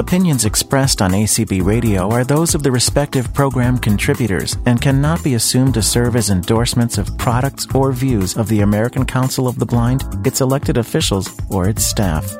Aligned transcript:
Opinions 0.00 0.46
expressed 0.46 1.02
on 1.02 1.10
ACB 1.10 1.62
Radio 1.62 2.10
are 2.10 2.24
those 2.24 2.54
of 2.54 2.62
the 2.62 2.72
respective 2.72 3.34
program 3.34 3.76
contributors 3.76 4.56
and 4.64 4.80
cannot 4.80 5.22
be 5.22 5.34
assumed 5.34 5.74
to 5.74 5.82
serve 5.82 6.16
as 6.16 6.30
endorsements 6.30 6.96
of 6.96 7.18
products 7.18 7.66
or 7.74 7.92
views 7.92 8.34
of 8.34 8.48
the 8.48 8.62
American 8.62 9.04
Council 9.04 9.46
of 9.46 9.58
the 9.58 9.66
Blind, 9.66 10.02
its 10.26 10.40
elected 10.40 10.78
officials, 10.78 11.28
or 11.50 11.68
its 11.68 11.84
staff. 11.84 12.34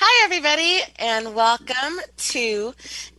Hi, 0.00 0.24
everybody, 0.24 0.80
and 0.98 1.32
welcome 1.32 2.00
to 2.16 2.74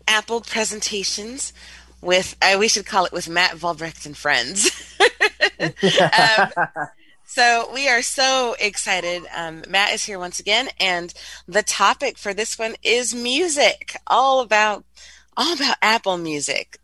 Apple 0.06 0.42
Presentations 0.42 1.54
with, 2.02 2.36
uh, 2.42 2.58
we 2.60 2.68
should 2.68 2.86
call 2.86 3.06
it 3.06 3.14
with 3.14 3.30
Matt 3.30 3.52
Volbrecht 3.52 4.06
and 4.06 4.18
Friends. 4.18 4.70
um, 5.62 6.52
so 7.32 7.70
we 7.74 7.88
are 7.88 8.02
so 8.02 8.58
excited. 8.60 9.24
Um, 9.34 9.64
Matt 9.70 9.94
is 9.94 10.04
here 10.04 10.20
once 10.20 10.42
again, 10.42 10.68
and 10.82 11.14
the 11.48 11.64
topic 11.64 12.18
for 12.18 12.34
this 12.34 12.60
one 12.60 12.76
is 12.84 13.16
music, 13.16 13.96
all 14.06 14.42
about 14.42 14.84
all 15.38 15.54
about 15.54 15.78
Apple 15.82 16.18
Music. 16.18 16.78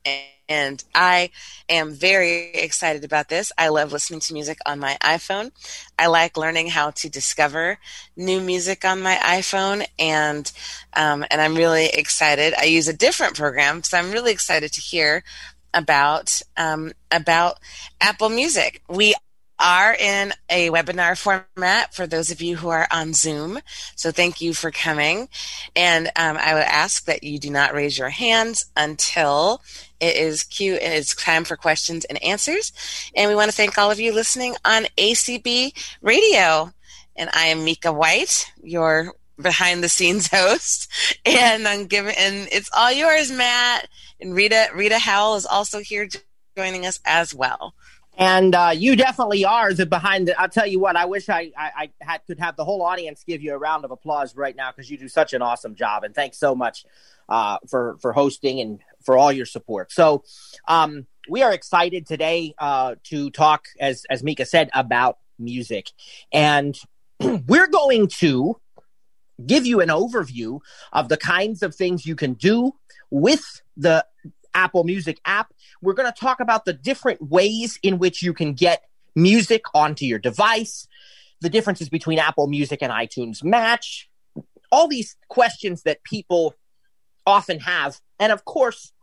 And 0.47 0.81
I 0.95 1.31
am 1.67 1.91
very 1.91 2.52
excited 2.53 3.03
about 3.03 3.27
this. 3.27 3.52
I 3.57 3.67
love 3.67 3.91
listening 3.91 4.21
to 4.21 4.33
music 4.33 4.59
on 4.65 4.79
my 4.79 4.97
iPhone. 5.03 5.52
I 5.99 6.07
like 6.07 6.38
learning 6.38 6.69
how 6.69 6.91
to 6.91 7.09
discover 7.09 7.77
new 8.16 8.39
music 8.39 8.85
on 8.85 9.02
my 9.02 9.16
iPhone, 9.16 9.85
and 9.99 10.49
um, 10.93 11.25
and 11.29 11.41
I'm 11.41 11.55
really 11.55 11.88
excited. 11.88 12.53
I 12.57 12.63
use 12.63 12.88
a 12.88 12.93
different 12.93 13.35
program, 13.35 13.83
so 13.83 13.97
I'm 13.97 14.11
really 14.11 14.31
excited 14.31 14.71
to 14.71 14.79
hear 14.79 15.25
about 15.73 16.41
um, 16.55 16.93
about 17.11 17.59
Apple 17.99 18.29
Music. 18.29 18.81
We 18.88 19.13
are 19.59 19.93
in 19.93 20.34
a 20.49 20.70
webinar 20.70 21.17
format 21.17 21.93
for 21.93 22.05
those 22.05 22.31
of 22.31 22.41
you 22.41 22.57
who 22.57 22.70
are 22.70 22.88
on 22.91 23.13
Zoom. 23.13 23.59
So 23.95 24.11
thank 24.11 24.41
you 24.41 24.53
for 24.53 24.71
coming. 24.71 25.30
And 25.75 26.07
um, 26.16 26.38
I 26.38 26.53
would 26.53 26.63
ask 26.63 27.05
that 27.05 27.23
you 27.23 27.39
do 27.39 27.49
not 27.49 27.73
raise 27.73 27.97
your 27.97 28.09
hands 28.09 28.66
until 28.75 29.61
it 30.00 30.16
is 30.16 30.44
Q 30.44 30.75
and 30.75 30.94
it's 30.94 31.16
time 31.16 31.44
for 31.44 31.55
questions 31.55 32.05
and 32.05 32.22
answers. 32.23 32.72
And 33.16 33.30
we 33.30 33.35
want 33.35 33.50
to 33.50 33.55
thank 33.55 33.78
all 33.78 33.91
of 33.91 34.00
you 34.00 34.13
listening 34.13 34.55
on 34.63 34.85
ACB 34.97 35.72
Radio. 36.02 36.72
And 37.16 37.30
I 37.33 37.47
am 37.47 37.63
Mika 37.63 37.91
White, 37.91 38.52
your 38.61 39.13
behind 39.41 39.83
the 39.83 39.89
scenes 39.89 40.28
host. 40.31 40.91
And 41.25 41.67
I'm 41.67 41.88
giving, 41.88 42.16
and 42.17 42.47
it's 42.52 42.69
all 42.75 42.91
yours, 42.91 43.31
Matt. 43.31 43.88
And 44.19 44.33
Rita, 44.33 44.69
Rita 44.75 45.00
Howell 45.00 45.35
is 45.35 45.45
also 45.45 45.80
here 45.80 46.08
joining 46.55 46.85
us 46.85 47.00
as 47.05 47.33
well. 47.33 47.73
And 48.17 48.55
uh, 48.55 48.73
you 48.75 48.95
definitely 48.95 49.45
are 49.45 49.73
the 49.73 49.85
behind 49.85 50.27
the. 50.27 50.41
I'll 50.41 50.49
tell 50.49 50.65
you 50.65 50.79
what. 50.79 50.95
I 50.95 51.05
wish 51.05 51.29
I, 51.29 51.51
I, 51.55 51.71
I 51.75 51.89
had 52.01 52.25
could 52.25 52.39
have 52.39 52.55
the 52.55 52.65
whole 52.65 52.81
audience 52.81 53.23
give 53.23 53.43
you 53.43 53.53
a 53.53 53.57
round 53.57 53.85
of 53.85 53.91
applause 53.91 54.35
right 54.35 54.55
now 54.55 54.71
because 54.71 54.89
you 54.89 54.97
do 54.97 55.07
such 55.07 55.33
an 55.33 55.43
awesome 55.43 55.75
job. 55.75 56.03
And 56.03 56.15
thanks 56.15 56.39
so 56.39 56.55
much 56.55 56.83
uh, 57.29 57.59
for 57.67 57.97
for 58.01 58.13
hosting 58.13 58.59
and 58.59 58.79
for 59.03 59.17
all 59.17 59.31
your 59.31 59.45
support. 59.45 59.91
So 59.91 60.23
um, 60.67 61.05
we 61.29 61.43
are 61.43 61.53
excited 61.53 62.07
today 62.07 62.55
uh, 62.57 62.95
to 63.05 63.29
talk, 63.29 63.65
as 63.79 64.03
as 64.09 64.23
Mika 64.23 64.45
said, 64.45 64.71
about 64.73 65.19
music, 65.38 65.91
and 66.33 66.75
we're 67.19 67.67
going 67.67 68.07
to 68.07 68.59
give 69.45 69.65
you 69.67 69.81
an 69.81 69.89
overview 69.89 70.59
of 70.91 71.09
the 71.09 71.17
kinds 71.17 71.61
of 71.61 71.75
things 71.75 72.05
you 72.05 72.15
can 72.15 72.33
do 72.33 72.73
with 73.11 73.61
the 73.75 74.05
Apple 74.53 74.84
Music 74.84 75.20
app. 75.26 75.53
We're 75.81 75.94
going 75.94 76.12
to 76.12 76.20
talk 76.20 76.40
about 76.40 76.66
the 76.66 76.73
different 76.73 77.22
ways 77.22 77.80
in 77.84 78.00
which 78.00 78.22
you 78.22 78.34
can 78.34 78.53
get 78.53 78.84
music 79.16 79.64
onto 79.73 80.06
your 80.06 80.20
device, 80.20 80.88
the 81.42 81.50
differences 81.50 81.90
between 81.90 82.20
Apple 82.20 82.48
Music 82.48 82.81
and 82.81 82.92
iTunes 82.92 83.44
Match, 83.44 84.09
all 84.72 84.88
these 84.88 85.16
questions 85.28 85.84
that 85.84 86.03
people 86.03 86.53
often 87.25 87.59
have. 87.59 88.00
And 88.20 88.31
of 88.31 88.45
course, 88.45 88.94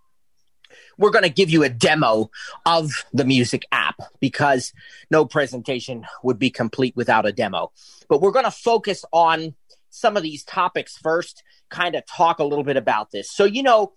we're 0.98 1.10
going 1.10 1.24
to 1.24 1.30
give 1.30 1.50
you 1.50 1.62
a 1.62 1.68
demo 1.68 2.30
of 2.66 2.90
the 3.12 3.24
music 3.24 3.64
app 3.70 3.96
because 4.20 4.72
no 5.10 5.24
presentation 5.24 6.06
would 6.22 6.38
be 6.38 6.50
complete 6.50 6.96
without 6.96 7.26
a 7.26 7.32
demo. 7.32 7.72
But 8.08 8.20
we're 8.20 8.32
going 8.32 8.44
to 8.44 8.50
focus 8.50 9.04
on 9.12 9.54
some 9.90 10.16
of 10.16 10.22
these 10.22 10.42
topics 10.42 10.96
first, 10.96 11.44
kind 11.70 11.94
of 11.94 12.04
talk 12.06 12.40
a 12.40 12.44
little 12.44 12.64
bit 12.64 12.76
about 12.76 13.12
this. 13.12 13.30
So, 13.30 13.44
you 13.44 13.62
know, 13.62 13.92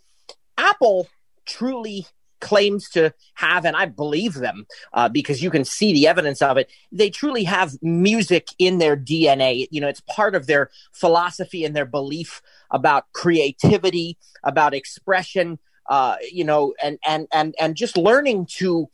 Apple 0.57 1.07
truly 1.47 2.05
claims 2.39 2.89
to 2.89 3.13
have, 3.35 3.65
and 3.65 3.75
I 3.75 3.85
believe 3.85 4.35
them 4.35 4.65
uh, 4.93 5.09
because 5.09 5.41
you 5.41 5.49
can 5.49 5.65
see 5.65 5.93
the 5.93 6.07
evidence 6.07 6.41
of 6.41 6.57
it. 6.57 6.69
They 6.91 7.09
truly 7.09 7.43
have 7.45 7.73
music 7.81 8.49
in 8.59 8.77
their 8.77 8.95
DNA. 8.95 9.67
You 9.71 9.81
know, 9.81 9.87
it's 9.87 10.01
part 10.01 10.35
of 10.35 10.47
their 10.47 10.69
philosophy 10.93 11.65
and 11.65 11.75
their 11.75 11.85
belief 11.85 12.41
about 12.71 13.05
creativity, 13.13 14.17
about 14.43 14.73
expression. 14.73 15.59
Uh, 15.89 16.17
you 16.31 16.43
know, 16.43 16.73
and 16.83 16.99
and 17.05 17.27
and 17.31 17.55
and 17.59 17.75
just 17.75 17.95
learning 17.95 18.45
to 18.45 18.89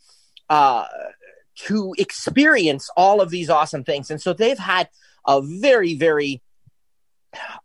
uh, 0.48 0.86
to 1.56 1.94
experience 1.98 2.88
all 2.96 3.20
of 3.20 3.30
these 3.30 3.50
awesome 3.50 3.84
things. 3.84 4.10
And 4.10 4.20
so 4.20 4.32
they've 4.32 4.58
had 4.58 4.88
a 5.26 5.42
very 5.42 5.94
very 5.94 6.40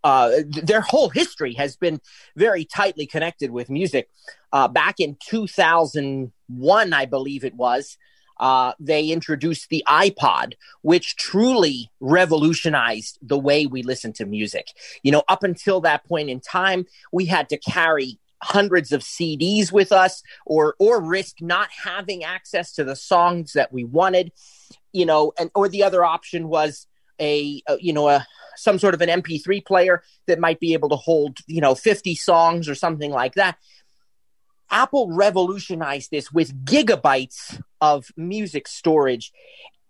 uh, 0.03 0.31
their 0.47 0.81
whole 0.81 1.09
history 1.09 1.53
has 1.53 1.75
been 1.75 1.99
very 2.35 2.65
tightly 2.65 3.05
connected 3.05 3.51
with 3.51 3.69
music. 3.69 4.09
Uh, 4.51 4.67
back 4.67 4.99
in 4.99 5.17
2001, 5.27 6.93
I 6.93 7.05
believe 7.05 7.43
it 7.43 7.55
was, 7.55 7.97
uh, 8.39 8.73
they 8.79 9.07
introduced 9.07 9.69
the 9.69 9.83
iPod, 9.87 10.53
which 10.81 11.15
truly 11.17 11.91
revolutionized 11.99 13.19
the 13.21 13.37
way 13.37 13.65
we 13.65 13.83
listen 13.83 14.13
to 14.13 14.25
music. 14.25 14.67
You 15.03 15.11
know, 15.11 15.23
up 15.27 15.43
until 15.43 15.81
that 15.81 16.05
point 16.05 16.29
in 16.29 16.39
time, 16.39 16.85
we 17.11 17.25
had 17.25 17.49
to 17.49 17.57
carry 17.57 18.17
hundreds 18.41 18.91
of 18.91 19.01
CDs 19.01 19.71
with 19.71 19.91
us 19.91 20.23
or 20.45 20.75
or 20.79 21.01
risk 21.01 21.41
not 21.41 21.69
having 21.83 22.23
access 22.23 22.71
to 22.71 22.85
the 22.85 22.95
songs 22.95 23.51
that 23.51 23.73
we 23.73 23.83
wanted 23.83 24.31
you 24.93 25.05
know 25.05 25.33
and 25.37 25.51
or 25.55 25.67
the 25.67 25.83
other 25.83 26.05
option 26.05 26.47
was 26.47 26.87
a, 27.19 27.61
a 27.67 27.77
you 27.81 27.91
know 27.91 28.07
a 28.07 28.25
some 28.59 28.79
sort 28.79 28.93
of 28.93 29.01
an 29.01 29.09
MP3 29.21 29.65
player 29.65 30.03
that 30.27 30.39
might 30.39 30.59
be 30.59 30.73
able 30.73 30.89
to 30.89 30.95
hold, 30.95 31.39
you 31.47 31.61
know, 31.61 31.75
50 31.75 32.15
songs 32.15 32.69
or 32.69 32.75
something 32.75 33.11
like 33.11 33.35
that. 33.35 33.57
Apple 34.69 35.11
revolutionized 35.11 36.11
this 36.11 36.31
with 36.31 36.65
gigabytes 36.65 37.59
of 37.81 38.07
music 38.15 38.67
storage. 38.67 39.31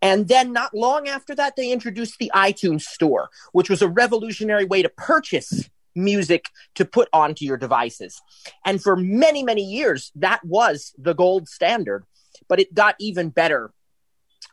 And 0.02 0.30
then, 0.30 0.54
not 0.54 0.74
long 0.74 1.10
after 1.10 1.36
that, 1.36 1.58
they 1.58 1.72
introduced 1.72 2.18
the 2.20 2.32
iTunes 2.34 2.84
Store, 2.84 3.30
which 3.52 3.70
was 3.70 3.82
a 3.82 3.88
revolutionary 3.90 4.64
way 4.64 4.82
to 4.82 4.90
purchase 4.90 5.70
music 5.94 6.46
to 6.76 6.86
put 6.86 7.10
onto 7.12 7.44
your 7.44 7.58
devices. 7.58 8.22
And 8.66 8.82
for 8.82 8.96
many, 8.96 9.44
many 9.44 9.64
years, 9.64 10.12
that 10.16 10.44
was 10.46 10.94
the 10.98 11.14
gold 11.14 11.50
standard. 11.50 12.06
But 12.48 12.60
it 12.62 12.74
got 12.74 12.96
even 13.00 13.30
better 13.30 13.74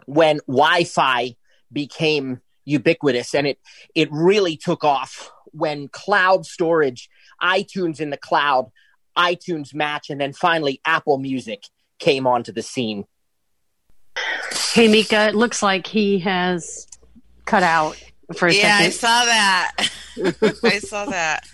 when 0.07 0.41
Wi 0.49 0.85
Fi 0.85 1.37
became 1.73 2.41
ubiquitous 2.67 3.35
and 3.35 3.47
it 3.47 3.59
it 3.95 4.09
really 4.11 4.57
took 4.57 4.85
off 4.85 5.31
when 5.53 5.89
cloud 5.89 6.45
storage 6.45 7.09
itunes 7.43 8.01
in 8.01 8.11
the 8.11 8.17
cloud 8.17 8.71
itunes 9.17 9.73
match 9.73 10.11
and 10.11 10.21
then 10.21 10.33
finally 10.33 10.81
apple 10.85 11.17
music 11.17 11.65
came 11.99 12.27
onto 12.27 12.53
the 12.53 12.63
scene. 12.63 13.07
Hey 14.73 14.89
mika 14.89 15.29
it 15.29 15.35
looks 15.35 15.63
like 15.63 15.87
he 15.87 16.19
has 16.19 16.87
cut 17.47 17.63
out 17.63 17.97
for 18.37 18.49
a 18.49 18.53
yeah 18.53 18.79
second. 18.79 18.87
i 18.87 18.91
saw 18.91 19.25
that. 19.25 19.73
I 20.65 20.79
saw 20.81 21.05
that. 21.07 21.47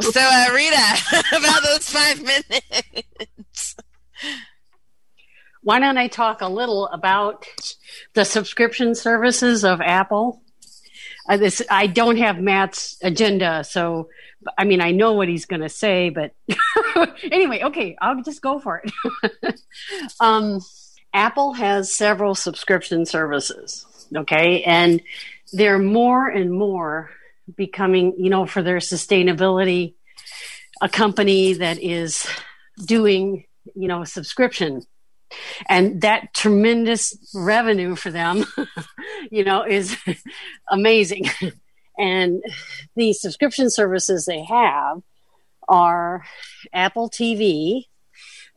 So 0.00 0.20
uh, 0.20 0.46
rita 0.52 1.24
about 1.36 1.62
those 1.62 1.88
five 1.88 2.20
minutes 2.20 3.76
why 5.68 5.80
don't 5.80 5.98
I 5.98 6.08
talk 6.08 6.40
a 6.40 6.48
little 6.48 6.86
about 6.86 7.44
the 8.14 8.24
subscription 8.24 8.94
services 8.94 9.66
of 9.66 9.82
Apple? 9.82 10.40
Uh, 11.28 11.36
this 11.36 11.60
I 11.70 11.88
don't 11.88 12.16
have 12.16 12.40
Matt's 12.40 12.96
agenda, 13.02 13.62
so 13.64 14.08
I 14.56 14.64
mean 14.64 14.80
I 14.80 14.92
know 14.92 15.12
what 15.12 15.28
he's 15.28 15.44
going 15.44 15.60
to 15.60 15.68
say, 15.68 16.08
but 16.08 16.32
anyway, 17.30 17.64
okay, 17.64 17.98
I'll 18.00 18.22
just 18.22 18.40
go 18.40 18.58
for 18.58 18.82
it. 18.82 19.60
um, 20.20 20.60
Apple 21.12 21.52
has 21.52 21.94
several 21.94 22.34
subscription 22.34 23.04
services, 23.04 23.84
okay, 24.16 24.62
and 24.62 25.02
they're 25.52 25.78
more 25.78 26.28
and 26.28 26.50
more 26.50 27.10
becoming, 27.58 28.14
you 28.16 28.30
know, 28.30 28.46
for 28.46 28.62
their 28.62 28.78
sustainability, 28.78 29.96
a 30.80 30.88
company 30.88 31.52
that 31.52 31.78
is 31.82 32.26
doing, 32.86 33.44
you 33.74 33.86
know, 33.86 34.04
subscription 34.04 34.80
and 35.68 36.00
that 36.00 36.32
tremendous 36.34 37.16
revenue 37.34 37.94
for 37.94 38.10
them 38.10 38.44
you 39.30 39.44
know 39.44 39.64
is 39.64 39.96
amazing 40.70 41.24
and 41.98 42.42
the 42.96 43.12
subscription 43.12 43.70
services 43.70 44.26
they 44.26 44.42
have 44.44 45.02
are 45.68 46.24
apple 46.72 47.10
tv 47.10 47.84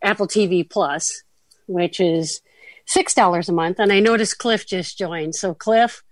apple 0.03 0.27
tv 0.27 0.67
plus 0.67 1.23
which 1.67 1.99
is 1.99 2.41
six 2.85 3.13
dollars 3.13 3.49
a 3.49 3.53
month 3.53 3.79
and 3.79 3.91
i 3.91 3.99
noticed 3.99 4.37
cliff 4.37 4.65
just 4.65 4.97
joined 4.97 5.35
so 5.35 5.53
cliff 5.53 6.03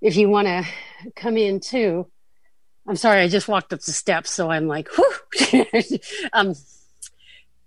if 0.00 0.16
you 0.16 0.28
want 0.28 0.46
to 0.46 0.64
come 1.16 1.36
in 1.36 1.60
too 1.60 2.06
I'm 2.86 2.96
sorry, 2.96 3.22
I 3.22 3.28
just 3.28 3.48
walked 3.48 3.72
up 3.72 3.80
the 3.80 3.92
steps, 3.92 4.30
so 4.30 4.50
I'm 4.50 4.66
like, 4.66 4.88
whew. 4.94 5.98
um, 6.32 6.54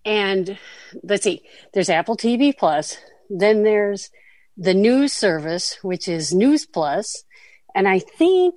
and 0.07 0.57
let's 1.04 1.24
see, 1.24 1.44
there's 1.74 1.89
Apple 1.89 2.15
TV 2.15 2.57
Plus. 2.57 2.98
Then 3.30 3.63
there's 3.63 4.09
the 4.56 4.74
news 4.74 5.13
service, 5.13 5.77
which 5.83 6.07
is 6.07 6.33
News 6.33 6.65
Plus, 6.65 7.25
and 7.75 7.88
I 7.88 8.00
think, 8.00 8.56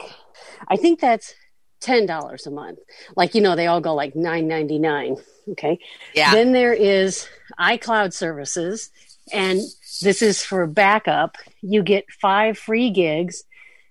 I 0.69 0.76
think 0.76 1.00
that's 1.00 1.35
ten 1.81 2.06
dollars 2.06 2.47
a 2.47 2.50
month. 2.52 2.79
Like 3.17 3.35
you 3.35 3.41
know, 3.41 3.56
they 3.56 3.67
all 3.67 3.81
go 3.81 3.94
like 3.94 4.14
nine 4.14 4.47
ninety 4.47 4.79
nine. 4.79 5.17
Okay. 5.50 5.81
Yeah. 6.14 6.32
Then 6.32 6.52
there 6.52 6.73
is 6.73 7.29
iCloud 7.58 8.12
services, 8.12 8.91
and 9.32 9.61
this 10.02 10.23
is 10.23 10.44
for 10.44 10.67
backup. 10.69 11.37
You 11.61 11.82
get 11.82 12.05
five 12.20 12.58
free 12.58 12.91
gigs, 12.91 13.43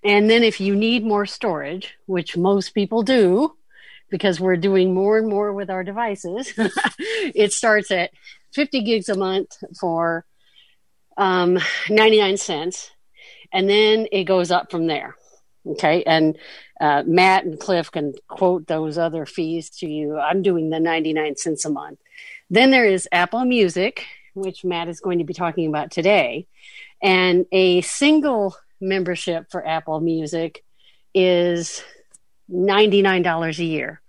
and 0.02 0.30
then 0.30 0.42
if 0.42 0.60
you 0.60 0.74
need 0.74 1.04
more 1.04 1.26
storage, 1.26 1.94
which 2.06 2.38
most 2.38 2.70
people 2.70 3.02
do, 3.02 3.54
because 4.10 4.40
we're 4.40 4.56
doing 4.56 4.94
more 4.94 5.18
and 5.18 5.28
more 5.28 5.52
with 5.52 5.70
our 5.70 5.84
devices, 5.84 6.52
it 6.98 7.52
starts 7.52 7.90
at 7.90 8.10
fifty 8.52 8.82
gigs 8.82 9.08
a 9.08 9.16
month 9.16 9.56
for 9.78 10.24
um, 11.16 11.58
ninety 11.88 12.18
nine 12.18 12.36
cents, 12.36 12.90
and 13.52 13.68
then 13.68 14.06
it 14.12 14.24
goes 14.24 14.50
up 14.50 14.70
from 14.70 14.86
there. 14.86 15.16
Okay, 15.66 16.02
and 16.04 16.38
uh, 16.80 17.02
Matt 17.06 17.44
and 17.44 17.60
Cliff 17.60 17.90
can 17.90 18.14
quote 18.28 18.66
those 18.66 18.96
other 18.96 19.26
fees 19.26 19.68
to 19.70 19.86
you. 19.86 20.18
I'm 20.18 20.42
doing 20.42 20.70
the 20.70 20.80
99 20.80 21.36
cents 21.36 21.66
a 21.66 21.70
month. 21.70 21.98
Then 22.48 22.70
there 22.70 22.86
is 22.86 23.06
Apple 23.12 23.44
Music, 23.44 24.06
which 24.32 24.64
Matt 24.64 24.88
is 24.88 25.00
going 25.00 25.18
to 25.18 25.24
be 25.24 25.34
talking 25.34 25.68
about 25.68 25.90
today. 25.90 26.46
And 27.02 27.44
a 27.52 27.82
single 27.82 28.56
membership 28.80 29.50
for 29.50 29.66
Apple 29.66 30.00
Music 30.00 30.64
is 31.14 31.82
$99 32.52 33.58
a 33.58 33.64
year. 33.64 34.02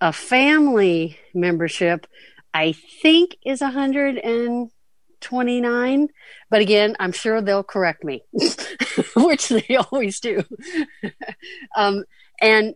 A 0.00 0.12
family 0.12 1.18
membership, 1.34 2.06
I 2.54 2.72
think, 2.72 3.36
is 3.44 3.60
129 3.60 6.08
but 6.50 6.60
again, 6.60 6.96
I'm 6.98 7.12
sure 7.12 7.40
they'll 7.40 7.62
correct 7.62 8.04
me, 8.04 8.24
which 9.16 9.48
they 9.48 9.76
always 9.76 10.20
do. 10.20 10.42
um, 11.76 12.04
and 12.40 12.74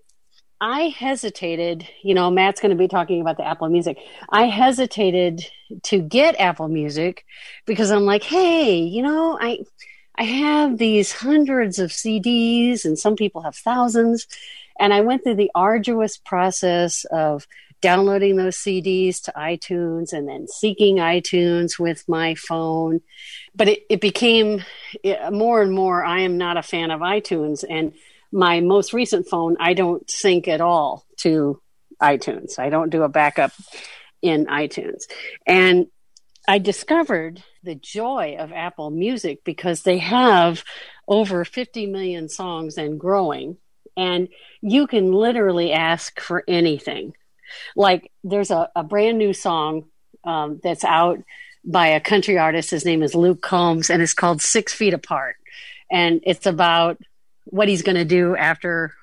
I 0.60 0.88
hesitated, 0.88 1.86
you 2.02 2.14
know, 2.14 2.30
Matt's 2.30 2.60
going 2.60 2.70
to 2.70 2.76
be 2.76 2.88
talking 2.88 3.20
about 3.20 3.36
the 3.36 3.46
Apple 3.46 3.68
Music. 3.68 3.98
I 4.30 4.44
hesitated 4.44 5.44
to 5.84 6.00
get 6.00 6.40
Apple 6.40 6.68
Music 6.68 7.24
because 7.66 7.90
I'm 7.90 8.04
like, 8.04 8.22
hey, 8.22 8.76
you 8.76 9.02
know, 9.02 9.36
I 9.40 9.58
I 10.16 10.22
have 10.22 10.78
these 10.78 11.12
hundreds 11.12 11.80
of 11.80 11.90
CDs 11.90 12.84
and 12.84 12.96
some 12.96 13.16
people 13.16 13.42
have 13.42 13.56
thousands. 13.56 14.28
And 14.78 14.92
I 14.92 15.02
went 15.02 15.22
through 15.22 15.36
the 15.36 15.50
arduous 15.54 16.16
process 16.16 17.04
of 17.10 17.46
downloading 17.80 18.36
those 18.36 18.56
CDs 18.56 19.22
to 19.22 19.32
iTunes 19.32 20.12
and 20.12 20.26
then 20.26 20.48
seeking 20.48 20.96
iTunes 20.96 21.78
with 21.78 22.02
my 22.08 22.34
phone. 22.34 23.00
But 23.54 23.68
it, 23.68 23.80
it 23.90 24.00
became 24.00 24.64
more 25.30 25.60
and 25.60 25.72
more, 25.72 26.02
I 26.02 26.20
am 26.20 26.38
not 26.38 26.56
a 26.56 26.62
fan 26.62 26.90
of 26.90 27.00
iTunes. 27.00 27.62
And 27.68 27.92
my 28.32 28.60
most 28.60 28.92
recent 28.92 29.28
phone, 29.28 29.56
I 29.60 29.74
don't 29.74 30.08
sync 30.10 30.48
at 30.48 30.60
all 30.62 31.04
to 31.18 31.60
iTunes. 32.00 32.58
I 32.58 32.70
don't 32.70 32.90
do 32.90 33.02
a 33.02 33.08
backup 33.08 33.52
in 34.22 34.46
iTunes. 34.46 35.02
And 35.46 35.88
I 36.48 36.58
discovered 36.58 37.42
the 37.62 37.74
joy 37.74 38.36
of 38.38 38.52
Apple 38.52 38.90
Music 38.90 39.44
because 39.44 39.82
they 39.82 39.98
have 39.98 40.64
over 41.06 41.44
50 41.44 41.86
million 41.86 42.28
songs 42.28 42.76
and 42.76 42.98
growing. 42.98 43.56
And 43.96 44.28
you 44.60 44.86
can 44.86 45.12
literally 45.12 45.72
ask 45.72 46.20
for 46.20 46.44
anything. 46.48 47.14
Like 47.76 48.10
there's 48.22 48.50
a, 48.50 48.70
a 48.74 48.82
brand 48.82 49.18
new 49.18 49.32
song 49.32 49.84
um, 50.24 50.60
that's 50.62 50.84
out 50.84 51.20
by 51.64 51.88
a 51.88 52.00
country 52.00 52.38
artist. 52.38 52.70
His 52.70 52.84
name 52.84 53.02
is 53.02 53.14
Luke 53.14 53.42
Combs, 53.42 53.90
and 53.90 54.02
it's 54.02 54.14
called 54.14 54.42
Six 54.42 54.72
Feet 54.72 54.94
Apart. 54.94 55.36
And 55.90 56.20
it's 56.24 56.46
about 56.46 56.98
what 57.44 57.68
he's 57.68 57.82
going 57.82 57.96
to 57.96 58.04
do 58.04 58.36
after, 58.36 58.94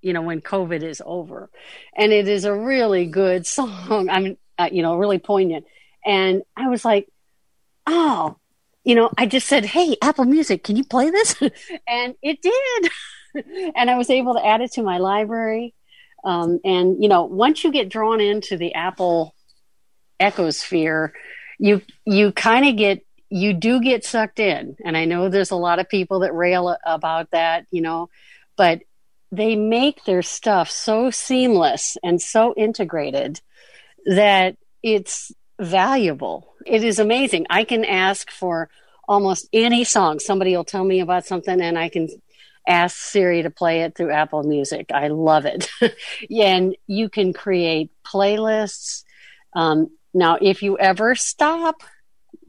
you 0.00 0.12
know, 0.12 0.22
when 0.22 0.40
COVID 0.40 0.82
is 0.82 1.02
over. 1.04 1.50
And 1.96 2.12
it 2.12 2.28
is 2.28 2.44
a 2.44 2.54
really 2.54 3.06
good 3.06 3.46
song. 3.46 4.08
I 4.08 4.20
mean, 4.20 4.36
uh, 4.58 4.68
you 4.70 4.82
know, 4.82 4.96
really 4.96 5.18
poignant. 5.18 5.66
And 6.04 6.42
I 6.56 6.68
was 6.68 6.84
like, 6.84 7.08
oh, 7.86 8.36
you 8.84 8.94
know, 8.94 9.10
I 9.18 9.26
just 9.26 9.48
said, 9.48 9.64
hey, 9.64 9.96
Apple 10.00 10.24
Music, 10.24 10.62
can 10.62 10.76
you 10.76 10.84
play 10.84 11.10
this? 11.10 11.34
and 11.88 12.14
it 12.22 12.40
did. 12.40 12.92
and 13.76 13.90
I 13.90 13.96
was 13.96 14.10
able 14.10 14.34
to 14.34 14.44
add 14.44 14.60
it 14.60 14.72
to 14.72 14.82
my 14.82 14.98
library. 14.98 15.74
Um, 16.24 16.60
and 16.64 17.02
you 17.02 17.08
know, 17.08 17.24
once 17.24 17.62
you 17.64 17.72
get 17.72 17.88
drawn 17.88 18.20
into 18.20 18.56
the 18.56 18.74
Apple 18.74 19.34
ecosphere, 20.20 21.12
you 21.58 21.82
you 22.04 22.32
kind 22.32 22.68
of 22.68 22.76
get 22.76 23.04
you 23.28 23.52
do 23.52 23.80
get 23.80 24.04
sucked 24.04 24.38
in. 24.38 24.76
And 24.84 24.96
I 24.96 25.04
know 25.04 25.28
there's 25.28 25.50
a 25.50 25.56
lot 25.56 25.78
of 25.78 25.88
people 25.88 26.20
that 26.20 26.34
rail 26.34 26.76
about 26.84 27.30
that, 27.32 27.66
you 27.70 27.82
know, 27.82 28.08
but 28.56 28.80
they 29.32 29.56
make 29.56 30.04
their 30.04 30.22
stuff 30.22 30.70
so 30.70 31.10
seamless 31.10 31.96
and 32.02 32.22
so 32.22 32.54
integrated 32.56 33.40
that 34.06 34.56
it's 34.82 35.32
valuable. 35.58 36.54
It 36.64 36.84
is 36.84 36.98
amazing. 36.98 37.46
I 37.50 37.64
can 37.64 37.84
ask 37.84 38.30
for 38.30 38.70
almost 39.08 39.48
any 39.52 39.84
song. 39.84 40.20
Somebody 40.20 40.56
will 40.56 40.64
tell 40.64 40.84
me 40.84 41.00
about 41.00 41.26
something 41.26 41.60
and 41.60 41.78
I 41.78 41.88
can 41.88 42.08
ask 42.66 42.96
Siri 42.96 43.42
to 43.42 43.50
play 43.50 43.82
it 43.82 43.96
through 43.96 44.10
Apple 44.10 44.42
Music. 44.42 44.90
I 44.92 45.08
love 45.08 45.46
it. 45.46 45.68
and 46.30 46.76
you 46.86 47.08
can 47.08 47.32
create 47.32 47.90
playlists. 48.04 49.04
Um, 49.54 49.90
now, 50.12 50.38
if 50.40 50.62
you 50.62 50.78
ever 50.78 51.14
stop 51.14 51.82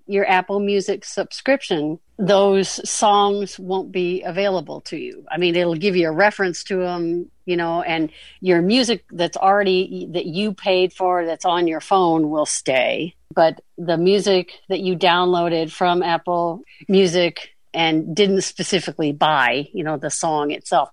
your 0.08 0.28
Apple 0.28 0.60
Music 0.60 1.04
subscription, 1.06 2.00
those 2.18 2.90
songs 2.90 3.60
won't 3.60 3.92
be 3.92 4.24
available 4.24 4.82
to 4.82 4.98
you. 4.98 5.26
I 5.30 5.38
mean, 5.38 5.56
it'll 5.56 5.76
give 5.76 5.96
you 5.96 6.08
a 6.08 6.12
reference 6.12 6.64
to 6.66 6.78
them, 6.78 7.30
you 7.46 7.58
know, 7.58 7.82
and 7.82 8.12
your 8.40 8.62
music 8.62 9.04
that's 9.12 9.38
already 9.38 10.08
that 10.12 10.26
you 10.26 10.54
paid 10.54 10.94
for 10.94 11.26
that's 11.26 11.46
on 11.46 11.68
your 11.68 11.82
phone 11.82 12.30
will 12.30 12.46
stay. 12.46 13.16
But 13.36 13.62
the 13.78 13.98
music 13.98 14.54
that 14.70 14.80
you 14.80 14.96
downloaded 14.96 15.72
from 15.72 16.02
Apple 16.02 16.62
Music 16.88 17.50
and 17.74 18.16
didn't 18.16 18.42
specifically 18.42 19.12
buy, 19.12 19.68
you 19.74 19.84
know, 19.84 19.98
the 19.98 20.10
song 20.10 20.52
itself, 20.52 20.90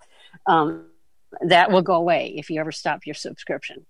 um, 0.47 0.87
that 1.43 1.71
will 1.71 1.83
go 1.83 1.95
away 1.95 2.35
if 2.37 2.51
you 2.51 2.61
ever 2.61 2.73
stop 2.73 3.07
your 3.07 3.15
subscription. 3.15 3.87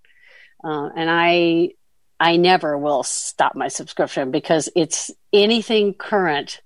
Uh, 0.63 0.89
and 0.97 1.11
I, 1.11 1.71
I 2.19 2.37
never 2.37 2.79
will 2.79 3.03
stop 3.03 3.55
my 3.55 3.69
subscription 3.69 4.31
because 4.31 4.69
it's 4.75 5.11
anything 5.33 5.95
current. 5.95 6.61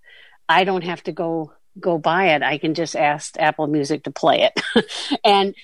I 0.49 0.65
don't 0.65 0.85
have 0.85 1.03
to 1.05 1.13
go 1.13 1.53
go 1.81 1.99
buy 1.99 2.35
it. 2.35 2.43
I 2.43 2.59
can 2.59 2.75
just 2.75 2.97
ask 2.97 3.37
Apple 3.39 3.67
Music 3.67 4.05
to 4.05 4.11
play 4.11 4.51
it. 4.51 5.19
and 5.25 5.55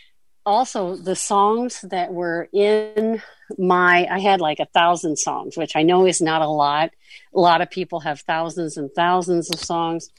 also 0.46 0.94
the 0.94 1.16
songs 1.16 1.80
that 1.82 2.12
were 2.12 2.48
in 2.52 3.22
my 3.58 4.06
I 4.10 4.20
had 4.20 4.40
like 4.40 4.60
a 4.60 4.66
thousand 4.66 5.18
songs, 5.18 5.56
which 5.56 5.76
I 5.76 5.82
know 5.82 6.06
is 6.06 6.20
not 6.20 6.42
a 6.42 6.48
lot. 6.48 6.90
A 7.34 7.40
lot 7.40 7.60
of 7.60 7.70
people 7.70 8.00
have 8.00 8.20
thousands 8.20 8.76
and 8.76 8.90
thousands 8.92 9.50
of 9.50 9.60
songs 9.60 10.10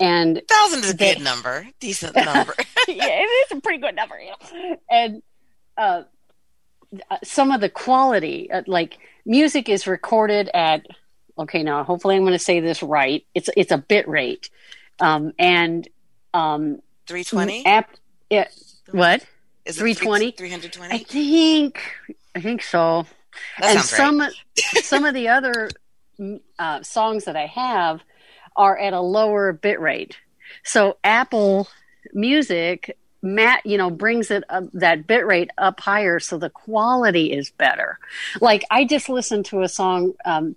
and 0.00 0.42
thousand 0.48 0.84
is 0.84 0.90
a 0.90 0.96
they, 0.96 1.14
good 1.14 1.22
number, 1.22 1.66
decent 1.80 2.14
number. 2.14 2.54
yeah, 2.88 3.22
it 3.22 3.52
is 3.52 3.58
a 3.58 3.60
pretty 3.60 3.78
good 3.78 3.96
number. 3.96 4.16
Yeah. 4.20 4.76
And 4.90 5.22
uh, 5.76 6.02
some 7.24 7.50
of 7.50 7.60
the 7.60 7.68
quality, 7.68 8.50
uh, 8.50 8.62
like 8.66 8.98
music, 9.24 9.68
is 9.68 9.86
recorded 9.86 10.50
at. 10.54 10.86
Okay, 11.38 11.62
now 11.62 11.84
hopefully 11.84 12.16
I'm 12.16 12.22
going 12.22 12.32
to 12.32 12.38
say 12.38 12.60
this 12.60 12.82
right. 12.82 13.24
It's 13.34 13.48
it's 13.56 13.72
a 13.72 13.78
bit 13.78 14.08
rate, 14.08 14.50
um, 15.00 15.32
and 15.38 15.88
um, 16.34 16.82
three 17.06 17.24
twenty. 17.24 17.64
App, 17.64 17.90
yeah, 18.30 18.48
what? 18.90 19.24
Three 19.68 19.94
twenty. 19.94 20.32
Three 20.32 20.50
hundred 20.50 20.72
twenty. 20.72 20.94
I 20.94 20.98
think. 20.98 21.80
I 22.34 22.40
think 22.40 22.62
so. 22.62 23.06
That 23.60 23.76
and 23.76 23.84
some 23.84 24.20
right. 24.20 24.32
some 24.82 25.04
of 25.04 25.14
the 25.14 25.28
other 25.28 25.70
uh, 26.58 26.82
songs 26.82 27.24
that 27.24 27.36
I 27.36 27.46
have 27.46 28.00
are 28.58 28.76
at 28.76 28.92
a 28.92 29.00
lower 29.00 29.52
bit 29.54 29.80
rate. 29.80 30.18
So 30.64 30.98
Apple 31.02 31.68
Music, 32.12 32.98
Matt, 33.22 33.64
you 33.64 33.78
know, 33.78 33.90
brings 33.90 34.30
it 34.30 34.44
up, 34.50 34.64
that 34.74 35.06
bit 35.06 35.24
rate 35.26 35.50
up 35.56 35.80
higher, 35.80 36.18
so 36.18 36.36
the 36.36 36.50
quality 36.50 37.32
is 37.32 37.50
better. 37.50 37.98
Like 38.40 38.64
I 38.70 38.84
just 38.84 39.08
listened 39.08 39.46
to 39.46 39.62
a 39.62 39.68
song 39.68 40.14
um, 40.24 40.56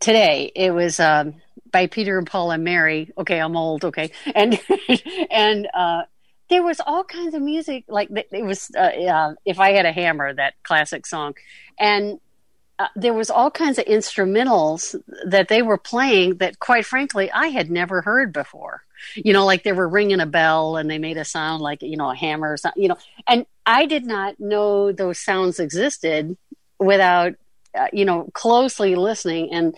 today. 0.00 0.50
It 0.54 0.72
was 0.72 0.98
um, 0.98 1.34
by 1.70 1.86
Peter 1.86 2.18
and 2.18 2.26
Paul 2.26 2.50
and 2.50 2.64
Mary. 2.64 3.12
Okay, 3.16 3.38
I'm 3.38 3.56
old. 3.56 3.84
Okay, 3.84 4.10
and 4.34 4.58
and 5.30 5.68
uh, 5.74 6.02
there 6.48 6.62
was 6.62 6.80
all 6.84 7.04
kinds 7.04 7.34
of 7.34 7.42
music. 7.42 7.84
Like 7.88 8.08
it 8.10 8.44
was, 8.44 8.70
uh, 8.76 8.80
uh, 8.80 9.34
if 9.44 9.58
I 9.58 9.72
had 9.72 9.86
a 9.86 9.92
hammer, 9.92 10.32
that 10.34 10.54
classic 10.62 11.06
song, 11.06 11.34
and 11.78 12.20
uh, 12.80 12.88
there 12.96 13.12
was 13.12 13.28
all 13.28 13.50
kinds 13.50 13.78
of 13.78 13.84
instrumentals 13.84 14.96
that 15.26 15.48
they 15.48 15.60
were 15.60 15.76
playing 15.76 16.38
that 16.38 16.58
quite 16.58 16.86
frankly 16.86 17.30
I 17.30 17.48
had 17.48 17.70
never 17.70 18.00
heard 18.00 18.32
before. 18.32 18.84
you 19.14 19.34
know, 19.34 19.44
like 19.44 19.64
they 19.64 19.72
were 19.72 19.88
ringing 19.88 20.20
a 20.20 20.26
bell 20.26 20.76
and 20.76 20.90
they 20.90 20.98
made 20.98 21.18
a 21.18 21.24
sound 21.24 21.62
like, 21.62 21.82
you 21.82 21.98
know, 21.98 22.10
a 22.10 22.14
hammer 22.14 22.52
or 22.52 22.56
something, 22.56 22.82
you 22.82 22.88
know. 22.88 22.96
And 23.28 23.44
I 23.66 23.84
did 23.84 24.06
not 24.06 24.40
know 24.40 24.92
those 24.92 25.18
sounds 25.18 25.60
existed 25.60 26.38
without, 26.78 27.34
uh, 27.74 27.88
you 27.92 28.06
know, 28.06 28.30
closely 28.32 28.94
listening. 28.94 29.52
And 29.52 29.74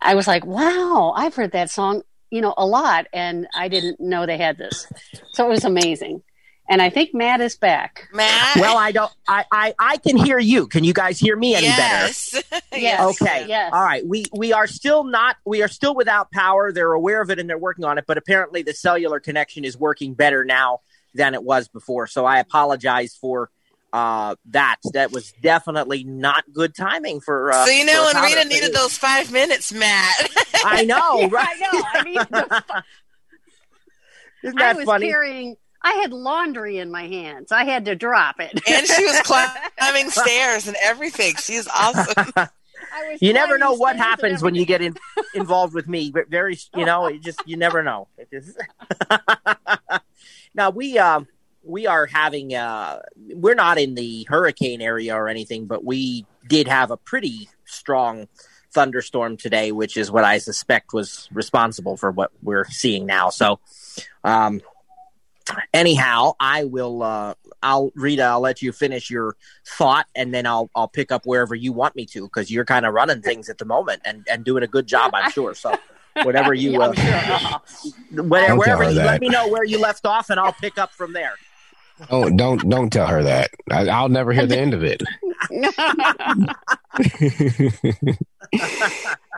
I 0.00 0.14
was 0.14 0.26
like, 0.26 0.44
wow, 0.44 1.14
I've 1.16 1.34
heard 1.34 1.52
that 1.52 1.70
song, 1.70 2.02
you 2.30 2.42
know, 2.42 2.52
a 2.58 2.66
lot. 2.66 3.06
And 3.14 3.46
I 3.54 3.68
didn't 3.68 4.00
know 4.00 4.26
they 4.26 4.38
had 4.38 4.58
this. 4.58 4.86
So 5.32 5.46
it 5.46 5.50
was 5.50 5.64
amazing 5.64 6.22
and 6.68 6.82
I 6.82 6.90
think 6.90 7.14
Matt 7.14 7.40
is 7.40 7.56
back. 7.56 8.08
Matt. 8.12 8.56
Well, 8.56 8.76
I 8.76 8.92
don't. 8.92 9.12
I 9.26 9.44
I, 9.50 9.74
I 9.78 9.96
can 9.96 10.16
hear 10.16 10.38
you. 10.38 10.66
Can 10.66 10.84
you 10.84 10.92
guys 10.92 11.18
hear 11.18 11.36
me 11.36 11.54
any 11.54 11.66
yes. 11.66 12.32
better? 12.32 12.46
yes. 12.72 12.82
Yes. 12.82 13.22
Okay. 13.22 13.46
Yes. 13.48 13.72
All 13.72 13.82
right. 13.82 14.06
We 14.06 14.26
we 14.32 14.52
are 14.52 14.66
still 14.66 15.04
not. 15.04 15.36
We 15.46 15.62
are 15.62 15.68
still 15.68 15.94
without 15.94 16.30
power. 16.30 16.72
They're 16.72 16.92
aware 16.92 17.22
of 17.22 17.30
it 17.30 17.38
and 17.38 17.48
they're 17.48 17.58
working 17.58 17.84
on 17.84 17.98
it. 17.98 18.04
But 18.06 18.18
apparently, 18.18 18.62
the 18.62 18.74
cellular 18.74 19.20
connection 19.20 19.64
is 19.64 19.78
working 19.78 20.14
better 20.14 20.44
now 20.44 20.80
than 21.14 21.34
it 21.34 21.42
was 21.42 21.68
before. 21.68 22.06
So 22.06 22.26
I 22.26 22.38
apologize 22.38 23.16
for 23.18 23.50
uh, 23.92 24.36
that. 24.50 24.76
That 24.92 25.10
was 25.10 25.32
definitely 25.40 26.04
not 26.04 26.44
good 26.52 26.74
timing 26.74 27.20
for. 27.20 27.52
Uh, 27.52 27.64
so 27.64 27.70
you 27.72 27.86
know 27.86 28.10
when 28.12 28.22
Rita 28.22 28.44
needed 28.44 28.74
those 28.74 28.96
five 28.98 29.32
minutes, 29.32 29.72
Matt. 29.72 30.28
I 30.64 30.84
know. 30.84 31.28
Right. 31.38 31.48
I 31.48 31.58
know. 31.60 31.82
I 31.94 32.02
mean, 32.04 32.16
Isn't 34.44 34.58
that 34.58 34.76
I 34.76 34.78
was 34.78 34.84
funny? 34.84 35.08
carrying 35.08 35.56
I 35.82 35.92
had 35.92 36.12
laundry 36.12 36.78
in 36.78 36.90
my 36.90 37.06
hands. 37.06 37.52
I 37.52 37.64
had 37.64 37.84
to 37.86 37.94
drop 37.94 38.40
it. 38.40 38.60
and 38.68 38.86
she 38.86 39.04
was 39.04 39.20
climbing 39.24 40.10
stairs 40.10 40.66
and 40.66 40.76
everything. 40.82 41.34
She's 41.36 41.68
awesome. 41.68 42.32
you 43.20 43.32
never 43.32 43.58
know 43.58 43.74
what 43.74 43.96
happens 43.96 44.42
when 44.42 44.54
you 44.54 44.66
get 44.66 44.80
in, 44.80 44.96
involved 45.34 45.74
with 45.74 45.88
me. 45.88 46.10
But 46.10 46.28
very, 46.28 46.58
you 46.74 46.84
know, 46.84 47.06
it 47.06 47.22
just 47.22 47.40
you 47.46 47.56
never 47.56 47.82
know. 47.82 48.08
It 48.16 48.30
just 48.30 48.58
now 50.54 50.70
we 50.70 50.98
uh, 50.98 51.20
we 51.62 51.86
are 51.86 52.06
having 52.06 52.54
uh, 52.54 53.00
we're 53.16 53.54
not 53.54 53.78
in 53.78 53.94
the 53.94 54.26
hurricane 54.28 54.80
area 54.80 55.14
or 55.14 55.28
anything, 55.28 55.66
but 55.66 55.84
we 55.84 56.26
did 56.46 56.66
have 56.68 56.90
a 56.90 56.96
pretty 56.96 57.48
strong 57.66 58.26
thunderstorm 58.70 59.36
today, 59.36 59.72
which 59.72 59.96
is 59.96 60.10
what 60.10 60.24
I 60.24 60.38
suspect 60.38 60.92
was 60.92 61.28
responsible 61.32 61.96
for 61.96 62.10
what 62.10 62.32
we're 62.42 62.66
seeing 62.66 63.06
now. 63.06 63.30
So, 63.30 63.60
um, 64.24 64.60
anyhow, 65.74 66.32
I 66.40 66.64
will. 66.64 67.02
Uh, 67.02 67.34
I'll 67.62 67.90
Rita. 67.94 68.22
I'll 68.22 68.40
let 68.40 68.62
you 68.62 68.72
finish 68.72 69.10
your 69.10 69.36
thought, 69.66 70.06
and 70.14 70.32
then 70.32 70.46
I'll 70.46 70.70
I'll 70.74 70.88
pick 70.88 71.10
up 71.12 71.26
wherever 71.26 71.54
you 71.54 71.72
want 71.72 71.96
me 71.96 72.06
to 72.06 72.22
because 72.22 72.50
you're 72.50 72.64
kind 72.64 72.86
of 72.86 72.94
running 72.94 73.22
things 73.22 73.48
at 73.48 73.58
the 73.58 73.64
moment 73.64 74.02
and 74.04 74.26
and 74.30 74.44
doing 74.44 74.62
a 74.62 74.68
good 74.68 74.86
job, 74.86 75.12
I'm 75.14 75.30
sure. 75.30 75.54
So. 75.54 75.74
Whatever 76.24 76.52
you, 76.52 76.72
Yeah, 76.72 76.80
uh, 76.80 76.92
sure. 76.94 78.22
whatever, 78.24 78.48
Don't 78.48 78.58
wherever 78.58 78.82
tell 78.82 78.92
her 78.92 79.00
you 79.00 79.06
let 79.06 79.20
me 79.20 79.28
know 79.28 79.46
where 79.46 79.62
you 79.62 79.78
left 79.78 80.04
off, 80.04 80.30
and 80.30 80.40
I'll 80.40 80.52
pick 80.54 80.76
up 80.76 80.90
from 80.92 81.12
there. 81.12 81.34
Oh, 82.10 82.28
don't 82.28 82.68
don't 82.68 82.90
tell 82.90 83.06
her 83.06 83.22
that. 83.22 83.50
I, 83.70 83.86
I'll 83.88 84.08
never 84.08 84.32
hear 84.32 84.46
the 84.46 84.58
end 84.58 84.74
of 84.74 84.82
it. 84.82 85.00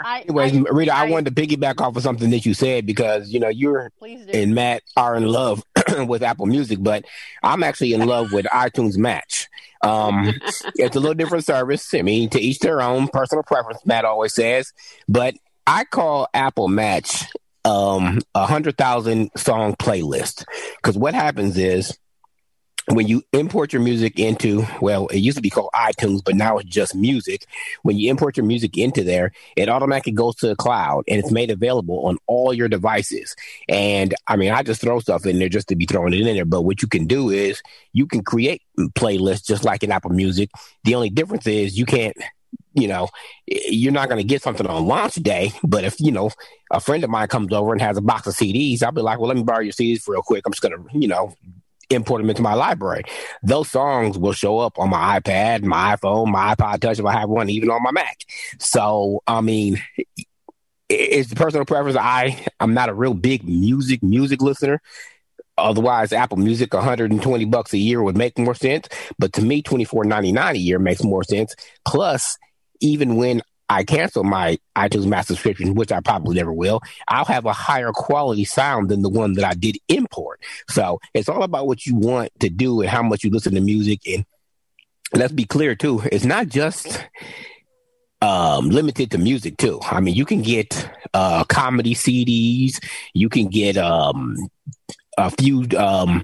I, 0.02 0.20
Anyways, 0.22 0.56
I- 0.56 0.60
Rita, 0.70 0.94
I, 0.94 1.06
I- 1.06 1.10
wanted 1.10 1.34
to 1.34 1.46
piggyback 1.46 1.80
off 1.80 1.96
of 1.96 2.02
something 2.02 2.30
that 2.30 2.46
you 2.46 2.54
said 2.54 2.86
because 2.86 3.30
you 3.30 3.40
know 3.40 3.48
you're 3.48 3.90
and 4.32 4.54
Matt 4.54 4.82
are 4.96 5.14
in 5.16 5.26
love 5.26 5.62
with 6.06 6.22
Apple 6.22 6.46
Music, 6.46 6.78
but 6.80 7.04
I'm 7.42 7.62
actually 7.62 7.92
in 7.92 8.06
love 8.06 8.32
with 8.32 8.46
iTunes 8.46 8.96
Match. 8.96 9.48
Um, 9.82 10.32
it's 10.74 10.96
a 10.96 11.00
little 11.00 11.14
different 11.14 11.44
service. 11.44 11.92
I 11.94 12.02
mean, 12.02 12.30
to 12.30 12.40
each 12.40 12.58
their 12.58 12.80
own 12.80 13.08
personal 13.08 13.42
preference. 13.42 13.84
Matt 13.84 14.04
always 14.04 14.34
says, 14.34 14.72
but 15.08 15.34
I 15.66 15.84
call 15.84 16.28
Apple 16.34 16.68
Match 16.68 17.26
um 17.64 18.20
a 18.34 18.46
hundred 18.46 18.78
thousand 18.78 19.30
song 19.36 19.74
playlist 19.74 20.46
because 20.76 20.96
what 20.96 21.12
happens 21.12 21.58
is 21.58 21.98
when 22.88 23.06
you 23.06 23.22
import 23.32 23.72
your 23.72 23.82
music 23.82 24.18
into 24.18 24.66
well 24.80 25.06
it 25.08 25.18
used 25.18 25.36
to 25.36 25.42
be 25.42 25.50
called 25.50 25.70
itunes 25.74 26.22
but 26.24 26.34
now 26.34 26.58
it's 26.58 26.68
just 26.68 26.94
music. 26.94 27.46
When 27.82 27.98
you 27.98 28.10
import 28.10 28.36
your 28.36 28.46
music 28.46 28.76
into 28.76 29.04
there 29.04 29.32
it 29.56 29.68
automatically 29.68 30.12
goes 30.12 30.36
to 30.36 30.48
the 30.48 30.56
cloud 30.56 31.04
and 31.08 31.18
it's 31.18 31.30
made 31.30 31.50
available 31.50 32.06
on 32.06 32.18
all 32.26 32.52
your 32.52 32.68
devices. 32.68 33.34
And 33.68 34.14
i 34.26 34.36
mean 34.36 34.52
i 34.52 34.62
just 34.62 34.80
throw 34.80 35.00
stuff 35.00 35.26
in 35.26 35.38
there 35.38 35.48
just 35.48 35.68
to 35.68 35.76
be 35.76 35.86
throwing 35.86 36.14
it 36.14 36.20
in 36.20 36.34
there 36.34 36.44
but 36.44 36.62
what 36.62 36.82
you 36.82 36.88
can 36.88 37.06
do 37.06 37.30
is 37.30 37.62
you 37.92 38.06
can 38.06 38.22
create 38.22 38.62
playlists 38.78 39.44
just 39.44 39.64
like 39.64 39.82
in 39.82 39.92
apple 39.92 40.10
music. 40.10 40.50
The 40.84 40.94
only 40.94 41.10
difference 41.10 41.46
is 41.46 41.78
you 41.78 41.86
can't 41.86 42.16
you 42.74 42.86
know 42.86 43.08
you're 43.46 43.92
not 43.92 44.08
going 44.08 44.20
to 44.20 44.26
get 44.26 44.42
something 44.42 44.66
on 44.66 44.86
launch 44.86 45.14
day 45.16 45.52
but 45.64 45.84
if 45.84 46.00
you 46.00 46.12
know 46.12 46.30
a 46.70 46.80
friend 46.80 47.02
of 47.02 47.10
mine 47.10 47.26
comes 47.26 47.52
over 47.52 47.72
and 47.72 47.82
has 47.82 47.96
a 47.96 48.00
box 48.00 48.26
of 48.28 48.34
cds 48.34 48.82
i'll 48.82 48.92
be 48.92 49.00
like 49.00 49.18
well 49.18 49.26
let 49.28 49.36
me 49.36 49.42
borrow 49.42 49.60
your 49.60 49.72
cds 49.72 50.06
real 50.06 50.22
quick. 50.22 50.42
I'm 50.46 50.52
just 50.52 50.62
going 50.62 50.76
to 50.76 50.98
you 50.98 51.08
know 51.08 51.34
import 51.90 52.22
them 52.22 52.30
into 52.30 52.42
my 52.42 52.54
library. 52.54 53.04
Those 53.42 53.70
songs 53.70 54.16
will 54.16 54.32
show 54.32 54.58
up 54.58 54.78
on 54.78 54.90
my 54.90 55.20
iPad, 55.20 55.62
my 55.62 55.96
iPhone, 55.96 56.28
my 56.28 56.54
iPod 56.54 56.80
Touch 56.80 56.98
if 56.98 57.04
I 57.04 57.12
have 57.12 57.28
one, 57.28 57.50
even 57.50 57.70
on 57.70 57.82
my 57.82 57.90
Mac. 57.90 58.18
So, 58.58 59.22
I 59.26 59.40
mean, 59.40 59.82
it's 60.88 61.28
the 61.28 61.36
personal 61.36 61.64
preference. 61.64 61.96
I 61.96 62.44
I'm 62.58 62.74
not 62.74 62.88
a 62.88 62.94
real 62.94 63.14
big 63.14 63.44
music 63.44 64.02
music 64.02 64.40
listener. 64.40 64.80
Otherwise, 65.58 66.12
Apple 66.12 66.38
Music 66.38 66.72
120 66.72 67.44
bucks 67.44 67.74
a 67.74 67.78
year 67.78 68.02
would 68.02 68.16
make 68.16 68.38
more 68.38 68.54
sense. 68.54 68.88
But 69.18 69.34
to 69.34 69.42
me, 69.42 69.62
24.99 69.62 70.50
a 70.52 70.58
year 70.58 70.78
makes 70.78 71.04
more 71.04 71.22
sense. 71.22 71.54
Plus, 71.84 72.38
even 72.80 73.16
when 73.16 73.42
I 73.70 73.84
cancel 73.84 74.24
my 74.24 74.58
iTunes 74.76 75.06
Match 75.06 75.26
subscription, 75.26 75.74
which 75.76 75.92
I 75.92 76.00
probably 76.00 76.34
never 76.34 76.52
will, 76.52 76.82
I'll 77.06 77.24
have 77.24 77.46
a 77.46 77.52
higher 77.52 77.92
quality 77.92 78.44
sound 78.44 78.88
than 78.88 79.02
the 79.02 79.08
one 79.08 79.34
that 79.34 79.44
I 79.44 79.54
did 79.54 79.78
import. 79.88 80.42
So 80.68 81.00
it's 81.14 81.28
all 81.28 81.44
about 81.44 81.68
what 81.68 81.86
you 81.86 81.94
want 81.94 82.32
to 82.40 82.50
do 82.50 82.80
and 82.80 82.90
how 82.90 83.02
much 83.02 83.22
you 83.22 83.30
listen 83.30 83.54
to 83.54 83.60
music. 83.60 84.00
And 84.06 84.26
let's 85.14 85.32
be 85.32 85.44
clear 85.44 85.76
too, 85.76 86.02
it's 86.10 86.24
not 86.24 86.48
just 86.48 87.06
um 88.22 88.68
limited 88.68 89.12
to 89.12 89.18
music 89.18 89.56
too. 89.56 89.80
I 89.82 90.00
mean, 90.00 90.14
you 90.14 90.26
can 90.26 90.42
get 90.42 90.90
uh 91.14 91.44
comedy 91.44 91.94
CDs, 91.94 92.84
you 93.14 93.28
can 93.28 93.46
get 93.46 93.76
um 93.76 94.36
a 95.26 95.30
few 95.30 95.60
um 95.78 96.22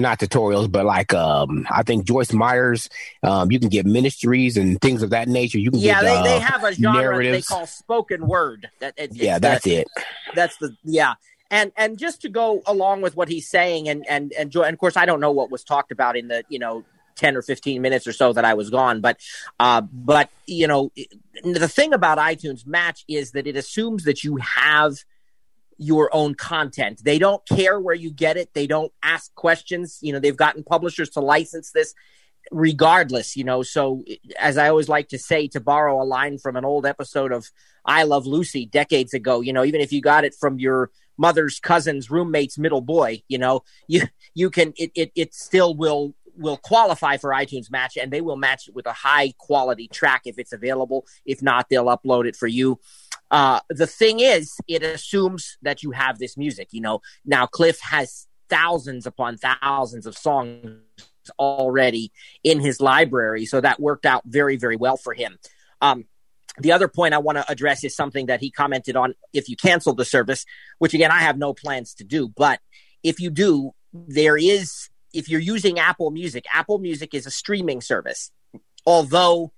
not 0.00 0.18
tutorials 0.18 0.70
but 0.70 0.84
like 0.84 1.12
um 1.14 1.66
I 1.70 1.82
think 1.82 2.06
Joyce 2.06 2.32
Myers 2.32 2.88
um 3.22 3.50
you 3.50 3.58
can 3.60 3.68
get 3.68 3.86
ministries 3.86 4.56
and 4.56 4.80
things 4.80 5.02
of 5.02 5.10
that 5.10 5.28
nature. 5.28 5.58
You 5.58 5.70
can 5.70 5.80
Yeah, 5.80 6.00
get 6.00 6.04
they, 6.04 6.16
uh, 6.16 6.22
they 6.24 6.40
have 6.40 6.64
a 6.64 6.72
genre 6.72 7.24
that 7.24 7.30
they 7.32 7.42
call 7.42 7.66
spoken 7.66 8.26
word. 8.26 8.68
That 8.80 8.94
it, 8.96 9.14
yeah, 9.14 9.34
the- 9.38 9.48
that's 9.48 9.66
it. 9.66 9.88
that's 10.34 10.56
the 10.56 10.76
yeah 10.84 11.14
and 11.50 11.72
and 11.76 11.98
just 11.98 12.22
to 12.22 12.28
go 12.28 12.62
along 12.66 13.02
with 13.02 13.16
what 13.16 13.28
he's 13.28 13.48
saying 13.48 13.88
and 13.88 14.04
and 14.08 14.32
and, 14.32 14.50
jo- 14.50 14.62
and 14.62 14.74
of 14.74 14.78
course 14.80 14.96
i 14.96 15.06
don't 15.06 15.20
know 15.20 15.30
what 15.30 15.50
was 15.50 15.64
talked 15.64 15.92
about 15.92 16.16
in 16.16 16.28
the 16.28 16.44
you 16.48 16.58
know 16.58 16.84
10 17.16 17.36
or 17.36 17.42
15 17.42 17.80
minutes 17.80 18.06
or 18.06 18.12
so 18.12 18.32
that 18.32 18.44
i 18.44 18.54
was 18.54 18.70
gone 18.70 19.00
but 19.00 19.18
uh 19.60 19.80
but 19.92 20.28
you 20.46 20.66
know 20.66 20.90
the 21.44 21.68
thing 21.68 21.92
about 21.92 22.18
itunes 22.18 22.66
match 22.66 23.04
is 23.08 23.32
that 23.32 23.46
it 23.46 23.56
assumes 23.56 24.04
that 24.04 24.24
you 24.24 24.36
have 24.36 24.94
your 25.78 26.14
own 26.14 26.34
content. 26.34 27.02
They 27.04 27.18
don't 27.18 27.46
care 27.48 27.78
where 27.78 27.94
you 27.94 28.10
get 28.10 28.36
it. 28.36 28.50
They 28.54 28.66
don't 28.66 28.92
ask 29.02 29.34
questions. 29.34 29.98
You 30.00 30.12
know 30.12 30.20
they've 30.20 30.36
gotten 30.36 30.64
publishers 30.64 31.10
to 31.10 31.20
license 31.20 31.70
this 31.72 31.94
regardless 32.52 33.36
you 33.36 33.44
know. 33.44 33.62
So 33.62 34.04
as 34.38 34.56
i 34.56 34.68
always 34.68 34.88
like 34.88 35.08
to 35.08 35.18
say 35.18 35.48
to 35.48 35.60
borrow 35.60 36.00
a 36.00 36.04
line 36.04 36.38
from 36.38 36.56
an 36.56 36.64
old 36.64 36.86
episode 36.86 37.32
of 37.32 37.50
i 37.84 38.02
love 38.02 38.26
lucy 38.26 38.66
decades 38.66 39.14
ago 39.14 39.40
you 39.40 39.52
know 39.52 39.64
even 39.64 39.80
if 39.80 39.92
you 39.92 40.00
got 40.00 40.24
it 40.24 40.34
from 40.34 40.58
your 40.58 40.90
mother's 41.18 41.58
cousin's 41.58 42.10
roommate's 42.10 42.58
middle 42.58 42.80
boy 42.80 43.22
you 43.28 43.38
know 43.38 43.62
you 43.88 44.02
you 44.34 44.50
can 44.50 44.72
it 44.76 44.90
it, 44.94 45.12
it 45.14 45.34
still 45.34 45.74
will 45.74 46.14
will 46.38 46.56
qualify 46.58 47.16
for 47.16 47.30
itunes 47.30 47.70
match 47.70 47.96
and 47.96 48.12
they 48.12 48.20
will 48.20 48.36
match 48.36 48.68
it 48.68 48.74
with 48.74 48.86
a 48.86 48.92
high 48.92 49.32
quality 49.38 49.88
track 49.88 50.22
if 50.24 50.38
it's 50.38 50.52
available. 50.52 51.06
If 51.24 51.42
not 51.42 51.68
they'll 51.68 51.86
upload 51.86 52.26
it 52.26 52.36
for 52.36 52.46
you 52.46 52.78
uh 53.30 53.60
the 53.68 53.86
thing 53.86 54.20
is 54.20 54.54
it 54.68 54.82
assumes 54.82 55.56
that 55.62 55.82
you 55.82 55.90
have 55.90 56.18
this 56.18 56.36
music 56.36 56.68
you 56.70 56.80
know 56.80 57.00
now 57.24 57.46
cliff 57.46 57.80
has 57.80 58.26
thousands 58.48 59.06
upon 59.06 59.36
thousands 59.36 60.06
of 60.06 60.16
songs 60.16 60.80
already 61.38 62.12
in 62.44 62.60
his 62.60 62.80
library. 62.80 63.46
So 63.46 63.60
that 63.60 63.80
worked 63.80 64.06
out 64.06 64.22
very, 64.24 64.56
very 64.56 64.76
well 64.76 64.96
for 64.96 65.14
him. 65.14 65.38
Um, 65.80 66.04
the 66.58 66.72
other 66.72 66.88
point 66.88 67.14
I 67.14 67.18
want 67.18 67.36
to 67.36 67.50
address 67.50 67.84
is 67.84 67.94
something 67.94 68.26
that 68.26 68.40
he 68.40 68.50
commented 68.50 68.96
on 68.96 69.14
if 69.32 69.48
you 69.48 69.56
cancel 69.56 69.94
the 69.94 70.04
service, 70.04 70.44
which 70.78 70.94
again, 70.94 71.10
I 71.10 71.18
have 71.18 71.36
no 71.36 71.52
plans 71.52 71.94
to 71.94 72.04
do. 72.04 72.28
But 72.28 72.60
if 73.02 73.20
you 73.20 73.30
do, 73.30 73.72
there 73.92 74.38
is, 74.38 74.88
if 75.12 75.28
you're 75.28 75.40
using 75.40 75.78
Apple 75.78 76.10
Music, 76.10 76.44
Apple 76.52 76.78
Music 76.78 77.14
is 77.14 77.26
a 77.26 77.30
streaming 77.30 77.80
service. 77.82 78.30
Although 78.86 79.52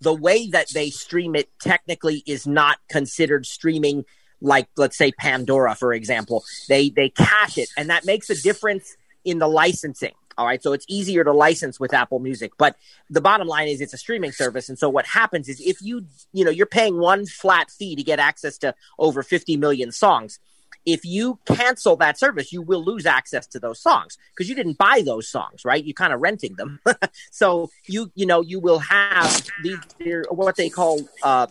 the 0.00 0.14
way 0.14 0.48
that 0.48 0.68
they 0.70 0.90
stream 0.90 1.34
it 1.34 1.48
technically 1.60 2.22
is 2.26 2.46
not 2.46 2.78
considered 2.88 3.46
streaming 3.46 4.04
like 4.40 4.68
let's 4.76 4.96
say 4.96 5.12
Pandora 5.12 5.74
for 5.74 5.92
example. 5.92 6.44
They 6.68 6.90
they 6.90 7.10
cache 7.10 7.58
it 7.58 7.68
and 7.76 7.90
that 7.90 8.04
makes 8.04 8.30
a 8.30 8.40
difference 8.40 8.96
in 9.24 9.38
the 9.38 9.48
licensing 9.48 10.12
all 10.38 10.46
right? 10.46 10.62
So 10.62 10.72
it's 10.72 10.86
easier 10.88 11.22
to 11.22 11.32
license 11.32 11.78
with 11.78 11.92
Apple 11.92 12.18
Music. 12.18 12.52
But 12.56 12.76
the 13.10 13.20
bottom 13.20 13.46
line 13.46 13.68
is 13.68 13.82
it's 13.82 13.92
a 13.92 13.98
streaming 13.98 14.32
service 14.32 14.68
and 14.68 14.78
so 14.78 14.88
what 14.88 15.06
happens 15.06 15.48
is 15.48 15.60
if 15.60 15.82
you 15.82 16.06
you 16.32 16.44
know 16.44 16.50
you're 16.50 16.66
paying 16.66 16.98
one 16.98 17.26
flat 17.26 17.70
fee 17.70 17.94
to 17.96 18.02
get 18.02 18.18
access 18.18 18.56
to 18.58 18.74
over 18.98 19.22
50 19.22 19.56
million 19.56 19.92
songs 19.92 20.38
if 20.86 21.04
you 21.04 21.38
cancel 21.46 21.96
that 21.96 22.18
service, 22.18 22.52
you 22.52 22.62
will 22.62 22.84
lose 22.84 23.06
access 23.06 23.46
to 23.48 23.60
those 23.60 23.80
songs 23.80 24.16
because 24.30 24.48
you 24.48 24.54
didn't 24.54 24.78
buy 24.78 25.02
those 25.04 25.28
songs, 25.28 25.64
right? 25.64 25.84
You're 25.84 25.94
kind 25.94 26.12
of 26.12 26.20
renting 26.20 26.54
them. 26.56 26.80
so 27.30 27.70
you 27.86 28.10
you 28.14 28.26
know 28.26 28.40
you 28.40 28.60
will 28.60 28.78
have 28.78 29.46
these 29.62 29.78
what 30.30 30.56
they 30.56 30.68
call 30.68 31.00
uh, 31.22 31.46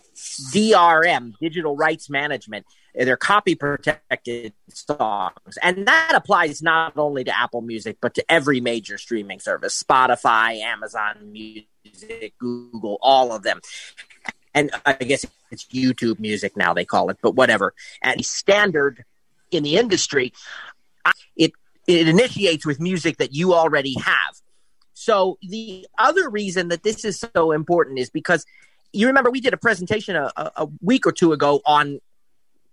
DRM, 0.52 1.34
digital 1.40 1.76
rights 1.76 2.10
management. 2.10 2.66
They're 2.92 3.16
copy 3.16 3.54
protected 3.54 4.52
songs, 4.68 5.58
and 5.62 5.86
that 5.86 6.12
applies 6.14 6.60
not 6.60 6.98
only 6.98 7.22
to 7.24 7.38
Apple 7.38 7.60
Music 7.60 7.98
but 8.00 8.14
to 8.14 8.32
every 8.32 8.60
major 8.60 8.98
streaming 8.98 9.38
service: 9.38 9.80
Spotify, 9.80 10.60
Amazon 10.60 11.30
Music, 11.30 12.34
Google, 12.38 12.98
all 13.00 13.32
of 13.32 13.44
them 13.44 13.60
and 14.54 14.70
I 14.84 14.94
guess 14.94 15.24
it's 15.50 15.64
YouTube 15.66 16.18
music 16.18 16.56
now 16.56 16.74
they 16.74 16.84
call 16.84 17.10
it, 17.10 17.18
but 17.22 17.34
whatever. 17.34 17.74
And 18.02 18.24
standard 18.24 19.04
in 19.50 19.62
the 19.62 19.76
industry, 19.76 20.32
it 21.36 21.52
it 21.86 22.08
initiates 22.08 22.64
with 22.64 22.80
music 22.80 23.18
that 23.18 23.34
you 23.34 23.54
already 23.54 23.94
have. 23.98 24.34
So 24.94 25.38
the 25.42 25.86
other 25.98 26.28
reason 26.28 26.68
that 26.68 26.82
this 26.82 27.04
is 27.04 27.24
so 27.34 27.52
important 27.52 27.98
is 27.98 28.10
because 28.10 28.44
you 28.92 29.06
remember 29.06 29.30
we 29.30 29.40
did 29.40 29.54
a 29.54 29.58
presentation 29.58 30.16
a, 30.16 30.30
a 30.36 30.68
week 30.82 31.06
or 31.06 31.12
two 31.12 31.32
ago 31.32 31.60
on 31.64 32.00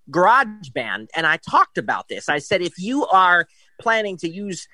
GarageBand, 0.09 1.07
and 1.15 1.27
I 1.27 1.37
talked 1.37 1.77
about 1.77 2.07
this. 2.07 2.29
I 2.29 2.39
said 2.39 2.61
if 2.61 2.77
you 2.77 3.05
are 3.07 3.47
planning 3.79 4.17
to 4.17 4.29
use 4.29 4.67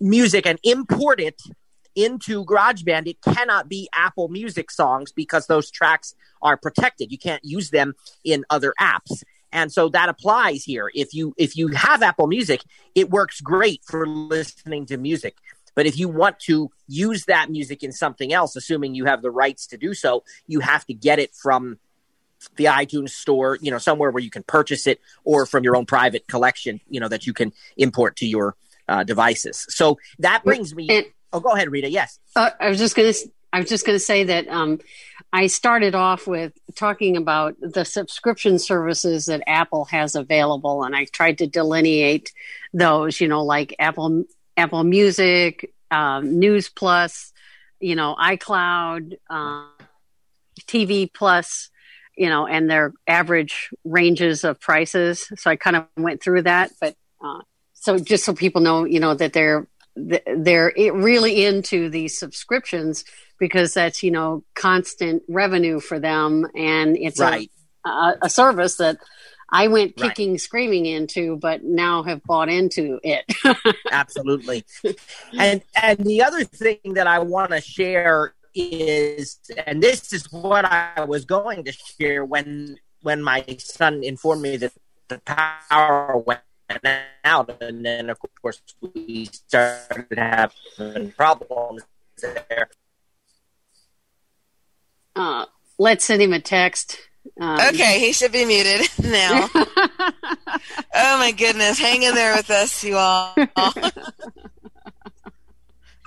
music 0.00 0.46
and 0.46 0.58
import 0.62 1.20
it 1.20 1.40
into 1.94 2.44
GarageBand, 2.44 3.06
it 3.06 3.20
cannot 3.22 3.68
be 3.68 3.88
Apple 3.94 4.28
Music 4.28 4.70
songs 4.70 5.12
because 5.12 5.46
those 5.46 5.70
tracks 5.70 6.14
are 6.42 6.56
protected. 6.56 7.10
You 7.10 7.18
can't 7.18 7.44
use 7.44 7.70
them 7.70 7.94
in 8.22 8.44
other 8.50 8.74
apps. 8.80 9.22
And 9.56 9.72
so 9.72 9.88
that 9.88 10.10
applies 10.10 10.64
here. 10.64 10.90
If 10.94 11.14
you 11.14 11.32
if 11.38 11.56
you 11.56 11.68
have 11.68 12.02
Apple 12.02 12.26
Music, 12.26 12.60
it 12.94 13.08
works 13.08 13.40
great 13.40 13.80
for 13.86 14.06
listening 14.06 14.84
to 14.86 14.98
music. 14.98 15.38
But 15.74 15.86
if 15.86 15.98
you 15.98 16.10
want 16.10 16.38
to 16.40 16.70
use 16.86 17.24
that 17.24 17.50
music 17.50 17.82
in 17.82 17.90
something 17.90 18.34
else, 18.34 18.54
assuming 18.54 18.94
you 18.94 19.06
have 19.06 19.22
the 19.22 19.30
rights 19.30 19.66
to 19.68 19.78
do 19.78 19.94
so, 19.94 20.24
you 20.46 20.60
have 20.60 20.84
to 20.86 20.94
get 20.94 21.18
it 21.18 21.34
from 21.34 21.78
the 22.56 22.66
iTunes 22.66 23.10
store, 23.10 23.56
you 23.62 23.70
know, 23.70 23.78
somewhere 23.78 24.10
where 24.10 24.22
you 24.22 24.28
can 24.28 24.42
purchase 24.42 24.86
it 24.86 25.00
or 25.24 25.46
from 25.46 25.64
your 25.64 25.74
own 25.74 25.86
private 25.86 26.28
collection, 26.28 26.82
you 26.90 27.00
know, 27.00 27.08
that 27.08 27.26
you 27.26 27.32
can 27.32 27.50
import 27.78 28.16
to 28.16 28.26
your 28.26 28.56
uh, 28.88 29.04
devices. 29.04 29.64
So 29.70 29.96
that 30.18 30.44
brings 30.44 30.74
me. 30.74 31.06
Oh, 31.32 31.40
go 31.40 31.52
ahead, 31.52 31.70
Rita. 31.70 31.88
Yes. 31.88 32.18
Uh, 32.36 32.50
I 32.60 32.68
was 32.68 32.78
just 32.78 32.94
going 32.94 33.10
to. 33.10 33.32
I 33.54 33.60
was 33.60 33.70
just 33.70 33.86
going 33.86 33.96
to 33.96 34.04
say 34.04 34.24
that 34.24 34.48
um, 34.48 34.80
I 35.36 35.48
started 35.48 35.94
off 35.94 36.26
with 36.26 36.54
talking 36.76 37.18
about 37.18 37.56
the 37.60 37.84
subscription 37.84 38.58
services 38.58 39.26
that 39.26 39.42
Apple 39.46 39.84
has 39.84 40.14
available, 40.14 40.82
and 40.82 40.96
I 40.96 41.04
tried 41.04 41.36
to 41.38 41.46
delineate 41.46 42.32
those. 42.72 43.20
You 43.20 43.28
know, 43.28 43.44
like 43.44 43.76
Apple 43.78 44.24
Apple 44.56 44.82
Music, 44.82 45.74
um, 45.90 46.38
News 46.38 46.70
Plus, 46.70 47.34
you 47.80 47.96
know, 47.96 48.16
iCloud, 48.18 49.18
uh, 49.28 49.66
TV 50.62 51.12
Plus, 51.12 51.68
you 52.16 52.30
know, 52.30 52.46
and 52.46 52.70
their 52.70 52.94
average 53.06 53.68
ranges 53.84 54.42
of 54.42 54.58
prices. 54.58 55.30
So 55.36 55.50
I 55.50 55.56
kind 55.56 55.76
of 55.76 55.84
went 55.98 56.22
through 56.22 56.44
that, 56.44 56.70
but 56.80 56.96
uh, 57.22 57.40
so 57.74 57.98
just 57.98 58.24
so 58.24 58.32
people 58.32 58.62
know, 58.62 58.86
you 58.86 59.00
know, 59.00 59.12
that 59.12 59.34
they're 59.34 59.68
they're 59.94 60.72
really 60.94 61.44
into 61.44 61.90
these 61.90 62.18
subscriptions 62.18 63.04
because 63.38 63.74
that's 63.74 64.02
you 64.02 64.10
know 64.10 64.44
constant 64.54 65.22
revenue 65.28 65.80
for 65.80 65.98
them 65.98 66.46
and 66.54 66.96
it's 66.96 67.20
right. 67.20 67.50
a, 67.84 68.14
a, 68.22 68.30
service 68.30 68.76
that 68.76 68.98
I 69.50 69.68
went 69.68 69.96
kicking 69.96 70.32
right. 70.32 70.40
screaming 70.40 70.86
into 70.86 71.36
but 71.36 71.62
now 71.62 72.02
have 72.02 72.22
bought 72.24 72.48
into 72.48 72.98
it. 73.02 73.24
Absolutely. 73.90 74.64
And 75.38 75.62
and 75.80 75.98
the 75.98 76.22
other 76.22 76.44
thing 76.44 76.94
that 76.94 77.06
I 77.06 77.20
want 77.20 77.52
to 77.52 77.60
share 77.60 78.34
is 78.54 79.38
and 79.66 79.82
this 79.82 80.12
is 80.12 80.32
what 80.32 80.64
I 80.64 81.04
was 81.04 81.24
going 81.24 81.64
to 81.64 81.72
share 81.72 82.24
when 82.24 82.78
when 83.02 83.22
my 83.22 83.44
son 83.58 84.02
informed 84.02 84.42
me 84.42 84.56
that 84.56 84.72
the 85.08 85.20
power 85.24 86.16
went 86.18 86.40
out, 87.24 87.62
and 87.62 87.84
then 87.84 88.10
of 88.10 88.18
course 88.42 88.60
we 88.80 89.26
started 89.26 90.18
having 90.18 91.12
problems 91.12 91.82
there. 92.20 92.68
Uh, 95.16 95.46
let's 95.78 96.04
send 96.04 96.20
him 96.22 96.32
a 96.34 96.40
text. 96.40 96.98
Um, 97.40 97.58
okay, 97.68 97.98
he 97.98 98.12
should 98.12 98.32
be 98.32 98.44
muted 98.44 98.88
now. 99.02 99.48
oh 99.54 101.18
my 101.18 101.32
goodness, 101.36 101.78
hang 101.78 102.02
in 102.02 102.14
there 102.14 102.36
with 102.36 102.50
us, 102.50 102.84
you 102.84 102.96
all. 102.96 103.34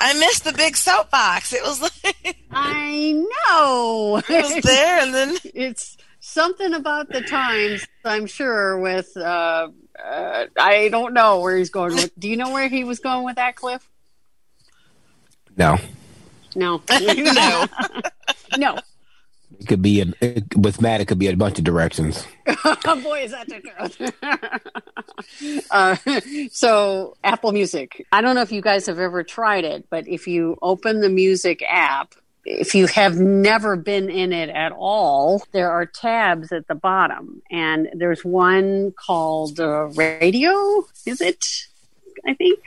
I 0.01 0.13
missed 0.13 0.45
the 0.45 0.53
big 0.53 0.77
soapbox. 0.77 1.51
It 1.53 1.61
was 1.61 1.81
like 1.81 2.37
I 2.51 3.11
know 3.11 4.21
it 4.29 4.29
was 4.29 4.63
there, 4.63 5.01
and 5.01 5.13
then 5.13 5.35
it's 5.43 5.97
something 6.21 6.73
about 6.73 7.09
the 7.09 7.21
times. 7.21 7.85
I'm 8.05 8.25
sure 8.25 8.79
with 8.79 9.17
uh, 9.17 9.67
uh, 10.01 10.45
I 10.57 10.87
don't 10.89 11.13
know 11.13 11.41
where 11.41 11.57
he's 11.57 11.69
going 11.69 11.95
with. 11.95 12.17
Do 12.17 12.29
you 12.29 12.37
know 12.37 12.51
where 12.51 12.69
he 12.69 12.85
was 12.85 12.99
going 12.99 13.25
with 13.25 13.35
that, 13.35 13.57
Cliff? 13.57 13.89
No. 15.57 15.77
No. 16.55 16.81
no. 16.89 17.65
no. 18.57 18.79
It 19.59 19.67
could 19.67 19.81
be 19.81 20.01
it, 20.21 20.55
with 20.55 20.81
Matt. 20.81 21.01
It 21.01 21.05
could 21.05 21.19
be 21.19 21.27
a 21.27 21.35
bunch 21.35 21.57
of 21.57 21.65
directions. 21.65 22.25
boy, 22.45 23.23
is 23.23 23.31
that 23.31 23.47
the 23.47 24.13
uh, 25.71 25.95
so 26.51 27.17
Apple 27.23 27.51
Music. 27.51 28.05
I 28.11 28.21
don't 28.21 28.35
know 28.35 28.41
if 28.41 28.51
you 28.51 28.61
guys 28.61 28.85
have 28.85 28.99
ever 28.99 29.23
tried 29.23 29.65
it, 29.65 29.87
but 29.89 30.07
if 30.07 30.27
you 30.27 30.57
open 30.61 31.01
the 31.01 31.09
Music 31.09 31.61
app 31.67 32.15
if 32.45 32.73
you 32.73 32.87
have 32.87 33.17
never 33.19 33.75
been 33.75 34.09
in 34.09 34.33
it 34.33 34.49
at 34.49 34.71
all, 34.71 35.43
there 35.51 35.69
are 35.69 35.85
tabs 35.85 36.51
at 36.51 36.67
the 36.67 36.75
bottom, 36.75 37.41
and 37.51 37.89
there's 37.93 38.25
one 38.25 38.91
called 38.91 39.59
uh, 39.59 39.85
Radio. 39.89 40.85
Is 41.05 41.21
it? 41.21 41.45
I 42.25 42.33
think. 42.33 42.59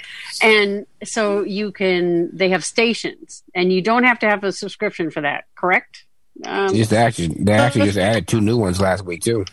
And 0.42 0.86
so 1.04 1.42
you 1.42 1.72
can, 1.72 2.34
they 2.34 2.50
have 2.50 2.64
stations, 2.64 3.42
and 3.54 3.72
you 3.72 3.82
don't 3.82 4.04
have 4.04 4.18
to 4.20 4.28
have 4.28 4.44
a 4.44 4.52
subscription 4.52 5.10
for 5.10 5.20
that, 5.22 5.44
correct? 5.54 6.04
Um, 6.44 6.74
just 6.74 6.92
actually, 6.92 7.28
they 7.28 7.52
actually 7.52 7.86
just 7.86 7.98
added 7.98 8.26
two 8.26 8.40
new 8.40 8.56
ones 8.56 8.80
last 8.80 9.04
week 9.04 9.22
too. 9.22 9.44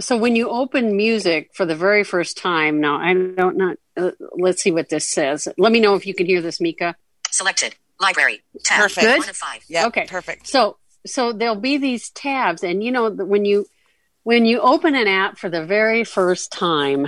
So 0.00 0.16
when 0.16 0.36
you 0.36 0.48
open 0.48 0.96
music 0.96 1.50
for 1.54 1.66
the 1.66 1.74
very 1.74 2.04
first 2.04 2.36
time, 2.36 2.80
now 2.80 2.96
I 2.96 3.14
don't 3.14 3.56
not. 3.56 3.76
Uh, 3.96 4.12
let's 4.32 4.62
see 4.62 4.70
what 4.70 4.88
this 4.88 5.08
says. 5.08 5.48
Let 5.58 5.72
me 5.72 5.80
know 5.80 5.94
if 5.94 6.06
you 6.06 6.14
can 6.14 6.26
hear 6.26 6.40
this, 6.40 6.60
Mika. 6.60 6.94
Selected. 7.30 7.74
Library. 8.00 8.42
Tab. 8.64 8.82
Perfect. 8.82 9.06
Good? 9.06 9.18
One 9.18 9.28
of 9.28 9.36
five. 9.36 9.64
Yeah. 9.68 9.86
Okay. 9.86 10.06
Perfect. 10.06 10.46
So 10.46 10.76
so 11.06 11.32
there'll 11.32 11.56
be 11.56 11.78
these 11.78 12.10
tabs, 12.10 12.62
and 12.62 12.82
you 12.82 12.92
know 12.92 13.10
when 13.10 13.44
you 13.44 13.66
when 14.22 14.44
you 14.44 14.60
open 14.60 14.94
an 14.94 15.08
app 15.08 15.38
for 15.38 15.48
the 15.48 15.64
very 15.64 16.04
first 16.04 16.52
time, 16.52 17.06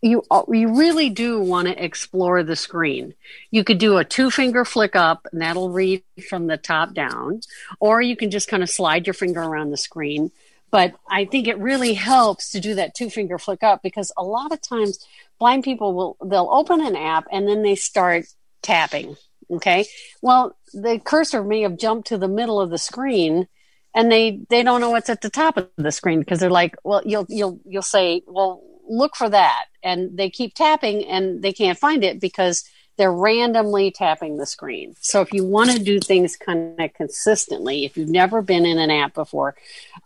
you 0.00 0.22
uh, 0.30 0.42
you 0.48 0.78
really 0.78 1.10
do 1.10 1.40
want 1.40 1.68
to 1.68 1.84
explore 1.84 2.42
the 2.42 2.56
screen. 2.56 3.14
You 3.50 3.64
could 3.64 3.78
do 3.78 3.98
a 3.98 4.04
two 4.04 4.30
finger 4.30 4.64
flick 4.64 4.96
up, 4.96 5.26
and 5.32 5.40
that'll 5.40 5.70
read 5.70 6.02
from 6.28 6.46
the 6.46 6.56
top 6.56 6.94
down, 6.94 7.40
or 7.80 8.00
you 8.00 8.16
can 8.16 8.30
just 8.30 8.48
kind 8.48 8.62
of 8.62 8.70
slide 8.70 9.06
your 9.06 9.14
finger 9.14 9.42
around 9.42 9.70
the 9.70 9.76
screen. 9.76 10.30
But 10.70 10.94
I 11.08 11.24
think 11.24 11.46
it 11.46 11.58
really 11.58 11.94
helps 11.94 12.50
to 12.52 12.60
do 12.60 12.74
that 12.76 12.94
two 12.94 13.10
finger 13.10 13.38
flick 13.38 13.62
up 13.62 13.82
because 13.82 14.10
a 14.16 14.24
lot 14.24 14.52
of 14.52 14.60
times 14.60 15.04
blind 15.38 15.64
people 15.64 15.94
will 15.94 16.16
they'll 16.24 16.50
open 16.50 16.80
an 16.80 16.96
app 16.96 17.26
and 17.30 17.46
then 17.46 17.62
they 17.62 17.76
start 17.76 18.24
tapping 18.62 19.16
Okay. 19.50 19.86
Well, 20.22 20.56
the 20.72 21.00
cursor 21.02 21.42
may 21.42 21.62
have 21.62 21.78
jumped 21.78 22.08
to 22.08 22.18
the 22.18 22.28
middle 22.28 22.60
of 22.60 22.70
the 22.70 22.78
screen 22.78 23.48
and 23.94 24.10
they, 24.10 24.40
they 24.48 24.62
don't 24.62 24.80
know 24.80 24.90
what's 24.90 25.10
at 25.10 25.20
the 25.20 25.30
top 25.30 25.56
of 25.56 25.68
the 25.76 25.92
screen 25.92 26.20
because 26.20 26.40
they're 26.40 26.50
like, 26.50 26.76
well, 26.84 27.02
you'll, 27.04 27.26
you'll, 27.28 27.60
you'll 27.64 27.82
say, 27.82 28.22
well, 28.26 28.62
look 28.88 29.16
for 29.16 29.28
that. 29.28 29.66
And 29.82 30.16
they 30.16 30.30
keep 30.30 30.54
tapping 30.54 31.04
and 31.06 31.42
they 31.42 31.52
can't 31.52 31.78
find 31.78 32.04
it 32.04 32.20
because 32.20 32.64
they're 32.96 33.12
randomly 33.12 33.90
tapping 33.90 34.36
the 34.36 34.46
screen. 34.46 34.94
So 35.00 35.20
if 35.20 35.32
you 35.32 35.44
want 35.44 35.70
to 35.72 35.78
do 35.78 35.98
things 35.98 36.36
kind 36.36 36.80
of 36.80 36.94
consistently, 36.94 37.84
if 37.84 37.96
you've 37.96 38.08
never 38.08 38.40
been 38.40 38.64
in 38.64 38.78
an 38.78 38.90
app 38.90 39.14
before, 39.14 39.56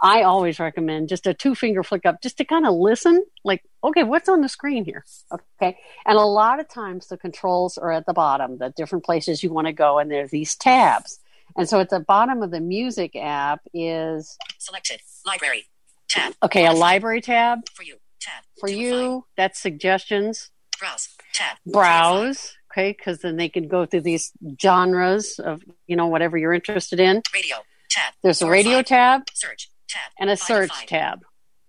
I 0.00 0.22
always 0.22 0.58
recommend 0.58 1.08
just 1.08 1.26
a 1.26 1.34
two 1.34 1.54
finger 1.54 1.82
flick 1.82 2.06
up 2.06 2.22
just 2.22 2.38
to 2.38 2.44
kind 2.44 2.66
of 2.66 2.74
listen 2.74 3.24
like, 3.44 3.62
okay, 3.84 4.04
what's 4.04 4.28
on 4.28 4.40
the 4.40 4.48
screen 4.48 4.84
here? 4.84 5.04
Okay. 5.30 5.76
And 6.06 6.16
a 6.16 6.22
lot 6.22 6.60
of 6.60 6.68
times 6.68 7.08
the 7.08 7.18
controls 7.18 7.76
are 7.76 7.92
at 7.92 8.06
the 8.06 8.14
bottom, 8.14 8.58
the 8.58 8.70
different 8.70 9.04
places 9.04 9.42
you 9.42 9.52
want 9.52 9.66
to 9.66 9.72
go, 9.72 9.98
and 9.98 10.10
there's 10.10 10.30
these 10.30 10.56
tabs. 10.56 11.20
And 11.58 11.68
so 11.68 11.80
at 11.80 11.90
the 11.90 12.00
bottom 12.00 12.42
of 12.42 12.50
the 12.50 12.60
music 12.60 13.16
app 13.16 13.60
is 13.74 14.38
selected 14.58 15.00
library 15.26 15.66
tab. 16.08 16.34
Okay, 16.42 16.66
a 16.66 16.72
library 16.72 17.20
tab. 17.20 17.60
For 17.74 17.82
you. 17.82 17.96
Tab. 18.20 18.44
For 18.58 18.68
you, 18.68 19.26
that's 19.36 19.58
suggestions. 19.58 20.50
Browse. 20.78 21.08
Tab. 21.34 21.56
Browse 21.66 22.54
okay 22.70 22.92
because 22.92 23.20
then 23.20 23.36
they 23.36 23.48
can 23.48 23.68
go 23.68 23.86
through 23.86 24.02
these 24.02 24.32
genres 24.60 25.38
of 25.38 25.62
you 25.86 25.96
know 25.96 26.06
whatever 26.06 26.36
you're 26.36 26.52
interested 26.52 27.00
in 27.00 27.22
radio 27.34 27.56
tab 27.90 28.12
there's 28.22 28.42
a 28.42 28.48
radio 28.48 28.82
tab 28.82 29.22
search 29.34 29.70
tab 29.88 30.10
and 30.18 30.30
a 30.30 30.36
search 30.36 30.86
tab 30.86 31.20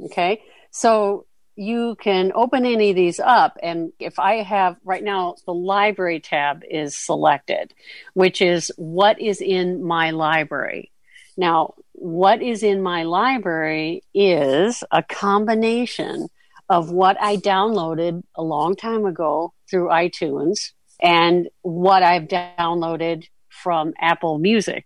okay 0.03 0.41
so 0.71 1.25
you 1.59 1.97
can 1.99 2.31
open 2.35 2.65
any 2.65 2.91
of 2.91 2.95
these 2.95 3.19
up. 3.19 3.57
And 3.61 3.91
if 3.99 4.17
I 4.17 4.43
have 4.43 4.77
right 4.85 5.03
now, 5.03 5.35
the 5.45 5.53
library 5.53 6.21
tab 6.21 6.63
is 6.69 6.95
selected, 6.95 7.73
which 8.13 8.41
is 8.41 8.71
what 8.77 9.19
is 9.19 9.41
in 9.41 9.83
my 9.83 10.11
library. 10.11 10.89
Now, 11.35 11.73
what 11.91 12.41
is 12.41 12.63
in 12.63 12.81
my 12.81 13.03
library 13.03 14.03
is 14.13 14.85
a 14.89 15.03
combination 15.03 16.29
of 16.69 16.91
what 16.91 17.17
I 17.19 17.35
downloaded 17.35 18.23
a 18.35 18.43
long 18.43 18.77
time 18.77 19.03
ago 19.05 19.53
through 19.69 19.89
iTunes 19.89 20.71
and 21.01 21.49
what 21.61 22.03
I've 22.03 22.29
downloaded 22.29 23.25
from 23.49 23.93
Apple 23.99 24.39
Music. 24.39 24.85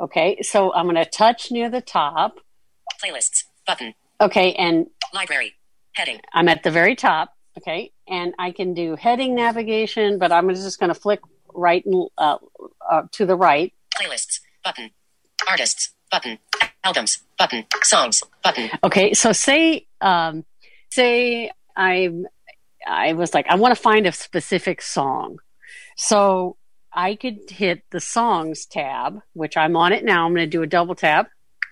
Okay, 0.00 0.40
so 0.40 0.72
I'm 0.72 0.86
going 0.86 0.96
to 0.96 1.04
touch 1.04 1.50
near 1.50 1.68
the 1.68 1.82
top. 1.82 2.36
Playlists. 3.04 3.44
Button. 3.66 3.92
Okay, 4.22 4.54
and 4.54 4.86
Library. 5.12 5.54
Heading. 5.94 6.20
I'm 6.32 6.48
at 6.48 6.62
the 6.62 6.70
very 6.70 6.96
top. 6.96 7.34
Okay, 7.58 7.92
and 8.08 8.34
I 8.38 8.50
can 8.50 8.72
do 8.72 8.96
heading 8.96 9.34
navigation, 9.34 10.18
but 10.18 10.32
I'm 10.32 10.48
just 10.48 10.80
going 10.80 10.88
to 10.88 10.98
flick 10.98 11.20
right 11.52 11.84
and 11.84 12.08
uh, 12.16 12.38
uh, 12.90 13.02
to 13.12 13.26
the 13.26 13.36
right. 13.36 13.74
Playlists. 13.94 14.40
Button. 14.64 14.90
Artists. 15.48 15.90
Button. 16.10 16.38
Albums. 16.82 17.18
Button. 17.38 17.66
Songs. 17.82 18.22
Button. 18.42 18.70
Okay, 18.82 19.12
so 19.12 19.32
say 19.32 19.86
um, 20.00 20.44
say 20.90 21.50
I'm, 21.76 22.26
I 22.86 23.12
was 23.12 23.34
like 23.34 23.46
I 23.48 23.56
want 23.56 23.74
to 23.74 23.80
find 23.80 24.06
a 24.06 24.12
specific 24.12 24.80
song, 24.80 25.38
so 25.96 26.56
I 26.92 27.16
could 27.16 27.50
hit 27.50 27.82
the 27.90 28.00
songs 28.00 28.66
tab, 28.66 29.20
which 29.34 29.56
I'm 29.56 29.76
on 29.76 29.92
it 29.92 30.04
now. 30.04 30.26
I'm 30.26 30.34
going 30.34 30.46
to 30.46 30.50
do 30.50 30.62
a 30.62 30.66
double 30.66 30.94
tap. 30.94 31.28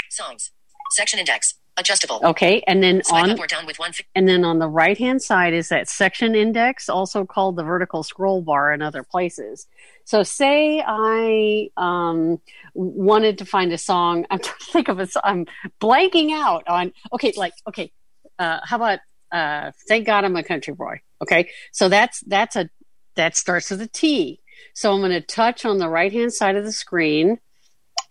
Songs. 0.08 0.50
Section 0.90 1.18
index. 1.18 1.54
Adjustable. 1.80 2.20
Okay, 2.22 2.62
and 2.66 2.82
then 2.82 3.02
Swipe 3.02 3.24
on 3.24 3.30
up 3.30 3.38
or 3.38 3.46
down 3.46 3.64
with 3.64 3.78
one. 3.78 3.92
Fi- 3.92 4.04
and 4.14 4.28
then 4.28 4.44
on 4.44 4.58
the 4.58 4.68
right 4.68 4.98
hand 4.98 5.22
side 5.22 5.54
is 5.54 5.70
that 5.70 5.88
section 5.88 6.34
index, 6.34 6.90
also 6.90 7.24
called 7.24 7.56
the 7.56 7.62
vertical 7.62 8.02
scroll 8.02 8.42
bar 8.42 8.70
in 8.70 8.82
other 8.82 9.02
places. 9.02 9.66
So, 10.04 10.22
say 10.22 10.84
I 10.86 11.70
um, 11.78 12.38
wanted 12.74 13.38
to 13.38 13.46
find 13.46 13.72
a 13.72 13.78
song. 13.78 14.26
I'm 14.30 14.40
trying 14.40 14.58
to 14.58 14.72
think 14.72 14.88
of 14.88 14.98
a 14.98 15.06
song. 15.06 15.22
I'm 15.24 15.46
blanking 15.80 16.32
out 16.32 16.68
on. 16.68 16.92
Okay, 17.14 17.32
like 17.34 17.54
okay, 17.66 17.90
uh, 18.38 18.58
how 18.62 18.76
about 18.76 18.98
uh, 19.32 19.72
"Thank 19.88 20.06
God 20.06 20.26
I'm 20.26 20.36
a 20.36 20.42
Country 20.42 20.74
Boy"? 20.74 21.00
Okay, 21.22 21.48
so 21.72 21.88
that's 21.88 22.20
that's 22.26 22.56
a 22.56 22.68
that 23.16 23.36
starts 23.36 23.70
with 23.70 23.80
a 23.80 23.88
T. 23.88 24.40
So 24.74 24.92
I'm 24.92 25.00
going 25.00 25.12
to 25.12 25.22
touch 25.22 25.64
on 25.64 25.78
the 25.78 25.88
right 25.88 26.12
hand 26.12 26.34
side 26.34 26.56
of 26.56 26.64
the 26.64 26.72
screen. 26.72 27.38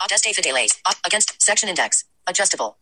Fideles. 0.02 0.80
Up 0.88 0.96
against 1.06 1.40
section 1.40 1.70
index. 1.70 2.06
Adjustable. 2.26 2.80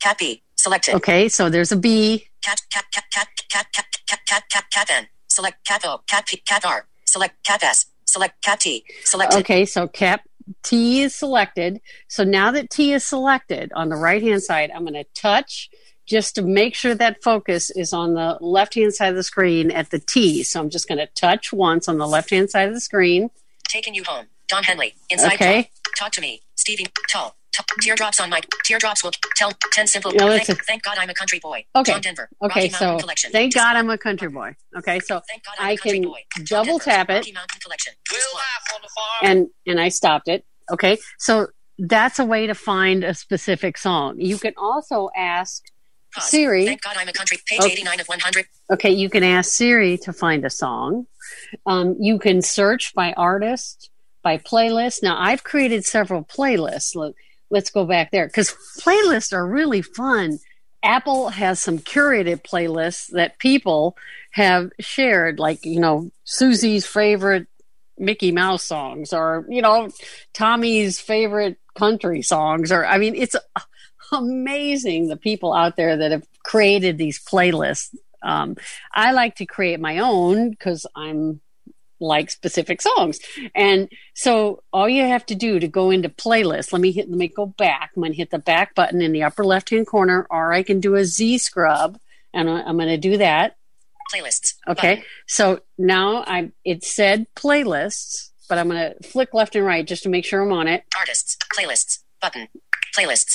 Cat 0.00 0.18
B. 0.18 0.42
Selected. 0.56 0.94
Okay, 0.96 1.28
so 1.28 1.50
there's 1.50 1.72
a 1.72 1.76
B. 1.76 2.28
Cat 2.42 2.60
cat 2.70 2.84
cat 2.92 3.04
cat 3.10 3.28
cat 3.50 3.66
cat 3.72 3.86
cat 4.06 4.20
cat 4.26 4.44
cat 4.50 4.64
cat 4.70 4.90
N. 4.90 5.08
Select 5.28 5.64
cat 5.66 5.82
O. 5.84 6.00
Cat 6.08 6.26
P. 6.26 6.36
Cat 6.38 6.64
R. 6.64 6.86
Select 7.04 7.42
cat 7.44 7.62
S. 7.62 7.86
Select 8.06 8.42
cat 8.42 8.60
T. 8.60 8.84
Selected. 9.04 9.38
Okay, 9.40 9.64
so 9.64 9.88
cap 9.88 10.22
T 10.62 11.02
is 11.02 11.14
selected. 11.14 11.80
So 12.08 12.24
now 12.24 12.50
that 12.52 12.70
T 12.70 12.92
is 12.92 13.04
selected 13.04 13.72
on 13.74 13.88
the 13.88 13.96
right 13.96 14.22
hand 14.22 14.42
side, 14.42 14.70
I'm 14.74 14.82
going 14.82 14.94
to 14.94 15.04
touch 15.14 15.70
just 16.06 16.34
to 16.34 16.42
make 16.42 16.74
sure 16.74 16.94
that 16.94 17.22
focus 17.22 17.70
is 17.70 17.92
on 17.92 18.14
the 18.14 18.36
left 18.40 18.74
hand 18.74 18.94
side 18.94 19.08
of 19.08 19.16
the 19.16 19.22
screen 19.22 19.70
at 19.70 19.90
the 19.90 19.98
T. 19.98 20.42
So 20.42 20.60
I'm 20.60 20.70
just 20.70 20.86
going 20.86 20.98
to 20.98 21.06
touch 21.06 21.52
once 21.52 21.88
on 21.88 21.98
the 21.98 22.06
left 22.06 22.30
hand 22.30 22.50
side 22.50 22.68
of 22.68 22.74
the 22.74 22.80
screen. 22.80 23.30
Taking 23.68 23.94
you 23.94 24.04
home. 24.04 24.26
Don 24.48 24.62
Henley. 24.62 24.94
Inside 25.10 25.34
Okay. 25.34 25.62
Talk. 25.62 25.94
Talk 25.96 26.12
to 26.12 26.20
me. 26.20 26.42
Stevie. 26.54 26.86
Tall. 27.10 27.34
T- 27.56 27.62
teardrops 27.80 28.18
on 28.20 28.30
my 28.30 28.40
teardrops 28.64 29.04
will 29.04 29.12
tell 29.36 29.52
ten 29.72 29.86
simple. 29.86 30.10
No, 30.12 30.28
thank, 30.28 30.48
listen. 30.48 30.56
thank 30.66 30.82
God 30.82 30.96
I'm 30.98 31.08
a 31.10 31.14
country 31.14 31.38
boy. 31.38 31.64
Okay. 31.76 31.92
John 31.92 32.00
Denver. 32.00 32.28
Okay, 32.42 32.60
Rocky 32.62 32.68
so 32.70 32.98
Collection. 32.98 33.30
thank 33.30 33.52
Dis- 33.52 33.62
God 33.62 33.76
I'm 33.76 33.88
a 33.90 33.98
country 33.98 34.28
boy. 34.28 34.56
Okay, 34.76 34.98
so 35.00 35.20
Thank 35.28 35.44
God 35.44 35.54
I'm 35.58 35.66
I 35.68 35.70
a 35.72 35.76
can 35.76 36.02
boy. 36.02 36.20
Double 36.44 36.78
Denver, 36.78 36.84
tap 36.84 37.10
it. 37.10 37.26
Collection. 37.62 37.92
And 39.22 39.48
and 39.66 39.80
I 39.80 39.88
stopped 39.88 40.28
it. 40.28 40.44
Okay, 40.72 40.98
so 41.18 41.48
that's 41.78 42.18
a 42.18 42.24
way 42.24 42.46
to 42.46 42.54
find 42.54 43.04
a 43.04 43.14
specific 43.14 43.78
song. 43.78 44.18
You 44.18 44.38
can 44.38 44.54
also 44.56 45.10
ask 45.16 45.62
Pause. 46.14 46.28
Siri. 46.30 46.66
Thank 46.66 46.82
God 46.82 46.96
I'm 46.98 47.08
a 47.08 47.12
country. 47.12 47.38
Page 47.46 47.60
Okay. 47.60 47.72
89 47.72 48.00
of 48.00 48.06
100. 48.06 48.46
Okay, 48.72 48.90
you 48.90 49.10
can 49.10 49.24
ask 49.24 49.50
Siri 49.50 49.98
to 49.98 50.12
find 50.12 50.44
a 50.44 50.50
song. 50.50 51.06
Um, 51.66 51.96
you 51.98 52.18
can 52.18 52.40
search 52.42 52.94
by 52.94 53.12
artist, 53.14 53.90
by 54.22 54.38
playlist. 54.38 55.02
Now, 55.02 55.16
I've 55.20 55.42
created 55.42 55.84
several 55.84 56.22
playlists. 56.24 56.94
Let, 56.94 57.14
let's 57.50 57.70
go 57.70 57.84
back 57.84 58.10
there 58.10 58.26
because 58.26 58.54
playlists 58.80 59.32
are 59.32 59.46
really 59.46 59.82
fun. 59.82 60.38
Apple 60.82 61.30
has 61.30 61.60
some 61.60 61.78
curated 61.78 62.42
playlists 62.42 63.08
that 63.12 63.38
people 63.38 63.96
have 64.32 64.70
shared, 64.80 65.38
like, 65.38 65.64
you 65.64 65.80
know, 65.80 66.10
Susie's 66.24 66.84
favorite 66.84 67.46
Mickey 67.96 68.32
Mouse 68.32 68.64
songs 68.64 69.12
or, 69.12 69.46
you 69.48 69.62
know, 69.62 69.88
Tommy's 70.34 71.00
favorite 71.00 71.56
country 71.74 72.20
songs. 72.22 72.70
Or, 72.70 72.84
I 72.84 72.98
mean, 72.98 73.14
it's 73.14 73.36
amazing 74.12 75.08
the 75.08 75.16
people 75.16 75.54
out 75.54 75.76
there 75.76 75.96
that 75.96 76.12
have 76.12 76.26
created 76.42 76.98
these 76.98 77.24
playlists. 77.24 77.94
Um, 78.22 78.56
I 78.92 79.12
like 79.12 79.36
to 79.36 79.46
create 79.46 79.80
my 79.80 79.98
own 79.98 80.50
because 80.50 80.86
I'm 80.96 81.40
like 82.04 82.30
specific 82.30 82.80
songs. 82.82 83.18
And 83.54 83.88
so 84.14 84.62
all 84.72 84.88
you 84.88 85.02
have 85.02 85.26
to 85.26 85.34
do 85.34 85.58
to 85.58 85.68
go 85.68 85.90
into 85.90 86.08
playlist, 86.08 86.72
let 86.72 86.80
me 86.80 86.92
hit, 86.92 87.08
let 87.08 87.18
me 87.18 87.28
go 87.28 87.46
back. 87.46 87.90
I'm 87.96 88.02
going 88.02 88.12
to 88.12 88.16
hit 88.16 88.30
the 88.30 88.38
back 88.38 88.74
button 88.74 89.02
in 89.02 89.12
the 89.12 89.22
upper 89.22 89.44
left 89.44 89.70
hand 89.70 89.86
corner, 89.86 90.26
or 90.30 90.52
I 90.52 90.62
can 90.62 90.80
do 90.80 90.94
a 90.94 91.04
Z 91.04 91.38
scrub 91.38 91.98
and 92.32 92.50
I'm 92.50 92.76
going 92.76 92.88
to 92.88 92.98
do 92.98 93.16
that. 93.18 93.56
Playlists. 94.12 94.54
Okay. 94.68 94.96
Button. 94.96 95.04
So 95.26 95.60
now 95.78 96.24
I, 96.26 96.52
it 96.64 96.84
said 96.84 97.26
playlists, 97.34 98.30
but 98.48 98.58
I'm 98.58 98.68
going 98.68 98.92
to 98.92 99.08
flick 99.08 99.32
left 99.32 99.56
and 99.56 99.64
right 99.64 99.86
just 99.86 100.02
to 100.02 100.08
make 100.08 100.24
sure 100.24 100.42
I'm 100.42 100.52
on 100.52 100.68
it. 100.68 100.84
Artists. 100.98 101.38
Playlists. 101.56 102.00
Button. 102.20 102.48
Playlists. 102.96 103.32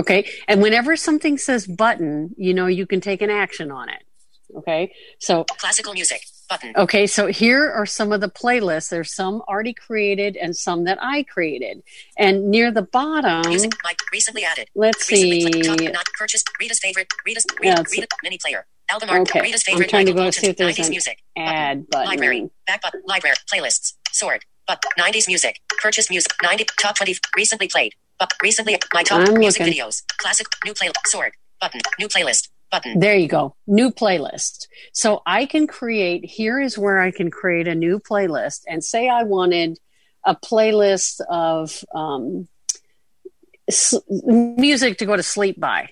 Okay. 0.00 0.28
And 0.48 0.62
whenever 0.62 0.96
something 0.96 1.38
says 1.38 1.66
button, 1.66 2.34
you 2.36 2.54
know, 2.54 2.66
you 2.66 2.86
can 2.86 3.00
take 3.00 3.20
an 3.20 3.30
action 3.30 3.70
on 3.70 3.88
it. 3.88 4.02
Okay. 4.56 4.92
So 5.18 5.44
Classical 5.44 5.92
music. 5.92 6.22
Button. 6.52 6.72
Okay, 6.76 7.06
so 7.06 7.28
here 7.28 7.70
are 7.70 7.86
some 7.86 8.12
of 8.12 8.20
the 8.20 8.28
playlists. 8.28 8.90
There's 8.90 9.14
some 9.14 9.40
already 9.48 9.72
created 9.72 10.36
and 10.36 10.54
some 10.54 10.84
that 10.84 10.98
I 11.00 11.22
created. 11.22 11.82
And 12.18 12.50
near 12.50 12.70
the 12.70 12.82
bottom, 12.82 13.48
Music. 13.48 13.72
Mike. 13.82 13.96
Recently 14.12 14.44
added. 14.44 14.68
let's 14.74 15.10
Recently 15.10 15.40
see. 15.50 15.62
Top, 15.62 15.80
not 15.80 16.06
purchased. 16.18 16.50
Rita's 16.60 16.78
favorite. 16.78 17.06
Rita's. 17.24 17.46
Yeah, 17.62 17.76
Rita, 17.78 17.84
Rita, 17.90 18.06
mini 18.22 18.36
player. 18.36 18.66
Album 18.90 19.08
art. 19.08 19.22
Okay, 19.22 19.40
Rita's 19.40 19.64
I'm 19.66 19.72
favorite. 19.72 19.88
trying 19.88 20.04
to 20.06 20.12
go 20.12 20.30
see 20.30 20.48
if 20.48 20.58
there's 20.58 20.76
90s 20.76 20.84
an 20.84 20.90
music. 20.90 21.22
Ad 21.38 21.88
button. 21.88 22.06
Library. 22.06 22.50
Back 22.66 22.82
button. 22.82 23.00
Library. 23.06 23.36
Playlists. 23.50 23.94
Sword. 24.10 24.44
But 24.68 24.84
90s 24.98 25.26
music. 25.28 25.58
Purchase 25.80 26.10
music. 26.10 26.32
90. 26.42 26.66
Top 26.78 26.96
20. 26.96 27.16
Recently 27.34 27.68
played. 27.68 27.94
But 28.18 28.34
recently. 28.42 28.78
My 28.92 29.02
top 29.02 29.26
I'm 29.26 29.38
music 29.38 29.60
looking. 29.60 29.74
videos. 29.74 30.02
Classic. 30.18 30.46
New 30.66 30.74
play. 30.74 30.90
Sword. 31.06 31.32
Button. 31.62 31.80
New 31.98 32.08
playlist. 32.08 32.48
Button. 32.72 32.98
There 32.98 33.14
you 33.14 33.28
go. 33.28 33.54
New 33.68 33.92
playlist. 33.92 34.66
So 34.92 35.22
I 35.24 35.46
can 35.46 35.68
create, 35.68 36.24
here 36.24 36.58
is 36.58 36.76
where 36.76 36.98
I 37.00 37.12
can 37.12 37.30
create 37.30 37.68
a 37.68 37.74
new 37.74 38.00
playlist 38.00 38.62
and 38.66 38.82
say 38.82 39.08
I 39.08 39.22
wanted 39.22 39.78
a 40.24 40.34
playlist 40.34 41.20
of 41.28 41.84
um, 41.94 42.48
s- 43.68 43.94
music 44.08 44.98
to 44.98 45.06
go 45.06 45.14
to 45.14 45.22
sleep 45.22 45.60
by. 45.60 45.90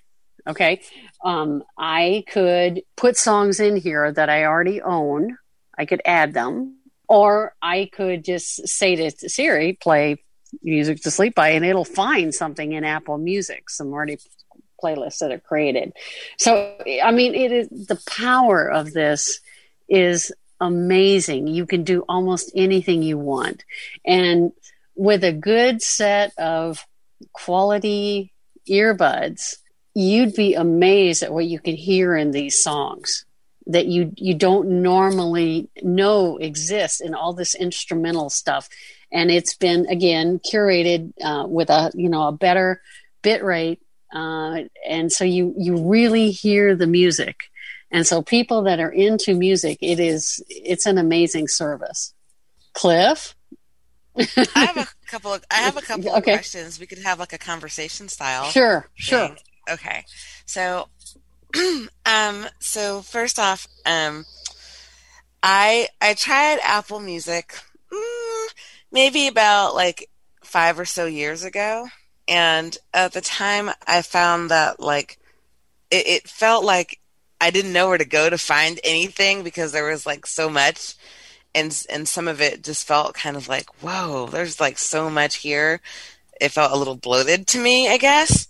Okay. 0.48 0.80
Um, 1.22 1.62
I 1.78 2.24
could 2.28 2.82
put 2.96 3.16
songs 3.16 3.60
in 3.60 3.76
here 3.76 4.10
that 4.10 4.30
I 4.30 4.44
already 4.46 4.80
own. 4.80 5.36
I 5.76 5.84
could 5.84 6.02
add 6.04 6.32
them. 6.32 6.78
Or 7.08 7.54
I 7.60 7.90
could 7.92 8.24
just 8.24 8.66
say 8.66 8.96
to 8.96 9.28
Siri, 9.28 9.74
play 9.74 10.24
music 10.62 11.02
to 11.02 11.10
sleep 11.10 11.34
by, 11.34 11.50
and 11.50 11.64
it'll 11.64 11.84
find 11.84 12.34
something 12.34 12.72
in 12.72 12.84
Apple 12.84 13.18
Music, 13.18 13.68
some 13.68 13.92
already 13.92 14.18
playlists 14.82 15.18
that 15.18 15.32
are 15.32 15.38
created. 15.38 15.92
So, 16.38 16.76
I 17.02 17.12
mean, 17.12 17.34
it 17.34 17.52
is 17.52 17.68
the 17.68 18.00
power 18.06 18.70
of 18.70 18.92
this 18.92 19.40
is 19.88 20.32
amazing. 20.60 21.46
You 21.46 21.66
can 21.66 21.84
do 21.84 22.04
almost 22.08 22.52
anything 22.54 23.02
you 23.02 23.18
want. 23.18 23.64
And 24.04 24.52
with 24.94 25.24
a 25.24 25.32
good 25.32 25.82
set 25.82 26.32
of 26.38 26.84
quality 27.32 28.32
earbuds, 28.68 29.56
you'd 29.94 30.34
be 30.34 30.54
amazed 30.54 31.22
at 31.22 31.32
what 31.32 31.46
you 31.46 31.58
can 31.58 31.76
hear 31.76 32.16
in 32.16 32.30
these 32.30 32.62
songs 32.62 33.24
that 33.66 33.86
you 33.86 34.12
you 34.16 34.34
don't 34.34 34.82
normally 34.82 35.68
know 35.82 36.36
exists 36.38 37.00
in 37.00 37.14
all 37.14 37.32
this 37.32 37.54
instrumental 37.54 38.30
stuff 38.30 38.68
and 39.12 39.30
it's 39.30 39.54
been 39.54 39.86
again 39.86 40.38
curated 40.38 41.12
uh, 41.22 41.46
with 41.46 41.70
a 41.70 41.90
you 41.94 42.08
know 42.08 42.28
a 42.28 42.32
better 42.32 42.80
bit 43.22 43.44
rate 43.44 43.80
uh, 44.12 44.58
and 44.88 45.12
so 45.12 45.24
you 45.24 45.54
you 45.56 45.76
really 45.88 46.30
hear 46.30 46.74
the 46.74 46.86
music 46.86 47.36
and 47.90 48.06
so 48.06 48.22
people 48.22 48.62
that 48.62 48.80
are 48.80 48.90
into 48.90 49.34
music 49.34 49.78
it 49.80 49.98
is 50.00 50.42
it's 50.48 50.86
an 50.86 50.98
amazing 50.98 51.48
service 51.48 52.14
cliff 52.74 53.34
I 54.54 54.64
have 54.66 54.76
a 54.76 54.86
couple 55.06 55.32
of 55.34 55.44
I 55.50 55.56
have 55.56 55.76
a 55.76 55.82
couple 55.86 56.14
Okay. 56.16 56.32
of 56.32 56.38
questions. 56.40 56.78
We 56.80 56.86
could 56.86 56.98
have 56.98 57.18
like 57.18 57.32
a 57.32 57.38
conversation 57.38 58.08
style. 58.08 58.44
sure 58.50 58.88
sure. 58.94 59.30
Okay. 59.68 60.04
So 60.46 60.88
um, 62.06 62.46
so 62.58 63.02
first 63.02 63.38
off, 63.38 63.66
um, 63.86 64.24
I 65.42 65.88
I 66.00 66.14
tried 66.14 66.58
Apple 66.64 67.00
Music 67.00 67.54
mm, 67.92 68.46
maybe 68.92 69.26
about 69.28 69.74
like 69.74 70.08
five 70.42 70.78
or 70.78 70.84
so 70.84 71.06
years 71.06 71.44
ago, 71.44 71.86
and 72.30 72.78
at 72.94 73.12
the 73.12 73.20
time 73.20 73.70
I 73.86 74.00
found 74.02 74.50
that 74.50 74.80
like 74.80 75.18
it, 75.90 76.06
it 76.06 76.28
felt 76.28 76.64
like 76.64 77.00
I 77.40 77.50
didn't 77.50 77.72
know 77.72 77.88
where 77.88 77.98
to 77.98 78.04
go 78.04 78.30
to 78.30 78.38
find 78.38 78.78
anything 78.84 79.42
because 79.42 79.72
there 79.72 79.90
was 79.90 80.06
like 80.06 80.26
so 80.26 80.48
much, 80.48 80.94
and 81.54 81.84
and 81.90 82.08
some 82.08 82.28
of 82.28 82.40
it 82.40 82.62
just 82.62 82.86
felt 82.86 83.14
kind 83.14 83.36
of 83.36 83.48
like 83.48 83.68
whoa, 83.82 84.28
there's 84.30 84.60
like 84.60 84.78
so 84.78 85.10
much 85.10 85.36
here. 85.36 85.80
It 86.40 86.52
felt 86.52 86.72
a 86.72 86.76
little 86.76 86.96
bloated 86.96 87.48
to 87.48 87.58
me, 87.58 87.88
I 87.88 87.98
guess. 87.98 88.46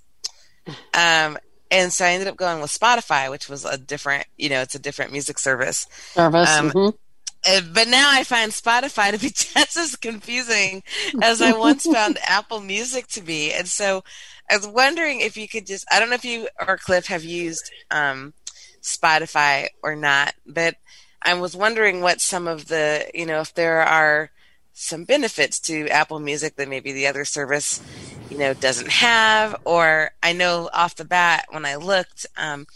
Um, 0.94 1.38
and 1.70 1.92
so 1.92 2.04
I 2.04 2.10
ended 2.10 2.28
up 2.28 2.36
going 2.36 2.60
with 2.60 2.70
Spotify, 2.70 3.30
which 3.30 3.48
was 3.48 3.64
a 3.64 3.78
different, 3.78 4.26
you 4.36 4.48
know, 4.48 4.60
it's 4.60 4.74
a 4.74 4.78
different 4.78 5.12
music 5.12 5.38
service. 5.38 5.88
Service. 6.12 6.56
Um, 6.56 6.70
mm-hmm. 6.70 6.96
Uh, 7.46 7.62
but 7.72 7.88
now 7.88 8.10
I 8.10 8.24
find 8.24 8.52
Spotify 8.52 9.12
to 9.12 9.18
be 9.18 9.30
just 9.34 9.76
as 9.76 9.96
confusing 9.96 10.82
as 11.22 11.40
I 11.40 11.52
once 11.52 11.86
found 11.86 12.18
Apple 12.28 12.60
Music 12.60 13.06
to 13.08 13.22
be. 13.22 13.52
And 13.52 13.68
so 13.68 14.04
I 14.50 14.56
was 14.56 14.66
wondering 14.66 15.20
if 15.20 15.36
you 15.36 15.48
could 15.48 15.66
just, 15.66 15.86
I 15.90 15.98
don't 15.98 16.10
know 16.10 16.16
if 16.16 16.24
you 16.24 16.48
or 16.66 16.76
Cliff 16.76 17.06
have 17.06 17.24
used 17.24 17.70
um, 17.90 18.34
Spotify 18.82 19.68
or 19.82 19.96
not, 19.96 20.34
but 20.46 20.76
I 21.22 21.34
was 21.34 21.56
wondering 21.56 22.00
what 22.00 22.20
some 22.20 22.46
of 22.46 22.68
the, 22.68 23.06
you 23.14 23.26
know, 23.26 23.40
if 23.40 23.54
there 23.54 23.80
are 23.80 24.30
some 24.72 25.04
benefits 25.04 25.60
to 25.60 25.88
Apple 25.88 26.20
Music 26.20 26.56
that 26.56 26.68
maybe 26.68 26.92
the 26.92 27.06
other 27.06 27.24
service, 27.24 27.82
you 28.30 28.38
know, 28.38 28.54
doesn't 28.54 28.88
have. 28.88 29.54
Or 29.64 30.10
I 30.22 30.32
know 30.32 30.70
off 30.72 30.96
the 30.96 31.04
bat 31.04 31.46
when 31.50 31.66
I 31.66 31.76
looked, 31.76 32.26
um, 32.36 32.66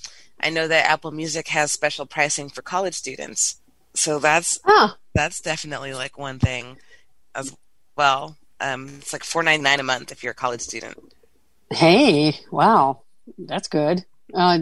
I 0.40 0.50
know 0.50 0.68
that 0.68 0.90
Apple 0.90 1.12
Music 1.12 1.48
has 1.48 1.72
special 1.72 2.05
pricing 2.05 2.50
for 2.50 2.61
college 2.61 2.94
students. 2.94 3.61
So 3.95 4.19
that's 4.19 4.59
oh. 4.65 4.95
that's 5.15 5.41
definitely 5.41 5.95
like 5.95 6.19
one 6.19 6.39
thing 6.39 6.79
as 7.35 7.55
well. 7.97 8.37
Um, 8.61 8.89
it's 8.99 9.13
like 9.13 9.25
four 9.25 9.43
ninety 9.43 9.63
nine 9.63 9.81
a 9.81 9.85
month 9.85 10.13
if 10.13 10.23
you're 10.23 10.33
a 10.33 10.37
college 10.37 10.61
student. 10.61 10.99
Hey, 11.71 12.39
wow, 12.51 13.03
that's 13.39 13.69
good. 13.69 14.05
Uh, 14.33 14.61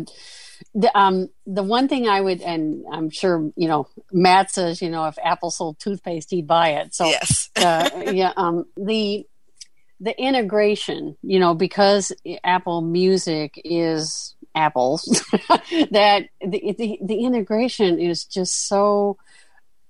the 0.74 0.96
um 0.96 1.28
the 1.46 1.62
one 1.62 1.88
thing 1.88 2.08
I 2.08 2.20
would 2.20 2.40
and 2.40 2.84
I'm 2.90 3.10
sure 3.10 3.50
you 3.56 3.68
know 3.68 3.88
Matt 4.12 4.50
says 4.50 4.80
you 4.80 4.90
know 4.90 5.06
if 5.06 5.18
Apple 5.22 5.50
sold 5.50 5.78
toothpaste 5.78 6.30
he'd 6.30 6.46
buy 6.46 6.70
it 6.74 6.94
so 6.94 7.06
yes 7.06 7.50
uh, 7.56 7.90
yeah 8.12 8.32
um 8.36 8.66
the 8.76 9.26
the 10.00 10.18
integration 10.20 11.16
you 11.22 11.38
know 11.38 11.54
because 11.54 12.12
Apple 12.44 12.80
Music 12.80 13.60
is 13.64 14.34
Apple's 14.54 15.04
that 15.90 16.28
the, 16.40 16.74
the 16.78 16.98
the 17.02 17.24
integration 17.24 17.98
is 17.98 18.24
just 18.24 18.68
so 18.68 19.16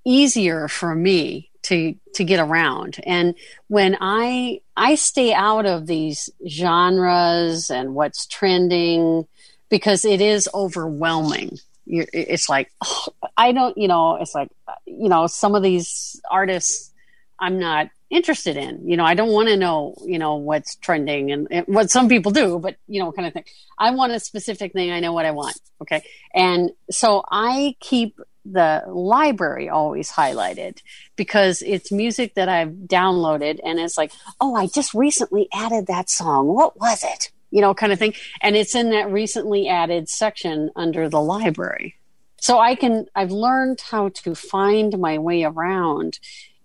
easier 0.04 0.68
for 0.68 0.94
me 0.94 1.50
to 1.62 1.94
to 2.14 2.24
get 2.24 2.40
around 2.40 3.00
and 3.04 3.36
when 3.68 3.96
i 4.00 4.60
i 4.76 4.96
stay 4.96 5.32
out 5.32 5.64
of 5.64 5.86
these 5.86 6.28
genres 6.48 7.70
and 7.70 7.94
what's 7.94 8.26
trending 8.26 9.26
because 9.72 10.04
it 10.04 10.20
is 10.20 10.50
overwhelming. 10.52 11.58
You're, 11.86 12.04
it's 12.12 12.50
like 12.50 12.70
oh, 12.84 13.06
I 13.38 13.52
don't, 13.52 13.76
you 13.78 13.88
know, 13.88 14.16
it's 14.16 14.34
like 14.34 14.50
you 14.84 15.08
know, 15.08 15.26
some 15.26 15.54
of 15.54 15.62
these 15.62 16.20
artists 16.30 16.92
I'm 17.40 17.58
not 17.58 17.88
interested 18.12 18.56
in. 18.56 18.88
You 18.88 18.96
know, 18.96 19.04
I 19.04 19.14
don't 19.14 19.32
want 19.32 19.48
to 19.48 19.56
know, 19.56 19.94
you 20.04 20.18
know, 20.18 20.36
what's 20.36 20.76
trending 20.76 21.32
and, 21.32 21.48
and, 21.50 21.66
what 21.66 21.90
some 21.90 22.08
people 22.08 22.30
do, 22.30 22.58
but 22.58 22.76
you 22.86 23.02
know, 23.02 23.10
kind 23.10 23.26
of 23.26 23.34
thing. 23.34 23.44
I 23.78 23.90
want 23.90 24.12
a 24.12 24.20
specific 24.20 24.72
thing. 24.72 24.92
I 24.92 25.00
know 25.00 25.12
what 25.12 25.26
I 25.26 25.32
want. 25.32 25.58
Okay. 25.80 26.04
And 26.34 26.70
so 26.90 27.24
I 27.30 27.74
keep 27.80 28.20
the 28.44 28.82
library 28.86 29.68
always 29.68 30.10
highlighted 30.10 30.82
because 31.16 31.62
it's 31.62 31.90
music 31.90 32.34
that 32.34 32.48
I've 32.48 32.70
downloaded 32.70 33.60
and 33.64 33.78
it's 33.80 33.96
like, 33.96 34.12
oh, 34.40 34.54
I 34.54 34.66
just 34.66 34.94
recently 34.94 35.48
added 35.52 35.86
that 35.86 36.10
song. 36.10 36.48
What 36.48 36.78
was 36.78 37.02
it? 37.02 37.30
you 37.52 37.60
know, 37.60 37.74
kind 37.74 37.92
of 37.92 37.98
thing. 37.98 38.14
And 38.40 38.56
it's 38.56 38.74
in 38.74 38.90
that 38.90 39.12
recently 39.12 39.68
added 39.68 40.08
section 40.08 40.70
under 40.74 41.08
the 41.08 41.20
library. 41.20 41.96
So 42.40 42.58
I 42.58 42.74
can, 42.74 43.06
I've 43.14 43.30
learned 43.30 43.80
how 43.82 44.08
to 44.08 44.34
find 44.34 44.98
my 44.98 45.18
way 45.18 45.44
around 45.44 46.18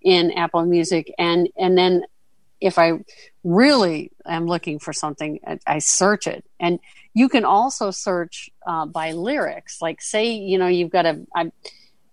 in 0.08 0.32
Apple 0.32 0.66
Music. 0.66 1.14
And, 1.20 1.50
and 1.58 1.78
then 1.78 2.04
if 2.62 2.80
I 2.80 2.94
really 3.44 4.10
am 4.26 4.48
looking 4.48 4.80
for 4.80 4.94
something, 4.94 5.42
I 5.68 5.80
search 5.80 6.28
it. 6.28 6.46
And 6.62 6.80
you 7.14 7.28
can 7.28 7.44
also 7.44 7.92
search 7.92 8.50
uh, 8.66 8.86
by 8.86 9.12
lyrics. 9.12 9.82
Like, 9.82 10.02
say, 10.02 10.32
you 10.32 10.58
know, 10.58 10.68
you've 10.68 10.92
got 10.92 11.06
a, 11.06 11.28
I, 11.36 11.52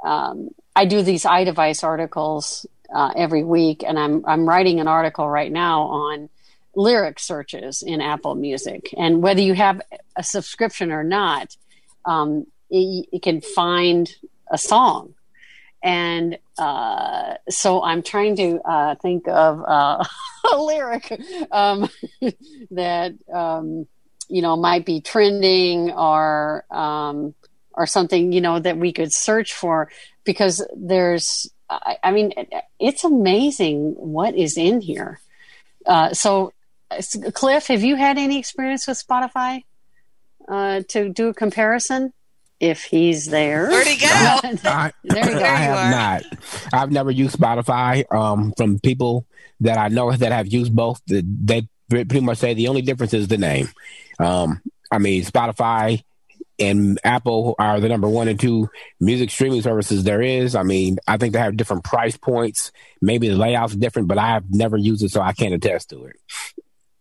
um, 0.05 0.51
I 0.75 0.87
do 0.87 1.03
these 1.03 1.23
iDevice 1.23 1.85
articles 1.85 2.67
uh, 2.93 3.13
every 3.17 3.45
week, 3.45 3.85
and 3.87 3.99
I'm 3.99 4.25
I'm 4.27 4.49
writing 4.49 4.81
an 4.81 4.89
article 4.89 5.29
right 5.29 5.51
now 5.51 5.83
on 5.83 6.29
lyric 6.75 7.21
searches 7.21 7.83
in 7.83 8.01
Apple 8.01 8.35
Music. 8.35 8.93
And 8.97 9.23
whether 9.23 9.41
you 9.41 9.55
have 9.55 9.81
a 10.17 10.25
subscription 10.25 10.91
or 10.91 11.05
not, 11.05 11.57
um, 12.05 12.47
it, 12.71 13.23
can 13.23 13.41
find 13.41 14.13
a 14.51 14.59
song. 14.59 15.15
And 15.85 16.39
uh, 16.57 17.35
so 17.51 17.83
I'm 17.85 18.03
trying 18.03 18.37
to 18.37 18.59
uh, 18.63 18.95
think 18.97 19.29
of 19.29 19.63
uh, 19.63 20.03
a 20.53 20.57
lyric 20.57 21.13
um, 21.53 21.91
that 22.71 23.13
um, 23.33 23.87
you 24.29 24.41
know 24.41 24.57
might 24.57 24.87
be 24.87 25.03
trending 25.03 25.91
or 25.93 26.65
um, 26.71 27.35
or 27.75 27.87
something 27.87 28.33
you 28.33 28.41
know 28.41 28.59
that 28.59 28.79
we 28.79 28.95
could 28.95 29.13
search 29.13 29.53
for 29.53 29.91
because 30.25 30.67
there's 30.75 31.51
I, 31.69 31.99
I 32.03 32.11
mean 32.13 32.33
it's 32.81 33.05
amazing 33.05 33.93
what 33.93 34.35
is 34.35 34.57
in 34.57 34.81
here. 34.81 35.21
Uh, 35.85 36.15
so 36.15 36.55
Cliff, 37.35 37.67
have 37.67 37.83
you 37.83 37.97
had 37.97 38.17
any 38.17 38.39
experience 38.39 38.87
with 38.87 39.05
Spotify 39.07 39.65
uh, 40.49 40.81
to 40.89 41.11
do 41.11 41.29
a 41.29 41.35
comparison? 41.35 42.15
If 42.65 42.85
he's 42.85 43.27
there, 43.27 43.69
where'd 43.69 43.87
he 43.87 43.99
go? 43.99 44.07
I, 44.65 44.91
there 45.05 45.31
you 45.31 45.39
go. 45.39 45.45
I 45.45 45.57
have 45.57 45.91
not. 45.91 46.39
I've 46.73 46.91
never 46.91 47.11
used 47.11 47.39
Spotify. 47.39 48.11
Um, 48.11 48.55
from 48.57 48.79
people 48.79 49.27
that 49.61 49.77
I 49.77 49.89
know 49.89 50.11
that 50.11 50.33
have 50.33 50.47
used 50.47 50.75
both, 50.75 51.03
they 51.07 51.69
pretty 51.91 52.21
much 52.21 52.39
say 52.39 52.55
the 52.55 52.69
only 52.69 52.81
difference 52.81 53.13
is 53.13 53.29
the 53.29 53.37
name. 53.37 53.69
Um, 54.19 54.63
I 54.91 54.97
mean, 54.97 55.25
Spotify 55.25 56.03
and 56.59 56.99
Apple 57.05 57.55
are 57.59 57.81
the 57.81 57.89
number 57.91 58.09
one 58.09 58.29
and 58.29 58.41
two 58.41 58.71
music 58.99 59.31
streaming 59.31 59.61
services 59.61 60.05
there 60.05 60.23
is. 60.23 60.55
I 60.55 60.63
mean, 60.63 60.97
I 61.07 61.19
think 61.19 61.35
they 61.35 61.41
have 61.41 61.59
different 61.59 61.85
price 61.85 62.17
points. 62.17 62.73
Maybe 63.03 63.29
the 63.29 63.37
layout's 63.37 63.75
different, 63.77 64.09
but 64.09 64.17
I 64.17 64.29
have 64.29 64.51
never 64.51 64.79
used 64.79 65.03
it, 65.05 65.11
so 65.11 65.21
I 65.21 65.35
can't 65.35 65.53
attest 65.53 65.91
to 65.91 66.07
it. 66.07 66.17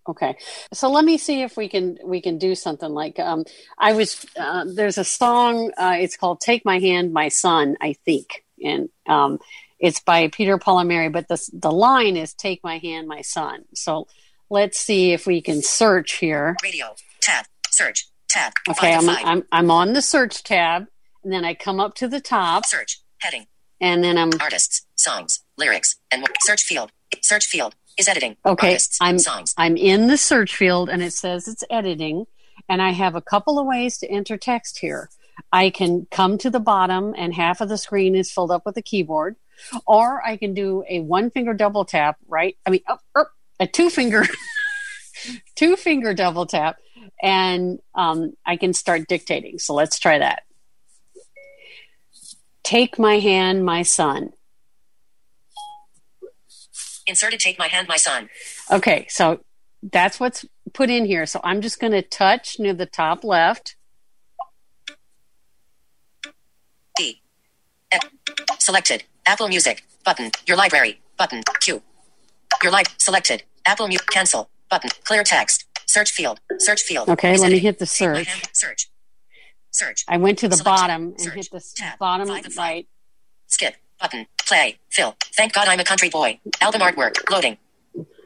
Okay, 0.08 0.36
so 0.74 0.90
let 0.92 1.06
me 1.06 1.18
see 1.18 1.44
if 1.44 1.56
we 1.56 1.70
can 1.70 1.98
we 2.04 2.22
can 2.22 2.38
do 2.38 2.56
something 2.56 2.90
like 2.90 3.20
um, 3.20 3.46
I 3.78 3.94
was 3.94 4.26
uh, 4.38 4.66
there's 4.68 4.98
a 4.98 5.04
song 5.06 5.72
uh, 5.78 5.96
it's 5.98 6.18
called 6.18 6.42
"Take 6.42 6.66
My 6.66 6.80
Hand, 6.80 7.14
My 7.14 7.30
Son" 7.30 7.78
I 7.80 7.94
think, 7.94 8.44
and 8.62 8.90
um, 9.08 9.40
it's 9.80 10.02
by 10.02 10.28
Peter 10.28 10.58
Paul 10.58 10.80
and 10.80 10.90
Mary, 10.90 11.08
but 11.08 11.30
the 11.30 11.42
the 11.54 11.72
line 11.72 12.18
is 12.18 12.34
"Take 12.34 12.62
my 12.64 12.80
hand, 12.80 13.08
my 13.08 13.22
son." 13.22 13.64
So 13.74 14.08
let's 14.50 14.78
see 14.78 15.14
if 15.14 15.26
we 15.26 15.42
can 15.42 15.62
search 15.62 16.14
here. 16.14 16.58
Radio 16.62 16.96
tab 17.22 17.46
search 17.70 18.08
tab. 18.28 18.54
Okay, 18.70 18.94
I'm, 18.94 19.10
I'm 19.10 19.44
I'm 19.54 19.72
on 19.72 19.94
the 19.94 20.02
search 20.02 20.44
tab, 20.44 20.88
and 21.24 21.32
then 21.32 21.46
I 21.46 21.54
come 21.54 21.80
up 21.80 21.96
to 21.96 22.10
the 22.10 22.20
top. 22.20 22.66
Search 22.66 23.00
heading, 23.20 23.48
and 23.80 24.04
then 24.04 24.18
I'm 24.18 24.32
artists, 24.42 24.86
songs, 24.96 25.44
lyrics, 25.58 25.96
and 26.12 26.28
search 26.42 26.64
field. 26.64 26.92
Search 27.22 27.46
field 27.46 27.76
is 27.98 28.08
editing. 28.08 28.38
Okay, 28.46 28.68
Artists, 28.68 28.98
I'm 29.02 29.20
songs. 29.20 29.54
I'm 29.58 29.78
in 29.78 30.08
the 30.08 30.18
search 30.18 30.56
field 30.56 30.90
and 30.90 31.02
it 31.02 31.14
says 31.14 31.48
it's 31.48 31.64
editing, 31.70 32.26
and 32.70 32.82
I 32.82 32.92
have 32.92 33.16
a 33.16 33.22
couple 33.22 33.60
of 33.60 33.66
ways 33.66 33.98
to 34.00 34.10
enter 34.10 34.38
text 34.38 34.80
here. 34.80 35.10
I 35.52 35.70
can 35.70 36.08
come 36.12 36.38
to 36.40 36.50
the 36.50 36.60
bottom 36.60 37.14
and 37.18 37.34
half 37.34 37.62
of 37.62 37.70
the 37.70 37.78
screen 37.78 38.16
is 38.16 38.32
filled 38.32 38.52
up 38.52 38.66
with 38.66 38.78
a 38.78 38.82
keyboard, 38.82 39.36
or 39.86 40.26
I 40.26 40.38
can 40.38 40.54
do 40.54 40.84
a 40.90 41.00
one 41.02 41.30
finger 41.32 41.54
double 41.54 41.86
tap. 41.86 42.18
Right? 42.28 42.58
I 42.66 42.70
mean, 42.70 42.82
oh, 42.88 42.98
oh, 43.16 43.26
a 43.60 43.68
two 43.68 43.90
finger 43.90 44.26
two 45.56 45.76
finger 45.76 46.14
double 46.14 46.46
tap, 46.46 46.78
and 47.22 47.80
um, 47.96 48.34
I 48.46 48.58
can 48.58 48.74
start 48.74 49.08
dictating. 49.08 49.60
So 49.60 49.74
let's 49.74 50.00
try 50.00 50.20
that. 50.20 50.44
Take 52.64 52.98
my 52.98 53.20
hand, 53.20 53.66
my 53.66 53.82
son. 53.82 54.32
Inserted 57.08 57.40
take 57.40 57.60
my 57.60 57.68
hand, 57.68 57.88
my 57.88 57.98
son. 57.98 58.30
Okay, 58.72 59.06
so 59.10 59.40
that's 59.92 60.20
what's 60.20 60.46
put 60.74 60.90
in 60.90 61.06
here. 61.06 61.26
So 61.26 61.40
I'm 61.44 61.62
just 61.62 61.80
going 61.80 61.92
to 61.94 62.02
touch 62.02 62.58
near 62.60 62.74
the 62.74 62.86
top 62.86 63.24
left. 63.24 63.76
D. 66.98 67.22
F. 67.92 68.02
Selected. 68.60 69.04
Apple 69.26 69.48
Music. 69.48 69.84
Button. 70.06 70.32
Your 70.48 70.58
library. 70.58 71.00
Button. 71.18 71.42
Q. 71.60 71.82
Your 72.62 72.72
life. 72.72 72.88
Selected. 72.98 73.44
Apple 73.66 73.88
Music. 73.88 74.08
Cancel. 74.08 74.50
Button. 74.70 74.90
Clear 75.04 75.24
text. 75.24 75.66
Search 75.86 76.12
field. 76.12 76.40
Search 76.60 76.82
field. 76.82 77.10
Okay, 77.10 77.38
let 77.38 77.52
me 77.52 77.60
hit 77.60 77.80
the 77.80 77.86
search. 77.86 78.48
Search. 78.54 78.90
Search. 79.72 80.06
I 80.08 80.18
went 80.18 80.40
to 80.40 80.48
the 80.48 80.56
Selected. 80.56 80.82
bottom 80.82 81.04
and 81.08 81.22
Search. 81.22 81.34
hit 81.34 81.50
the 81.52 81.64
Tab. 81.76 82.00
bottom 82.00 82.28
five. 82.28 82.58
right. 82.58 82.88
Skip. 83.48 83.76
Button. 84.00 84.28
Play. 84.48 84.78
Fill. 84.90 85.16
Thank 85.36 85.54
God 85.54 85.68
I'm 85.68 85.80
a 85.80 85.84
country 85.84 86.10
boy. 86.10 86.40
Album 86.62 86.82
artwork. 86.82 87.30
Loading. 87.32 87.58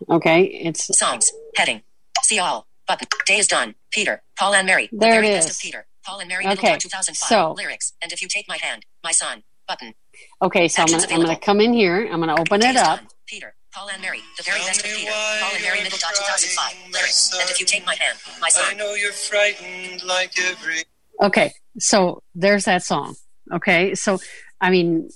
Okay, 0.09 0.43
it's 0.43 0.97
Songs. 0.97 1.31
Heading. 1.55 1.81
See 2.23 2.39
all. 2.39 2.67
Button. 2.87 3.07
Day 3.25 3.37
is 3.37 3.47
done. 3.47 3.75
Peter. 3.91 4.21
Paul 4.37 4.53
and 4.53 4.65
Mary. 4.65 4.87
The 4.91 4.97
There 4.97 5.11
very 5.21 5.27
it 5.27 5.35
best 5.37 5.49
of 5.51 5.59
Peter. 5.61 5.85
Paul 6.05 6.19
and 6.19 6.29
Mary. 6.29 6.45
Okay, 6.47 6.77
2005. 6.77 7.15
so- 7.15 7.51
Lyrics. 7.53 7.93
And 8.01 8.11
if 8.13 8.21
you 8.21 8.27
take 8.27 8.47
my 8.47 8.57
hand, 8.57 8.85
my 9.03 9.11
son. 9.11 9.43
Button. 9.67 9.93
okay. 10.41 10.69
So 10.69 10.81
I'm 10.81 10.85
Actions 10.85 11.05
gonna, 11.07 11.15
I'm 11.21 11.25
gonna 11.27 11.39
come 11.39 11.59
in 11.59 11.73
here. 11.73 12.07
I'm 12.09 12.21
gonna 12.21 12.39
open 12.39 12.61
Day 12.61 12.69
it 12.69 12.75
is 12.77 12.81
up. 12.81 12.99
done. 12.99 13.07
Peter. 13.27 13.53
Paul 13.73 13.89
and 13.89 14.01
Mary. 14.01 14.21
The 14.37 14.43
very 14.43 14.59
best 14.59 14.79
of 14.79 14.85
Peter. 14.85 15.11
Paul 15.11 15.51
and 15.55 15.61
Mary. 15.63 15.77
Middleton 15.83 16.09
2005. 16.15 16.93
Lyrics. 16.93 17.31
And 17.37 17.49
if 17.49 17.59
you 17.59 17.65
take 17.65 17.85
my 17.85 17.95
hand, 17.95 18.17
my 18.41 18.47
son. 18.47 18.63
I 18.63 18.67
son. 18.69 18.77
know 18.77 18.93
you're 18.93 19.11
frightened 19.11 20.03
like 20.05 20.39
every 20.39 20.83
Okay, 21.21 21.51
so 21.79 22.21
there's 22.33 22.63
that 22.65 22.83
song. 22.83 23.15
Okay, 23.51 23.93
so 23.95 24.19
I 24.61 24.69
mean, 24.69 25.09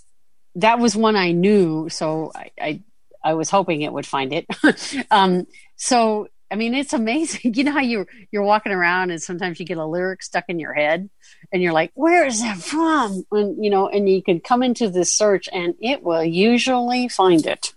that 0.56 0.80
was 0.80 0.96
one 0.96 1.16
I 1.16 1.32
knew, 1.32 1.90
so 1.90 2.32
I 2.34 2.52
I, 2.60 2.82
I 3.24 3.34
was 3.34 3.50
hoping 3.50 3.82
it 3.82 3.94
would 3.94 4.08
find 4.08 4.34
it. 4.34 4.46
um, 5.12 5.48
so 5.76 6.28
I 6.52 6.56
mean, 6.56 6.74
it's 6.74 6.94
amazing. 6.94 7.54
You 7.56 7.64
know 7.64 7.72
how 7.72 7.80
you 7.80 8.06
you're 8.32 8.44
walking 8.44 8.72
around 8.72 9.12
and 9.12 9.22
sometimes 9.22 9.60
you 9.60 9.66
get 9.66 9.78
a 9.78 9.86
lyric 9.86 10.22
stuck 10.24 10.46
in 10.50 10.60
your 10.60 10.74
head, 10.74 11.10
and 11.52 11.62
you're 11.62 11.74
like, 11.74 11.92
"Where 11.94 12.26
is 12.26 12.42
that 12.42 12.58
from?" 12.58 13.26
And 13.32 13.64
you 13.64 13.70
know, 13.70 13.88
and 13.88 14.10
you 14.10 14.22
can 14.22 14.40
come 14.40 14.64
into 14.64 14.90
this 14.90 15.14
search, 15.14 15.48
and 15.52 15.76
it 15.80 16.04
will 16.04 16.24
usually 16.24 17.08
find 17.08 17.46
it. 17.46 17.74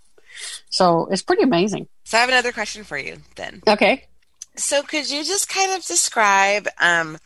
So 0.70 1.06
it's 1.10 1.22
pretty 1.22 1.42
amazing. 1.42 1.88
So 2.04 2.18
I 2.18 2.20
have 2.20 2.28
another 2.28 2.52
question 2.52 2.84
for 2.84 2.98
you 2.98 3.18
then. 3.36 3.62
Okay. 3.66 4.06
So 4.56 4.82
could 4.82 5.10
you 5.10 5.24
just 5.24 5.48
kind 5.48 5.72
of 5.72 5.84
describe 5.84 6.68
um, 6.78 7.18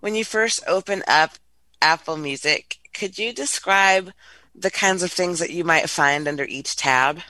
when 0.00 0.14
you 0.14 0.24
first 0.24 0.60
open 0.66 1.02
up 1.06 1.32
Apple 1.80 2.16
Music? 2.16 2.78
Could 2.92 3.18
you 3.18 3.32
describe 3.32 4.12
the 4.54 4.70
kinds 4.70 5.02
of 5.02 5.12
things 5.12 5.38
that 5.40 5.50
you 5.50 5.64
might 5.64 5.90
find 5.90 6.28
under 6.28 6.44
each 6.44 6.76
tab, 6.76 7.20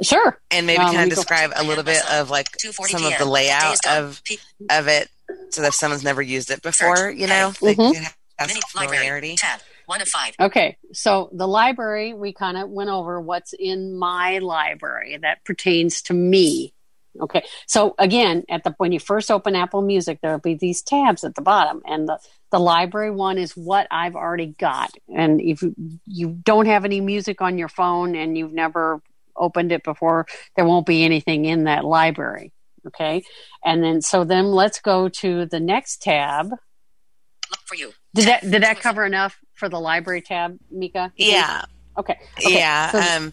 Sure. 0.00 0.40
and 0.50 0.66
maybe 0.66 0.82
Um, 0.84 0.94
kind 0.94 1.12
of 1.12 1.16
describe 1.18 1.52
a 1.54 1.64
little 1.64 1.84
bit 1.84 2.04
of 2.10 2.30
like 2.30 2.50
2:40 2.58 2.90
some 2.92 3.04
of 3.04 3.16
the 3.18 3.24
layout 3.24 3.86
of 3.86 4.22
of 4.70 4.88
it, 4.88 5.08
so 5.50 5.60
that 5.62 5.68
if 5.68 5.74
someone's 5.74 6.04
never 6.04 6.22
used 6.22 6.50
it 6.50 6.62
before, 6.62 6.96
Search. 6.96 7.16
you 7.16 7.26
know, 7.26 7.52
they 7.62 7.74
Mhm. 7.74 7.94
could 7.94 8.02
have 8.38 8.48
Mini 8.48 8.60
some 8.60 8.82
familiarity. 8.88 9.36
Tab. 9.36 9.60
One 9.86 10.00
of 10.00 10.08
five. 10.08 10.34
Okay, 10.38 10.76
so 10.92 11.28
the 11.32 11.48
library, 11.48 12.14
we 12.14 12.32
kind 12.32 12.56
of 12.56 12.68
went 12.70 12.88
over 12.88 13.20
what's 13.20 13.52
in 13.52 13.96
my 13.98 14.38
library 14.38 15.18
that 15.20 15.44
pertains 15.44 16.00
to 16.02 16.14
me. 16.14 16.72
Okay, 17.20 17.42
so 17.66 17.94
again, 17.98 18.44
at 18.48 18.64
the 18.64 18.74
when 18.78 18.90
you 18.92 18.98
first 18.98 19.30
open 19.30 19.54
Apple 19.54 19.82
Music, 19.82 20.18
there'll 20.22 20.38
be 20.38 20.54
these 20.54 20.82
tabs 20.82 21.24
at 21.24 21.34
the 21.34 21.42
bottom, 21.42 21.82
and 21.84 22.08
the 22.08 22.18
the 22.50 22.58
library 22.58 23.10
one 23.10 23.36
is 23.38 23.52
what 23.56 23.86
I've 23.90 24.16
already 24.16 24.54
got. 24.58 24.90
And 25.14 25.40
if 25.40 25.62
you, 25.62 25.74
you 26.06 26.28
don't 26.44 26.66
have 26.66 26.84
any 26.84 27.00
music 27.00 27.40
on 27.42 27.58
your 27.58 27.68
phone 27.68 28.14
and 28.14 28.36
you've 28.36 28.52
never 28.52 29.02
opened 29.36 29.72
it 29.72 29.82
before, 29.84 30.26
there 30.56 30.64
won't 30.64 30.86
be 30.86 31.04
anything 31.04 31.44
in 31.44 31.64
that 31.64 31.84
library. 31.84 32.52
Okay, 32.86 33.22
and 33.64 33.82
then 33.82 34.00
so 34.00 34.24
then 34.24 34.46
let's 34.46 34.80
go 34.80 35.08
to 35.08 35.46
the 35.46 35.60
next 35.60 36.02
tab. 36.02 36.46
Look 36.50 37.60
for 37.66 37.74
you. 37.74 37.92
Did 38.14 38.26
that 38.28 38.42
did 38.42 38.62
that 38.62 38.80
cover 38.80 39.04
enough 39.04 39.38
for 39.54 39.68
the 39.68 39.78
library 39.78 40.22
tab, 40.22 40.58
Mika? 40.70 41.12
Yeah, 41.16 41.64
Okay. 41.98 42.18
okay. 42.38 42.54
yeah, 42.54 42.90
So, 42.90 42.98
um, 43.00 43.32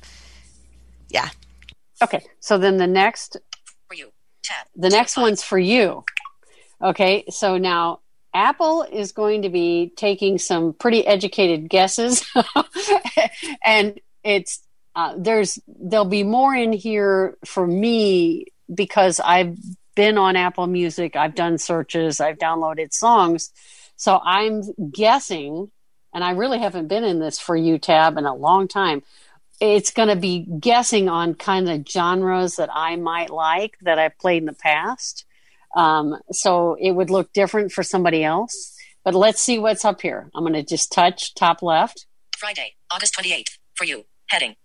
yeah. 1.09 1.29
okay. 2.03 2.21
So 2.41 2.57
then 2.57 2.77
the 2.77 2.87
next. 2.87 3.37
The 4.75 4.89
next 4.89 5.17
one's 5.17 5.43
for 5.43 5.59
you. 5.59 6.03
Okay. 6.81 7.25
So 7.29 7.57
now 7.57 7.99
Apple 8.33 8.83
is 8.83 9.12
going 9.12 9.41
to 9.41 9.49
be 9.49 9.91
taking 9.95 10.38
some 10.38 10.73
pretty 10.73 11.05
educated 11.05 11.69
guesses, 11.69 12.23
and 13.65 13.99
it's 14.23 14.62
uh, 14.95 15.15
there's 15.17 15.59
there'll 15.67 16.05
be 16.05 16.23
more 16.23 16.53
in 16.53 16.71
here 16.71 17.38
for 17.43 17.65
me 17.65 18.45
because 18.73 19.19
I've 19.19 19.57
been 19.95 20.17
on 20.17 20.35
Apple 20.35 20.67
Music, 20.67 21.15
I've 21.15 21.35
done 21.35 21.57
searches, 21.57 22.21
I've 22.21 22.38
downloaded 22.38 22.93
songs, 22.93 23.51
so 23.95 24.19
I'm 24.23 24.62
guessing, 24.91 25.71
and 26.13 26.23
I 26.23 26.31
really 26.31 26.59
haven't 26.59 26.88
been 26.88 27.03
in 27.03 27.19
this 27.19 27.39
for 27.39 27.55
you 27.55 27.79
tab 27.79 28.17
in 28.17 28.25
a 28.25 28.35
long 28.35 28.67
time. 28.67 29.01
It's 29.59 29.91
going 29.91 30.09
to 30.09 30.15
be 30.15 30.39
guessing 30.59 31.09
on 31.09 31.35
kind 31.35 31.69
of 31.69 31.87
genres 31.87 32.55
that 32.55 32.69
I 32.71 32.95
might 32.95 33.29
like 33.29 33.77
that 33.81 33.99
I've 33.99 34.17
played 34.17 34.43
in 34.43 34.45
the 34.45 34.53
past. 34.53 35.25
Um, 35.75 36.17
so 36.31 36.77
it 36.79 36.91
would 36.91 37.09
look 37.09 37.33
different 37.33 37.71
for 37.71 37.83
somebody 37.83 38.23
else. 38.23 38.75
But 39.03 39.15
let's 39.15 39.41
see 39.41 39.59
what's 39.59 39.85
up 39.85 40.01
here. 40.01 40.29
I'm 40.33 40.43
going 40.43 40.53
to 40.53 40.63
just 40.63 40.91
touch 40.91 41.33
top 41.35 41.61
left. 41.61 42.05
Friday, 42.37 42.75
August 42.91 43.15
28th. 43.19 43.57
For 43.75 43.85
you. 43.85 44.05
Heading. 44.29 44.55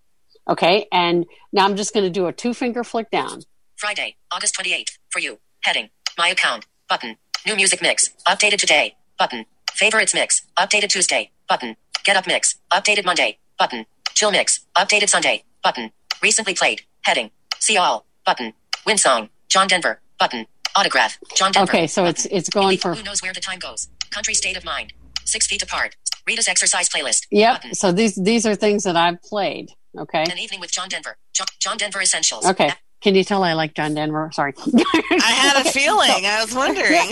Okay. 0.49 0.87
And 0.93 1.25
now 1.53 1.65
I'm 1.65 1.77
just 1.77 1.95
going 1.95 2.05
to 2.05 2.11
do 2.11 2.27
a 2.27 2.33
two 2.33 2.55
finger 2.55 2.85
flick 2.85 3.11
down. 3.11 3.43
Friday, 3.77 4.17
August 4.33 4.57
28th. 4.57 4.99
For 5.11 5.19
you. 5.19 5.39
Heading. 5.63 5.91
My 6.19 6.29
account. 6.29 6.67
Button. 6.89 7.17
New 7.47 7.57
music 7.57 7.81
mix. 7.83 8.11
Updated 8.27 8.59
today. 8.59 8.97
Button. 9.19 9.47
Favorites 9.73 10.15
mix. 10.15 10.43
Updated 10.59 10.89
Tuesday. 10.91 11.31
Button. 11.49 11.77
Get 12.05 12.17
up 12.17 12.27
mix. 12.27 12.57
Updated 12.73 13.05
Monday. 13.05 13.39
Button. 13.59 13.87
Chill 14.15 14.31
mix. 14.31 14.61
Updated 14.77 15.09
Sunday. 15.09 15.45
Button. 15.63 15.91
Recently 16.23 16.55
played. 16.55 16.83
Heading. 17.03 17.31
See 17.59 17.77
all. 17.77 18.07
Button. 18.25 18.53
Win 18.87 18.99
song. 18.99 19.29
John 19.49 19.67
Denver. 19.67 20.01
Button. 20.19 20.47
Autograph. 20.77 21.19
John 21.37 21.53
Denver. 21.53 21.71
Okay. 21.71 21.87
So 21.87 22.05
it's, 22.05 22.23
Button. 22.25 22.37
it's 22.39 22.49
going 22.49 22.79
for, 22.79 22.95
Who 22.95 23.03
knows 23.03 23.23
where 23.23 23.33
the 23.33 23.41
time 23.41 23.59
goes? 23.59 23.89
Country 24.11 24.35
state 24.35 24.57
of 24.57 24.65
mind. 24.65 24.93
Six 25.25 25.47
feet 25.47 25.63
apart. 25.63 25.97
Rita's 26.27 26.49
exercise 26.49 26.89
playlist. 26.89 27.27
yep. 27.31 27.57
Button. 27.57 27.75
So 27.75 27.93
these, 27.93 28.15
these 28.15 28.47
are 28.47 28.55
things 28.55 28.85
that 28.85 28.97
I've 28.97 29.21
played. 29.23 29.71
Okay. 29.99 30.23
An 30.23 30.39
evening 30.39 30.61
with 30.61 30.73
John 30.73 30.89
Denver. 30.89 31.17
John, 31.33 31.47
John 31.61 31.77
Denver 31.77 32.01
essentials. 32.01 32.47
Okay. 32.47 32.71
Can 33.01 33.15
you 33.15 33.23
tell 33.25 33.43
I 33.45 33.53
like 33.53 33.75
John 33.75 33.95
Denver? 33.95 34.31
Sorry. 34.33 34.55
I 34.57 35.31
had 35.33 35.67
a 35.67 35.71
feeling. 35.73 36.09
I 36.11 36.41
was 36.43 36.55
wondering. 36.55 37.11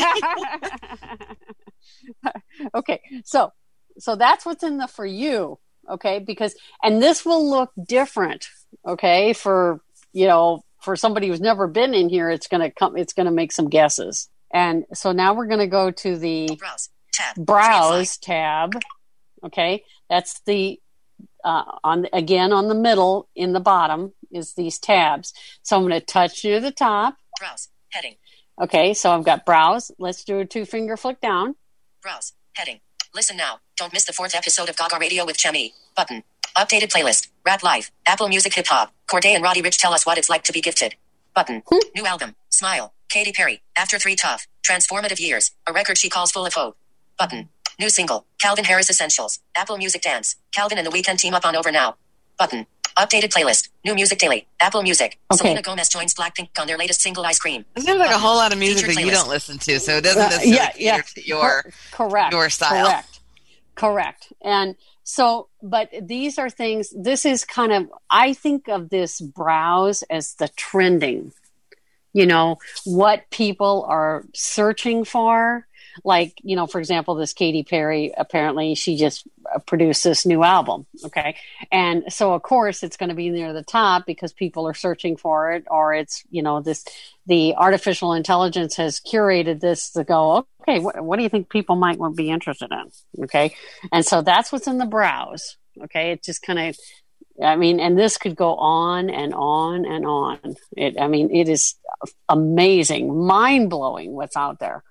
okay 2.74 3.00
so 3.24 3.50
so 3.98 4.16
that's 4.16 4.44
what's 4.46 4.62
in 4.62 4.78
the 4.78 4.86
for 4.88 5.04
you 5.06 5.58
okay 5.90 6.18
because 6.18 6.54
and 6.82 7.02
this 7.02 7.24
will 7.24 7.48
look 7.48 7.72
different 7.86 8.48
okay 8.86 9.32
for 9.32 9.80
you 10.12 10.26
know 10.26 10.62
for 10.80 10.96
somebody 10.96 11.28
who's 11.28 11.40
never 11.40 11.66
been 11.66 11.94
in 11.94 12.08
here 12.08 12.30
it's 12.30 12.48
going 12.48 12.60
to 12.60 12.70
come 12.70 12.96
it's 12.96 13.12
going 13.12 13.26
to 13.26 13.32
make 13.32 13.52
some 13.52 13.68
guesses 13.68 14.28
and 14.52 14.84
so 14.92 15.12
now 15.12 15.34
we're 15.34 15.46
going 15.46 15.58
to 15.60 15.66
go 15.66 15.90
to 15.90 16.16
the 16.16 16.48
Browse. 16.58 16.88
Tab. 17.12 17.36
browse 17.46 18.16
tab 18.16 18.72
okay 19.44 19.84
that's 20.08 20.40
the 20.46 20.80
uh, 21.44 21.64
on 21.84 22.06
again 22.12 22.52
on 22.52 22.68
the 22.68 22.74
middle 22.74 23.28
in 23.34 23.52
the 23.52 23.60
bottom 23.60 24.12
is 24.30 24.54
these 24.54 24.78
tabs 24.78 25.34
so 25.62 25.76
i'm 25.76 25.82
going 25.82 25.92
to 25.92 26.00
touch 26.00 26.44
near 26.44 26.60
the 26.60 26.72
top 26.72 27.16
Browse. 27.38 27.68
Heading. 27.90 28.16
okay 28.60 28.94
so 28.94 29.10
i've 29.10 29.24
got 29.24 29.44
browse 29.44 29.90
let's 29.98 30.24
do 30.24 30.38
a 30.38 30.46
two 30.46 30.64
finger 30.64 30.96
flick 30.96 31.20
down 31.20 31.54
Browse. 32.02 32.32
Heading. 32.54 32.80
Listen 33.14 33.36
now. 33.36 33.60
Don't 33.76 33.92
miss 33.92 34.04
the 34.04 34.12
fourth 34.12 34.34
episode 34.34 34.68
of 34.68 34.76
Gaga 34.76 34.96
Radio 34.98 35.26
with 35.26 35.36
Chemi. 35.36 35.72
Button. 35.96 36.22
Updated 36.56 36.90
playlist. 36.90 37.28
Rap 37.44 37.62
Life. 37.62 37.90
Apple 38.06 38.28
Music 38.28 38.54
Hip 38.54 38.66
Hop. 38.68 38.92
Cordae 39.06 39.34
and 39.34 39.42
Roddy 39.44 39.62
Ricch 39.62 39.76
tell 39.76 39.92
us 39.92 40.06
what 40.06 40.16
it's 40.18 40.30
like 40.30 40.44
to 40.44 40.52
be 40.52 40.60
gifted. 40.62 40.94
Button. 41.34 41.62
Hmm. 41.66 41.78
New 41.94 42.06
album. 42.06 42.34
Smile. 42.48 42.94
Katy 43.10 43.32
Perry. 43.32 43.62
After 43.76 43.98
three 43.98 44.16
tough, 44.16 44.46
transformative 44.66 45.20
years. 45.20 45.50
A 45.66 45.72
record 45.72 45.98
she 45.98 46.08
calls 46.08 46.32
full 46.32 46.46
of 46.46 46.54
hope. 46.54 46.76
Button. 47.18 47.50
New 47.78 47.90
single. 47.90 48.26
Calvin 48.40 48.64
Harris 48.64 48.88
Essentials. 48.88 49.40
Apple 49.56 49.76
Music 49.76 50.00
Dance. 50.02 50.36
Calvin 50.52 50.78
and 50.78 50.86
the 50.86 50.90
Weeknd 50.90 51.18
team 51.18 51.34
up 51.34 51.44
on 51.44 51.54
Over 51.54 51.70
Now. 51.72 51.96
Button. 52.38 52.66
Updated 52.96 53.32
playlist. 53.32 53.68
New 53.84 53.94
Music 53.94 54.18
Daily. 54.18 54.46
Apple 54.60 54.82
Music. 54.82 55.18
Okay. 55.32 55.38
Selena 55.38 55.62
Gomez 55.62 55.88
joins 55.88 56.14
Blackpink 56.14 56.48
on 56.58 56.66
their 56.66 56.78
latest 56.78 57.00
single 57.00 57.24
Ice 57.24 57.38
Cream. 57.38 57.64
It 57.76 57.82
seems 57.82 57.98
like 57.98 58.10
a 58.10 58.18
whole 58.18 58.36
lot 58.36 58.52
of 58.52 58.58
music 58.58 58.86
Featured 58.86 58.96
that 58.96 59.04
you 59.06 59.10
don't 59.12 59.28
listen 59.28 59.58
to, 59.58 59.80
so 59.80 59.96
it 59.96 60.04
doesn't 60.04 60.22
Uh, 60.22 60.38
yeah, 60.42 60.70
yeah. 60.76 60.96
cater 61.00 61.14
to 61.14 61.26
your. 61.26 61.62
Cor- 61.92 62.08
correct. 62.08 62.32
your 62.32 62.50
style. 62.50 62.86
Correct. 62.86 63.20
Correct. 63.74 64.32
And 64.42 64.76
so, 65.04 65.48
but 65.62 65.88
these 66.02 66.38
are 66.38 66.50
things, 66.50 66.92
this 66.96 67.24
is 67.24 67.44
kind 67.44 67.72
of, 67.72 67.90
I 68.10 68.34
think 68.34 68.68
of 68.68 68.90
this 68.90 69.20
browse 69.20 70.02
as 70.04 70.34
the 70.34 70.48
trending, 70.48 71.32
you 72.12 72.26
know, 72.26 72.58
what 72.84 73.28
people 73.30 73.84
are 73.88 74.24
searching 74.34 75.04
for. 75.04 75.66
Like, 76.04 76.40
you 76.42 76.56
know, 76.56 76.66
for 76.66 76.78
example, 76.78 77.14
this 77.14 77.32
Katy 77.32 77.64
Perry, 77.64 78.12
apparently 78.16 78.74
she 78.74 78.96
just 78.96 79.26
uh, 79.52 79.58
produced 79.60 80.04
this 80.04 80.24
new 80.24 80.42
album. 80.42 80.86
Okay. 81.04 81.36
And 81.70 82.04
so, 82.12 82.32
of 82.32 82.42
course, 82.42 82.82
it's 82.82 82.96
going 82.96 83.08
to 83.10 83.14
be 83.14 83.30
near 83.30 83.52
the 83.52 83.62
top 83.62 84.06
because 84.06 84.32
people 84.32 84.66
are 84.66 84.74
searching 84.74 85.16
for 85.16 85.52
it, 85.52 85.64
or 85.70 85.94
it's, 85.94 86.24
you 86.30 86.42
know, 86.42 86.60
this, 86.60 86.84
the 87.26 87.54
artificial 87.56 88.12
intelligence 88.12 88.76
has 88.76 89.00
curated 89.00 89.60
this 89.60 89.90
to 89.90 90.04
go, 90.04 90.46
okay, 90.62 90.78
what, 90.78 91.00
what 91.00 91.16
do 91.16 91.22
you 91.22 91.28
think 91.28 91.50
people 91.50 91.76
might 91.76 91.98
be 92.14 92.30
interested 92.30 92.70
in? 92.70 93.24
Okay. 93.24 93.54
And 93.92 94.04
so 94.04 94.22
that's 94.22 94.52
what's 94.52 94.66
in 94.66 94.78
the 94.78 94.86
browse. 94.86 95.56
Okay. 95.84 96.12
It 96.12 96.22
just 96.22 96.42
kind 96.42 96.58
of, 96.58 96.76
I 97.42 97.56
mean, 97.56 97.80
and 97.80 97.98
this 97.98 98.18
could 98.18 98.36
go 98.36 98.54
on 98.56 99.08
and 99.08 99.32
on 99.34 99.86
and 99.86 100.04
on. 100.04 100.56
It, 100.76 101.00
I 101.00 101.08
mean, 101.08 101.34
it 101.34 101.48
is 101.48 101.76
amazing, 102.28 103.26
mind 103.26 103.70
blowing 103.70 104.12
what's 104.12 104.36
out 104.36 104.58
there. 104.58 104.82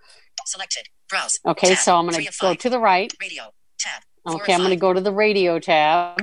Selected. 0.51 0.89
Browse. 1.09 1.39
Okay, 1.45 1.69
Tab. 1.69 1.77
so 1.77 1.95
I'm 1.95 2.05
going 2.09 2.25
to 2.25 2.31
go 2.41 2.53
to 2.53 2.69
the 2.69 2.77
right. 2.79 3.13
Radio. 3.21 3.43
Tab. 3.79 4.01
Okay, 4.27 4.53
I'm 4.53 4.59
going 4.59 4.71
to 4.71 4.75
go 4.75 4.91
to 4.91 4.99
the 4.99 5.13
radio 5.13 5.59
tab. 5.59 6.21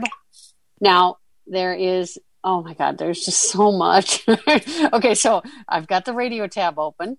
Now, 0.82 1.16
there 1.46 1.72
is, 1.72 2.18
oh 2.44 2.62
my 2.62 2.74
God, 2.74 2.98
there's 2.98 3.24
just 3.24 3.50
so 3.50 3.72
much. 3.72 4.28
okay, 4.92 5.14
so 5.14 5.42
I've 5.66 5.86
got 5.86 6.04
the 6.04 6.12
radio 6.12 6.46
tab 6.46 6.78
open, 6.78 7.16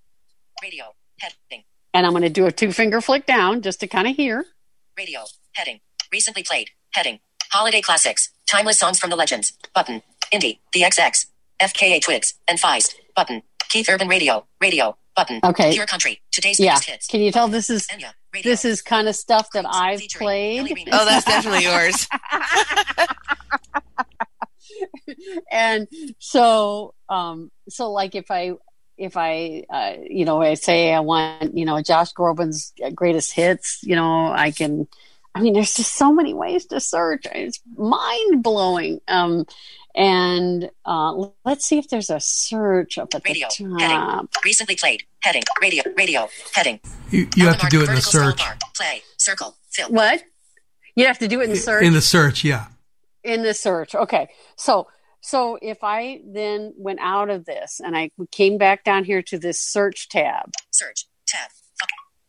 Radio. 0.62 0.86
Heading. 1.20 1.64
and 1.96 2.06
I'm 2.06 2.12
going 2.12 2.22
to 2.22 2.30
do 2.30 2.46
a 2.46 2.52
two 2.52 2.72
finger 2.72 3.02
flick 3.02 3.26
down 3.26 3.64
just 3.64 3.80
to 3.80 3.88
kind 3.88 4.08
of 4.08 4.16
hear. 4.16 4.46
Radio. 4.96 5.22
Heading. 5.54 5.80
Recently 6.14 6.44
played. 6.44 6.70
Heading. 6.94 7.20
Holiday 7.52 7.82
classics. 7.82 8.30
Timeless 8.48 8.78
songs 8.78 9.00
from 9.00 9.10
the 9.10 9.16
legends. 9.16 9.58
Button. 9.74 10.04
Indie. 10.32 10.60
The 10.74 10.82
XX. 10.82 11.26
FKA 11.60 12.02
Twigs. 12.02 12.36
And 12.48 12.60
Feist. 12.60 12.94
Button. 13.16 13.42
Keith 13.68 13.90
Urban 13.90 14.08
Radio. 14.08 14.46
Radio. 14.62 14.96
Button. 15.20 15.40
Okay. 15.44 15.74
Your 15.74 15.86
country. 15.86 16.22
Today's 16.32 16.60
Yeah. 16.60 16.74
biggest 16.74 16.90
hits. 16.90 17.08
Can 17.08 17.22
you 17.22 17.32
tell 17.32 17.48
this 17.48 17.70
is 17.70 17.88
Enya. 17.88 18.12
Radio. 18.34 18.52
this 18.52 18.64
is 18.66 18.82
kind 18.82 19.08
of 19.08 19.16
stuff 19.16 19.50
that 19.54 19.66
I've 19.68 20.02
played? 20.16 20.72
Oh, 20.92 21.06
that's 21.06 21.26
definitely 21.26 21.64
yours. 21.64 22.08
and 25.52 25.88
so 26.20 26.94
um 27.10 27.52
so 27.68 27.92
like 27.92 28.16
if 28.16 28.30
i 28.32 28.54
if 28.98 29.18
i 29.18 29.64
uh 29.70 29.94
you 30.08 30.26
know 30.26 30.42
i 30.42 30.54
say 30.54 30.94
i 30.94 31.00
want 31.00 31.58
you 31.58 31.66
know 31.66 31.82
josh 31.82 32.14
groban's 32.14 32.74
greatest 32.96 33.34
hits 33.34 33.80
you 33.84 33.96
know 33.96 34.32
i 34.32 34.52
can 34.52 34.88
i 35.36 35.42
mean 35.42 35.54
there's 35.54 35.74
just 35.74 35.96
so 35.96 36.14
many 36.14 36.34
ways 36.34 36.66
to 36.66 36.80
search 36.80 37.26
it's 37.34 37.60
mind 37.76 38.44
blowing 38.44 39.00
um 39.08 39.46
and 40.00 40.72
uh 40.86 41.14
let's 41.44 41.66
see 41.66 41.78
if 41.78 41.90
there's 41.90 42.10
a 42.10 42.20
search 42.22 42.98
up 42.98 43.14
at 43.14 43.22
Radio. 43.28 43.48
the 43.50 43.78
Heading. 43.80 44.28
Recently 44.46 44.76
played. 44.78 45.04
Heading. 45.22 45.44
Radio. 45.62 45.84
Radio. 45.98 46.30
Heading. 46.56 46.80
You, 47.12 47.28
you 47.36 47.46
have 47.48 47.58
to 47.58 47.64
Alan 47.66 47.70
do 47.70 47.84
it 47.84 47.90
in 47.90 47.96
the 47.96 48.02
search. 48.02 48.38
bar. 48.38 48.58
Play. 48.76 49.02
Circle. 49.18 49.56
Fill. 49.70 49.90
what 49.90 50.24
you 50.96 51.06
have 51.06 51.20
to 51.20 51.28
do 51.28 51.42
it 51.42 51.46
in 51.46 51.50
the 51.52 51.56
search 51.58 51.84
In 51.84 51.94
the 51.94 52.02
search, 52.02 52.44
yeah. 52.44 52.68
in 53.24 53.44
the 53.44 53.54
search. 53.54 53.94
Okay. 53.94 54.30
So 54.56 54.88
so 55.22 55.60
if 55.62 55.80
I 55.84 56.22
then 56.26 56.74
went 56.78 57.00
out 57.02 57.30
of 57.30 57.44
this 57.46 57.82
and 57.84 57.96
I 57.96 58.12
came 58.32 58.58
back 58.58 58.86
down 58.86 59.04
here 59.04 59.22
to 59.24 59.38
this 59.38 59.60
search 59.60 60.08
tab, 60.08 60.54
Search. 60.72 61.06
Tab. 61.28 61.50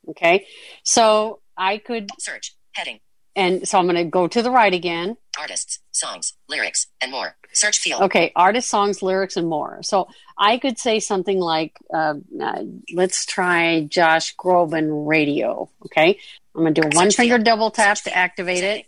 Okay. 0.09 0.35
okay? 0.35 0.47
So 0.83 1.41
I 1.57 1.79
could 1.79 2.11
Search. 2.19 2.57
Heading. 2.73 2.99
And 3.37 3.67
so 3.67 3.79
I'm 3.79 3.85
going 3.87 3.97
to 3.97 4.05
go 4.05 4.27
to 4.27 4.43
the 4.43 4.51
right 4.51 4.73
again. 4.73 5.17
Artists. 5.39 5.79
Songs. 5.93 6.35
Lyrics. 6.49 6.87
And 7.01 7.11
more. 7.13 7.37
Search 7.53 7.79
field. 7.79 8.03
Okay, 8.03 8.33
artist, 8.37 8.69
songs, 8.69 9.03
lyrics 9.03 9.37
and 9.37 9.49
more. 9.49 9.83
So 9.83 10.09
I 10.39 10.59
could 10.59 10.79
say 10.79 11.01
something 11.01 11.39
like 11.39 11.77
uh, 11.93 12.15
uh, 12.41 12.63
let's 12.95 13.27
try 13.27 13.83
Josh 13.83 14.37
Groban 14.37 15.07
radio, 15.07 15.69
okay? 15.87 16.19
I'm 16.55 16.63
going 16.63 16.75
to 16.75 16.81
do 16.81 16.89
a 16.89 16.91
one 16.97 17.11
finger 17.11 17.39
double 17.39 17.71
tap 17.71 17.99
to 18.03 18.17
activate 18.17 18.63
it. 18.65 18.87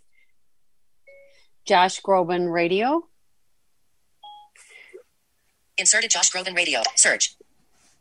Josh 1.65 2.01
Groban 2.03 2.53
radio. 2.53 3.05
Inserted 5.79 6.11
Josh 6.11 6.31
Groban 6.31 6.55
Radio. 6.55 6.83
Search. 6.97 7.35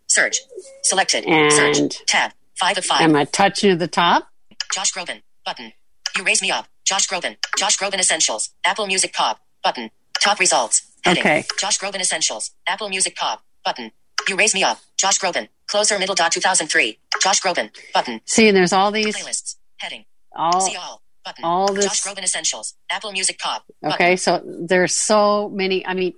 Search. 0.08 0.38
Selected. 0.84 1.26
And- 1.26 1.52
Search. 1.52 2.06
Tab. 2.06 2.32
Five 2.56 2.78
of 2.78 2.86
five. 2.86 3.02
Am 3.02 3.16
I 3.16 3.26
touching 3.26 3.72
to 3.72 3.76
the 3.76 3.88
top? 3.88 4.28
Josh 4.74 4.94
Groban. 4.94 5.22
Button. 5.46 5.74
You 6.18 6.24
raise 6.24 6.42
me 6.42 6.52
up. 6.52 6.68
Josh 6.86 7.08
Groban. 7.08 7.38
Josh 7.58 7.78
Groban 7.78 8.00
Essentials. 8.00 8.50
Apple 8.66 8.88
Music 8.88 9.14
Pop. 9.14 9.40
Button. 9.64 9.90
Top 10.22 10.40
results. 10.40 10.82
Heading. 11.04 11.22
Okay. 11.22 11.46
Josh 11.60 11.80
Groban 11.80 12.00
Essentials. 12.02 12.52
Apple 12.68 12.90
Music 12.90 13.16
Pop. 13.16 13.44
Button. 13.64 13.92
You 14.28 14.36
raise 14.36 14.54
me 14.54 14.64
up. 14.64 14.80
Josh 14.98 15.20
Groban. 15.20 15.48
Closer 15.68 15.98
middle 15.98 16.16
dot 16.16 16.32
2003. 16.32 16.98
Josh 17.22 17.42
Groban. 17.42 17.70
Button. 17.94 18.22
See, 18.26 18.48
and 18.48 18.56
there's 18.58 18.74
all 18.74 18.92
these 18.92 19.16
Playlists. 19.16 19.56
Heading. 19.78 20.06
all 20.36 20.62
See 20.62 20.76
all. 20.76 21.02
Button. 21.24 21.44
all 21.46 21.72
this- 21.74 21.86
Josh 21.86 22.04
Groban 22.04 22.24
Essentials. 22.24 22.76
Apple 22.92 23.12
Music 23.12 23.40
Pop. 23.40 23.64
Button. 23.82 23.94
Okay, 23.94 24.16
so 24.16 24.42
there's 24.46 24.94
so 24.96 25.50
many. 25.50 25.86
I 25.86 25.94
mean, 25.94 26.14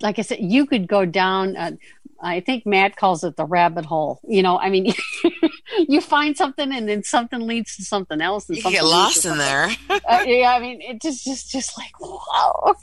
like 0.00 0.18
I 0.18 0.22
said, 0.22 0.38
you 0.40 0.66
could 0.66 0.86
go 0.88 1.04
down. 1.04 1.56
Uh, 1.56 1.72
I 2.22 2.40
think 2.40 2.64
Matt 2.66 2.96
calls 2.96 3.24
it 3.24 3.36
the 3.36 3.44
rabbit 3.44 3.84
hole. 3.84 4.20
You 4.26 4.42
know, 4.42 4.58
I 4.58 4.70
mean, 4.70 4.92
you 5.88 6.00
find 6.00 6.36
something 6.36 6.72
and 6.72 6.88
then 6.88 7.02
something 7.02 7.40
leads 7.40 7.76
to 7.76 7.84
something 7.84 8.20
else, 8.20 8.48
and 8.48 8.56
You 8.56 8.62
something 8.62 8.80
get 8.80 8.86
lost 8.86 9.24
in 9.26 9.38
there. 9.38 9.68
uh, 9.90 10.22
yeah, 10.26 10.52
I 10.54 10.60
mean, 10.60 10.80
it 10.80 11.02
just 11.02 11.24
just 11.24 11.50
just 11.50 11.76
like 11.78 11.92
wow. 12.00 12.74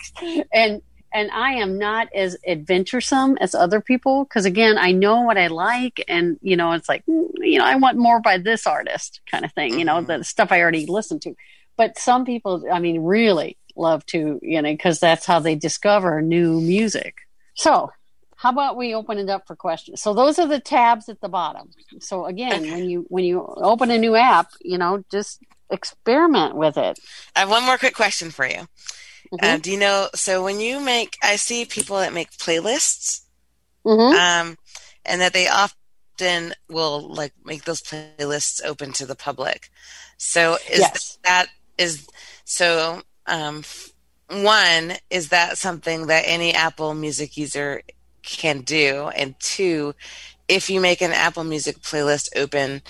And 0.54 0.82
and 1.16 1.30
I 1.32 1.54
am 1.54 1.78
not 1.78 2.08
as 2.16 2.38
adventuresome 2.48 3.38
as 3.40 3.54
other 3.54 3.82
people 3.82 4.24
because 4.26 4.46
again, 4.46 4.78
I 4.78 4.92
know 4.92 5.22
what 5.22 5.38
I 5.38 5.48
like, 5.48 6.04
and 6.08 6.38
you 6.42 6.56
know, 6.56 6.72
it's 6.74 6.90
like 6.90 7.06
mm, 7.06 7.28
you 7.38 7.60
know, 7.60 7.66
I 7.66 7.76
want 7.76 7.98
more 7.98 8.20
by 8.22 8.38
this 8.38 8.66
artist 8.68 9.22
kind 9.30 9.46
of 9.46 9.54
thing. 9.54 9.78
You 9.80 9.86
know, 9.86 9.96
Mhm. 10.02 10.08
the 10.08 10.24
stuff 10.24 10.52
I 10.52 10.62
already 10.62 10.86
listened 10.86 11.22
to. 11.24 11.36
But 11.76 11.98
some 11.98 12.24
people, 12.24 12.64
I 12.72 12.80
mean, 12.80 13.02
really 13.02 13.58
love 13.76 14.06
to, 14.08 14.40
you 14.44 14.62
know, 14.62 14.72
because 14.72 15.00
that's 15.00 15.26
how 15.26 15.40
they 15.40 15.56
discover 15.56 16.22
new 16.22 16.62
music. 16.62 17.16
So, 17.56 17.90
how 18.44 18.50
about 18.50 18.76
we 18.76 18.94
open 18.94 19.18
it 19.20 19.30
up 19.30 19.48
for 19.48 19.56
questions? 19.56 20.02
So 20.02 20.14
those 20.14 20.38
are 20.38 20.46
the 20.46 20.60
tabs 20.60 21.08
at 21.08 21.22
the 21.22 21.30
bottom. 21.30 21.70
So 22.02 22.26
again, 22.26 22.70
when 22.74 22.84
you 22.90 23.06
when 23.08 23.24
you 23.24 23.42
open 23.56 23.90
a 23.90 23.98
new 23.98 24.18
app, 24.18 24.50
you 24.62 24.78
know, 24.78 25.02
just 25.10 25.40
experiment 25.70 26.54
with 26.54 26.76
it. 26.78 27.00
I 27.38 27.40
have 27.40 27.50
one 27.50 27.64
more 27.64 27.78
quick 27.78 27.96
question 27.96 28.32
for 28.32 28.46
you. 28.46 28.68
Mhm. 29.32 29.44
Uh, 29.44 29.58
do 29.60 29.72
you 29.72 29.80
know? 29.80 30.10
So 30.14 30.44
when 30.44 30.60
you 30.60 30.82
make, 30.82 31.18
I 31.24 31.38
see 31.38 31.64
people 31.64 31.96
that 32.00 32.12
make 32.12 32.32
playlists, 32.32 33.22
Mhm. 33.86 34.14
um, 34.14 34.58
and 35.06 35.22
that 35.22 35.32
they 35.32 35.48
often 35.48 36.54
will 36.68 37.14
like 37.14 37.32
make 37.46 37.64
those 37.64 37.82
playlists 37.82 38.60
open 38.66 38.92
to 38.92 39.06
the 39.06 39.16
public. 39.16 39.70
So 40.18 40.58
is 40.70 40.82
Yes. 40.82 41.18
that 41.24 41.48
is 41.78 42.08
so? 42.44 43.04
Um, 43.26 43.64
one 44.28 44.98
is 45.10 45.30
that 45.30 45.58
something 45.58 46.08
that 46.08 46.24
any 46.28 46.54
Apple 46.54 46.94
Music 46.94 47.38
user 47.38 47.82
can 48.24 48.62
do, 48.62 49.10
and 49.10 49.36
two, 49.40 49.94
if 50.48 50.70
you 50.70 50.82
make 50.82 51.02
an 51.02 51.12
Apple 51.12 51.44
Music 51.44 51.80
playlist 51.80 52.30
open. 52.36 52.82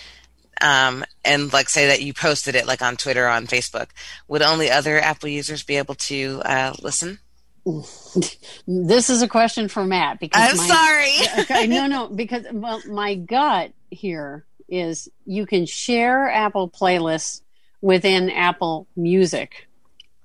Um, 0.61 1.03
and 1.25 1.51
like 1.51 1.67
say 1.67 1.88
that 1.88 2.03
you 2.03 2.13
posted 2.13 2.55
it 2.55 2.67
like 2.67 2.81
on 2.81 2.95
Twitter 2.95 3.25
or 3.25 3.29
on 3.29 3.47
Facebook, 3.47 3.88
would 4.29 4.43
only 4.43 4.69
other 4.69 4.97
Apple 4.99 5.27
users 5.27 5.63
be 5.63 5.75
able 5.75 5.95
to 5.95 6.41
uh, 6.45 6.73
listen? 6.81 7.19
This 8.67 9.09
is 9.09 9.21
a 9.21 9.27
question 9.27 9.67
for 9.67 9.84
Matt 9.84 10.19
because 10.19 10.51
I'm 10.51 10.57
my, 10.57 10.67
sorry. 10.67 11.15
okay, 11.43 11.67
no, 11.67 11.88
no, 11.88 12.07
because 12.07 12.45
well, 12.51 12.81
my 12.88 13.15
gut 13.15 13.73
here 13.89 14.45
is 14.69 15.09
you 15.25 15.45
can 15.45 15.65
share 15.65 16.29
Apple 16.29 16.69
playlists 16.69 17.41
within 17.81 18.29
Apple 18.29 18.88
Music. 18.95 19.67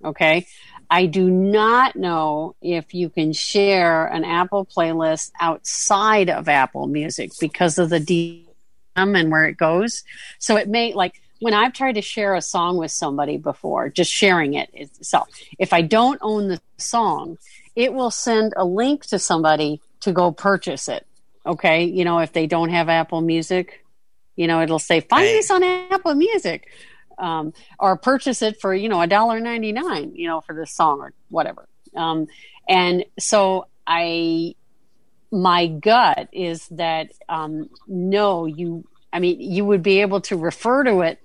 Okay. 0.04 0.46
I 0.90 1.06
do 1.06 1.28
not 1.30 1.96
know 1.96 2.54
if 2.62 2.94
you 2.94 3.10
can 3.10 3.32
share 3.32 4.06
an 4.06 4.24
Apple 4.24 4.64
playlist 4.64 5.32
outside 5.40 6.30
of 6.30 6.48
Apple 6.48 6.86
Music 6.86 7.32
because 7.38 7.78
of 7.78 7.90
the 7.90 8.00
DRM 8.00 9.18
and 9.18 9.30
where 9.30 9.44
it 9.44 9.56
goes. 9.56 10.02
So 10.38 10.56
it 10.56 10.68
may 10.68 10.94
like 10.94 11.20
when 11.40 11.54
I've 11.54 11.72
tried 11.72 11.92
to 11.92 12.02
share 12.02 12.34
a 12.34 12.42
song 12.42 12.78
with 12.78 12.90
somebody 12.90 13.36
before, 13.36 13.88
just 13.90 14.10
sharing 14.10 14.54
it 14.54 14.70
itself. 14.72 15.28
If 15.58 15.72
I 15.72 15.82
don't 15.82 16.18
own 16.22 16.48
the 16.48 16.60
song, 16.78 17.38
it 17.76 17.92
will 17.92 18.10
send 18.10 18.54
a 18.56 18.64
link 18.64 19.06
to 19.06 19.18
somebody 19.18 19.80
to 20.00 20.12
go 20.12 20.32
purchase 20.32 20.88
it. 20.88 21.06
Okay. 21.46 21.84
You 21.84 22.04
know, 22.04 22.18
if 22.18 22.32
they 22.32 22.46
don't 22.46 22.70
have 22.70 22.88
Apple 22.88 23.20
Music, 23.20 23.84
you 24.36 24.46
know, 24.46 24.62
it'll 24.62 24.78
say, 24.78 25.00
find 25.00 25.24
Right. 25.24 25.32
this 25.32 25.50
on 25.50 25.62
Apple 25.62 26.14
Music. 26.14 26.68
Um, 27.18 27.52
or 27.80 27.96
purchase 27.96 28.42
it 28.42 28.60
for, 28.60 28.72
you 28.72 28.88
know, 28.88 29.00
a 29.00 29.08
dollar 29.08 29.40
ninety 29.40 29.72
nine, 29.72 30.12
you 30.14 30.28
know, 30.28 30.40
for 30.40 30.54
this 30.54 30.70
song 30.70 31.00
or 31.00 31.12
whatever. 31.30 31.66
Um, 31.96 32.28
and 32.68 33.04
so 33.18 33.66
I, 33.84 34.54
my 35.32 35.66
gut 35.66 36.28
is 36.32 36.68
that, 36.68 37.08
um, 37.28 37.70
no, 37.88 38.46
you, 38.46 38.84
I 39.12 39.18
mean, 39.18 39.40
you 39.40 39.64
would 39.64 39.82
be 39.82 40.00
able 40.00 40.20
to 40.22 40.36
refer 40.36 40.84
to 40.84 41.00
it, 41.00 41.20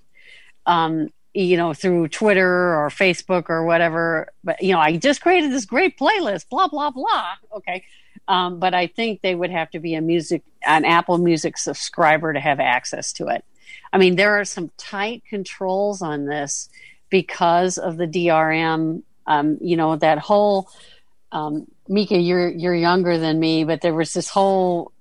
um, 0.65 1.09
you 1.31 1.57
know, 1.57 1.75
through 1.75 2.07
Twitter 2.07 2.75
or 2.75 2.89
Facebook 2.89 3.49
or 3.49 3.63
whatever. 3.63 4.29
But, 4.43 4.63
you 4.63 4.73
know, 4.73 4.79
I 4.79 4.97
just 4.97 5.21
created 5.21 5.51
this 5.51 5.65
great 5.65 5.99
playlist, 5.99 6.49
blah, 6.49 6.69
blah, 6.69 6.89
blah. 6.89 7.33
Okay. 7.57 7.83
Um, 8.27 8.57
but 8.57 8.73
I 8.73 8.87
think 8.87 9.21
they 9.21 9.35
would 9.35 9.51
have 9.51 9.69
to 9.71 9.79
be 9.79 9.93
a 9.93 10.01
music, 10.01 10.41
an 10.65 10.85
Apple 10.85 11.19
Music 11.19 11.57
subscriber 11.57 12.33
to 12.33 12.39
have 12.39 12.59
access 12.59 13.13
to 13.13 13.27
it. 13.27 13.45
I 13.91 13.97
mean, 13.97 14.15
there 14.15 14.39
are 14.39 14.45
some 14.45 14.71
tight 14.77 15.23
controls 15.29 16.01
on 16.01 16.25
this 16.25 16.69
because 17.09 17.77
of 17.77 17.97
the 17.97 18.07
DRM. 18.07 19.03
Um, 19.25 19.57
you 19.61 19.77
know, 19.77 19.95
that 19.95 20.17
whole, 20.17 20.69
um, 21.31 21.67
Mika, 21.87 22.17
you're, 22.17 22.49
you're 22.49 22.75
younger 22.75 23.17
than 23.17 23.39
me, 23.39 23.63
but 23.63 23.81
there 23.81 23.93
was 23.93 24.13
this 24.13 24.29
whole 24.29 24.91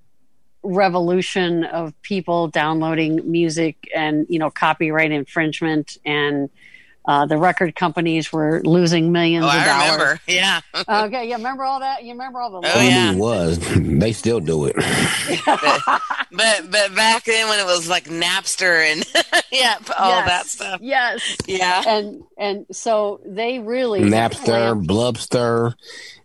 revolution 0.63 1.65
of 1.65 2.01
people 2.03 2.49
downloading 2.49 3.31
music 3.31 3.89
and, 3.95 4.27
you 4.29 4.39
know, 4.39 4.51
copyright 4.51 5.11
infringement 5.11 5.97
and, 6.05 6.51
uh, 7.05 7.27
the 7.27 7.37
record 7.37 7.75
companies 7.75 8.33
were 8.33 8.61
losing 8.65 9.13
millions 9.13 9.45
Oh, 9.45 9.49
of 9.49 9.55
I 9.55 9.65
dollars. 9.65 9.91
remember. 9.93 10.21
Yeah. 10.29 10.61
Okay, 11.07 11.29
you 11.29 11.35
remember 11.37 11.65
all 11.65 11.81
that? 11.81 12.05
You 12.05 12.13
remember 12.13 12.41
all 12.41 12.61
the? 12.61 12.69
Oh, 12.75 12.81
yeah. 12.81 13.11
mean 13.11 13.19
was 13.19 13.59
they 13.77 14.13
still 14.13 14.41
do 14.41 14.67
it. 14.67 14.77
But 16.35 16.71
but 16.71 16.95
back 16.95 17.25
then 17.25 17.47
when 17.51 17.61
it 17.61 17.67
was 17.67 17.91
like 17.91 18.05
Napster 18.05 18.91
and 18.91 19.05
yeah, 19.53 19.77
all 19.99 20.09
Yes. 20.13 20.27
that 20.29 20.47
stuff. 20.47 20.81
Yes, 20.81 21.37
Yeah. 21.47 21.83
and 21.87 22.25
and 22.39 22.65
so 22.73 23.21
they 23.27 23.59
really 23.59 24.01
Napster, 24.01 24.83
Blubster, 24.83 25.75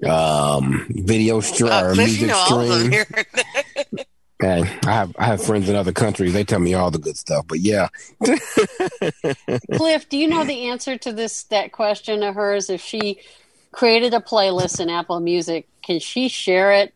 um, 0.10 0.86
video 0.90 1.42
stream, 1.42 1.72
Oh, 1.74 1.88
or 1.88 1.94
Cliff, 1.94 2.08
music 2.08 2.22
you 2.22 2.28
know 2.28 2.38
all 2.38 2.62
of 2.62 2.70
them 2.70 2.94
stream. 2.94 4.06
Here. 4.42 4.66
Hey, 4.66 4.80
I 4.86 4.92
have 4.92 5.16
I 5.18 5.26
have 5.26 5.44
friends 5.44 5.70
in 5.70 5.76
other 5.76 5.92
countries. 5.92 6.34
They 6.34 6.44
tell 6.44 6.60
me 6.60 6.74
all 6.74 6.92
the 6.92 7.00
good 7.00 7.18
stuff. 7.18 7.46
But 7.48 7.60
yeah, 7.60 7.90
Cliff, 9.74 10.10
do 10.10 10.18
you 10.18 10.28
know 10.28 10.44
the 10.44 10.68
answer 10.68 10.98
to 10.98 11.14
this 11.14 11.44
that 11.44 11.72
question 11.72 12.24
of 12.24 12.36
hers? 12.36 12.70
If 12.70 12.82
she 12.82 13.20
created 13.72 14.14
a 14.14 14.20
playlist 14.20 14.80
in 14.80 14.90
Apple 14.90 15.20
Music, 15.20 15.68
can 15.84 16.00
she 16.00 16.28
share 16.28 16.72
it 16.74 16.94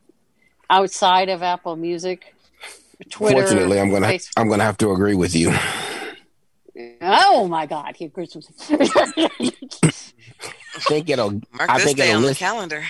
outside 0.69 1.29
of 1.29 1.43
Apple 1.43 1.75
Music? 1.75 2.35
Twitter. 3.09 3.41
fortunately, 3.41 3.79
I'm 3.79 3.89
gonna 3.89 4.07
Facebook? 4.07 4.33
I'm 4.37 4.47
gonna 4.49 4.63
have 4.63 4.77
to 4.77 4.91
agree 4.91 5.15
with 5.15 5.35
you. 5.35 5.53
Oh 7.01 7.47
my 7.47 7.65
God, 7.65 7.95
he 7.95 8.05
agrees 8.05 8.35
with 8.35 8.69
me. 8.69 9.51
I 10.73 10.79
think 10.79 11.09
it'll 11.09 11.31
Mark 11.31 11.69
I 11.69 11.77
this 11.77 11.85
think 11.85 11.97
day 11.97 12.09
it'll 12.09 12.17
on 12.17 12.23
the 12.23 12.35
calendar. 12.35 12.83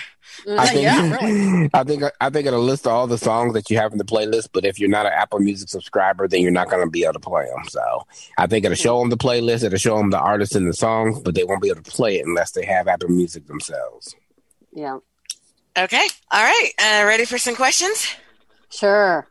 I 0.48 0.66
think, 0.68 0.82
yeah, 0.82 1.18
really. 1.22 1.70
I 1.74 1.84
think 1.84 2.02
I 2.20 2.30
think 2.30 2.46
it'll 2.46 2.62
list 2.62 2.86
all 2.86 3.06
the 3.06 3.18
songs 3.18 3.54
that 3.54 3.70
you 3.70 3.76
have 3.76 3.92
in 3.92 3.98
the 3.98 4.04
playlist. 4.04 4.48
But 4.52 4.64
if 4.64 4.78
you're 4.78 4.88
not 4.88 5.06
an 5.06 5.12
Apple 5.12 5.40
Music 5.40 5.68
subscriber, 5.68 6.26
then 6.28 6.40
you're 6.40 6.50
not 6.50 6.70
going 6.70 6.84
to 6.84 6.90
be 6.90 7.04
able 7.04 7.14
to 7.14 7.20
play 7.20 7.46
them. 7.46 7.64
So 7.68 8.06
I 8.38 8.46
think 8.46 8.64
it'll 8.64 8.74
show 8.74 8.98
them 9.00 9.10
the 9.10 9.16
playlist. 9.16 9.64
It'll 9.64 9.78
show 9.78 9.98
them 9.98 10.10
the 10.10 10.18
artists 10.20 10.54
and 10.54 10.68
the 10.68 10.72
songs, 10.72 11.20
but 11.20 11.34
they 11.34 11.44
won't 11.44 11.62
be 11.62 11.68
able 11.68 11.82
to 11.82 11.90
play 11.90 12.18
it 12.18 12.26
unless 12.26 12.52
they 12.52 12.64
have 12.64 12.88
Apple 12.88 13.08
Music 13.10 13.46
themselves. 13.46 14.14
Yeah, 14.74 14.98
Okay. 15.76 16.06
All 16.30 16.42
right. 16.42 16.70
Uh, 16.78 17.06
ready 17.06 17.24
for 17.24 17.38
some 17.38 17.54
questions? 17.54 18.14
sure. 18.70 19.26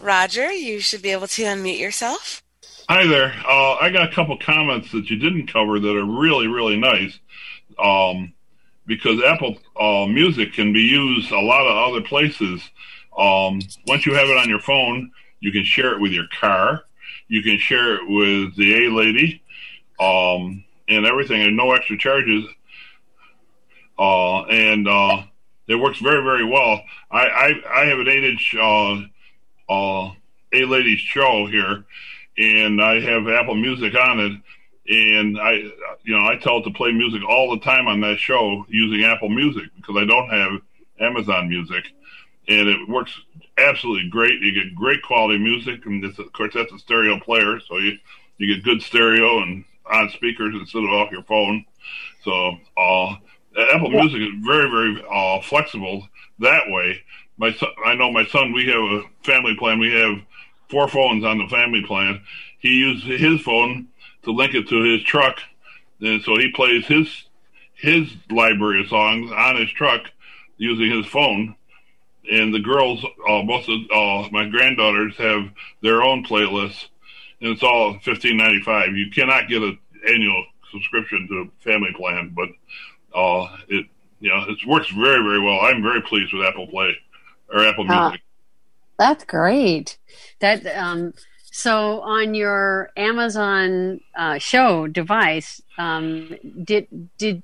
Roger, 0.00 0.52
you 0.52 0.78
should 0.80 1.02
be 1.02 1.10
able 1.10 1.26
to 1.26 1.42
unmute 1.42 1.78
yourself. 1.78 2.42
Hi 2.88 3.06
there. 3.06 3.34
Uh, 3.46 3.74
I 3.74 3.90
got 3.90 4.10
a 4.10 4.14
couple 4.14 4.38
comments 4.38 4.92
that 4.92 5.10
you 5.10 5.16
didn't 5.16 5.48
cover 5.48 5.80
that 5.80 5.96
are 5.96 6.04
really, 6.04 6.46
really 6.46 6.76
nice. 6.78 7.18
Um, 7.78 8.32
because 8.88 9.22
Apple 9.22 9.58
uh, 9.78 10.06
Music 10.06 10.54
can 10.54 10.72
be 10.72 10.80
used 10.80 11.30
a 11.30 11.38
lot 11.38 11.66
of 11.66 11.92
other 11.92 12.00
places. 12.00 12.60
Um, 13.16 13.60
once 13.86 14.06
you 14.06 14.14
have 14.14 14.28
it 14.28 14.36
on 14.36 14.48
your 14.48 14.60
phone, 14.60 15.12
you 15.40 15.52
can 15.52 15.64
share 15.64 15.92
it 15.92 16.00
with 16.00 16.10
your 16.10 16.26
car. 16.40 16.84
You 17.28 17.42
can 17.42 17.58
share 17.58 17.96
it 17.96 18.08
with 18.08 18.56
the 18.56 18.86
A 18.86 18.90
lady, 18.90 19.42
um, 20.00 20.64
and 20.88 21.04
everything, 21.04 21.42
and 21.42 21.56
no 21.56 21.72
extra 21.72 21.98
charges. 21.98 22.44
Uh, 23.98 24.44
and 24.44 24.88
uh, 24.88 25.22
it 25.66 25.74
works 25.76 25.98
very, 25.98 26.22
very 26.22 26.44
well. 26.44 26.80
I, 27.10 27.26
I, 27.26 27.82
I 27.82 27.84
have 27.86 27.98
an 27.98 28.08
eight-inch 28.08 28.54
uh, 28.58 28.92
uh, 29.68 30.12
A 30.54 30.64
ladies 30.64 31.00
show 31.00 31.46
here, 31.46 31.84
and 32.38 32.80
I 32.80 33.00
have 33.00 33.28
Apple 33.28 33.56
Music 33.56 33.94
on 33.94 34.20
it. 34.20 34.32
And 34.88 35.38
I, 35.38 35.52
you 36.02 36.16
know, 36.16 36.26
I 36.26 36.36
tell 36.36 36.58
it 36.58 36.62
to 36.62 36.70
play 36.70 36.92
music 36.92 37.22
all 37.28 37.50
the 37.50 37.60
time 37.60 37.86
on 37.88 38.00
that 38.00 38.18
show 38.18 38.64
using 38.68 39.04
Apple 39.04 39.28
Music 39.28 39.64
because 39.76 39.96
I 39.98 40.06
don't 40.06 40.30
have 40.30 40.60
Amazon 40.98 41.48
Music, 41.48 41.84
and 42.48 42.68
it 42.68 42.88
works 42.88 43.12
absolutely 43.58 44.08
great. 44.08 44.40
You 44.40 44.52
get 44.52 44.74
great 44.74 45.02
quality 45.02 45.38
music, 45.38 45.84
and 45.84 46.02
it's, 46.04 46.18
of 46.18 46.32
course 46.32 46.54
that's 46.54 46.72
a 46.72 46.78
stereo 46.78 47.20
player, 47.20 47.60
so 47.60 47.76
you 47.76 47.98
you 48.38 48.54
get 48.54 48.64
good 48.64 48.80
stereo 48.80 49.42
and 49.42 49.64
on 49.90 50.08
speakers 50.10 50.54
instead 50.54 50.84
of 50.84 50.90
off 50.90 51.12
your 51.12 51.24
phone. 51.24 51.64
So 52.22 52.56
uh, 52.76 53.16
Apple 53.72 53.90
Music 53.90 54.20
is 54.22 54.44
very 54.44 54.70
very 54.70 55.04
uh, 55.10 55.42
flexible 55.42 56.08
that 56.38 56.70
way. 56.70 57.02
My 57.36 57.52
son, 57.52 57.68
I 57.84 57.94
know 57.94 58.10
my 58.10 58.24
son. 58.26 58.52
We 58.52 58.66
have 58.68 58.82
a 58.82 59.02
family 59.22 59.54
plan. 59.54 59.78
We 59.78 59.92
have 59.92 60.18
four 60.70 60.88
phones 60.88 61.24
on 61.24 61.38
the 61.38 61.48
family 61.48 61.84
plan. 61.84 62.22
He 62.58 62.70
uses 62.70 63.20
his 63.20 63.40
phone 63.42 63.88
to 64.28 64.34
link 64.34 64.54
it 64.54 64.68
to 64.68 64.82
his 64.82 65.02
truck, 65.02 65.38
and 66.00 66.22
so 66.22 66.36
he 66.36 66.52
plays 66.52 66.86
his 66.86 67.24
his 67.74 68.12
library 68.30 68.82
of 68.82 68.88
songs 68.88 69.30
on 69.32 69.56
his 69.56 69.70
truck 69.70 70.02
using 70.58 70.90
his 70.96 71.06
phone. 71.06 71.54
And 72.30 72.52
the 72.52 72.60
girls, 72.60 73.02
uh, 73.04 73.42
most 73.42 73.70
of 73.70 73.78
uh, 73.90 74.28
my 74.30 74.46
granddaughters 74.46 75.16
have 75.16 75.48
their 75.80 76.02
own 76.02 76.24
playlists, 76.24 76.88
and 77.40 77.52
it's 77.52 77.62
all 77.62 77.98
fifteen 78.00 78.36
ninety 78.36 78.60
five. 78.60 78.94
You 78.94 79.10
cannot 79.10 79.48
get 79.48 79.62
an 79.62 79.78
annual 80.06 80.44
subscription 80.70 81.26
to 81.28 81.50
Family 81.64 81.94
Plan, 81.96 82.34
but 82.36 82.48
uh, 83.18 83.56
it 83.68 83.86
you 84.20 84.28
know 84.28 84.44
it 84.46 84.58
works 84.66 84.90
very 84.90 85.22
very 85.22 85.40
well. 85.40 85.60
I'm 85.60 85.82
very 85.82 86.02
pleased 86.02 86.34
with 86.34 86.44
Apple 86.44 86.66
Play 86.66 86.94
or 87.50 87.64
Apple 87.64 87.86
Ah. 87.88 88.08
Music. 88.10 88.22
That's 88.98 89.24
great. 89.24 89.96
That 90.40 90.66
um, 90.76 91.14
so 91.58 92.02
on 92.02 92.34
your 92.34 92.92
Amazon 92.96 94.00
uh, 94.14 94.38
show 94.38 94.86
device, 94.86 95.60
um, 95.76 96.36
did 96.62 96.86
did 97.18 97.42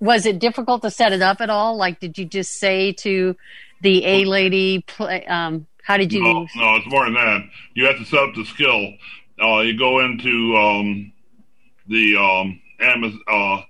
was 0.00 0.24
it 0.24 0.38
difficult 0.38 0.80
to 0.82 0.90
set 0.90 1.12
it 1.12 1.20
up 1.20 1.42
at 1.42 1.50
all? 1.50 1.76
Like, 1.76 2.00
did 2.00 2.16
you 2.16 2.24
just 2.24 2.58
say 2.58 2.92
to 2.92 3.36
the 3.82 4.06
A 4.06 4.24
lady, 4.24 4.80
play, 4.80 5.26
um, 5.26 5.66
how 5.84 5.98
did 5.98 6.14
you? 6.14 6.22
No, 6.22 6.46
no, 6.56 6.76
it's 6.76 6.86
more 6.86 7.04
than 7.04 7.12
that. 7.12 7.42
You 7.74 7.84
have 7.84 7.98
to 7.98 8.06
set 8.06 8.20
up 8.20 8.34
the 8.34 8.46
skill. 8.46 8.94
Uh, 9.38 9.58
you 9.60 9.78
go 9.78 10.00
into 10.00 10.56
um, 10.56 11.12
the 11.88 12.16
um, 12.16 12.58
Amazon. 12.80 13.20
Uh, 13.28 13.62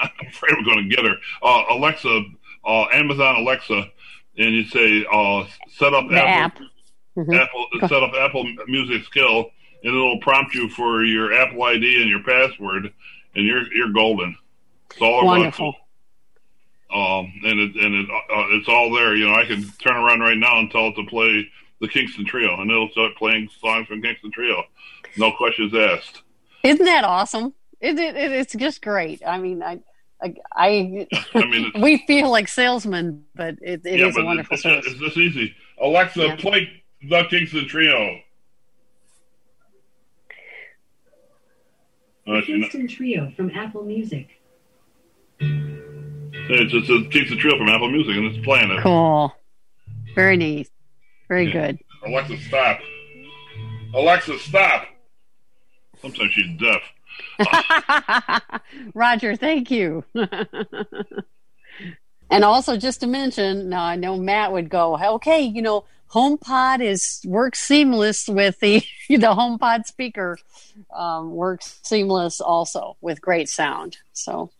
I'm 0.00 0.26
afraid 0.26 0.54
we're 0.56 0.64
going 0.64 0.88
to 0.88 0.96
get 0.96 1.04
her. 1.04 1.16
Uh, 1.42 1.64
Alexa, 1.68 2.22
uh, 2.64 2.84
Amazon 2.92 3.36
Alexa, 3.36 3.90
and 4.38 4.54
you 4.54 4.64
say 4.64 5.04
uh, 5.12 5.44
set 5.76 5.92
up 5.92 6.08
The 6.08 6.16
app. 6.16 6.58
Apple, 7.16 7.32
Mhm. 7.34 7.42
Apple 7.42 7.88
set 7.88 8.02
up 8.02 8.12
Apple 8.14 8.44
Music 8.66 9.04
skill, 9.04 9.50
and 9.82 9.94
it'll 9.94 10.18
prompt 10.20 10.54
you 10.54 10.68
for 10.70 11.04
your 11.04 11.32
Apple 11.32 11.62
ID 11.62 12.00
and 12.00 12.08
your 12.10 12.22
password, 12.22 12.92
and 13.34 13.44
you're 13.46 13.72
you're 13.72 13.92
golden. 13.92 14.36
It's 14.90 15.00
all. 15.00 15.24
Wonderful. 15.24 15.74
Um, 16.92 17.32
and 17.44 17.58
it, 17.60 17.74
and 17.76 17.94
it, 17.94 18.08
uh, 18.10 18.44
it's 18.56 18.68
all 18.68 18.92
there. 18.92 19.16
You 19.16 19.26
know, 19.26 19.34
I 19.34 19.44
can 19.44 19.64
turn 19.80 19.96
around 19.96 20.20
right 20.20 20.36
now 20.38 20.58
and 20.60 20.70
tell 20.70 20.88
it 20.88 20.94
to 20.94 21.04
play 21.06 21.48
the 21.80 21.88
Kingston 21.88 22.24
Trio, 22.24 22.60
and 22.60 22.70
it'll 22.70 22.90
start 22.90 23.16
playing 23.16 23.48
songs 23.60 23.88
from 23.88 24.00
Kingston 24.00 24.30
Trio. 24.30 24.62
No 25.16 25.32
questions 25.32 25.74
asked. 25.74 26.22
Isn't 26.62 26.84
that 26.86 27.02
awesome? 27.04 27.52
It, 27.80 27.98
it, 27.98 28.16
it, 28.16 28.32
it's 28.32 28.54
just 28.54 28.80
great. 28.80 29.22
I 29.26 29.38
mean, 29.38 29.62
I, 29.62 29.80
I, 30.22 30.34
I 30.54 31.06
I 31.34 31.44
mean, 31.46 31.72
we 31.80 32.04
feel 32.06 32.30
like 32.30 32.46
salesmen, 32.48 33.24
but 33.34 33.56
it, 33.60 33.80
it 33.84 33.94
is 33.94 34.00
yeah, 34.00 34.06
a 34.08 34.12
but 34.12 34.24
wonderful 34.24 34.54
it's, 34.54 34.62
service. 34.62 34.86
it's 34.86 35.00
this 35.00 35.16
easy. 35.16 35.54
Alexa, 35.82 36.20
Yeah. 36.26 36.36
play 36.36 36.83
the 37.08 37.24
Kingston 37.30 37.66
Trio. 37.68 38.18
Uh, 42.26 42.40
she, 42.42 42.52
Kingston 42.52 42.88
Trio 42.88 43.30
from 43.36 43.50
Apple 43.50 43.84
Music. 43.84 44.28
it's 45.40 46.72
just 46.72 46.88
a 46.90 47.06
Kingston 47.10 47.38
Trio 47.38 47.58
from 47.58 47.68
Apple 47.68 47.90
Music, 47.90 48.16
and 48.16 48.26
it's 48.26 48.42
playing 48.44 48.70
it. 48.70 48.80
Cool. 48.82 49.34
Very 50.14 50.36
neat. 50.36 50.70
Very 51.28 51.46
Yeah. 51.46 51.52
good. 51.52 51.78
Alexa, 52.06 52.36
stop. 52.38 52.80
Alexa, 53.94 54.38
stop. 54.38 54.86
Sometimes 56.00 56.32
she's 56.32 56.58
deaf. 56.58 56.82
Roger, 58.94 59.36
thank 59.36 59.70
you. 59.70 60.04
and 62.30 62.44
also, 62.44 62.76
just 62.76 63.00
to 63.00 63.06
mention, 63.06 63.68
now 63.68 63.82
I 63.84 63.96
know 63.96 64.16
Matt 64.16 64.52
would 64.52 64.68
go, 64.68 64.96
okay, 65.16 65.42
you 65.42 65.62
know, 65.62 65.84
HomePod 66.14 66.80
is 66.80 67.20
works 67.24 67.58
seamless 67.58 68.28
with 68.28 68.60
the 68.60 68.82
the 69.08 69.16
HomePod 69.16 69.86
speaker 69.86 70.38
um, 70.94 71.32
works 71.32 71.80
seamless 71.82 72.40
also 72.40 72.96
with 73.00 73.20
great 73.20 73.48
sound. 73.48 73.98
So 74.12 74.50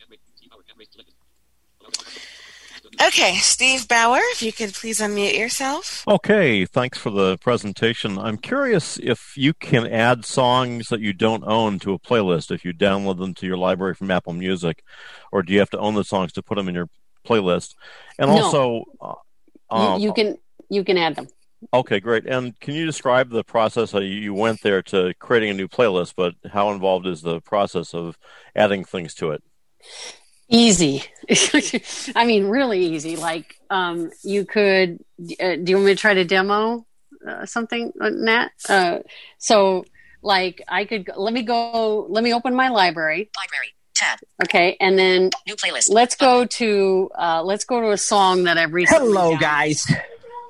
Okay, 3.03 3.35
Steve 3.37 3.89
Bauer, 3.89 4.21
if 4.33 4.43
you 4.43 4.53
could 4.53 4.73
please 4.73 5.01
unmute 5.01 5.37
yourself. 5.37 6.05
Okay, 6.07 6.65
thanks 6.65 6.97
for 6.97 7.11
the 7.11 7.37
presentation. 7.39 8.19
I'm 8.19 8.39
curious 8.39 8.99
if 9.03 9.35
you 9.37 9.53
can 9.53 9.87
add 9.87 10.25
songs 10.25 10.89
that 10.89 11.01
you 11.01 11.13
don't 11.13 11.45
own 11.45 11.79
to 11.81 11.93
a 11.95 11.99
playlist 11.99 12.51
if 12.53 12.65
you 12.65 12.73
download 12.73 13.19
them 13.19 13.35
to 13.35 13.47
your 13.47 13.57
library 13.57 13.95
from 13.95 14.11
Apple 14.11 14.33
Music, 14.33 14.83
or 15.33 15.43
do 15.43 15.53
you 15.53 15.59
have 15.59 15.71
to 15.71 15.79
own 15.79 15.95
the 15.95 16.05
songs 16.05 16.33
to 16.35 16.43
put 16.43 16.57
them 16.57 16.69
in 16.69 16.75
your 16.75 16.89
playlist? 17.27 17.75
And 18.19 18.31
No. 18.31 18.45
also, 18.45 18.85
uh, 19.01 19.15
uh, 19.71 19.97
you, 19.99 20.09
you 20.09 20.13
can 20.13 20.39
you 20.69 20.85
can 20.85 20.97
add 20.97 21.17
them. 21.17 21.29
Okay, 21.73 22.01
great. 22.01 22.27
And 22.27 22.59
can 22.61 22.75
you 22.75 22.87
describe 22.87 23.31
the 23.31 23.45
process 23.45 23.93
you 23.93 24.01
you 24.03 24.35
went 24.35 24.63
there 24.63 24.83
to 24.83 25.15
creating 25.19 25.51
a 25.51 25.55
new 25.55 25.69
playlist? 25.69 26.15
But 26.17 26.35
how 26.53 26.71
involved 26.71 27.07
is 27.07 27.23
the 27.23 27.41
process 27.41 27.95
of 27.95 28.17
adding 28.55 28.85
things 28.85 29.15
to 29.15 29.31
it? 29.33 29.43
Easy. 30.49 31.03
I 32.15 32.27
mean, 32.27 32.47
really 32.49 32.85
easy. 32.95 33.17
Like, 33.17 33.57
um, 33.71 34.11
you 34.23 34.45
could. 34.45 35.03
Uh, 35.41 35.57
do 35.57 35.65
you 35.67 35.77
want 35.77 35.87
me 35.87 35.95
to 35.95 36.01
try 36.01 36.15
to 36.15 36.25
demo 36.25 36.87
uh, 37.27 37.47
something, 37.47 37.93
Nat? 37.97 38.51
Uh, 38.69 38.99
so, 39.39 39.85
like 40.23 40.63
I 40.69 40.85
could 40.85 41.11
let 41.17 41.33
me 41.33 41.43
go. 41.43 42.07
Let 42.09 42.23
me 42.23 42.35
open 42.35 42.55
my 42.55 42.69
library. 42.69 43.31
Library. 43.37 43.75
Tab. 43.95 44.19
Okay, 44.43 44.77
and 44.81 44.99
then 44.99 45.31
New 45.47 45.55
playlist. 45.55 45.89
let's 45.89 46.17
go 46.17 46.45
to 46.45 47.11
uh, 47.17 47.43
let's 47.45 47.65
go 47.65 47.81
to 47.81 47.93
a 47.93 47.99
song 47.99 48.43
that 48.45 48.59
I've 48.59 48.73
recently. 48.73 49.07
Hello, 49.07 49.31
done. 49.31 49.41
guys. 49.41 49.87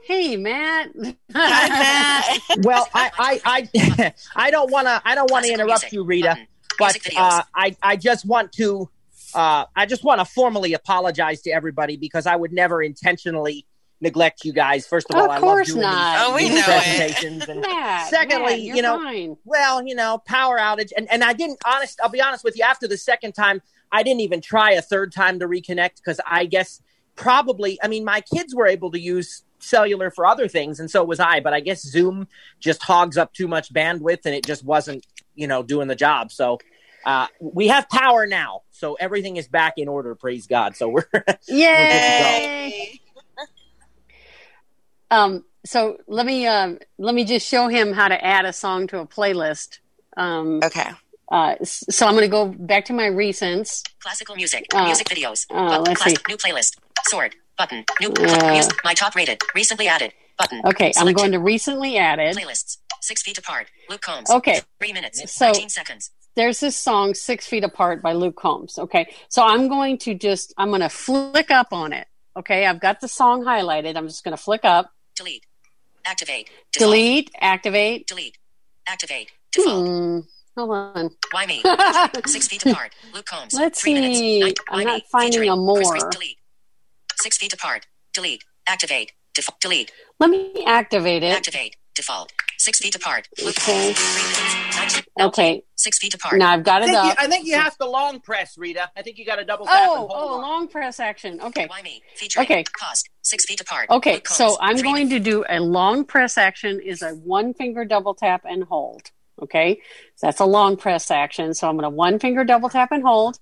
Hey, 0.06 0.36
Matt. 0.36 0.90
Hi, 1.34 1.68
Matt. 1.68 2.40
Well, 2.62 2.86
I 2.94 3.40
I 3.44 3.68
I, 3.74 4.14
I 4.36 4.50
don't 4.50 4.70
want 4.70 4.86
to 4.86 5.00
I 5.04 5.14
don't 5.14 5.30
want 5.30 5.46
to 5.46 5.52
interrupt 5.52 5.82
music. 5.84 5.92
you, 5.92 6.04
Rita, 6.04 6.36
Button. 6.78 7.00
but 7.06 7.16
uh, 7.16 7.42
I 7.54 7.76
I 7.82 7.96
just 7.96 8.24
want 8.26 8.52
to 8.52 8.88
uh, 9.34 9.64
I 9.74 9.86
just 9.86 10.04
want 10.04 10.20
to 10.20 10.24
formally 10.24 10.74
apologize 10.74 11.40
to 11.42 11.50
everybody 11.50 11.96
because 11.96 12.26
I 12.26 12.36
would 12.36 12.52
never 12.52 12.82
intentionally 12.82 13.66
neglect 14.00 14.44
you 14.44 14.52
guys. 14.52 14.86
First 14.86 15.06
of 15.10 15.16
all, 15.16 15.24
Of 15.24 15.30
I 15.30 15.34
love 15.34 15.40
course 15.42 15.68
doing 15.68 15.80
not. 15.80 16.18
these, 16.18 16.26
Oh, 16.28 16.34
we 16.34 16.42
these 16.42 16.66
know 16.66 16.74
it. 16.74 16.82
presentations 16.82 17.48
and 17.48 17.60
Matt, 17.62 18.10
Secondly, 18.10 18.44
Matt, 18.52 18.60
you're 18.60 18.76
you 18.76 18.82
know, 18.82 18.98
fine. 18.98 19.36
well, 19.44 19.86
you 19.86 19.94
know, 19.94 20.18
power 20.26 20.58
outage, 20.58 20.90
and 20.96 21.10
and 21.10 21.24
I 21.24 21.32
didn't 21.32 21.58
honest. 21.66 21.98
I'll 22.02 22.10
be 22.10 22.20
honest 22.20 22.44
with 22.44 22.56
you. 22.58 22.64
After 22.64 22.86
the 22.86 22.98
second 22.98 23.32
time, 23.32 23.62
I 23.90 24.02
didn't 24.02 24.20
even 24.20 24.40
try 24.42 24.72
a 24.72 24.82
third 24.82 25.12
time 25.12 25.38
to 25.40 25.46
reconnect 25.48 25.96
because 25.96 26.20
I 26.26 26.44
guess 26.44 26.82
probably. 27.16 27.78
I 27.82 27.88
mean, 27.88 28.04
my 28.04 28.20
kids 28.20 28.54
were 28.54 28.66
able 28.66 28.90
to 28.90 29.00
use 29.00 29.43
cellular 29.64 30.10
for 30.10 30.26
other 30.26 30.48
things, 30.48 30.80
and 30.80 30.90
so 30.90 31.02
was 31.04 31.20
I. 31.20 31.40
But 31.40 31.52
I 31.54 31.60
guess 31.60 31.82
Zoom 31.82 32.28
just 32.60 32.82
hogs 32.82 33.16
up 33.18 33.32
too 33.32 33.48
much 33.48 33.72
bandwidth, 33.72 34.26
and 34.26 34.34
it 34.34 34.44
just 34.44 34.64
wasn't, 34.64 35.04
you 35.34 35.46
know, 35.46 35.62
doing 35.62 35.88
the 35.88 35.96
job. 35.96 36.30
So. 36.32 36.58
Uh, 37.06 37.26
we 37.38 37.68
have 37.68 37.86
power 37.90 38.26
now, 38.26 38.62
so 38.70 38.94
everything 38.94 39.36
is 39.36 39.46
back 39.46 39.74
in 39.76 39.88
order. 39.88 40.14
Praise 40.14 40.46
God! 40.46 40.74
So 40.74 40.88
we're 40.88 41.04
Yay! 41.48 42.98
Um, 45.10 45.44
so 45.66 45.98
let 46.06 46.26
me 46.26 46.46
um, 46.46 46.78
let 46.98 47.14
me 47.14 47.26
just 47.26 47.46
show 47.46 47.68
him 47.68 47.92
how 47.92 48.08
to 48.08 48.24
add 48.24 48.46
a 48.46 48.54
song 48.54 48.86
to 48.88 49.00
a 49.00 49.06
playlist. 49.06 49.80
Um, 50.16 50.60
Okay. 50.64 50.90
uh, 51.30 51.56
so 51.62 52.06
I'm 52.06 52.14
going 52.14 52.22
to 52.24 52.28
go 52.28 52.46
back 52.46 52.86
to 52.86 52.92
my 52.92 53.04
recents. 53.08 53.82
Classical 54.00 54.36
music. 54.36 54.66
Uh, 54.74 54.84
music 54.86 55.06
videos. 55.08 55.46
uh, 55.50 55.80
let's 55.86 56.00
Class- 56.02 56.12
see. 56.16 56.22
New 56.28 56.36
playlist. 56.36 56.78
Sword. 57.06 57.36
Button. 57.56 57.84
New. 58.00 58.08
Uh, 58.10 58.52
music. 58.52 58.74
My 58.84 58.94
top 58.94 59.14
rated. 59.14 59.40
Recently 59.54 59.88
added. 59.88 60.12
Button. 60.38 60.60
Okay, 60.66 60.92
I'm 60.96 61.12
going 61.12 61.32
to 61.32 61.38
recently 61.38 61.96
added. 61.96 62.36
Playlists. 62.36 62.78
Six 63.00 63.22
feet 63.22 63.38
apart. 63.38 63.68
Luke 63.88 64.00
Combs. 64.00 64.30
Okay. 64.30 64.60
Three 64.80 64.92
minutes. 64.92 65.22
So- 65.32 65.46
19 65.46 65.68
seconds. 65.68 66.10
There's 66.36 66.58
this 66.58 66.76
song 66.76 67.14
"Six 67.14 67.46
Feet 67.46 67.62
Apart" 67.62 68.02
by 68.02 68.12
Luke 68.12 68.34
Combs. 68.34 68.76
Okay, 68.76 69.06
so 69.28 69.44
I'm 69.44 69.68
going 69.68 69.98
to 69.98 70.14
just 70.16 70.52
I'm 70.58 70.70
going 70.70 70.80
to 70.80 70.88
flick 70.88 71.52
up 71.52 71.68
on 71.70 71.92
it. 71.92 72.08
Okay, 72.36 72.66
I've 72.66 72.80
got 72.80 73.00
the 73.00 73.06
song 73.06 73.44
highlighted. 73.44 73.94
I'm 73.96 74.08
just 74.08 74.24
going 74.24 74.36
to 74.36 74.42
flick 74.42 74.64
up, 74.64 74.90
Delete. 75.14 75.46
Activate. 76.04 76.50
Default. 76.72 76.90
delete, 76.90 77.30
activate. 77.40 78.08
Delete. 78.08 78.36
Activate. 78.88 79.30
Default. 79.52 79.86
Hmm, 79.86 80.18
hold 80.56 80.70
on. 80.72 81.10
Why 81.30 81.46
me? 81.46 81.62
Six 82.26 82.48
feet 82.48 82.66
apart. 82.66 82.92
Luke 83.14 83.26
Combs. 83.26 83.54
Let's 83.54 83.80
Three 83.80 83.94
minutes. 83.94 84.18
see. 84.18 84.40
Nine- 84.40 84.54
I'm 84.70 84.84
not 84.84 85.02
finding 85.12 85.48
a 85.48 85.54
more. 85.54 85.82
Delete. 86.10 86.38
Six 87.22 87.38
feet 87.38 87.52
apart. 87.52 87.86
Delete. 88.12 88.44
Activate. 88.66 89.12
Default. 89.34 89.60
Delete. 89.60 89.92
Let 90.20 90.30
me 90.30 90.64
activate 90.66 91.22
it. 91.22 91.34
Activate. 91.34 91.76
Default. 91.94 92.32
Six 92.58 92.78
feet 92.78 92.94
apart. 92.94 93.28
Okay. 93.40 93.52
Combs. 93.52 93.98
Three 93.98 94.22
minutes. 94.22 94.76
Nineteen. 94.76 95.04
Okay, 95.20 95.62
Six 95.76 95.98
feet 95.98 96.14
apart. 96.14 96.38
now 96.38 96.52
I've 96.52 96.64
got 96.64 96.82
I 96.82 96.86
it 96.86 96.90
you. 96.90 97.12
I 97.18 97.26
think 97.28 97.46
you 97.46 97.54
have 97.54 97.76
to 97.78 97.86
long 97.86 98.20
press, 98.20 98.58
Rita. 98.58 98.90
I 98.96 99.02
think 99.02 99.18
you 99.18 99.24
got 99.24 99.36
to 99.36 99.44
double 99.44 99.66
tap. 99.66 99.76
Oh, 99.78 99.92
and 99.92 99.98
hold 99.98 100.12
oh, 100.12 100.34
on. 100.34 100.42
long 100.42 100.68
press 100.68 100.98
action. 100.98 101.40
Okay, 101.40 101.66
Why 101.66 101.82
me? 101.82 102.02
Featuring. 102.16 102.46
Okay. 102.46 102.64
Cost. 102.64 103.08
Six 103.22 103.44
feet 103.46 103.60
apart. 103.60 103.90
okay. 103.90 104.14
Luke 104.14 104.28
So 104.28 104.56
I'm 104.60 104.76
Three 104.76 104.82
going 104.82 105.08
to 105.10 105.20
do 105.20 105.44
a 105.48 105.60
long 105.60 106.04
press 106.04 106.36
action. 106.36 106.80
Is 106.80 107.02
a 107.02 107.10
one 107.10 107.54
finger 107.54 107.84
double 107.84 108.14
tap 108.14 108.42
and 108.44 108.64
hold. 108.64 109.10
Okay, 109.42 109.80
so 110.14 110.26
that's 110.28 110.40
a 110.40 110.44
long 110.44 110.76
press 110.76 111.10
action. 111.10 111.54
So 111.54 111.68
I'm 111.68 111.76
going 111.76 111.90
to 111.90 111.90
one 111.90 112.18
finger 112.18 112.44
double 112.44 112.68
tap 112.68 112.92
and 112.92 113.02
hold. 113.02 113.38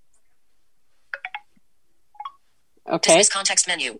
Okay, 2.91 3.13
Dismiss 3.15 3.29
context 3.29 3.67
menu. 3.69 3.99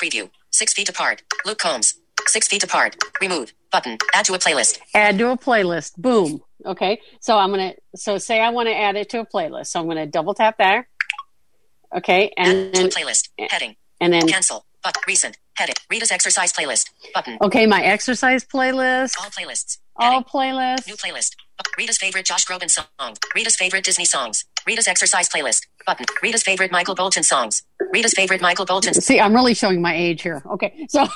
Preview. 0.00 0.30
Six 0.50 0.72
feet 0.74 0.88
apart. 0.88 1.22
Luke 1.44 1.58
Combs. 1.58 1.94
Six 2.26 2.48
feet 2.48 2.64
apart. 2.64 2.96
Remove. 3.20 3.52
Button. 3.70 3.98
Add 4.14 4.24
to 4.26 4.34
a 4.34 4.38
playlist. 4.38 4.78
add 4.94 5.18
to 5.18 5.30
a 5.30 5.36
playlist. 5.38 5.96
Boom. 5.96 6.42
Okay, 6.64 7.00
so 7.20 7.38
I'm 7.38 7.50
gonna. 7.50 7.74
So 7.94 8.18
say 8.18 8.40
I 8.40 8.50
want 8.50 8.68
to 8.68 8.74
add 8.76 8.96
it 8.96 9.10
to 9.10 9.20
a 9.20 9.26
playlist. 9.26 9.68
So 9.68 9.80
I'm 9.80 9.86
going 9.86 9.98
to 9.98 10.06
double 10.06 10.34
tap 10.34 10.56
there. 10.58 10.88
Okay, 11.96 12.32
and 12.36 12.48
Add 12.48 12.74
to 12.74 12.80
then 12.80 12.86
a 12.86 12.90
playlist. 12.90 13.28
Heading. 13.38 13.76
and 14.00 14.12
then 14.12 14.26
Cancel. 14.28 14.64
But 14.82 14.96
recent. 15.06 15.38
Heading. 15.56 15.74
Rita's 15.90 16.10
exercise 16.12 16.52
playlist. 16.52 16.90
Button. 17.14 17.38
okay, 17.40 17.66
my 17.66 17.82
exercise 17.82 18.44
playlist, 18.44 19.14
All 19.20 19.30
playlists. 19.30 19.78
all 19.96 20.10
Heading. 20.10 20.24
playlists. 20.24 20.86
New 20.86 20.94
playlist. 20.96 21.30
Rita's 21.78 21.98
favorite 21.98 22.26
Josh 22.26 22.44
Groban 22.46 22.70
song. 22.70 23.16
Rita's 23.34 23.56
favorite 23.56 23.84
Disney 23.84 24.04
songs. 24.04 24.44
Rita's 24.66 24.88
exercise 24.88 25.28
playlist. 25.28 25.66
Button. 25.86 26.06
Rita's 26.22 26.42
favorite 26.42 26.72
Michael 26.72 26.94
Bolton 26.94 27.22
songs. 27.22 27.62
Rita's 27.92 28.12
favorite 28.14 28.40
Michael 28.40 28.66
Bolton. 28.66 28.94
See, 28.94 29.20
I'm 29.20 29.32
really 29.32 29.54
showing 29.54 29.80
my 29.80 29.94
age 29.94 30.22
here. 30.22 30.42
Okay, 30.44 30.86
so 30.88 31.06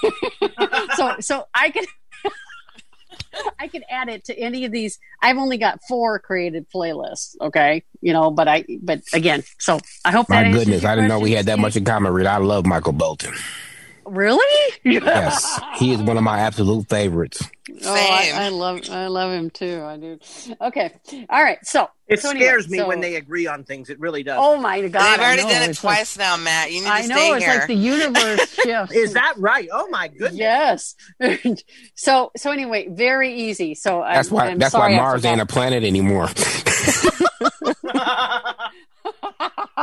so 0.97 1.17
so 1.21 1.45
I 1.55 1.71
can 1.71 1.85
I 3.59 3.69
can 3.69 3.83
add 3.91 4.09
it 4.09 4.25
to 4.27 4.39
any 4.39 4.65
of 4.65 4.73
these. 4.73 4.99
I've 5.23 5.37
only 5.37 5.59
got 5.59 5.81
four 5.89 6.19
created 6.21 6.67
playlists. 6.75 7.35
Okay, 7.41 7.83
you 8.01 8.13
know, 8.13 8.31
but 8.31 8.47
I 8.47 8.65
but 8.81 9.01
again, 9.13 9.43
so 9.59 9.81
I 10.05 10.13
hope 10.13 10.29
My 10.29 10.43
answers 10.45 10.65
goodness, 10.65 10.85
I 10.85 10.95
didn't 10.95 11.09
know 11.09 11.19
we 11.19 11.33
had 11.33 11.47
that 11.47 11.59
much 11.59 11.77
in 11.77 11.85
common, 11.85 12.13
Rita. 12.13 12.31
I 12.31 12.37
love 12.39 12.67
Michael 12.67 12.93
Bolton. 12.93 13.35
Really? 14.07 14.75
Yes, 14.85 15.61
he 15.77 15.93
is 15.93 16.01
one 16.03 16.17
of 16.17 16.23
my 16.25 16.41
absolute 16.41 16.89
favorites. 16.89 17.43
Oh, 17.85 17.93
I, 17.95 18.25
Same. 18.25 18.35
I 18.37 18.49
love 18.49 18.81
I 18.91 19.07
love 19.07 19.31
him 19.33 19.51
too. 19.51 19.83
I 19.85 19.97
do. 19.97 20.19
Okay, 20.61 20.93
all 21.29 21.43
right. 21.43 21.59
So 21.65 21.89
It 22.09 22.21
so 22.21 22.31
anyway, 22.31 22.45
scares 22.47 22.69
me 22.69 22.79
so- 22.79 22.89
when 22.89 23.01
they 23.01 23.15
agree 23.17 23.47
on 23.47 23.63
things. 23.65 23.89
It 23.91 24.01
really 24.01 24.23
does. 24.23 24.39
Oh 24.41 24.57
my 24.59 24.81
god! 24.89 24.93
They've 25.17 25.21
already 25.25 25.43
done 25.43 25.63
it 25.63 25.71
It's 25.71 25.85
like- 25.85 25.97
twice 25.99 26.19
now, 26.19 26.37
Matt. 26.37 26.73
You 26.73 26.81
need 26.81 26.87
to 26.87 26.93
I 26.93 27.07
know 27.07 27.15
stay 27.17 27.31
it's 27.37 27.45
here. 27.45 27.55
like 27.55 27.67
the 27.69 27.75
universe 27.75 28.55
shifts. 28.65 28.93
Is 28.95 29.13
that 29.13 29.35
right? 29.39 29.69
Oh 29.73 29.89
my 29.89 30.09
goodness. 30.09 30.35
Yes. 30.35 30.95
so 31.95 32.33
so 32.37 32.51
anyway, 32.51 32.89
very 32.91 33.33
easy. 33.35 33.75
So 33.75 34.03
That's 34.07 34.29
I'm, 34.31 34.35
why. 34.37 34.49
I'm 34.49 34.59
that's 34.59 34.73
sorry 34.73 34.95
why 34.95 34.99
Mars 35.01 35.25
ain't 35.25 35.41
a 35.41 35.47
planet 35.47 35.85
anymore. 35.85 36.29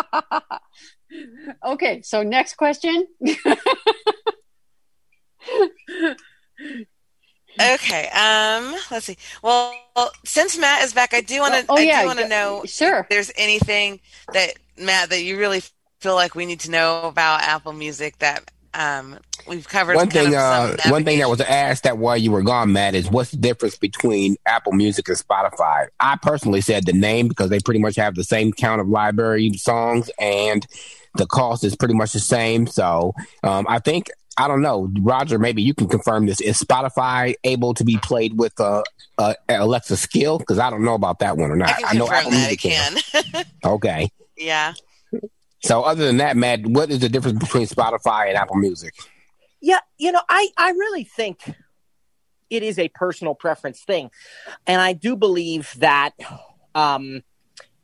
okay. 1.66 2.02
So 2.02 2.24
next 2.24 2.56
question. 2.56 3.08
Okay. 7.60 8.08
Um. 8.10 8.76
Let's 8.92 9.08
see. 9.08 9.18
Well, 9.42 9.74
since 10.24 10.58
Matt 10.58 10.84
is 10.84 10.94
back, 10.94 11.14
I 11.14 11.22
do 11.22 11.40
want 11.40 11.56
to. 11.56 11.66
Oh, 11.70 11.78
I 11.78 11.82
yeah, 11.82 12.02
do 12.02 12.08
want 12.08 12.20
to 12.20 12.28
know 12.28 12.64
sure. 12.66 13.00
if 13.00 13.10
there's 13.10 13.32
anything 13.36 14.00
that 14.34 14.54
Matt 14.78 15.10
that 15.10 15.24
you 15.24 15.40
really 15.40 15.64
feel 16.00 16.16
like 16.16 16.36
we 16.36 16.46
need 16.46 16.60
to 16.62 16.72
know 16.72 17.04
about 17.04 17.42
Apple 17.42 17.74
Music 17.74 18.20
that 18.20 18.52
um 18.78 19.20
we've 19.48 19.68
covered. 19.68 19.96
one 19.96 20.10
thing, 20.10 20.28
of 20.28 20.34
uh, 20.34 20.76
one 20.88 21.04
thing 21.04 21.20
that 21.20 21.30
was 21.30 21.42
asked 21.42 21.84
that 21.84 21.98
while 21.98 22.18
you 22.18 22.32
were 22.32 22.44
gone, 22.44 22.72
Matt, 22.72 22.96
is 22.96 23.10
what's 23.10 23.32
the 23.32 23.38
difference 23.38 23.76
between 23.76 24.38
Apple 24.46 24.74
Music 24.74 25.08
and 25.10 25.18
Spotify? 25.18 25.88
I 26.00 26.18
personally 26.22 26.62
said 26.62 26.86
the 26.86 26.94
name 26.94 27.28
because 27.28 27.50
they 27.50 27.60
pretty 27.60 27.80
much 27.80 27.96
have 27.96 28.16
the 28.16 28.24
same 28.24 28.54
count 28.54 28.80
of 28.80 28.88
library 28.88 29.52
songs 29.54 30.10
and 30.20 30.66
the 31.16 31.26
cost 31.26 31.64
is 31.64 31.76
pretty 31.76 31.96
much 31.96 32.14
the 32.14 32.20
same. 32.20 32.68
So 32.68 33.14
um, 33.44 33.66
I 33.68 33.80
think 33.80 34.10
I 34.38 34.48
don't 34.48 34.62
know, 34.62 34.90
Roger. 35.02 35.40
Maybe 35.40 35.64
you 35.64 35.74
can 35.74 35.88
confirm 35.88 36.28
this. 36.28 36.40
Is 36.42 36.62
Spotify 36.62 37.34
able 37.44 37.74
to 37.74 37.84
be 37.84 37.98
played 37.98 38.38
with 38.38 38.60
uh, 38.60 38.84
uh, 39.18 39.34
Alexa 39.50 39.98
skill? 39.98 40.38
Because 40.38 40.60
I 40.60 40.70
don't 40.70 40.84
know 40.84 40.94
about 40.94 41.20
that 41.20 41.38
one 41.38 41.50
or 41.50 41.56
not. 41.56 41.70
I 41.70 41.82
can 41.82 41.98
know 41.98 42.06
that 42.08 42.52
it 42.52 42.58
can. 42.58 42.98
can. 43.12 43.46
Okay. 43.66 44.10
yeah. 44.38 44.74
So 45.64 45.82
other 45.84 46.06
than 46.06 46.18
that, 46.18 46.38
Matt, 46.38 46.66
what 46.66 46.90
is 46.90 47.00
the 47.00 47.10
difference 47.10 47.40
between 47.40 47.68
Spotify 47.68 48.28
and 48.28 48.38
Apple 48.38 48.58
Music? 48.58 48.94
Yeah, 49.62 49.80
you 49.98 50.12
know, 50.12 50.22
I, 50.30 50.50
I 50.58 50.72
really 50.72 51.04
think 51.04 51.42
it 52.50 52.64
is 52.64 52.80
a 52.80 52.90
personal 52.90 53.36
preference 53.36 53.82
thing. 53.82 54.12
And 54.66 54.80
I 54.82 54.94
do 54.94 55.16
believe 55.16 55.74
that 55.78 56.12
um, 56.76 57.24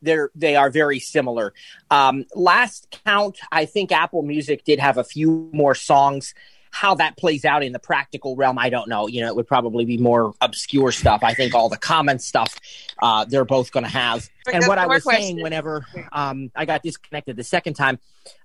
they're, 0.02 0.30
they 0.36 0.56
are 0.56 0.70
very 0.70 1.00
similar. 1.00 1.54
Um, 1.90 2.26
last 2.36 2.96
count, 3.06 3.40
I 3.52 3.66
think 3.66 3.92
Apple 3.92 4.22
Music 4.22 4.64
did 4.64 4.80
have 4.80 4.98
a 4.98 5.04
few 5.04 5.50
more 5.52 5.76
songs. 5.76 6.34
How 6.74 6.96
that 6.96 7.18
plays 7.18 7.46
out 7.46 7.64
in 7.64 7.72
the 7.72 7.80
practical 7.80 8.36
realm, 8.36 8.58
I 8.58 8.70
don't 8.70 8.90
know. 8.90 9.08
You 9.08 9.22
know, 9.22 9.28
it 9.28 9.36
would 9.36 9.48
probably 9.48 9.86
be 9.86 10.00
more 10.00 10.34
obscure 10.42 10.92
stuff. 10.92 11.22
I 11.24 11.36
think 11.36 11.54
all 11.54 11.70
the 11.70 11.78
common 11.78 12.18
stuff 12.18 12.60
uh, 13.00 13.26
they're 13.26 13.46
both 13.46 13.72
going 13.72 13.84
to 13.84 13.90
have. 13.90 14.28
And 14.52 14.66
what 14.66 14.80
I 14.80 14.88
was 14.88 15.04
saying 15.04 15.42
whenever 15.42 15.86
um, 16.12 16.52
I 16.56 16.66
got 16.66 16.82
disconnected 16.82 17.36
the 17.36 17.44
second 17.44 17.76
time 17.76 18.00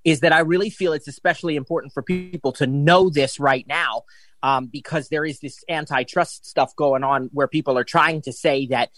is 0.04 0.20
that 0.20 0.32
I 0.32 0.40
really 0.40 0.68
feel 0.68 0.92
it's 0.92 1.08
especially 1.08 1.56
important 1.56 1.94
for 1.94 2.02
people 2.02 2.52
to 2.52 2.66
know 2.66 3.08
this 3.08 3.40
right 3.40 3.66
now 3.66 4.02
um, 4.42 4.66
because 4.66 5.08
there 5.08 5.24
is 5.24 5.40
this 5.40 5.64
antitrust 5.68 6.46
stuff 6.46 6.76
going 6.76 7.04
on 7.04 7.30
where 7.32 7.48
people 7.48 7.78
are 7.78 7.84
trying 7.84 8.20
to 8.22 8.32
say 8.32 8.66
that 8.66 8.90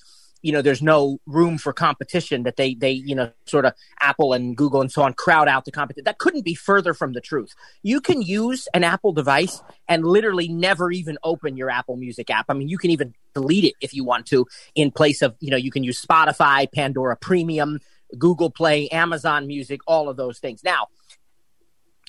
you 0.42 0.52
know 0.52 0.62
there's 0.62 0.82
no 0.82 1.18
room 1.26 1.58
for 1.58 1.72
competition 1.72 2.42
that 2.44 2.56
they 2.56 2.74
they 2.74 2.90
you 2.90 3.14
know 3.14 3.30
sort 3.46 3.64
of 3.64 3.72
apple 4.00 4.32
and 4.32 4.56
google 4.56 4.80
and 4.80 4.90
so 4.90 5.02
on 5.02 5.12
crowd 5.12 5.48
out 5.48 5.64
the 5.64 5.72
competition 5.72 6.04
that 6.04 6.18
couldn't 6.18 6.44
be 6.44 6.54
further 6.54 6.94
from 6.94 7.12
the 7.12 7.20
truth. 7.20 7.54
You 7.82 8.00
can 8.00 8.22
use 8.22 8.68
an 8.74 8.84
apple 8.84 9.12
device 9.12 9.62
and 9.88 10.04
literally 10.04 10.48
never 10.48 10.90
even 10.90 11.18
open 11.22 11.56
your 11.56 11.70
apple 11.70 11.96
music 11.96 12.30
app. 12.30 12.46
I 12.48 12.54
mean 12.54 12.68
you 12.68 12.78
can 12.78 12.90
even 12.90 13.14
delete 13.34 13.64
it 13.64 13.74
if 13.80 13.94
you 13.94 14.04
want 14.04 14.26
to 14.26 14.46
in 14.74 14.90
place 14.90 15.22
of 15.22 15.36
you 15.40 15.50
know 15.50 15.56
you 15.56 15.70
can 15.70 15.84
use 15.84 16.04
spotify 16.04 16.70
pandora 16.72 17.16
premium 17.16 17.78
google 18.18 18.50
play 18.50 18.88
amazon 18.88 19.46
music 19.46 19.80
all 19.86 20.08
of 20.08 20.16
those 20.16 20.38
things. 20.38 20.64
Now 20.64 20.88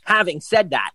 having 0.06 0.42
said 0.42 0.72
that 0.72 0.92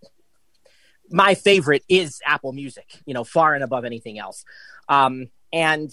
my 1.11 1.35
favorite 1.35 1.85
is 1.89 2.21
apple 2.27 2.53
music 2.53 3.01
you 3.05 3.15
know 3.15 3.25
far 3.25 3.55
and 3.55 3.63
above 3.63 3.85
anything 3.85 4.19
else. 4.19 4.45
Um, 4.89 5.29
and 5.57 5.91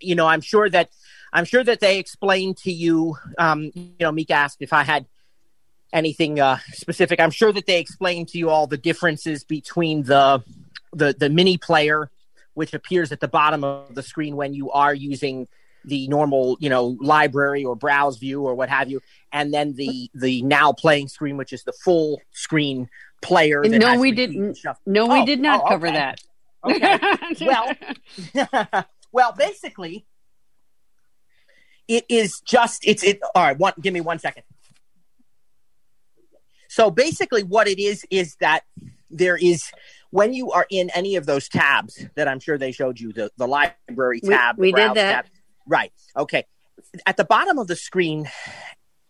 you 0.00 0.14
know 0.14 0.26
i'm 0.26 0.40
sure 0.40 0.68
that 0.68 0.88
i'm 1.32 1.44
sure 1.44 1.62
that 1.62 1.80
they 1.80 1.98
explained 1.98 2.56
to 2.56 2.72
you 2.72 3.14
um 3.38 3.70
you 3.74 3.94
know 4.00 4.10
meek 4.10 4.30
asked 4.30 4.58
if 4.60 4.72
i 4.72 4.82
had 4.82 5.06
anything 5.92 6.40
uh 6.40 6.56
specific 6.72 7.20
i'm 7.20 7.30
sure 7.30 7.52
that 7.52 7.66
they 7.66 7.78
explained 7.78 8.26
to 8.28 8.38
you 8.38 8.48
all 8.48 8.66
the 8.66 8.78
differences 8.78 9.44
between 9.44 10.02
the 10.04 10.42
the 10.94 11.14
the 11.18 11.28
mini 11.28 11.58
player 11.58 12.10
which 12.54 12.72
appears 12.74 13.12
at 13.12 13.20
the 13.20 13.28
bottom 13.28 13.64
of 13.64 13.94
the 13.94 14.02
screen 14.02 14.34
when 14.34 14.54
you 14.54 14.70
are 14.70 14.94
using 14.94 15.46
the 15.84 16.08
normal 16.08 16.56
you 16.60 16.70
know 16.70 16.96
library 17.00 17.64
or 17.64 17.76
browse 17.76 18.16
view 18.16 18.42
or 18.42 18.54
what 18.54 18.70
have 18.70 18.88
you 18.88 19.00
and 19.32 19.52
then 19.52 19.74
the 19.74 20.10
the 20.14 20.40
now 20.42 20.72
playing 20.72 21.08
screen 21.08 21.36
which 21.36 21.52
is 21.52 21.64
the 21.64 21.72
full 21.84 22.20
screen 22.30 22.88
player 23.20 23.62
no 23.64 24.00
we 24.00 24.10
didn't 24.12 24.58
no 24.86 25.06
we 25.06 25.20
Oh, 25.20 25.26
did 25.26 25.40
not 25.40 25.62
oh, 25.64 25.68
cover 25.68 25.88
okay. 25.88 25.96
that 25.96 26.20
Okay. 26.64 26.98
well, 27.40 27.74
well, 29.12 29.32
basically, 29.32 30.06
it 31.86 32.04
is 32.08 32.40
just 32.40 32.86
it's 32.86 33.02
it. 33.02 33.20
All 33.34 33.42
right, 33.42 33.58
one. 33.58 33.74
Give 33.80 33.92
me 33.92 34.00
one 34.00 34.18
second. 34.18 34.44
So 36.68 36.90
basically, 36.90 37.42
what 37.42 37.68
it 37.68 37.78
is 37.78 38.06
is 38.10 38.36
that 38.36 38.64
there 39.10 39.36
is 39.36 39.70
when 40.10 40.32
you 40.32 40.52
are 40.52 40.66
in 40.70 40.90
any 40.90 41.16
of 41.16 41.26
those 41.26 41.48
tabs 41.48 42.06
that 42.14 42.28
I'm 42.28 42.40
sure 42.40 42.56
they 42.56 42.72
showed 42.72 42.98
you 42.98 43.12
the 43.12 43.30
the 43.36 43.46
library 43.46 44.20
tab, 44.20 44.56
the 44.56 44.62
we 44.62 44.72
did 44.72 44.94
that. 44.94 44.96
tab. 44.96 45.26
right? 45.66 45.92
Okay, 46.16 46.44
at 47.06 47.16
the 47.16 47.24
bottom 47.24 47.58
of 47.58 47.66
the 47.66 47.76
screen. 47.76 48.28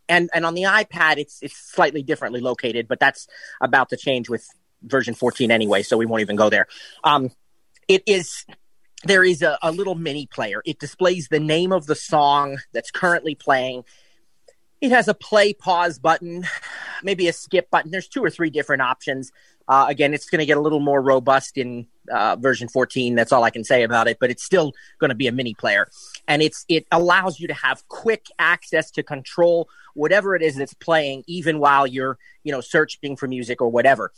And, 0.08 0.28
and 0.34 0.44
on 0.44 0.52
the 0.52 0.64
iPad, 0.64 1.16
it's 1.16 1.38
it's 1.42 1.56
slightly 1.56 2.02
differently 2.02 2.40
located, 2.40 2.86
but 2.86 3.00
that's 3.00 3.28
about 3.62 3.88
to 3.90 3.96
change 3.96 4.28
with 4.28 4.46
version 4.82 5.14
14 5.14 5.50
anyway, 5.50 5.82
so 5.82 5.96
we 5.96 6.04
won't 6.04 6.20
even 6.20 6.36
go 6.36 6.50
there. 6.50 6.66
Um, 7.02 7.30
it 7.88 8.02
is 8.06 8.44
there 9.04 9.24
is 9.24 9.42
a, 9.42 9.58
a 9.62 9.72
little 9.72 9.94
mini 9.94 10.26
player. 10.26 10.62
It 10.64 10.78
displays 10.78 11.28
the 11.28 11.40
name 11.40 11.72
of 11.72 11.86
the 11.86 11.94
song 11.94 12.58
that's 12.72 12.90
currently 12.90 13.34
playing. 13.34 13.84
It 14.80 14.90
has 14.90 15.08
a 15.08 15.14
play 15.14 15.52
pause 15.52 15.98
button, 15.98 16.46
maybe 17.02 17.28
a 17.28 17.32
skip 17.32 17.70
button. 17.70 17.90
There's 17.90 18.08
two 18.08 18.24
or 18.24 18.30
three 18.30 18.50
different 18.50 18.82
options. 18.82 19.32
Uh, 19.68 19.86
again, 19.88 20.14
it's 20.14 20.28
going 20.28 20.40
to 20.40 20.46
get 20.46 20.56
a 20.56 20.60
little 20.60 20.80
more 20.80 21.00
robust 21.00 21.56
in 21.56 21.86
uh, 22.10 22.36
version 22.36 22.68
14. 22.68 23.14
That's 23.14 23.32
all 23.32 23.44
I 23.44 23.50
can 23.50 23.64
say 23.64 23.82
about 23.82 24.08
it, 24.08 24.18
but 24.20 24.30
it's 24.30 24.42
still 24.42 24.72
going 24.98 25.10
to 25.10 25.14
be 25.14 25.26
a 25.26 25.32
mini 25.32 25.54
player, 25.54 25.86
and 26.26 26.42
it's 26.42 26.64
it 26.68 26.86
allows 26.90 27.38
you 27.38 27.48
to 27.48 27.54
have 27.54 27.86
quick 27.88 28.26
access 28.38 28.90
to 28.92 29.02
control 29.02 29.68
whatever 29.94 30.34
it 30.34 30.42
is 30.42 30.56
that's 30.56 30.74
playing, 30.74 31.22
even 31.26 31.58
while 31.58 31.86
you're 31.86 32.18
you 32.44 32.52
know 32.52 32.60
searching 32.60 33.16
for 33.16 33.28
music 33.28 33.60
or 33.60 33.68
whatever. 33.68 34.12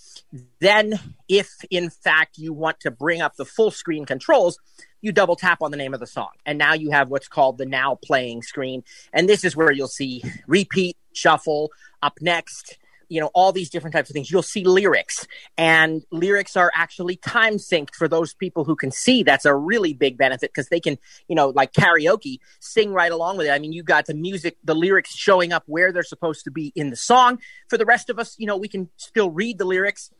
Then, 0.60 0.98
if 1.28 1.50
in 1.70 1.90
fact 1.90 2.38
you 2.38 2.52
want 2.52 2.80
to 2.80 2.90
bring 2.90 3.20
up 3.20 3.36
the 3.36 3.44
full 3.44 3.70
screen 3.70 4.04
controls, 4.04 4.58
you 5.00 5.12
double 5.12 5.36
tap 5.36 5.60
on 5.62 5.70
the 5.70 5.76
name 5.76 5.94
of 5.94 6.00
the 6.00 6.06
song, 6.06 6.30
and 6.46 6.58
now 6.58 6.74
you 6.74 6.90
have 6.90 7.10
what's 7.10 7.28
called 7.28 7.58
the 7.58 7.66
now 7.66 7.98
playing 8.02 8.42
screen. 8.42 8.82
And 9.12 9.28
this 9.28 9.44
is 9.44 9.56
where 9.56 9.70
you'll 9.70 9.88
see 9.88 10.22
repeat, 10.46 10.96
shuffle, 11.12 11.70
up 12.02 12.18
next, 12.20 12.78
you 13.08 13.20
know, 13.20 13.30
all 13.34 13.52
these 13.52 13.70
different 13.70 13.94
types 13.94 14.10
of 14.10 14.14
things. 14.14 14.30
You'll 14.30 14.42
see 14.42 14.64
lyrics, 14.64 15.26
and 15.56 16.04
lyrics 16.10 16.56
are 16.56 16.70
actually 16.74 17.16
time 17.16 17.54
synced 17.54 17.94
for 17.94 18.08
those 18.08 18.34
people 18.34 18.64
who 18.64 18.76
can 18.76 18.90
see. 18.90 19.22
That's 19.22 19.44
a 19.44 19.54
really 19.54 19.92
big 19.92 20.16
benefit 20.16 20.50
because 20.50 20.68
they 20.68 20.80
can, 20.80 20.98
you 21.28 21.34
know, 21.34 21.48
like 21.50 21.72
karaoke, 21.72 22.38
sing 22.60 22.92
right 22.92 23.12
along 23.12 23.36
with 23.36 23.46
it. 23.46 23.50
I 23.50 23.58
mean, 23.58 23.72
you 23.72 23.82
got 23.82 24.06
the 24.06 24.14
music, 24.14 24.56
the 24.64 24.74
lyrics 24.74 25.14
showing 25.14 25.52
up 25.52 25.64
where 25.66 25.92
they're 25.92 26.02
supposed 26.02 26.44
to 26.44 26.50
be 26.50 26.72
in 26.74 26.90
the 26.90 26.96
song. 26.96 27.38
For 27.68 27.78
the 27.78 27.86
rest 27.86 28.10
of 28.10 28.18
us, 28.18 28.34
you 28.38 28.46
know, 28.46 28.56
we 28.56 28.68
can 28.68 28.88
still 28.96 29.30
read 29.30 29.58
the 29.58 29.64
lyrics 29.64 30.10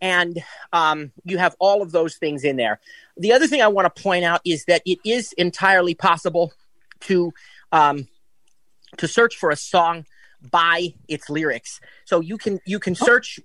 and 0.00 0.42
um, 0.72 1.12
you 1.24 1.38
have 1.38 1.56
all 1.58 1.80
of 1.80 1.90
those 1.90 2.16
things 2.16 2.44
in 2.44 2.56
there. 2.56 2.78
The 3.16 3.32
other 3.32 3.46
thing 3.46 3.62
I 3.62 3.68
want 3.68 3.94
to 3.94 4.02
point 4.02 4.24
out 4.24 4.42
is 4.44 4.66
that 4.66 4.82
it 4.84 4.98
is 5.04 5.32
entirely 5.32 5.94
possible 5.94 6.52
to 7.00 7.32
um, 7.72 8.08
to 8.98 9.08
search 9.08 9.36
for 9.36 9.50
a 9.50 9.56
song 9.56 10.04
by 10.50 10.94
its 11.08 11.28
lyrics. 11.30 11.80
So 12.04 12.20
you 12.20 12.38
can 12.38 12.60
you 12.66 12.78
can 12.78 12.94
search 12.94 13.40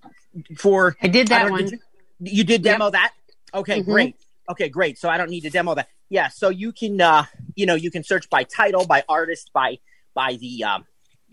for. 0.57 0.95
I 1.01 1.07
did 1.07 1.27
that 1.29 1.43
don't- 1.43 1.51
one. 1.51 1.63
did 1.65 1.71
you, 1.73 1.79
you 2.21 2.43
did 2.43 2.61
demo 2.63 2.89
that? 2.89 3.13
Okay, 3.53 3.81
Mhm. 3.81 3.85
great. 3.85 4.15
Okay, 4.49 4.69
great. 4.69 4.97
So 4.97 5.09
I 5.09 5.17
don't 5.17 5.29
need 5.29 5.41
to 5.41 5.49
demo 5.49 5.75
that. 5.75 5.87
Yeah. 6.09 6.27
So 6.29 6.49
you 6.49 6.71
can 6.71 6.99
uh, 6.99 7.25
you 7.55 7.65
know 7.65 7.75
you 7.75 7.91
can 7.91 8.03
search 8.03 8.29
by 8.29 8.43
title, 8.43 8.85
by 8.85 9.03
artist, 9.07 9.51
by 9.53 9.79
by 10.13 10.35
the 10.35 10.63
um, 10.63 10.85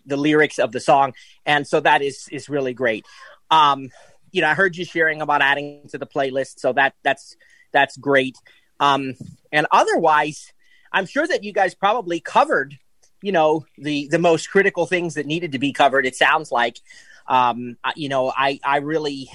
the 0.04 0.16
lyrics 0.16 0.58
of 0.58 0.72
the 0.72 0.80
song, 0.80 1.14
and 1.44 1.66
so 1.66 1.80
that 1.80 2.02
is 2.02 2.28
is 2.30 2.48
really 2.48 2.74
great. 2.74 3.04
Um, 3.50 3.90
you 4.32 4.42
know, 4.42 4.48
I 4.48 4.54
heard 4.54 4.76
you 4.76 4.84
sharing 4.84 5.22
about 5.22 5.40
adding 5.40 5.88
to 5.90 5.98
the 5.98 6.06
playlist, 6.06 6.58
so 6.60 6.72
that 6.74 6.94
that's 7.02 7.36
that's 7.72 7.96
great. 7.96 8.36
Um, 8.80 9.14
and 9.50 9.66
otherwise, 9.70 10.52
I'm 10.92 11.06
sure 11.06 11.26
that 11.26 11.42
you 11.42 11.52
guys 11.52 11.74
probably 11.74 12.20
covered, 12.20 12.78
you 13.27 13.33
know, 13.33 13.66
the 13.77 14.07
the 14.07 14.20
most 14.20 14.53
critical 14.53 14.87
things 14.87 15.14
that 15.14 15.27
needed 15.27 15.51
to 15.51 15.59
be 15.59 15.72
covered. 15.72 16.07
It 16.07 16.14
sounds 16.14 16.53
like, 16.53 16.79
um, 17.27 17.77
you 17.97 18.09
know, 18.09 18.33
I 18.35 18.61
I 18.64 18.77
really 18.77 19.29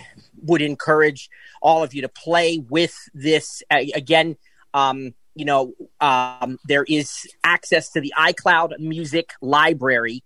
would 0.44 0.62
encourage 0.62 1.30
all 1.62 1.84
of 1.84 1.94
you 1.94 2.04
to 2.04 2.08
play 2.08 2.60
with 2.60 2.96
this 3.14 3.62
again. 3.70 4.38
Um, 4.74 5.14
you 5.36 5.44
know, 5.44 5.74
um, 6.00 6.58
there 6.70 6.86
is 6.88 7.28
access 7.44 7.90
to 7.90 8.00
the 8.00 8.14
iCloud 8.18 8.80
Music 8.80 9.34
Library 9.42 10.24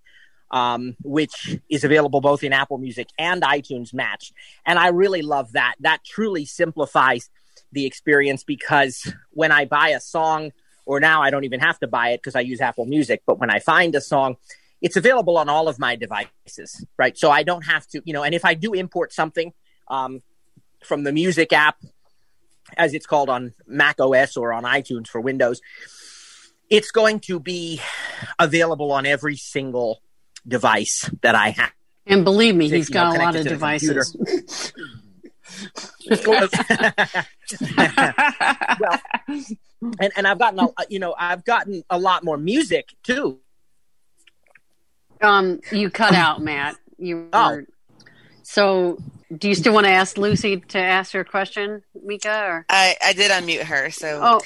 um, 0.52 0.96
which 1.02 1.58
is 1.68 1.82
available 1.82 2.20
both 2.20 2.44
in 2.44 2.52
Apple 2.52 2.78
Music 2.78 3.08
and 3.18 3.42
iTunes 3.42 3.92
Match. 3.92 4.32
And 4.64 4.78
I 4.78 4.88
really 4.90 5.22
love 5.22 5.50
that. 5.54 5.74
That 5.80 6.04
truly 6.04 6.44
simplifies 6.44 7.30
the 7.72 7.84
experience 7.84 8.44
because 8.44 9.12
when 9.32 9.50
I 9.50 9.64
buy 9.64 9.88
a 9.88 10.00
song, 10.00 10.52
or 10.86 11.00
now 11.00 11.22
I 11.22 11.30
don't 11.30 11.44
even 11.44 11.60
have 11.60 11.78
to 11.80 11.86
buy 11.86 12.10
it 12.10 12.18
because 12.18 12.34
I 12.34 12.40
use 12.40 12.60
Apple 12.60 12.86
Music, 12.86 13.22
but 13.26 13.38
when 13.38 13.50
I 13.50 13.58
find 13.58 13.94
a 13.94 14.00
song, 14.00 14.36
it's 14.80 14.96
available 14.96 15.36
on 15.36 15.48
all 15.48 15.68
of 15.68 15.78
my 15.78 15.96
devices, 15.96 16.84
right? 16.98 17.16
So 17.18 17.30
I 17.30 17.42
don't 17.42 17.66
have 17.66 17.86
to, 17.88 18.02
you 18.04 18.12
know, 18.12 18.22
and 18.22 18.34
if 18.34 18.44
I 18.44 18.54
do 18.54 18.72
import 18.72 19.12
something 19.12 19.52
um, 19.88 20.22
from 20.84 21.02
the 21.02 21.12
music 21.12 21.52
app, 21.52 21.76
as 22.76 22.94
it's 22.94 23.06
called 23.06 23.28
on 23.28 23.54
Mac 23.66 24.00
OS 24.00 24.36
or 24.36 24.52
on 24.52 24.64
iTunes 24.64 25.08
for 25.08 25.20
Windows, 25.20 25.60
it's 26.68 26.90
going 26.90 27.20
to 27.20 27.38
be 27.38 27.80
available 28.38 28.92
on 28.92 29.06
every 29.06 29.36
single 29.36 30.02
device 30.46 31.08
that 31.22 31.34
I 31.34 31.50
have. 31.50 31.72
And 32.06 32.24
believe 32.24 32.54
me, 32.54 32.66
You 32.66 32.76
he's 32.76 32.90
know, 32.90 33.12
got 33.12 33.16
a 33.16 33.18
lot 33.18 33.36
of 33.36 33.46
devices. 33.46 34.16
well, 36.26 36.48
and 39.28 40.12
and 40.16 40.26
I've 40.26 40.38
gotten 40.38 40.58
a, 40.60 40.68
you 40.88 40.98
know 40.98 41.14
I've 41.18 41.44
gotten 41.44 41.82
a 41.90 41.98
lot 41.98 42.24
more 42.24 42.36
music 42.36 42.94
too. 43.02 43.40
um, 45.20 45.60
you 45.72 45.90
cut 45.90 46.14
out, 46.24 46.40
Matt. 46.42 46.76
You 46.98 47.28
Oh. 47.32 47.48
were, 47.50 47.66
so 48.42 48.98
do 49.36 49.48
you 49.48 49.54
still 49.54 49.74
want 49.74 49.86
to 49.86 49.90
ask 49.92 50.16
Lucy 50.16 50.58
to 50.60 50.78
ask 50.78 51.12
her 51.12 51.24
question, 51.24 51.82
Mika? 52.02 52.44
Or 52.46 52.66
I, 52.68 52.96
I 53.04 53.12
did 53.12 53.30
unmute 53.30 53.64
her, 53.64 53.90
so 53.90 54.20
oh, 54.22 54.40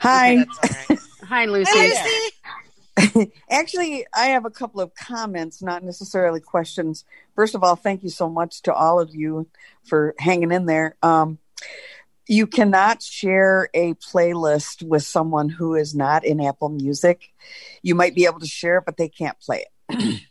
Hi. 0.00 0.36
that's 0.36 0.58
all 0.58 0.76
right. 0.90 1.00
hi, 1.24 1.44
Lucy. 1.46 1.70
Hi, 1.74 1.86
Lucy. 2.98 3.30
Actually, 3.50 4.06
I 4.14 4.26
have 4.26 4.44
a 4.44 4.50
couple 4.50 4.80
of 4.80 4.92
comments, 4.94 5.62
not 5.62 5.82
necessarily 5.84 6.40
questions. 6.40 7.04
First 7.34 7.54
of 7.54 7.62
all, 7.62 7.76
thank 7.76 8.02
you 8.02 8.10
so 8.10 8.28
much 8.28 8.60
to 8.62 8.74
all 8.74 9.00
of 9.00 9.14
you 9.14 9.46
for 9.84 10.14
hanging 10.18 10.50
in 10.52 10.66
there. 10.66 10.96
Um, 11.02 11.38
you 12.28 12.46
cannot 12.46 13.02
share 13.02 13.68
a 13.74 13.94
playlist 13.94 14.82
with 14.86 15.02
someone 15.02 15.48
who 15.48 15.74
is 15.74 15.94
not 15.94 16.24
in 16.24 16.40
Apple 16.40 16.68
Music. 16.68 17.32
You 17.82 17.94
might 17.94 18.14
be 18.14 18.26
able 18.26 18.40
to 18.40 18.46
share 18.46 18.78
it, 18.78 18.84
but 18.84 18.96
they 18.98 19.08
can't 19.08 19.38
play 19.40 19.64
it. 19.88 20.20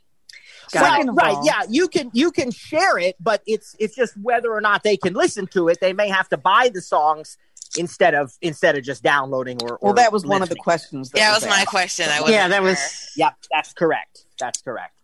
Well, 0.74 0.84
Second 0.84 1.10
of 1.12 1.16
right, 1.16 1.38
yeah, 1.46 1.62
you 1.70 1.88
can 1.88 2.12
you 2.14 2.30
can 2.30 2.52
share 2.52 2.98
it, 2.98 3.16
but 3.22 3.42
it's 3.48 3.74
it's 3.80 3.96
just 3.96 4.18
whether 4.18 4.52
or 4.52 4.60
not 4.60 4.84
they 4.84 4.98
can 4.98 5.14
listen 5.14 5.48
to 5.54 5.70
it. 5.70 5.80
They 5.80 5.94
may 5.94 6.10
have 6.10 6.28
to 6.28 6.38
buy 6.38 6.70
the 6.74 6.82
songs 6.82 7.38
instead 7.78 8.14
of 8.14 8.34
instead 8.42 8.78
of 8.78 8.84
just 8.84 9.02
downloading 9.02 9.62
or. 9.64 9.80
Well, 9.82 9.94
that 9.94 10.12
was 10.12 10.26
one 10.26 10.42
of 10.42 10.50
the 10.50 10.56
questions. 10.56 11.12
That 11.12 11.20
Yeah, 11.20 11.30
that 11.30 11.36
was 11.42 11.50
my 11.50 11.62
asked. 11.62 11.68
question. 11.68 12.10
I 12.10 12.20
Yeah, 12.28 12.50
that 12.50 12.58
sure. 12.58 12.64
was. 12.64 13.12
Yep, 13.16 13.34
that's 13.50 13.72
correct. 13.72 14.26
That's 14.40 14.62
correct. 14.62 14.97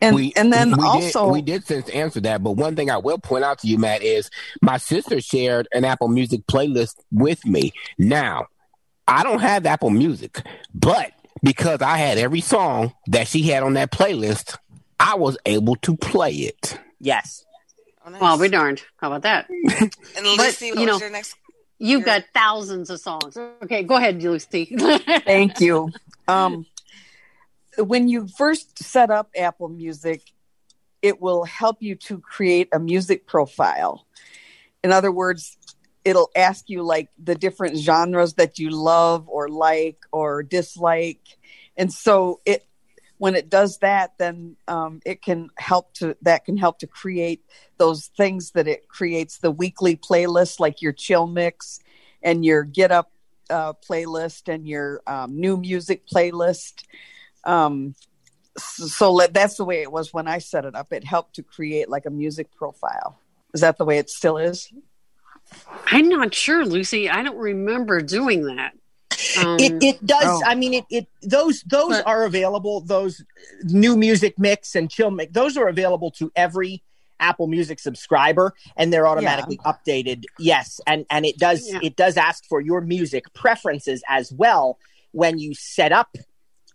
And 0.00 0.14
we, 0.14 0.32
and 0.36 0.52
then 0.52 0.76
we 0.76 0.84
also 0.84 1.26
did, 1.26 1.32
we 1.32 1.42
did 1.42 1.66
since 1.66 1.88
answer 1.88 2.20
that, 2.20 2.42
but 2.42 2.52
one 2.52 2.76
thing 2.76 2.90
I 2.90 2.98
will 2.98 3.18
point 3.18 3.44
out 3.44 3.58
to 3.60 3.66
you, 3.66 3.78
Matt, 3.78 4.02
is 4.02 4.30
my 4.62 4.76
sister 4.76 5.20
shared 5.20 5.66
an 5.72 5.84
Apple 5.84 6.08
Music 6.08 6.42
playlist 6.46 6.96
with 7.10 7.44
me. 7.44 7.72
Now, 7.98 8.46
I 9.08 9.24
don't 9.24 9.40
have 9.40 9.66
Apple 9.66 9.90
Music, 9.90 10.40
but 10.72 11.12
because 11.42 11.82
I 11.82 11.96
had 11.98 12.18
every 12.18 12.40
song 12.40 12.92
that 13.08 13.26
she 13.26 13.42
had 13.42 13.62
on 13.64 13.74
that 13.74 13.90
playlist, 13.90 14.56
I 15.00 15.16
was 15.16 15.36
able 15.46 15.76
to 15.76 15.96
play 15.96 16.32
it. 16.32 16.78
Yes. 17.00 17.44
Oh, 18.04 18.10
nice. 18.10 18.20
Well, 18.20 18.38
we 18.38 18.48
darned. 18.48 18.82
How 18.98 19.12
about 19.12 19.22
that? 19.22 19.48
and 19.80 20.26
Lucy, 20.36 20.70
what 20.70 20.80
you 20.80 20.86
know, 20.86 20.98
your 20.98 21.10
next 21.10 21.34
you've 21.78 22.04
got 22.04 22.24
thousands 22.34 22.90
of 22.90 23.00
songs. 23.00 23.36
Okay, 23.36 23.82
go 23.82 23.96
ahead, 23.96 24.22
Lucy. 24.22 24.66
Thank 24.66 25.60
you. 25.60 25.90
Um, 26.28 26.66
when 27.78 28.08
you 28.08 28.28
first 28.28 28.82
set 28.82 29.10
up 29.10 29.30
Apple 29.36 29.68
Music, 29.68 30.22
it 31.02 31.20
will 31.20 31.44
help 31.44 31.82
you 31.82 31.94
to 31.94 32.18
create 32.18 32.68
a 32.72 32.78
music 32.78 33.26
profile. 33.26 34.06
In 34.82 34.92
other 34.92 35.12
words, 35.12 35.56
it'll 36.04 36.30
ask 36.34 36.68
you 36.68 36.82
like 36.82 37.08
the 37.22 37.34
different 37.34 37.76
genres 37.76 38.34
that 38.34 38.58
you 38.58 38.70
love 38.70 39.28
or 39.28 39.48
like 39.48 39.98
or 40.12 40.42
dislike. 40.42 41.20
And 41.76 41.92
so 41.92 42.40
it 42.44 42.64
when 43.18 43.34
it 43.34 43.50
does 43.50 43.78
that, 43.78 44.12
then 44.18 44.56
um, 44.68 45.00
it 45.04 45.22
can 45.22 45.50
help 45.56 45.92
to 45.94 46.16
that 46.22 46.44
can 46.44 46.56
help 46.56 46.78
to 46.78 46.86
create 46.86 47.44
those 47.76 48.06
things 48.16 48.52
that 48.52 48.68
it 48.68 48.88
creates 48.88 49.38
the 49.38 49.50
weekly 49.50 49.96
playlist, 49.96 50.60
like 50.60 50.80
your 50.80 50.92
chill 50.92 51.26
mix 51.26 51.80
and 52.22 52.44
your 52.44 52.62
get 52.62 52.90
up 52.90 53.10
uh, 53.50 53.72
playlist 53.88 54.52
and 54.52 54.66
your 54.66 55.02
um, 55.06 55.38
new 55.38 55.56
music 55.56 56.06
playlist. 56.06 56.84
Um, 57.48 57.94
so 58.56 59.12
let, 59.12 59.32
that's 59.32 59.56
the 59.56 59.64
way 59.64 59.82
it 59.82 59.90
was 59.90 60.12
when 60.12 60.28
I 60.28 60.38
set 60.38 60.64
it 60.64 60.74
up. 60.74 60.92
It 60.92 61.04
helped 61.04 61.36
to 61.36 61.42
create 61.42 61.88
like 61.88 62.06
a 62.06 62.10
music 62.10 62.48
profile. 62.56 63.18
Is 63.54 63.60
that 63.62 63.78
the 63.78 63.84
way 63.84 63.98
it 63.98 64.10
still 64.10 64.36
is? 64.36 64.70
I'm 65.86 66.08
not 66.08 66.34
sure, 66.34 66.64
Lucy. 66.64 67.08
I 67.08 67.22
don't 67.22 67.38
remember 67.38 68.02
doing 68.02 68.44
that. 68.44 68.72
Um, 69.38 69.58
it 69.58 69.82
it 69.82 70.06
does. 70.06 70.24
oh. 70.24 70.42
I 70.46 70.54
mean, 70.54 70.74
it 70.74 70.84
it 70.90 71.06
those 71.22 71.62
those 71.62 71.88
But- 71.90 72.06
are 72.06 72.24
available. 72.24 72.80
Those 72.82 73.24
new 73.64 73.96
music 73.96 74.38
mix 74.38 74.74
and 74.74 74.90
chill 74.90 75.10
mix. 75.10 75.32
Those 75.32 75.56
are 75.56 75.68
available 75.68 76.10
to 76.12 76.30
every 76.36 76.82
Apple 77.18 77.46
Music 77.48 77.80
subscriber, 77.80 78.52
and 78.76 78.92
they're 78.92 79.08
automatically 79.08 79.58
updated. 79.64 80.24
Yes, 80.38 80.80
and 80.86 81.06
and 81.10 81.24
it 81.24 81.38
does 81.38 81.66
Yeah. 81.68 81.80
it 81.82 81.96
does 81.96 82.16
ask 82.16 82.44
for 82.46 82.60
your 82.60 82.80
music 82.80 83.32
preferences 83.32 84.02
as 84.08 84.30
well 84.32 84.78
when 85.12 85.38
you 85.38 85.54
set 85.54 85.90
up 85.90 86.16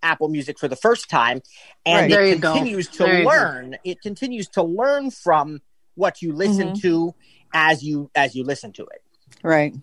Apple 0.04 0.28
Music 0.30 0.60
for 0.60 0.68
the 0.68 0.76
first 0.76 1.10
time, 1.10 1.42
and 1.86 2.02
Right. 2.04 2.10
There 2.12 2.24
it 2.26 2.30
you 2.30 2.36
go. 2.36 2.54
continues 2.54 2.88
to 2.90 3.04
There 3.04 3.24
learn. 3.26 3.78
It 3.84 4.02
continues 4.02 4.48
to 4.50 4.62
learn 4.64 5.10
from 5.10 5.62
what 5.96 6.22
you 6.22 6.34
listen 6.34 6.70
Mhm. 6.74 6.82
to 6.82 7.16
as 7.54 7.84
you 7.84 8.12
as 8.16 8.36
you 8.36 8.44
listen 8.44 8.72
to 8.74 8.84
it. 8.84 9.02
Right. 9.42 9.74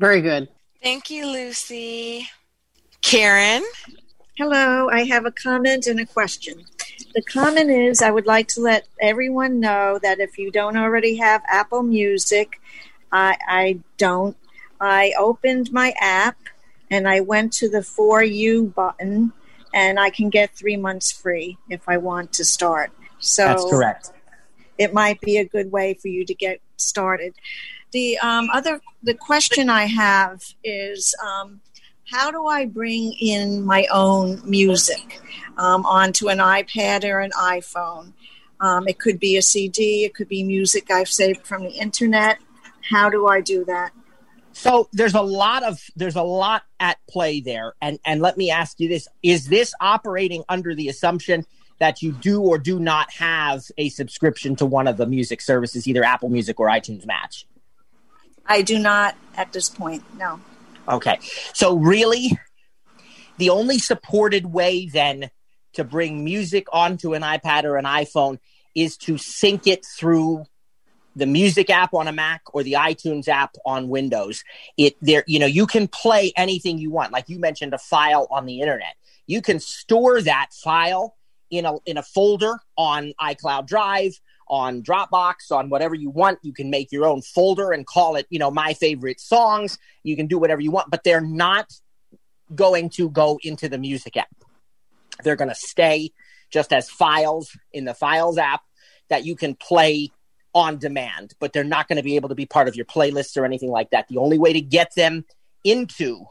very 0.00 0.20
good. 0.20 0.48
Thank 0.82 1.08
you, 1.08 1.26
Lucy. 1.26 2.28
Karen. 3.00 3.62
Hello, 4.36 4.88
I 4.90 5.04
have 5.04 5.24
a 5.24 5.30
comment 5.30 5.86
and 5.86 6.00
a 6.00 6.04
question. 6.06 6.64
The 7.14 7.22
comment 7.22 7.70
is 7.70 8.02
I 8.02 8.10
would 8.10 8.26
like 8.26 8.48
to 8.48 8.60
let 8.60 8.86
everyone 9.00 9.60
know 9.60 10.00
that 10.02 10.18
if 10.18 10.36
you 10.36 10.50
don't 10.50 10.76
already 10.76 11.16
have 11.16 11.42
Apple 11.46 11.82
Music, 11.84 12.60
I, 13.12 13.36
I 13.48 13.78
don't. 13.98 14.36
I 14.80 15.14
opened 15.16 15.72
my 15.72 15.94
app 16.00 16.36
and 16.90 17.08
I 17.08 17.20
went 17.20 17.52
to 17.54 17.68
the 17.68 17.82
For 17.82 18.22
You 18.24 18.64
button 18.64 19.32
and 19.74 19.98
I 19.98 20.08
can 20.08 20.30
get 20.30 20.54
three 20.54 20.76
months 20.76 21.10
free 21.10 21.58
if 21.68 21.88
I 21.88 21.96
want 21.98 22.32
to 22.34 22.44
start. 22.44 22.92
So 23.18 23.44
That's 23.44 23.64
correct. 23.68 24.12
it 24.78 24.94
might 24.94 25.20
be 25.20 25.36
a 25.36 25.44
good 25.44 25.72
way 25.72 25.94
for 25.94 26.08
you 26.08 26.24
to 26.24 26.34
get 26.34 26.60
started. 26.76 27.34
The 27.92 28.18
um, 28.18 28.48
other 28.52 28.80
the 29.02 29.14
question 29.14 29.68
I 29.68 29.86
have 29.86 30.42
is 30.62 31.14
um, 31.22 31.60
how 32.10 32.30
do 32.30 32.46
I 32.46 32.66
bring 32.66 33.14
in 33.20 33.64
my 33.64 33.86
own 33.92 34.40
music 34.48 35.20
um, 35.58 35.84
onto 35.84 36.28
an 36.28 36.38
iPad 36.38 37.04
or 37.04 37.20
an 37.20 37.32
iPhone? 37.32 38.12
Um, 38.60 38.86
it 38.86 39.00
could 39.00 39.18
be 39.18 39.36
a 39.36 39.42
CD, 39.42 40.04
it 40.04 40.14
could 40.14 40.28
be 40.28 40.44
music 40.44 40.90
I've 40.90 41.08
saved 41.08 41.46
from 41.46 41.64
the 41.64 41.72
internet. 41.72 42.38
How 42.88 43.10
do 43.10 43.26
I 43.26 43.40
do 43.40 43.64
that? 43.64 43.92
So 44.54 44.88
there's 44.92 45.14
a 45.14 45.20
lot 45.20 45.64
of 45.64 45.80
there's 45.96 46.16
a 46.16 46.22
lot 46.22 46.62
at 46.78 46.98
play 47.08 47.40
there, 47.40 47.74
and 47.82 47.98
and 48.04 48.22
let 48.22 48.36
me 48.36 48.50
ask 48.50 48.78
you 48.78 48.88
this: 48.88 49.08
Is 49.22 49.48
this 49.48 49.74
operating 49.80 50.44
under 50.48 50.74
the 50.74 50.88
assumption 50.88 51.44
that 51.80 52.02
you 52.02 52.12
do 52.12 52.40
or 52.40 52.56
do 52.56 52.78
not 52.78 53.10
have 53.12 53.64
a 53.76 53.88
subscription 53.88 54.54
to 54.56 54.64
one 54.64 54.86
of 54.86 54.96
the 54.96 55.06
music 55.06 55.40
services, 55.40 55.88
either 55.88 56.04
Apple 56.04 56.28
Music 56.28 56.60
or 56.60 56.68
iTunes 56.68 57.04
Match? 57.04 57.46
I 58.46 58.62
do 58.62 58.78
not 58.78 59.16
at 59.36 59.52
this 59.52 59.68
point. 59.68 60.04
No. 60.16 60.40
Okay, 60.88 61.18
so 61.52 61.76
really, 61.76 62.38
the 63.38 63.50
only 63.50 63.78
supported 63.78 64.46
way 64.46 64.86
then 64.86 65.30
to 65.72 65.82
bring 65.82 66.22
music 66.22 66.66
onto 66.72 67.14
an 67.14 67.22
iPad 67.22 67.64
or 67.64 67.76
an 67.76 67.86
iPhone 67.86 68.38
is 68.74 68.96
to 68.98 69.18
sync 69.18 69.66
it 69.66 69.84
through 69.84 70.44
the 71.16 71.26
music 71.26 71.70
app 71.70 71.94
on 71.94 72.08
a 72.08 72.12
Mac 72.12 72.42
or 72.52 72.62
the 72.62 72.72
iTunes 72.72 73.28
app 73.28 73.56
on 73.64 73.88
Windows. 73.88 74.44
It 74.76 74.96
there, 75.00 75.24
you 75.26 75.38
know, 75.38 75.46
you 75.46 75.66
can 75.66 75.88
play 75.88 76.32
anything 76.36 76.78
you 76.78 76.90
want. 76.90 77.12
Like 77.12 77.28
you 77.28 77.38
mentioned, 77.38 77.74
a 77.74 77.78
file 77.78 78.26
on 78.30 78.46
the 78.46 78.60
internet. 78.60 78.94
You 79.26 79.40
can 79.40 79.60
store 79.60 80.20
that 80.22 80.48
file 80.52 81.16
in 81.50 81.64
a 81.64 81.76
in 81.86 81.96
a 81.96 82.02
folder 82.02 82.58
on 82.76 83.12
iCloud 83.20 83.66
Drive, 83.66 84.20
on 84.48 84.82
Dropbox, 84.82 85.50
on 85.50 85.70
whatever 85.70 85.94
you 85.94 86.10
want. 86.10 86.38
You 86.42 86.52
can 86.52 86.70
make 86.70 86.92
your 86.92 87.06
own 87.06 87.22
folder 87.22 87.72
and 87.72 87.86
call 87.86 88.16
it, 88.16 88.26
you 88.30 88.38
know, 88.38 88.50
my 88.50 88.74
favorite 88.74 89.20
songs. 89.20 89.78
You 90.02 90.16
can 90.16 90.26
do 90.26 90.38
whatever 90.38 90.60
you 90.60 90.70
want, 90.70 90.90
but 90.90 91.04
they're 91.04 91.20
not 91.20 91.72
going 92.54 92.90
to 92.90 93.08
go 93.08 93.38
into 93.42 93.68
the 93.68 93.78
music 93.78 94.16
app. 94.16 94.28
They're 95.22 95.36
going 95.36 95.48
to 95.48 95.54
stay 95.54 96.12
just 96.50 96.72
as 96.72 96.90
files 96.90 97.56
in 97.72 97.84
the 97.84 97.94
files 97.94 98.38
app 98.38 98.62
that 99.08 99.24
you 99.24 99.36
can 99.36 99.54
play 99.54 100.10
on 100.54 100.78
demand, 100.78 101.34
but 101.40 101.52
they're 101.52 101.64
not 101.64 101.88
going 101.88 101.96
to 101.96 102.02
be 102.02 102.16
able 102.16 102.28
to 102.28 102.34
be 102.34 102.46
part 102.46 102.68
of 102.68 102.76
your 102.76 102.86
playlists 102.86 103.36
or 103.36 103.44
anything 103.44 103.70
like 103.70 103.90
that. 103.90 104.08
The 104.08 104.18
only 104.18 104.38
way 104.38 104.52
to 104.52 104.60
get 104.60 104.94
them 104.94 105.24
into 105.64 106.24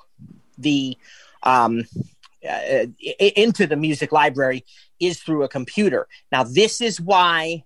the 0.58 0.98
um, 1.44 1.84
uh, 2.48 2.86
into 3.18 3.68
the 3.68 3.76
music 3.76 4.12
library 4.12 4.66
is 5.00 5.22
through 5.22 5.44
a 5.44 5.50
computer. 5.50 6.08
Now, 6.32 6.44
this 6.44 6.82
is 6.82 7.00
why 7.00 7.64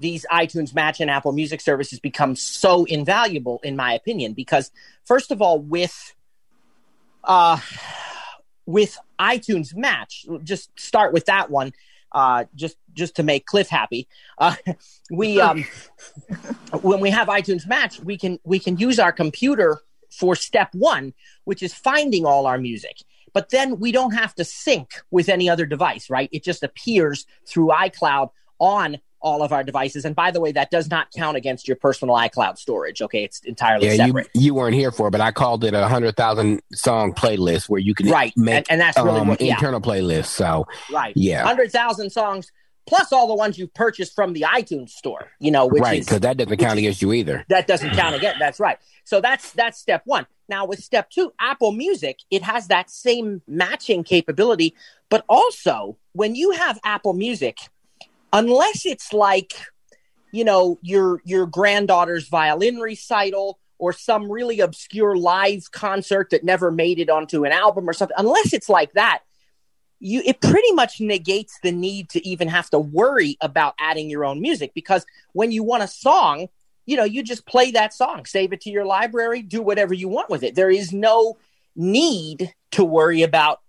these 0.00 0.24
iTunes 0.30 0.74
Match 0.74 1.00
and 1.00 1.10
Apple 1.10 1.32
Music 1.32 1.60
services 1.60 1.98
become 1.98 2.36
so 2.36 2.84
invaluable, 2.84 3.60
in 3.64 3.76
my 3.76 3.92
opinion, 3.92 4.32
because 4.32 4.70
first 5.04 5.30
of 5.30 5.42
all, 5.42 5.58
with 5.58 6.14
uh, 7.24 7.58
with 8.66 8.96
iTunes 9.18 9.74
Match, 9.76 10.26
just 10.44 10.70
start 10.78 11.12
with 11.12 11.26
that 11.26 11.50
one. 11.50 11.72
Uh, 12.12 12.44
just 12.54 12.76
just 12.94 13.16
to 13.16 13.22
make 13.22 13.44
Cliff 13.44 13.68
happy, 13.68 14.08
uh, 14.38 14.56
we 15.10 15.40
um, 15.40 15.64
when 16.80 17.00
we 17.00 17.10
have 17.10 17.28
iTunes 17.28 17.66
Match, 17.66 18.00
we 18.00 18.16
can 18.16 18.38
we 18.44 18.58
can 18.58 18.78
use 18.78 18.98
our 18.98 19.12
computer 19.12 19.80
for 20.10 20.34
step 20.34 20.68
one, 20.72 21.12
which 21.44 21.62
is 21.62 21.74
finding 21.74 22.24
all 22.24 22.46
our 22.46 22.58
music. 22.58 22.96
But 23.34 23.50
then 23.50 23.78
we 23.78 23.92
don't 23.92 24.12
have 24.12 24.34
to 24.36 24.44
sync 24.44 24.90
with 25.10 25.28
any 25.28 25.48
other 25.50 25.66
device, 25.66 26.08
right? 26.08 26.30
It 26.32 26.42
just 26.42 26.62
appears 26.62 27.26
through 27.46 27.68
iCloud 27.68 28.30
on 28.58 28.98
all 29.20 29.42
of 29.42 29.52
our 29.52 29.64
devices. 29.64 30.04
And 30.04 30.14
by 30.14 30.30
the 30.30 30.40
way, 30.40 30.52
that 30.52 30.70
does 30.70 30.88
not 30.90 31.10
count 31.12 31.36
against 31.36 31.66
your 31.66 31.76
personal 31.76 32.14
iCloud 32.16 32.58
storage. 32.58 33.02
Okay, 33.02 33.24
it's 33.24 33.40
entirely 33.40 33.86
Yeah, 33.86 33.92
you, 33.92 34.06
separate. 34.06 34.28
you 34.34 34.54
weren't 34.54 34.74
here 34.74 34.90
for, 34.92 35.08
it, 35.08 35.10
but 35.10 35.20
I 35.20 35.32
called 35.32 35.64
it 35.64 35.74
a 35.74 35.88
hundred 35.88 36.16
thousand 36.16 36.60
song 36.74 37.12
playlist 37.14 37.68
where 37.68 37.80
you 37.80 37.94
can 37.94 38.08
Right, 38.08 38.32
make 38.36 38.56
and- 38.56 38.66
and 38.70 38.80
that's 38.80 38.98
really 38.98 39.20
um, 39.20 39.28
what- 39.28 39.40
yeah. 39.40 39.54
internal 39.54 39.80
playlist. 39.80 40.26
So 40.26 40.66
Right. 40.92 41.12
Yeah. 41.16 41.42
Hundred 41.44 41.72
thousand 41.72 42.10
songs 42.10 42.50
plus 42.86 43.12
all 43.12 43.26
the 43.28 43.34
ones 43.34 43.58
you've 43.58 43.74
purchased 43.74 44.14
from 44.14 44.32
the 44.32 44.42
iTunes 44.42 44.90
store. 44.90 45.26
You 45.40 45.50
know, 45.50 45.66
which 45.66 45.82
right, 45.82 46.00
because 46.00 46.20
that 46.20 46.36
doesn't 46.38 46.56
count 46.56 46.78
against 46.78 47.02
you 47.02 47.12
either. 47.12 47.44
that 47.48 47.66
doesn't 47.66 47.90
count 47.90 48.14
again. 48.14 48.36
That's 48.38 48.58
right. 48.60 48.78
So 49.04 49.20
that's 49.20 49.52
that's 49.52 49.78
step 49.78 50.02
one. 50.06 50.26
Now 50.48 50.64
with 50.64 50.82
step 50.82 51.10
two, 51.10 51.32
Apple 51.38 51.72
Music, 51.72 52.18
it 52.30 52.42
has 52.42 52.68
that 52.68 52.88
same 52.90 53.42
matching 53.46 54.04
capability, 54.04 54.74
but 55.10 55.24
also 55.28 55.98
when 56.12 56.34
you 56.34 56.52
have 56.52 56.78
Apple 56.84 57.12
Music, 57.12 57.58
unless 58.32 58.86
it's 58.86 59.12
like, 59.12 59.54
you 60.32 60.44
know, 60.44 60.78
your 60.82 61.20
your 61.24 61.46
granddaughter's 61.46 62.28
violin 62.28 62.78
recital 62.78 63.58
or 63.78 63.92
some 63.92 64.30
really 64.30 64.60
obscure 64.60 65.16
live 65.16 65.70
concert 65.70 66.30
that 66.30 66.44
never 66.44 66.70
made 66.70 66.98
it 66.98 67.08
onto 67.08 67.44
an 67.44 67.52
album 67.52 67.88
or 67.88 67.92
something, 67.92 68.16
unless 68.18 68.52
it's 68.52 68.68
like 68.68 68.92
that, 68.94 69.20
you 70.00 70.22
it 70.24 70.40
pretty 70.40 70.72
much 70.72 71.00
negates 71.00 71.58
the 71.62 71.72
need 71.72 72.08
to 72.10 72.26
even 72.26 72.48
have 72.48 72.70
to 72.70 72.78
worry 72.78 73.36
about 73.40 73.74
adding 73.80 74.10
your 74.10 74.24
own 74.24 74.40
music 74.40 74.72
because 74.74 75.04
when 75.32 75.50
you 75.50 75.62
want 75.62 75.82
a 75.82 75.88
song 75.88 76.48
you 76.86 76.96
know 76.96 77.04
you 77.04 77.22
just 77.22 77.46
play 77.46 77.70
that 77.70 77.92
song 77.92 78.24
save 78.24 78.52
it 78.52 78.60
to 78.60 78.70
your 78.70 78.86
library 78.86 79.42
do 79.42 79.60
whatever 79.60 79.94
you 79.94 80.08
want 80.08 80.30
with 80.30 80.42
it. 80.42 80.54
There 80.54 80.70
is 80.70 80.92
no 80.92 81.36
need 81.76 82.52
to 82.72 82.84
worry 82.84 83.22
about 83.22 83.60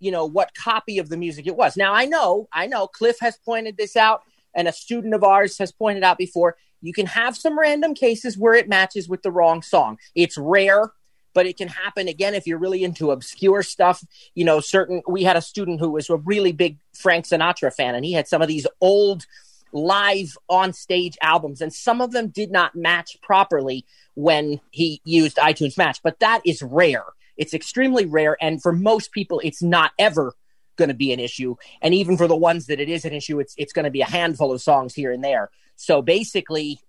you 0.00 0.10
know 0.10 0.24
what 0.24 0.54
copy 0.54 0.98
of 0.98 1.08
the 1.08 1.16
music 1.16 1.46
it 1.46 1.56
was 1.56 1.76
now 1.76 1.92
i 1.92 2.04
know 2.04 2.48
i 2.52 2.66
know 2.66 2.86
cliff 2.86 3.16
has 3.20 3.36
pointed 3.38 3.76
this 3.76 3.96
out 3.96 4.22
and 4.54 4.68
a 4.68 4.72
student 4.72 5.14
of 5.14 5.24
ours 5.24 5.58
has 5.58 5.72
pointed 5.72 6.02
out 6.02 6.18
before 6.18 6.56
you 6.80 6.92
can 6.92 7.06
have 7.06 7.36
some 7.36 7.58
random 7.58 7.94
cases 7.94 8.38
where 8.38 8.54
it 8.54 8.68
matches 8.68 9.08
with 9.08 9.22
the 9.22 9.30
wrong 9.30 9.62
song 9.62 9.98
it's 10.14 10.38
rare 10.38 10.92
but 11.34 11.46
it 11.46 11.56
can 11.56 11.68
happen 11.68 12.08
again 12.08 12.34
if 12.34 12.48
you're 12.48 12.58
really 12.58 12.82
into 12.82 13.12
obscure 13.12 13.62
stuff. 13.62 14.04
You 14.34 14.44
know, 14.44 14.58
certain, 14.58 15.02
we 15.06 15.22
had 15.22 15.36
a 15.36 15.40
student 15.40 15.78
who 15.78 15.90
was 15.90 16.10
a 16.10 16.16
really 16.16 16.50
big 16.50 16.78
Frank 16.94 17.26
Sinatra 17.26 17.72
fan, 17.72 17.94
and 17.94 18.04
he 18.04 18.12
had 18.12 18.26
some 18.26 18.42
of 18.42 18.48
these 18.48 18.66
old 18.80 19.24
live 19.72 20.36
on 20.48 20.72
stage 20.72 21.16
albums, 21.22 21.60
and 21.60 21.72
some 21.72 22.00
of 22.00 22.10
them 22.10 22.28
did 22.28 22.50
not 22.50 22.74
match 22.74 23.18
properly 23.22 23.84
when 24.14 24.60
he 24.70 25.00
used 25.04 25.36
iTunes 25.36 25.78
Match, 25.78 26.02
but 26.02 26.18
that 26.18 26.40
is 26.44 26.60
rare. 26.60 27.04
It's 27.38 27.54
extremely 27.54 28.04
rare, 28.04 28.36
and 28.40 28.60
for 28.60 28.72
most 28.72 29.12
people, 29.12 29.40
it's 29.42 29.62
not 29.62 29.92
ever 29.98 30.34
going 30.76 30.88
to 30.88 30.94
be 30.94 31.12
an 31.12 31.20
issue. 31.20 31.56
And 31.80 31.94
even 31.94 32.16
for 32.16 32.28
the 32.28 32.36
ones 32.36 32.66
that 32.66 32.78
it 32.80 32.88
is 32.88 33.04
an 33.04 33.12
issue, 33.12 33.40
it's 33.40 33.54
it's 33.56 33.72
going 33.72 33.84
to 33.84 33.90
be 33.90 34.02
a 34.02 34.06
handful 34.06 34.52
of 34.52 34.60
songs 34.60 34.94
here 34.94 35.12
and 35.12 35.24
there. 35.24 35.50
So 35.76 36.02
basically, 36.02 36.80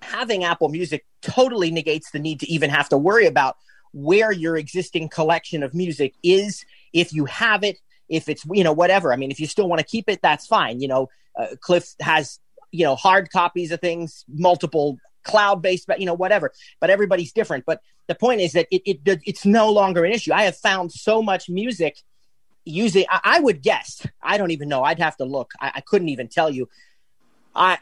having 0.00 0.44
Apple 0.44 0.68
Music 0.68 1.04
totally 1.22 1.70
negates 1.70 2.10
the 2.10 2.18
need 2.18 2.40
to 2.40 2.50
even 2.50 2.70
have 2.70 2.88
to 2.90 2.98
worry 2.98 3.26
about 3.26 3.56
where 3.92 4.32
your 4.32 4.56
existing 4.56 5.08
collection 5.08 5.62
of 5.62 5.74
music 5.74 6.14
is 6.22 6.64
if 6.92 7.12
you 7.12 7.24
have 7.24 7.64
it 7.64 7.78
if 8.08 8.28
it's 8.28 8.44
you 8.52 8.62
know 8.62 8.72
whatever 8.72 9.12
i 9.12 9.16
mean 9.16 9.30
if 9.30 9.40
you 9.40 9.46
still 9.46 9.68
want 9.68 9.80
to 9.80 9.86
keep 9.86 10.08
it 10.08 10.20
that's 10.22 10.46
fine 10.46 10.80
you 10.80 10.88
know 10.88 11.08
uh, 11.38 11.46
cliff 11.60 11.94
has 12.00 12.38
you 12.70 12.84
know 12.84 12.94
hard 12.94 13.30
copies 13.30 13.72
of 13.72 13.80
things 13.80 14.24
multiple 14.28 14.96
cloud 15.24 15.62
based 15.62 15.88
you 15.98 16.06
know 16.06 16.14
whatever 16.14 16.52
but 16.80 16.90
everybody's 16.90 17.32
different. 17.32 17.64
But 17.66 17.80
the 18.06 18.14
point 18.14 18.40
is 18.40 18.52
that 18.52 18.66
it, 18.70 18.82
it 18.84 19.20
it's 19.24 19.46
no 19.46 19.70
longer 19.70 20.04
an 20.04 20.12
issue. 20.12 20.32
I 20.32 20.44
have 20.44 20.56
found 20.56 20.92
so 20.92 21.22
much 21.22 21.48
music 21.48 21.96
using 22.64 23.04
I, 23.08 23.20
I 23.24 23.40
would 23.40 23.62
guess 23.62 24.06
i 24.22 24.36
don't 24.36 24.50
even 24.50 24.68
know 24.68 24.82
i'd 24.82 24.98
have 24.98 25.16
to 25.16 25.24
look 25.24 25.52
I, 25.58 25.72
I 25.76 25.80
couldn't 25.80 26.10
even 26.10 26.28
tell 26.28 26.50
you. 26.50 26.68
I 27.54 27.78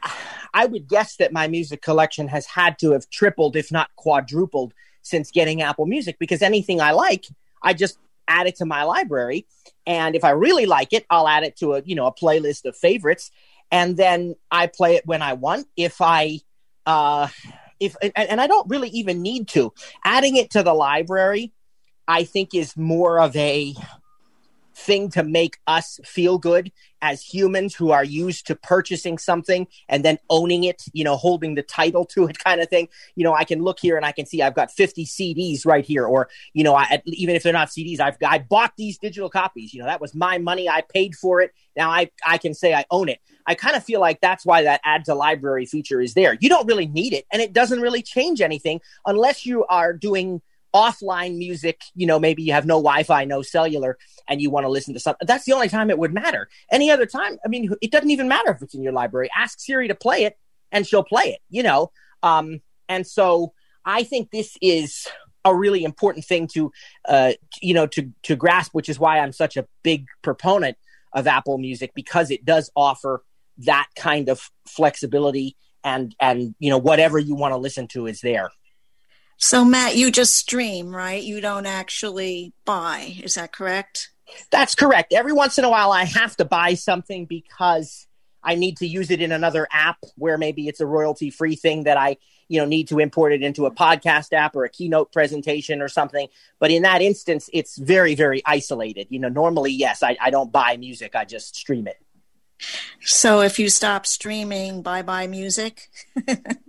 I 0.53 0.65
would 0.65 0.87
guess 0.87 1.15
that 1.17 1.31
my 1.31 1.47
music 1.47 1.81
collection 1.81 2.27
has 2.27 2.45
had 2.45 2.79
to 2.79 2.91
have 2.91 3.09
tripled, 3.09 3.55
if 3.55 3.71
not 3.71 3.89
quadrupled, 3.95 4.73
since 5.01 5.31
getting 5.31 5.61
Apple 5.61 5.85
Music 5.85 6.17
because 6.19 6.41
anything 6.41 6.81
I 6.81 6.91
like, 6.91 7.25
I 7.61 7.73
just 7.73 7.97
add 8.27 8.47
it 8.47 8.55
to 8.57 8.65
my 8.65 8.83
library, 8.83 9.45
and 9.85 10.15
if 10.15 10.23
I 10.23 10.31
really 10.31 10.65
like 10.65 10.93
it, 10.93 11.05
I'll 11.09 11.27
add 11.27 11.43
it 11.43 11.57
to 11.57 11.73
a 11.73 11.81
you 11.83 11.95
know 11.95 12.07
a 12.07 12.13
playlist 12.13 12.65
of 12.65 12.75
favorites, 12.75 13.31
and 13.71 13.95
then 13.95 14.35
I 14.51 14.67
play 14.67 14.95
it 14.95 15.05
when 15.05 15.21
I 15.21 15.33
want. 15.33 15.67
If 15.75 16.01
I 16.01 16.39
uh, 16.85 17.27
if 17.79 17.95
and, 18.01 18.11
and 18.15 18.41
I 18.41 18.47
don't 18.47 18.69
really 18.69 18.89
even 18.89 19.21
need 19.21 19.47
to. 19.49 19.73
Adding 20.03 20.35
it 20.35 20.51
to 20.51 20.63
the 20.63 20.73
library, 20.73 21.53
I 22.07 22.23
think 22.23 22.53
is 22.53 22.75
more 22.75 23.19
of 23.19 23.35
a 23.35 23.75
thing 24.79 25.09
to 25.11 25.23
make 25.23 25.57
us 25.67 25.99
feel 26.03 26.37
good 26.37 26.71
as 27.01 27.21
humans 27.21 27.75
who 27.75 27.91
are 27.91 28.03
used 28.03 28.47
to 28.47 28.55
purchasing 28.55 29.17
something 29.17 29.67
and 29.87 30.03
then 30.03 30.17
owning 30.29 30.63
it, 30.63 30.83
you 30.93 31.03
know, 31.03 31.15
holding 31.15 31.55
the 31.55 31.61
title 31.61 32.05
to 32.05 32.27
it 32.27 32.39
kind 32.43 32.61
of 32.61 32.69
thing. 32.69 32.87
You 33.15 33.23
know, 33.23 33.33
I 33.33 33.43
can 33.43 33.63
look 33.63 33.79
here 33.79 33.97
and 33.97 34.05
I 34.05 34.11
can 34.11 34.25
see 34.25 34.41
I've 34.41 34.55
got 34.55 34.71
50 34.71 35.05
CDs 35.05 35.65
right 35.65 35.85
here, 35.85 36.05
or, 36.05 36.29
you 36.53 36.63
know, 36.63 36.75
I, 36.75 37.01
even 37.05 37.35
if 37.35 37.43
they're 37.43 37.53
not 37.53 37.69
CDs, 37.69 37.99
I've 37.99 38.17
I 38.25 38.39
bought 38.39 38.73
these 38.77 38.97
digital 38.97 39.29
copies. 39.29 39.73
You 39.73 39.81
know, 39.81 39.87
that 39.87 40.01
was 40.01 40.15
my 40.15 40.37
money. 40.37 40.69
I 40.69 40.81
paid 40.81 41.15
for 41.15 41.41
it. 41.41 41.51
Now 41.75 41.89
I, 41.89 42.09
I 42.25 42.37
can 42.37 42.53
say 42.53 42.73
I 42.73 42.85
own 42.91 43.09
it. 43.09 43.19
I 43.45 43.55
kind 43.55 43.75
of 43.75 43.83
feel 43.83 43.99
like 43.99 44.21
that's 44.21 44.45
why 44.45 44.63
that 44.63 44.81
add 44.83 45.05
to 45.05 45.15
library 45.15 45.65
feature 45.65 46.01
is 46.01 46.13
there. 46.13 46.37
You 46.39 46.49
don't 46.49 46.67
really 46.67 46.87
need 46.87 47.13
it 47.13 47.25
and 47.31 47.41
it 47.41 47.53
doesn't 47.53 47.81
really 47.81 48.01
change 48.01 48.41
anything 48.41 48.81
unless 49.05 49.45
you 49.45 49.65
are 49.65 49.93
doing 49.93 50.41
offline 50.73 51.37
music, 51.37 51.81
you 51.95 52.05
know, 52.05 52.19
maybe 52.19 52.43
you 52.43 52.53
have 52.53 52.65
no 52.65 52.75
Wi-Fi, 52.75 53.25
no 53.25 53.41
cellular, 53.41 53.97
and 54.27 54.41
you 54.41 54.49
want 54.49 54.65
to 54.65 54.69
listen 54.69 54.93
to 54.93 54.99
something. 54.99 55.25
That's 55.25 55.45
the 55.45 55.53
only 55.53 55.69
time 55.69 55.89
it 55.89 55.97
would 55.97 56.13
matter. 56.13 56.49
Any 56.71 56.91
other 56.91 57.05
time, 57.05 57.37
I 57.43 57.47
mean, 57.47 57.73
it 57.81 57.91
doesn't 57.91 58.11
even 58.11 58.27
matter 58.27 58.51
if 58.51 58.61
it's 58.61 58.73
in 58.73 58.83
your 58.83 58.93
library. 58.93 59.29
Ask 59.35 59.59
Siri 59.59 59.87
to 59.87 59.95
play 59.95 60.23
it, 60.23 60.37
and 60.71 60.85
she'll 60.85 61.03
play 61.03 61.23
it. 61.23 61.39
You 61.49 61.63
know, 61.63 61.91
um, 62.23 62.61
and 62.87 63.05
so 63.05 63.53
I 63.85 64.03
think 64.03 64.31
this 64.31 64.57
is 64.61 65.07
a 65.45 65.55
really 65.55 65.83
important 65.83 66.25
thing 66.25 66.47
to, 66.53 66.71
uh, 67.07 67.33
you 67.61 67.73
know, 67.73 67.87
to 67.87 68.11
to 68.23 68.35
grasp, 68.35 68.73
which 68.73 68.89
is 68.89 68.99
why 68.99 69.19
I'm 69.19 69.31
such 69.31 69.57
a 69.57 69.67
big 69.83 70.05
proponent 70.21 70.77
of 71.13 71.27
Apple 71.27 71.57
Music 71.57 71.91
because 71.95 72.29
it 72.29 72.45
does 72.45 72.69
offer 72.75 73.23
that 73.59 73.87
kind 73.95 74.29
of 74.29 74.49
flexibility 74.67 75.55
and 75.83 76.15
and 76.19 76.55
you 76.59 76.69
know 76.69 76.77
whatever 76.77 77.17
you 77.17 77.35
want 77.35 77.53
to 77.53 77.57
listen 77.57 77.87
to 77.89 78.07
is 78.07 78.21
there. 78.21 78.49
So, 79.41 79.63
Matt, 79.63 79.95
you 79.95 80.11
just 80.11 80.35
stream, 80.35 80.93
right? 80.93 81.23
You 81.23 81.39
don't 81.39 81.65
actually 81.65 82.51
buy. 82.65 83.15
Is 83.23 83.35
that 83.35 83.53
correct? 83.53 84.11
That's 84.51 84.75
correct. 84.75 85.13
Every 85.13 85.31
once 85.31 85.57
in 85.57 85.63
a 85.63 85.69
while, 85.69 85.93
I 85.93 86.03
have 86.03 86.35
to 86.37 86.45
buy 86.45 86.73
something 86.73 87.25
because 87.25 88.05
I 88.43 88.55
need 88.55 88.77
to 88.77 88.85
use 88.85 89.11
it 89.11 89.21
in 89.21 89.31
another 89.31 89.65
app 89.71 89.97
where 90.17 90.37
maybe 90.37 90.67
it's 90.67 90.81
a 90.81 90.85
royalty 90.85 91.29
free 91.29 91.55
thing 91.55 91.85
that 91.85 91.95
I, 91.95 92.17
you 92.49 92.59
know, 92.59 92.65
need 92.65 92.89
to 92.89 92.99
import 92.99 93.31
it 93.31 93.41
into 93.41 93.65
a 93.65 93.71
podcast 93.71 94.33
app 94.33 94.57
or 94.57 94.65
a 94.65 94.69
keynote 94.69 95.13
presentation 95.13 95.81
or 95.81 95.87
something. 95.87 96.27
But 96.59 96.71
in 96.71 96.83
that 96.83 97.01
instance, 97.01 97.49
it's 97.53 97.77
very, 97.77 98.15
very 98.15 98.41
isolated. 98.45 99.07
You 99.09 99.19
know, 99.19 99.29
normally, 99.29 99.71
yes, 99.71 100.03
I, 100.03 100.17
I 100.19 100.31
don't 100.31 100.51
buy 100.51 100.75
music, 100.75 101.15
I 101.15 101.23
just 101.23 101.55
stream 101.55 101.87
it. 101.87 101.97
So 102.99 103.39
if 103.39 103.57
you 103.57 103.69
stop 103.69 104.05
streaming, 104.05 104.81
bye 104.81 105.01
bye 105.01 105.27
music. 105.27 105.89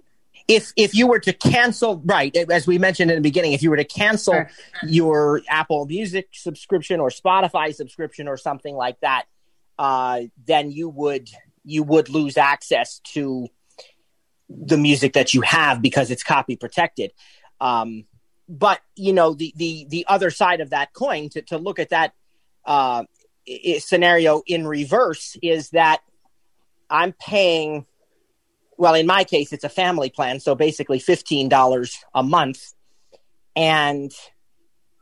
if 0.50 0.72
if 0.76 0.94
you 0.94 1.06
were 1.06 1.20
to 1.20 1.32
cancel 1.32 2.02
right 2.04 2.34
as 2.36 2.66
we 2.66 2.76
mentioned 2.76 3.10
in 3.10 3.16
the 3.16 3.22
beginning 3.22 3.52
if 3.52 3.62
you 3.62 3.70
were 3.70 3.76
to 3.76 3.84
cancel 3.84 4.34
sure. 4.34 4.50
your 4.82 5.42
apple 5.48 5.86
music 5.86 6.28
subscription 6.32 6.98
or 6.98 7.08
spotify 7.08 7.74
subscription 7.74 8.26
or 8.26 8.36
something 8.36 8.74
like 8.74 8.98
that 9.00 9.24
uh, 9.78 10.20
then 10.46 10.70
you 10.70 10.90
would 10.90 11.30
you 11.64 11.82
would 11.82 12.10
lose 12.10 12.36
access 12.36 12.98
to 12.98 13.48
the 14.48 14.76
music 14.76 15.14
that 15.14 15.32
you 15.32 15.40
have 15.40 15.80
because 15.80 16.10
it's 16.10 16.24
copy 16.24 16.56
protected 16.56 17.12
um, 17.60 18.04
but 18.48 18.80
you 18.96 19.12
know 19.12 19.34
the 19.34 19.52
the 19.56 19.86
the 19.88 20.04
other 20.08 20.30
side 20.30 20.60
of 20.60 20.70
that 20.70 20.92
coin 20.92 21.28
to, 21.28 21.42
to 21.42 21.58
look 21.58 21.78
at 21.78 21.90
that 21.90 22.12
uh, 22.64 23.04
scenario 23.78 24.42
in 24.46 24.66
reverse 24.66 25.36
is 25.42 25.70
that 25.70 26.00
i'm 26.90 27.12
paying 27.12 27.86
well, 28.80 28.94
in 28.94 29.06
my 29.06 29.24
case, 29.24 29.52
it's 29.52 29.62
a 29.62 29.68
family 29.68 30.08
plan, 30.08 30.40
so 30.40 30.54
basically 30.54 30.98
$15 30.98 31.92
a 32.14 32.22
month. 32.22 32.72
And 33.54 34.10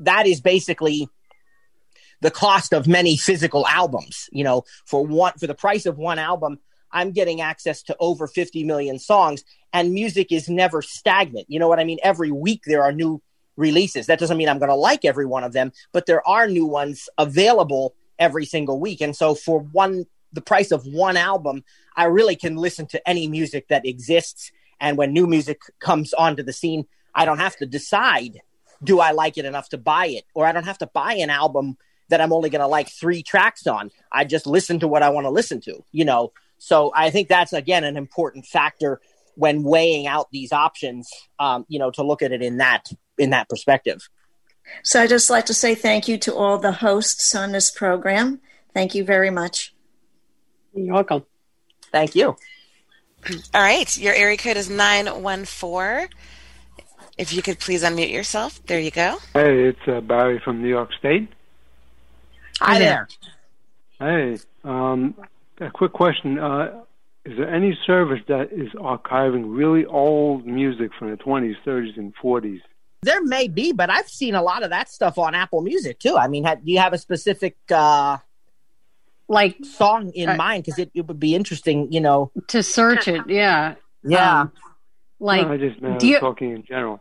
that 0.01 0.27
is 0.27 0.41
basically 0.41 1.09
the 2.21 2.33
cost 2.33 2.73
of 2.73 2.89
many 2.89 3.17
physical 3.17 3.65
albums. 3.69 4.29
You 4.33 4.43
know, 4.43 4.65
for 4.85 5.07
one 5.07 5.35
for 5.39 5.47
the 5.47 5.55
price 5.55 5.87
of 5.87 5.97
one 5.97 6.19
album, 6.19 6.59
I'm 6.91 7.13
getting 7.13 7.41
access 7.41 7.85
to 7.85 7.97
over 8.01 8.27
50 8.27 8.65
million 8.65 8.99
songs 8.99 9.45
and 9.73 9.93
music 9.93 10.33
is 10.33 10.49
never 10.49 10.83
stagnant. 10.83 11.47
You 11.49 11.61
know 11.61 11.69
what 11.69 11.79
I 11.79 11.85
mean? 11.85 11.99
Every 12.03 12.33
week 12.33 12.63
there 12.67 12.83
are 12.83 12.93
new 12.93 13.23
releases. 13.57 14.07
That 14.07 14.19
doesn't 14.19 14.39
mean 14.39 14.49
I'm 14.49 14.59
going 14.59 14.71
to 14.71 14.75
like 14.75 15.05
every 15.05 15.27
one 15.27 15.45
of 15.45 15.53
them, 15.53 15.71
but 15.93 16.07
there 16.07 16.27
are 16.27 16.49
new 16.49 16.67
ones 16.67 17.09
available 17.17 17.95
every 18.19 18.45
single 18.45 18.81
week. 18.81 19.01
And 19.01 19.15
so 19.15 19.37
for 19.37 19.61
one 19.61 20.07
the 20.33 20.41
price 20.41 20.71
of 20.71 20.87
one 20.87 21.17
album, 21.17 21.65
I 21.97 22.05
really 22.05 22.37
can 22.37 22.57
listen 22.57 22.87
to 22.89 23.09
any 23.09 23.29
music 23.29 23.69
that 23.69 23.87
exists. 23.87 24.53
And 24.81 24.97
when 24.97 25.13
new 25.13 25.27
music 25.27 25.61
comes 25.81 26.13
onto 26.15 26.43
the 26.43 26.53
scene, 26.53 26.87
I 27.15 27.25
don't 27.25 27.39
have 27.39 27.57
to 27.57 27.67
decide 27.67 28.41
do 28.83 29.01
I 29.01 29.11
like 29.11 29.39
it 29.39 29.45
enough 29.45 29.69
to 29.71 29.79
buy 29.79 30.07
it, 30.07 30.25
or 30.35 30.47
I 30.47 30.53
don't 30.53 30.65
have 30.65 30.79
to 30.79 30.87
buy 30.87 31.15
an 31.15 31.31
album 31.31 31.77
that 32.09 32.21
I'm 32.21 32.33
only 32.33 32.51
going 32.51 32.61
to 32.61 32.67
like 32.67 32.89
three 32.89 33.23
tracks 33.23 33.67
on. 33.67 33.91
I 34.13 34.25
just 34.25 34.47
listen 34.47 34.81
to 34.81 34.89
what 34.89 35.03
I 35.03 35.11
want 35.11 35.25
to 35.27 35.31
listen 35.31 35.61
to, 35.63 35.85
you 35.93 36.05
know. 36.05 36.33
So 36.59 36.93
I 36.95 37.11
think 37.11 37.29
that's 37.29 37.53
again 37.53 37.85
an 37.85 37.97
important 37.97 38.47
factor 38.47 39.01
when 39.35 39.63
weighing 39.63 40.07
out 40.07 40.31
these 40.33 40.53
options, 40.53 41.09
um, 41.39 41.65
you 41.69 41.79
know, 41.79 41.91
to 41.93 42.03
look 42.03 42.23
at 42.23 42.33
it 42.33 42.43
in 42.43 42.59
that 42.59 42.91
in 43.19 43.31
that 43.31 43.49
perspective. 43.49 44.09
So 44.83 45.01
I 45.01 45.07
just 45.07 45.31
like 45.31 45.47
to 45.47 45.55
say 45.55 45.75
thank 45.75 46.09
you 46.09 46.19
to 46.19 46.35
all 46.35 46.59
the 46.59 46.73
hosts 46.73 47.35
on 47.35 47.53
this 47.53 47.71
program. 47.71 48.41
Thank 48.75 48.95
you 48.95 49.05
very 49.05 49.31
much. 49.31 49.75
You're 50.85 50.95
welcome. 50.95 51.25
Thank 51.91 52.15
you. 52.15 52.37
All 53.55 53.63
right. 53.63 53.99
Your 53.99 54.15
area 54.15 54.37
code 54.37 54.57
is 54.57 54.71
914. 54.71 56.09
If 57.17 57.33
you 57.33 57.43
could 57.43 57.59
please 57.59 57.83
unmute 57.83 58.13
yourself. 58.13 58.65
There 58.67 58.79
you 58.79 58.93
go. 58.93 59.19
Hey, 59.35 59.65
it's 59.65 59.89
uh, 59.89 60.01
Barry 60.01 60.41
from 60.45 60.63
New 60.63 60.69
York 60.69 60.91
State. 60.99 61.29
Hi 62.61 62.79
there. 62.79 63.09
Hey, 63.99 64.39
um, 64.65 65.15
a 65.61 65.71
quick 65.71 65.93
question. 65.93 66.39
Uh, 66.39 66.83
is 67.25 67.37
there 67.37 67.53
any 67.53 67.77
service 67.87 68.21
that 68.29 68.53
is 68.53 68.69
archiving 68.75 69.45
really 69.47 69.85
old 69.85 70.47
music 70.47 70.93
from 70.99 71.11
the 71.11 71.17
20s, 71.17 71.57
30s, 71.67 71.97
and 71.97 72.15
40s? 72.17 72.61
There 73.03 73.23
may 73.23 73.49
be, 73.49 73.73
but 73.73 73.91
I've 73.91 74.09
seen 74.09 74.35
a 74.35 74.43
lot 74.43 74.63
of 74.63 74.71
that 74.71 74.89
stuff 74.89 75.19
on 75.19 75.35
Apple 75.35 75.61
Music 75.61 75.99
too. 75.99 76.17
I 76.17 76.29
mean, 76.29 76.45
do 76.45 76.59
you 76.65 76.79
have 76.79 76.93
a 76.93 76.99
specific 76.99 77.57
uh, 77.71 78.19
like 79.29 79.57
song 79.65 80.11
in 80.15 80.29
uh, 80.29 80.37
mind 80.37 80.65
because 80.65 80.79
it, 80.79 80.91
it 80.95 81.07
would 81.07 81.21
be 81.21 81.35
interesting, 81.35 81.93
you 81.93 82.01
know, 82.01 82.33
to 82.49 82.63
search 82.63 83.09
it. 83.09 83.29
Yeah, 83.29 83.75
yeah. 84.03 84.41
Um, 84.43 84.53
like, 85.21 85.47
no, 85.47 85.53
I 85.53 85.57
just 85.59 85.81
meant 85.83 86.03
you, 86.03 86.19
talking 86.19 86.53
in 86.53 86.65
general. 86.65 87.01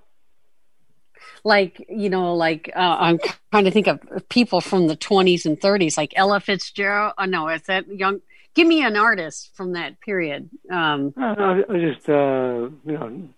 Like 1.44 1.86
you 1.90 2.10
know, 2.10 2.36
like 2.36 2.72
uh, 2.76 2.98
I'm 3.00 3.20
trying 3.52 3.66
to 3.66 3.72
think 3.72 3.88
of 3.88 4.02
people 4.30 4.60
from 4.60 4.88
the 4.88 4.98
20s 4.98 5.46
and 5.46 5.60
30s, 5.60 5.98
like 5.98 6.14
Ella 6.16 6.40
Fitzgerald. 6.40 7.14
Oh 7.18 7.26
no, 7.26 7.48
is 7.48 7.62
that 7.64 7.88
young? 7.88 8.22
Give 8.54 8.68
me 8.68 8.84
an 8.84 8.98
artist 8.98 9.52
from 9.54 9.74
that 9.74 10.02
period. 10.02 10.50
Um, 10.70 11.14
uh, 11.16 11.36
I 11.38 11.54
was 11.70 11.96
just 11.96 12.10
uh, 12.10 12.70
you 12.86 12.94
know 12.94 13.30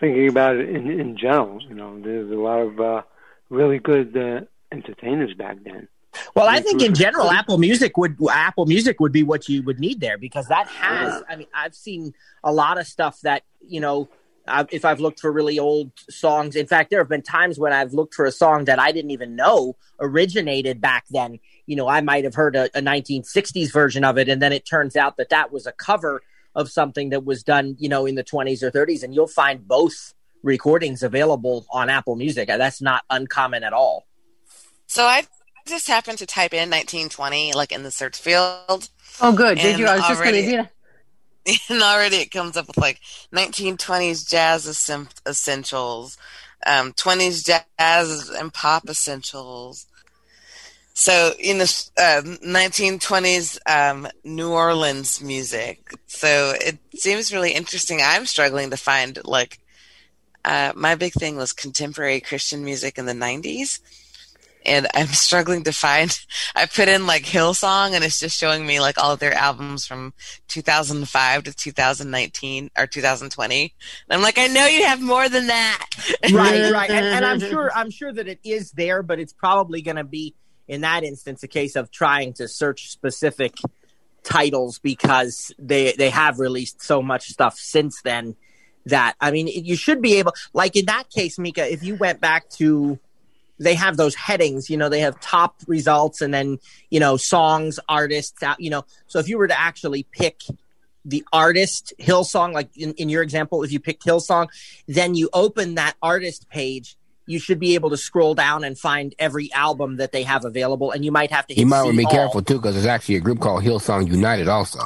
thinking 0.00 0.28
about 0.28 0.56
it 0.56 0.68
in 0.70 0.90
in 0.90 1.16
general. 1.16 1.62
You 1.62 1.74
know, 1.74 2.00
there's 2.00 2.30
a 2.30 2.34
lot 2.34 2.60
of 2.60 2.80
uh, 2.80 3.02
really 3.50 3.78
good 3.78 4.16
uh, 4.16 4.40
entertainers 4.72 5.34
back 5.34 5.58
then. 5.62 5.88
Well, 6.34 6.48
I 6.48 6.60
think 6.60 6.82
in 6.82 6.94
general, 6.94 7.30
Apple 7.30 7.58
Music 7.58 7.96
would 7.96 8.16
Apple 8.30 8.66
Music 8.66 9.00
would 9.00 9.12
be 9.12 9.22
what 9.22 9.48
you 9.48 9.62
would 9.62 9.80
need 9.80 10.00
there 10.00 10.18
because 10.18 10.46
that 10.48 10.68
has. 10.68 11.22
I 11.28 11.36
mean, 11.36 11.48
I've 11.54 11.74
seen 11.74 12.14
a 12.42 12.52
lot 12.52 12.78
of 12.78 12.86
stuff 12.86 13.20
that 13.22 13.42
you 13.60 13.80
know. 13.80 14.08
i 14.46 14.66
if 14.70 14.84
I've 14.84 15.00
looked 15.00 15.20
for 15.20 15.32
really 15.32 15.58
old 15.58 15.92
songs, 16.10 16.56
in 16.56 16.66
fact, 16.66 16.90
there 16.90 17.00
have 17.00 17.08
been 17.08 17.22
times 17.22 17.58
when 17.58 17.72
I've 17.72 17.92
looked 17.92 18.14
for 18.14 18.26
a 18.26 18.32
song 18.32 18.66
that 18.66 18.78
I 18.78 18.92
didn't 18.92 19.10
even 19.10 19.36
know 19.36 19.76
originated 20.00 20.80
back 20.80 21.04
then. 21.10 21.38
You 21.66 21.76
know, 21.76 21.88
I 21.88 22.00
might 22.00 22.24
have 22.24 22.34
heard 22.34 22.56
a, 22.56 22.64
a 22.76 22.82
1960s 22.82 23.72
version 23.72 24.04
of 24.04 24.18
it, 24.18 24.28
and 24.28 24.40
then 24.42 24.52
it 24.52 24.66
turns 24.66 24.96
out 24.96 25.16
that 25.16 25.30
that 25.30 25.52
was 25.52 25.66
a 25.66 25.72
cover 25.72 26.22
of 26.54 26.70
something 26.70 27.10
that 27.10 27.24
was 27.24 27.42
done, 27.42 27.76
you 27.78 27.88
know, 27.88 28.06
in 28.06 28.14
the 28.14 28.24
20s 28.24 28.62
or 28.62 28.70
30s, 28.70 29.02
and 29.02 29.14
you'll 29.14 29.26
find 29.26 29.66
both 29.66 30.14
recordings 30.42 31.02
available 31.02 31.66
on 31.70 31.90
Apple 31.90 32.16
Music. 32.16 32.46
That's 32.46 32.80
not 32.80 33.02
uncommon 33.10 33.64
at 33.64 33.72
all. 33.72 34.06
So 34.86 35.04
I 35.04 35.24
just 35.66 35.88
happened 35.88 36.18
to 36.18 36.26
type 36.26 36.52
in 36.52 36.70
1920 36.70 37.52
like 37.54 37.72
in 37.72 37.82
the 37.82 37.90
search 37.90 38.18
field. 38.18 38.88
Oh, 39.20 39.32
good. 39.34 39.58
Did 39.58 39.78
you? 39.78 39.86
I 39.86 39.96
was 39.96 40.08
just 40.08 40.22
going 40.22 40.34
to 40.34 40.42
do 40.42 40.56
that. 40.56 40.70
And 41.68 41.82
already 41.82 42.16
it 42.16 42.30
comes 42.30 42.56
up 42.56 42.68
with 42.68 42.78
like 42.78 43.00
1920s 43.32 44.26
jazz 44.28 44.66
essentials, 45.26 46.16
um, 46.66 46.92
20s 46.94 47.44
jazz 47.44 48.30
and 48.30 48.52
pop 48.52 48.88
essentials. 48.88 49.86
So 50.94 51.32
in 51.38 51.58
the 51.58 51.64
uh, 51.98 52.22
1920s 52.46 53.58
um, 53.66 54.08
New 54.24 54.52
Orleans 54.52 55.20
music. 55.20 55.90
So 56.06 56.54
it 56.58 56.78
seems 56.94 57.32
really 57.32 57.52
interesting. 57.52 58.00
I'm 58.02 58.24
struggling 58.24 58.70
to 58.70 58.78
find 58.78 59.18
like 59.24 59.58
uh, 60.46 60.72
my 60.74 60.94
big 60.94 61.12
thing 61.12 61.36
was 61.36 61.52
contemporary 61.52 62.20
Christian 62.20 62.64
music 62.64 62.96
in 62.96 63.04
the 63.06 63.12
90s 63.12 63.80
and 64.64 64.86
I'm 64.94 65.08
struggling 65.08 65.64
to 65.64 65.72
find. 65.72 66.16
I 66.54 66.66
put 66.66 66.88
in 66.88 67.06
like 67.06 67.24
Hillsong, 67.24 67.92
and 67.92 68.04
it's 68.04 68.20
just 68.20 68.38
showing 68.38 68.66
me 68.66 68.80
like 68.80 68.98
all 68.98 69.12
of 69.12 69.20
their 69.20 69.34
albums 69.34 69.86
from 69.86 70.12
2005 70.48 71.44
to 71.44 71.52
2019 71.52 72.70
or 72.76 72.86
2020. 72.86 73.62
And 73.62 73.70
I'm 74.10 74.22
like, 74.22 74.38
I 74.38 74.46
know 74.46 74.66
you 74.66 74.84
have 74.84 75.00
more 75.00 75.28
than 75.28 75.48
that. 75.48 75.86
right, 76.32 76.72
right, 76.72 76.90
and, 76.90 77.06
and 77.06 77.24
I'm 77.24 77.40
sure 77.40 77.70
I'm 77.74 77.90
sure 77.90 78.12
that 78.12 78.28
it 78.28 78.40
is 78.44 78.72
there, 78.72 79.02
but 79.02 79.18
it's 79.18 79.32
probably 79.32 79.82
going 79.82 79.96
to 79.96 80.04
be 80.04 80.34
in 80.66 80.80
that 80.80 81.04
instance 81.04 81.42
a 81.42 81.48
case 81.48 81.76
of 81.76 81.90
trying 81.90 82.32
to 82.34 82.48
search 82.48 82.90
specific 82.90 83.54
titles 84.22 84.78
because 84.78 85.52
they 85.58 85.92
they 85.92 86.10
have 86.10 86.38
released 86.38 86.82
so 86.82 87.02
much 87.02 87.28
stuff 87.28 87.58
since 87.58 88.00
then 88.02 88.34
that 88.86 89.14
I 89.20 89.30
mean 89.30 89.46
you 89.48 89.76
should 89.76 90.00
be 90.00 90.14
able 90.14 90.32
like 90.52 90.76
in 90.76 90.86
that 90.86 91.10
case 91.10 91.38
Mika 91.38 91.70
if 91.70 91.82
you 91.82 91.94
went 91.96 92.20
back 92.20 92.48
to 92.50 92.98
they 93.58 93.74
have 93.74 93.96
those 93.96 94.14
headings, 94.14 94.68
you 94.68 94.76
know, 94.76 94.88
they 94.88 95.00
have 95.00 95.18
top 95.20 95.56
results 95.66 96.20
and 96.20 96.34
then, 96.34 96.58
you 96.90 96.98
know, 97.00 97.16
songs, 97.16 97.78
artists, 97.88 98.42
you 98.58 98.70
know. 98.70 98.84
So 99.06 99.18
if 99.18 99.28
you 99.28 99.38
were 99.38 99.48
to 99.48 99.58
actually 99.58 100.04
pick 100.12 100.40
the 101.04 101.24
artist 101.32 101.92
Hillsong, 102.00 102.52
like 102.52 102.68
in, 102.76 102.92
in 102.94 103.08
your 103.08 103.22
example, 103.22 103.62
if 103.62 103.70
you 103.72 103.78
picked 103.80 104.04
Hillsong, 104.04 104.48
then 104.88 105.14
you 105.14 105.28
open 105.32 105.74
that 105.76 105.94
artist 106.02 106.48
page, 106.48 106.96
you 107.26 107.38
should 107.38 107.58
be 107.60 107.74
able 107.74 107.90
to 107.90 107.96
scroll 107.96 108.34
down 108.34 108.64
and 108.64 108.78
find 108.78 109.14
every 109.18 109.52
album 109.52 109.96
that 109.96 110.12
they 110.12 110.22
have 110.24 110.44
available. 110.44 110.90
And 110.90 111.04
you 111.04 111.12
might 111.12 111.30
have 111.30 111.46
to. 111.46 111.54
You 111.58 111.66
might 111.66 111.82
want 111.82 111.92
to 111.94 111.98
be 111.98 112.04
all. 112.06 112.10
careful 112.10 112.42
too, 112.42 112.54
because 112.56 112.74
there's 112.74 112.86
actually 112.86 113.16
a 113.16 113.20
group 113.20 113.40
called 113.40 113.62
Hillsong 113.62 114.08
United 114.08 114.48
also. 114.48 114.80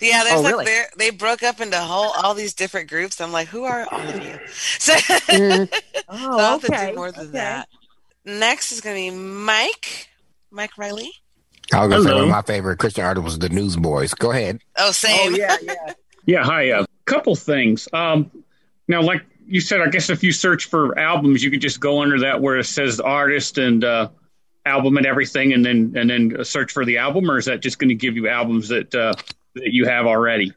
Yeah, 0.00 0.24
there's 0.24 0.38
Oh, 0.38 0.42
like 0.42 0.52
really? 0.52 0.64
they're- 0.64 0.90
they 0.96 1.10
broke 1.10 1.42
up 1.42 1.60
into 1.60 1.78
whole 1.78 2.12
all 2.22 2.32
these 2.34 2.54
different 2.54 2.88
groups. 2.88 3.20
I'm 3.20 3.32
like, 3.32 3.48
who 3.48 3.64
are 3.64 3.86
all 3.90 4.00
of 4.00 4.22
you? 4.24 4.38
So, 4.78 4.94
Oh, 4.94 5.66
so 5.68 5.68
I'll 6.08 6.58
have 6.58 6.60
to 6.62 6.72
oh, 6.72 6.74
okay, 6.74 6.90
do 6.90 6.96
more 6.96 7.12
than 7.12 7.20
okay. 7.28 7.32
that. 7.32 7.68
Next 8.24 8.72
is 8.72 8.80
going 8.80 8.96
to 8.96 9.12
be 9.12 9.18
Mike, 9.18 10.08
Mike 10.50 10.76
Riley. 10.76 11.12
I 11.72 11.86
was 11.86 11.94
gonna 11.94 12.02
say 12.08 12.14
one 12.14 12.24
of 12.24 12.30
my 12.30 12.42
favorite 12.42 12.78
Christian 12.78 13.04
artists 13.04 13.24
was 13.24 13.38
the 13.38 13.48
Newsboys. 13.48 14.12
Go 14.14 14.32
ahead. 14.32 14.60
Oh, 14.76 14.90
same. 14.90 15.34
yeah, 15.34 15.56
yeah. 15.62 15.92
Yeah, 16.26 16.44
hi. 16.44 16.64
A 16.64 16.86
couple 17.06 17.34
things. 17.34 17.88
Um, 17.92 18.30
now, 18.86 19.02
like 19.02 19.24
you 19.46 19.60
said, 19.60 19.80
I 19.80 19.88
guess 19.88 20.10
if 20.10 20.22
you 20.22 20.32
search 20.32 20.66
for 20.66 20.96
albums, 20.98 21.42
you 21.42 21.50
could 21.50 21.62
just 21.62 21.80
go 21.80 22.02
under 22.02 22.20
that 22.20 22.40
where 22.42 22.58
it 22.58 22.64
says 22.64 23.00
artist 23.00 23.56
and 23.56 23.82
uh, 23.82 24.10
album 24.66 24.96
and 24.98 25.06
everything, 25.06 25.52
and 25.54 25.64
then 25.64 25.94
and 25.96 26.10
then 26.10 26.44
search 26.44 26.72
for 26.72 26.84
the 26.84 26.98
album, 26.98 27.30
or 27.30 27.38
is 27.38 27.46
that 27.46 27.60
just 27.60 27.78
going 27.78 27.88
to 27.88 27.94
give 27.94 28.16
you 28.16 28.28
albums 28.28 28.68
that 28.68 28.94
uh, 28.94 29.14
that 29.54 29.72
you 29.72 29.86
have 29.86 30.06
already? 30.06 30.52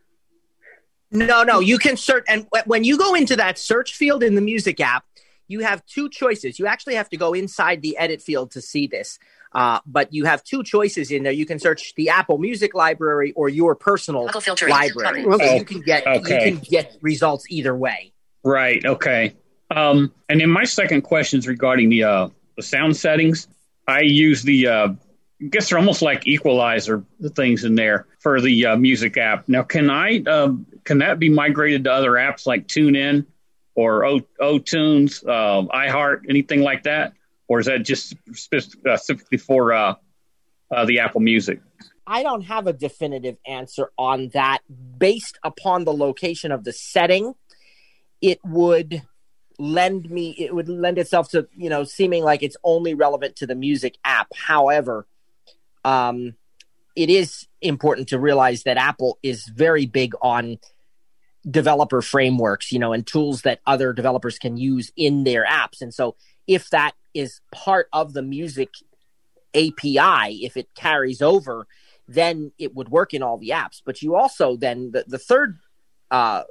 No, 1.11 1.43
no, 1.43 1.59
you 1.59 1.77
can 1.77 1.95
search. 1.95 2.25
And 2.27 2.45
when 2.65 2.83
you 2.83 2.97
go 2.97 3.15
into 3.15 3.35
that 3.37 3.57
search 3.57 3.95
field 3.95 4.21
in 4.21 4.35
the 4.35 4.41
music 4.41 4.79
app, 4.81 5.05
you 5.47 5.59
have 5.61 5.85
two 5.85 6.09
choices. 6.09 6.59
You 6.59 6.67
actually 6.67 6.95
have 6.95 7.09
to 7.09 7.17
go 7.17 7.33
inside 7.33 7.81
the 7.81 7.97
edit 7.97 8.21
field 8.21 8.51
to 8.51 8.61
see 8.61 8.87
this. 8.87 9.19
Uh, 9.53 9.79
but 9.85 10.11
you 10.13 10.25
have 10.25 10.43
two 10.43 10.63
choices 10.63 11.11
in 11.11 11.23
there. 11.23 11.31
You 11.31 11.45
can 11.45 11.59
search 11.59 11.93
the 11.95 12.09
Apple 12.09 12.39
Music 12.39 12.73
Library 12.73 13.33
or 13.33 13.49
your 13.49 13.75
personal 13.75 14.25
Local 14.25 14.41
library. 14.67 15.23
Button. 15.25 15.39
So 15.39 15.53
you 15.55 15.65
can 15.65 15.81
get 15.81 16.07
Okay. 16.07 16.49
you 16.49 16.55
can 16.57 16.63
get 16.67 16.97
results 17.01 17.45
either 17.49 17.75
way. 17.75 18.13
Right. 18.43 18.83
Okay. 18.83 19.35
Um, 19.69 20.11
and 20.27 20.41
then 20.41 20.49
my 20.49 20.63
second 20.63 21.01
question 21.01 21.39
is 21.39 21.47
regarding 21.47 21.89
the 21.89 22.03
uh, 22.03 22.29
the 22.57 22.63
sound 22.63 22.97
settings. 22.97 23.47
I 23.87 24.01
use 24.01 24.41
the 24.41 24.67
uh, 24.67 24.87
I 25.41 25.45
guess 25.49 25.69
they're 25.69 25.77
almost 25.77 26.01
like 26.01 26.25
equalizer 26.25 27.03
things 27.35 27.63
in 27.63 27.75
there 27.75 28.07
for 28.19 28.41
the 28.41 28.65
uh, 28.65 28.75
music 28.75 29.17
app. 29.17 29.47
Now, 29.49 29.61
can 29.63 29.89
I 29.89 30.19
um, 30.23 30.65
can 30.83 30.99
that 30.99 31.19
be 31.19 31.29
migrated 31.29 31.83
to 31.83 31.91
other 31.91 32.11
apps 32.13 32.47
like 32.47 32.67
TuneIn 32.67 33.25
or 33.75 34.05
O, 34.39 34.59
Tunes, 34.59 35.23
uh, 35.23 35.63
iHeart, 35.73 36.21
anything 36.29 36.61
like 36.61 36.83
that, 36.83 37.13
or 37.47 37.59
is 37.59 37.65
that 37.65 37.79
just 37.79 38.13
uh, 38.13 38.33
specifically 38.33 39.37
for 39.37 39.73
uh, 39.73 39.95
uh, 40.71 40.85
the 40.85 40.99
Apple 40.99 41.21
Music? 41.21 41.59
I 42.05 42.23
don't 42.23 42.41
have 42.43 42.67
a 42.67 42.73
definitive 42.73 43.37
answer 43.47 43.91
on 43.97 44.29
that. 44.33 44.59
Based 44.97 45.39
upon 45.43 45.85
the 45.85 45.93
location 45.93 46.51
of 46.51 46.63
the 46.63 46.73
setting, 46.73 47.33
it 48.21 48.39
would 48.43 49.03
lend 49.59 50.09
me 50.09 50.35
it 50.37 50.53
would 50.53 50.67
lend 50.67 50.97
itself 50.97 51.29
to 51.29 51.47
you 51.55 51.69
know 51.69 51.83
seeming 51.83 52.23
like 52.23 52.41
it's 52.41 52.57
only 52.63 52.93
relevant 52.93 53.35
to 53.37 53.47
the 53.47 53.55
music 53.55 53.97
app. 54.03 54.27
However, 54.35 55.07
um, 55.85 56.35
it 56.95 57.09
is 57.09 57.47
important 57.61 58.09
to 58.09 58.19
realize 58.19 58.63
that 58.63 58.77
Apple 58.77 59.17
is 59.23 59.45
very 59.45 59.85
big 59.85 60.13
on 60.21 60.57
developer 61.49 62.01
frameworks, 62.01 62.71
you 62.71 62.79
know, 62.79 62.93
and 62.93 63.05
tools 63.05 63.41
that 63.41 63.59
other 63.65 63.93
developers 63.93 64.37
can 64.37 64.57
use 64.57 64.91
in 64.95 65.23
their 65.23 65.45
apps. 65.45 65.81
And 65.81 65.93
so 65.93 66.15
if 66.47 66.69
that 66.69 66.93
is 67.13 67.41
part 67.51 67.87
of 67.93 68.13
the 68.13 68.21
music 68.21 68.69
API, 69.53 70.45
if 70.45 70.57
it 70.57 70.69
carries 70.75 71.21
over, 71.21 71.67
then 72.07 72.51
it 72.57 72.75
would 72.75 72.89
work 72.89 73.13
in 73.13 73.23
all 73.23 73.37
the 73.37 73.49
apps. 73.49 73.81
But 73.85 74.01
you 74.01 74.15
also 74.15 74.55
then 74.55 74.91
the, 74.91 75.05
the 75.07 75.19
third 75.19 75.59
uh 76.11 76.43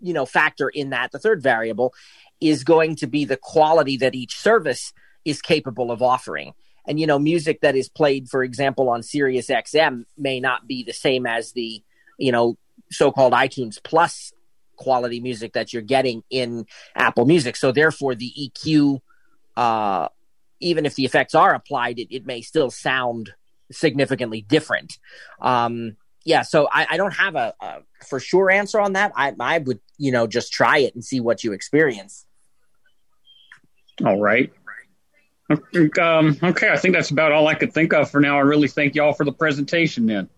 you 0.00 0.12
know 0.12 0.26
factor 0.26 0.68
in 0.68 0.90
that, 0.90 1.12
the 1.12 1.18
third 1.18 1.42
variable 1.42 1.94
is 2.40 2.64
going 2.64 2.96
to 2.96 3.06
be 3.06 3.24
the 3.24 3.36
quality 3.36 3.96
that 3.98 4.14
each 4.14 4.36
service 4.36 4.92
is 5.24 5.42
capable 5.42 5.90
of 5.90 6.02
offering. 6.02 6.54
And 6.86 6.98
you 6.98 7.06
know, 7.06 7.18
music 7.18 7.60
that 7.60 7.76
is 7.76 7.88
played, 7.88 8.28
for 8.28 8.42
example, 8.42 8.88
on 8.88 9.02
Sirius 9.02 9.48
XM 9.48 10.04
may 10.16 10.40
not 10.40 10.66
be 10.66 10.82
the 10.82 10.92
same 10.92 11.26
as 11.26 11.52
the, 11.52 11.82
you 12.18 12.32
know, 12.32 12.56
so-called 12.90 13.32
iTunes 13.32 13.82
Plus 13.82 14.32
quality 14.76 15.20
music 15.20 15.52
that 15.52 15.72
you're 15.72 15.82
getting 15.82 16.22
in 16.30 16.66
Apple 16.96 17.26
Music. 17.26 17.54
So 17.54 17.70
therefore, 17.70 18.14
the 18.14 18.32
EQ, 18.38 19.00
uh, 19.56 20.08
even 20.58 20.86
if 20.86 20.94
the 20.94 21.04
effects 21.04 21.34
are 21.34 21.54
applied, 21.54 21.98
it, 21.98 22.08
it 22.10 22.26
may 22.26 22.40
still 22.40 22.70
sound 22.70 23.34
significantly 23.70 24.40
different. 24.40 24.98
Um, 25.40 25.96
yeah, 26.24 26.42
so 26.42 26.68
I, 26.70 26.86
I 26.90 26.96
don't 26.96 27.14
have 27.14 27.34
a, 27.36 27.54
a 27.60 27.78
for 28.06 28.20
sure 28.20 28.50
answer 28.50 28.80
on 28.80 28.94
that. 28.94 29.12
I, 29.14 29.32
I 29.38 29.58
would, 29.58 29.80
you 29.98 30.12
know, 30.12 30.26
just 30.26 30.52
try 30.52 30.78
it 30.78 30.94
and 30.94 31.04
see 31.04 31.20
what 31.20 31.44
you 31.44 31.52
experience. 31.52 32.26
All 34.04 34.18
right. 34.18 34.52
Um, 36.00 36.38
okay, 36.42 36.68
I 36.70 36.76
think 36.76 36.94
that's 36.94 37.10
about 37.10 37.32
all 37.32 37.48
I 37.48 37.54
could 37.54 37.72
think 37.72 37.92
of 37.92 38.10
for 38.10 38.20
now. 38.20 38.38
I 38.38 38.42
really 38.42 38.68
thank 38.68 38.94
y'all 38.94 39.12
for 39.12 39.24
the 39.24 39.32
presentation. 39.32 40.06
Then. 40.06 40.28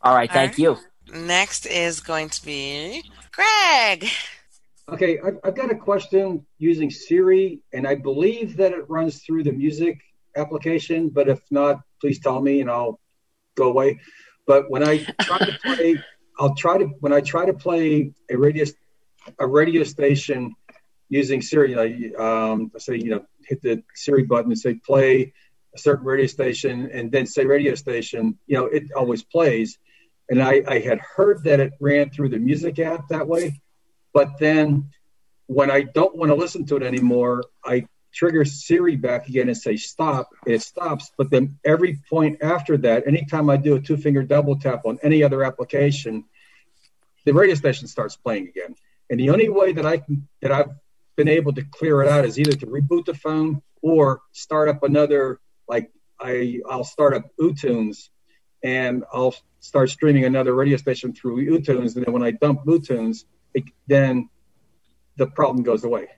All 0.00 0.14
right, 0.14 0.30
thank 0.30 0.58
you. 0.58 0.78
Next 1.12 1.66
is 1.66 2.00
going 2.00 2.28
to 2.30 2.44
be 2.44 3.02
Greg. 3.32 4.06
Okay, 4.88 5.18
I've, 5.24 5.38
I've 5.44 5.54
got 5.54 5.70
a 5.70 5.76
question 5.76 6.46
using 6.58 6.90
Siri, 6.90 7.62
and 7.72 7.86
I 7.86 7.94
believe 7.94 8.56
that 8.56 8.72
it 8.72 8.88
runs 8.88 9.22
through 9.22 9.44
the 9.44 9.52
music 9.52 10.00
application. 10.36 11.08
But 11.08 11.28
if 11.28 11.40
not, 11.50 11.80
please 12.00 12.20
tell 12.20 12.40
me, 12.40 12.60
and 12.60 12.70
I'll 12.70 12.98
go 13.56 13.68
away. 13.68 14.00
But 14.46 14.70
when 14.70 14.86
I 14.86 15.04
try 15.20 15.38
to 15.38 15.58
play, 15.64 15.96
I'll 16.38 16.54
try 16.54 16.78
to 16.78 16.86
when 17.00 17.12
I 17.12 17.20
try 17.20 17.46
to 17.46 17.54
play 17.54 18.12
a 18.30 18.36
radio 18.36 18.64
a 19.38 19.46
radio 19.46 19.84
station 19.84 20.54
using 21.08 21.42
Siri. 21.42 21.70
You 21.70 22.10
know, 22.10 22.18
um, 22.18 22.72
say 22.78 22.96
you 22.96 23.10
know, 23.10 23.24
hit 23.46 23.62
the 23.62 23.82
Siri 23.94 24.24
button 24.24 24.50
and 24.50 24.58
say 24.58 24.74
play 24.74 25.32
a 25.74 25.78
certain 25.78 26.04
radio 26.04 26.26
station, 26.26 26.90
and 26.92 27.12
then 27.12 27.26
say 27.26 27.44
radio 27.44 27.74
station. 27.74 28.38
You 28.46 28.56
know, 28.56 28.66
it 28.66 28.84
always 28.96 29.22
plays. 29.22 29.78
And 30.30 30.42
I, 30.42 30.62
I 30.66 30.78
had 30.78 31.00
heard 31.00 31.44
that 31.44 31.60
it 31.60 31.72
ran 31.80 32.10
through 32.10 32.30
the 32.30 32.38
music 32.38 32.78
app 32.78 33.08
that 33.08 33.26
way, 33.26 33.60
but 34.14 34.38
then 34.38 34.90
when 35.46 35.70
I 35.70 35.82
don't 35.82 36.16
want 36.16 36.30
to 36.30 36.36
listen 36.36 36.64
to 36.66 36.76
it 36.76 36.84
anymore, 36.84 37.42
I 37.64 37.86
trigger 38.12 38.44
Siri 38.44 38.96
back 38.96 39.28
again 39.28 39.48
and 39.48 39.56
say 39.56 39.76
stop. 39.76 40.30
It 40.46 40.62
stops. 40.62 41.10
But 41.18 41.30
then 41.30 41.58
every 41.64 41.98
point 42.08 42.38
after 42.42 42.76
that, 42.78 43.06
anytime 43.06 43.50
I 43.50 43.56
do 43.56 43.74
a 43.74 43.80
two 43.80 43.96
finger 43.96 44.22
double 44.22 44.58
tap 44.58 44.82
on 44.86 44.98
any 45.02 45.22
other 45.22 45.42
application, 45.42 46.24
the 47.24 47.34
radio 47.34 47.54
station 47.54 47.88
starts 47.88 48.16
playing 48.16 48.48
again. 48.48 48.74
And 49.10 49.18
the 49.18 49.30
only 49.30 49.48
way 49.48 49.72
that 49.72 49.84
I 49.84 49.98
can 49.98 50.28
that 50.40 50.52
I've 50.52 50.70
been 51.16 51.28
able 51.28 51.52
to 51.54 51.64
clear 51.64 52.02
it 52.02 52.08
out 52.08 52.24
is 52.24 52.38
either 52.38 52.52
to 52.52 52.66
reboot 52.66 53.06
the 53.06 53.14
phone 53.14 53.60
or 53.82 54.22
start 54.32 54.68
up 54.68 54.82
another 54.82 55.40
like 55.68 55.90
I 56.20 56.60
I'll 56.68 56.84
start 56.84 57.14
up 57.14 57.24
uTunes 57.40 58.08
and 58.62 59.04
I'll 59.12 59.34
start 59.60 59.90
streaming 59.90 60.24
another 60.24 60.54
radio 60.54 60.76
station 60.76 61.12
through 61.12 61.46
uTunes 61.46 61.94
and 61.94 62.04
then 62.04 62.12
when 62.12 62.22
I 62.22 62.32
dump 62.32 62.64
uTunes, 62.64 63.24
it, 63.54 63.64
then 63.86 64.28
the 65.16 65.26
problem 65.26 65.62
goes 65.62 65.84
away. 65.84 66.08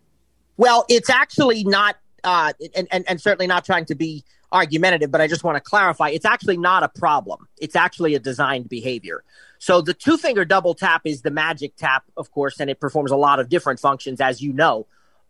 Well, 0.56 0.84
it's 0.88 1.10
actually 1.10 1.64
not, 1.64 1.96
uh, 2.24 2.52
and, 2.74 2.88
and, 2.90 3.04
and 3.08 3.20
certainly 3.20 3.46
not 3.48 3.64
trying 3.64 3.86
to 3.86 3.94
be 3.94 4.24
argumentative, 4.52 5.10
but 5.10 5.20
I 5.20 5.26
just 5.26 5.44
want 5.44 5.56
to 5.56 5.60
clarify 5.60 6.10
it's 6.10 6.26
actually 6.26 6.56
not 6.56 6.82
a 6.82 6.88
problem. 6.88 7.48
It's 7.58 7.74
actually 7.74 8.14
a 8.14 8.18
designed 8.20 8.68
behavior. 8.68 9.24
So 9.58 9.80
the 9.80 9.94
two 9.94 10.18
finger 10.18 10.44
double 10.44 10.74
tap 10.74 11.02
is 11.04 11.22
the 11.22 11.30
magic 11.30 11.76
tap, 11.76 12.04
of 12.16 12.30
course, 12.30 12.60
and 12.60 12.68
it 12.68 12.80
performs 12.80 13.10
a 13.10 13.16
lot 13.16 13.40
of 13.40 13.48
different 13.48 13.80
functions, 13.80 14.20
as 14.20 14.40
you 14.40 14.52
know. 14.52 14.86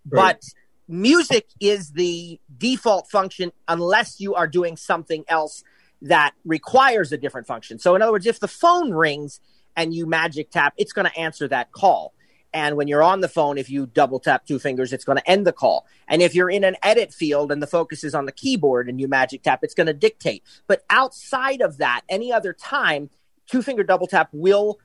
Right. 0.08 0.36
But 0.36 0.44
music 0.88 1.46
is 1.60 1.92
the 1.92 2.40
default 2.58 3.08
function 3.08 3.52
unless 3.68 4.20
you 4.20 4.34
are 4.34 4.46
doing 4.46 4.76
something 4.76 5.24
else 5.28 5.62
that 6.02 6.34
requires 6.44 7.12
a 7.12 7.16
different 7.16 7.46
function. 7.46 7.78
So, 7.78 7.94
in 7.94 8.02
other 8.02 8.12
words, 8.12 8.26
if 8.26 8.40
the 8.40 8.48
phone 8.48 8.92
rings 8.92 9.40
and 9.76 9.94
you 9.94 10.06
magic 10.06 10.50
tap, 10.50 10.74
it's 10.76 10.92
going 10.92 11.06
to 11.06 11.18
answer 11.18 11.48
that 11.48 11.72
call. 11.72 12.12
And 12.54 12.76
when 12.76 12.86
you're 12.86 13.02
on 13.02 13.20
the 13.20 13.28
phone, 13.28 13.56
if 13.56 13.70
you 13.70 13.86
double 13.86 14.20
tap 14.20 14.44
two 14.44 14.58
fingers, 14.58 14.92
it's 14.92 15.04
going 15.04 15.16
to 15.16 15.30
end 15.30 15.46
the 15.46 15.52
call. 15.52 15.86
And 16.06 16.20
if 16.20 16.34
you're 16.34 16.50
in 16.50 16.64
an 16.64 16.76
edit 16.82 17.14
field 17.14 17.50
and 17.50 17.62
the 17.62 17.66
focus 17.66 18.04
is 18.04 18.14
on 18.14 18.26
the 18.26 18.32
keyboard 18.32 18.88
and 18.88 19.00
you 19.00 19.08
magic 19.08 19.42
tap, 19.42 19.60
it's 19.62 19.74
going 19.74 19.86
to 19.86 19.94
dictate. 19.94 20.42
But 20.66 20.84
outside 20.90 21.62
of 21.62 21.78
that, 21.78 22.02
any 22.10 22.30
other 22.30 22.52
time, 22.52 23.08
two 23.46 23.62
finger 23.62 23.82
double 23.82 24.06
tap 24.06 24.28
will 24.32 24.78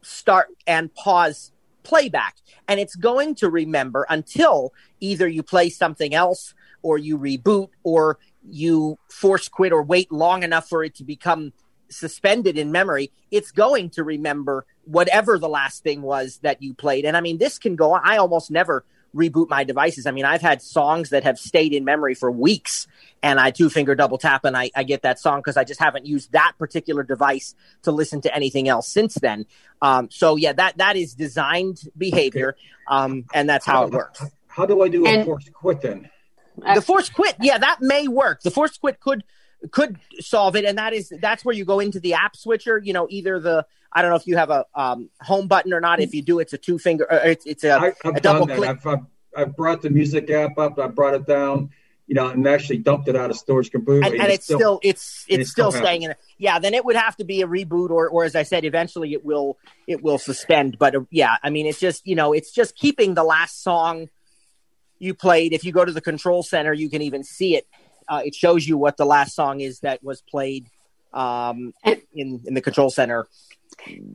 start 0.00 0.48
and 0.66 0.94
pause 0.94 1.50
playback. 1.82 2.36
And 2.68 2.78
it's 2.78 2.94
going 2.94 3.34
to 3.36 3.48
remember 3.48 4.06
until 4.08 4.72
either 5.00 5.26
you 5.26 5.42
play 5.42 5.70
something 5.70 6.14
else 6.14 6.54
or 6.82 6.98
you 6.98 7.18
reboot 7.18 7.70
or 7.82 8.18
you 8.48 8.98
force 9.10 9.48
quit 9.48 9.72
or 9.72 9.82
wait 9.82 10.10
long 10.12 10.42
enough 10.42 10.68
for 10.68 10.84
it 10.84 10.94
to 10.96 11.04
become 11.04 11.52
suspended 11.90 12.58
in 12.58 12.70
memory, 12.70 13.10
it's 13.30 13.50
going 13.50 13.90
to 13.90 14.04
remember 14.04 14.66
whatever 14.84 15.38
the 15.38 15.48
last 15.48 15.82
thing 15.82 16.02
was 16.02 16.38
that 16.42 16.62
you 16.62 16.74
played. 16.74 17.04
And 17.04 17.16
I 17.16 17.20
mean, 17.20 17.38
this 17.38 17.58
can 17.58 17.76
go 17.76 17.92
on. 17.92 18.00
I 18.04 18.18
almost 18.18 18.50
never 18.50 18.84
reboot 19.16 19.48
my 19.48 19.64
devices. 19.64 20.04
I 20.06 20.10
mean, 20.10 20.26
I've 20.26 20.42
had 20.42 20.60
songs 20.60 21.10
that 21.10 21.24
have 21.24 21.38
stayed 21.38 21.72
in 21.72 21.84
memory 21.84 22.14
for 22.14 22.30
weeks 22.30 22.86
and 23.22 23.40
I 23.40 23.50
two 23.50 23.70
finger 23.70 23.94
double 23.94 24.18
tap 24.18 24.44
and 24.44 24.54
I, 24.54 24.70
I 24.76 24.82
get 24.82 25.00
that 25.02 25.18
song 25.18 25.40
because 25.40 25.56
I 25.56 25.64
just 25.64 25.80
haven't 25.80 26.04
used 26.04 26.32
that 26.32 26.52
particular 26.58 27.02
device 27.02 27.54
to 27.84 27.90
listen 27.90 28.20
to 28.22 28.34
anything 28.34 28.68
else 28.68 28.86
since 28.86 29.14
then. 29.14 29.46
Um, 29.80 30.10
so 30.10 30.36
yeah, 30.36 30.52
that, 30.52 30.76
that 30.76 30.96
is 30.96 31.14
designed 31.14 31.80
behavior. 31.96 32.54
Um, 32.86 33.24
and 33.32 33.48
that's 33.48 33.64
how 33.64 33.84
it 33.84 33.92
works. 33.92 34.22
How 34.46 34.66
do 34.66 34.82
I 34.82 34.88
do 34.88 35.06
a 35.06 35.08
And- 35.08 35.24
forced 35.24 35.52
quit 35.54 35.80
then? 35.80 36.10
The 36.74 36.82
force 36.82 37.08
quit 37.08 37.36
yeah 37.40 37.58
that 37.58 37.78
may 37.80 38.08
work 38.08 38.42
the 38.42 38.50
force 38.50 38.76
quit 38.78 39.00
could 39.00 39.24
could 39.70 39.98
solve 40.20 40.56
it 40.56 40.64
and 40.64 40.78
that 40.78 40.92
is 40.92 41.12
that's 41.20 41.44
where 41.44 41.54
you 41.54 41.64
go 41.64 41.80
into 41.80 41.98
the 42.00 42.14
app 42.14 42.36
switcher 42.36 42.78
you 42.78 42.92
know 42.92 43.06
either 43.10 43.40
the 43.40 43.66
i 43.92 44.02
don't 44.02 44.10
know 44.10 44.16
if 44.16 44.26
you 44.26 44.36
have 44.36 44.50
a 44.50 44.64
um, 44.74 45.10
home 45.20 45.48
button 45.48 45.72
or 45.72 45.80
not 45.80 46.00
if 46.00 46.14
you 46.14 46.22
do 46.22 46.38
it's 46.38 46.52
a 46.52 46.58
two 46.58 46.78
finger 46.78 47.06
it's, 47.10 47.44
it's 47.46 47.64
a, 47.64 47.70
I, 47.72 47.86
a 47.88 47.92
I've 48.04 48.22
double 48.22 48.46
done 48.46 48.48
that. 48.48 48.56
click 48.56 48.68
I've, 48.70 48.86
I've, 48.86 49.06
I've 49.36 49.56
brought 49.56 49.82
the 49.82 49.90
music 49.90 50.30
app 50.30 50.58
up. 50.58 50.78
I 50.78 50.88
brought 50.88 51.14
it 51.14 51.26
down, 51.26 51.70
you 52.06 52.14
know, 52.14 52.28
and 52.28 52.46
actually 52.46 52.78
dumped 52.78 53.08
it 53.08 53.14
out 53.14 53.30
of 53.30 53.36
storage 53.36 53.70
completely. 53.70 54.08
and, 54.08 54.20
and 54.20 54.32
it's 54.32 54.44
still, 54.44 54.80
it's 54.82 55.26
and 55.30 55.40
it's 55.40 55.50
still 55.50 55.70
still 55.70 55.80
staying 55.80 56.02
in 56.02 56.10
it 56.12 56.18
yeah 56.38 56.58
then 56.58 56.74
it 56.74 56.84
would 56.84 56.96
have 56.96 57.16
to 57.16 57.24
be 57.24 57.42
a 57.42 57.46
reboot 57.46 57.90
or 57.90 58.08
or 58.08 58.24
as 58.24 58.34
i 58.34 58.42
said 58.42 58.64
eventually 58.64 59.12
it 59.12 59.24
will 59.24 59.58
it 59.86 60.02
will 60.02 60.18
suspend 60.18 60.78
but 60.78 60.94
uh, 60.94 61.00
yeah 61.10 61.36
i 61.42 61.50
mean 61.50 61.66
it's 61.66 61.78
just 61.78 62.06
you 62.06 62.14
know 62.14 62.32
it's 62.32 62.52
just 62.52 62.76
keeping 62.76 63.14
the 63.14 63.24
last 63.24 63.62
song 63.62 64.08
you 64.98 65.14
played 65.14 65.52
if 65.52 65.64
you 65.64 65.72
go 65.72 65.84
to 65.84 65.92
the 65.92 66.00
control 66.00 66.42
center 66.42 66.72
you 66.72 66.88
can 66.90 67.02
even 67.02 67.24
see 67.24 67.56
it. 67.56 67.66
Uh, 68.08 68.22
it 68.24 68.34
shows 68.34 68.66
you 68.66 68.78
what 68.78 68.96
the 68.96 69.04
last 69.04 69.34
song 69.34 69.60
is 69.60 69.80
that 69.80 70.02
was 70.02 70.22
played 70.22 70.66
um, 71.12 71.74
in 71.84 72.40
in 72.44 72.54
the 72.54 72.62
control 72.62 72.90
center. 72.90 73.26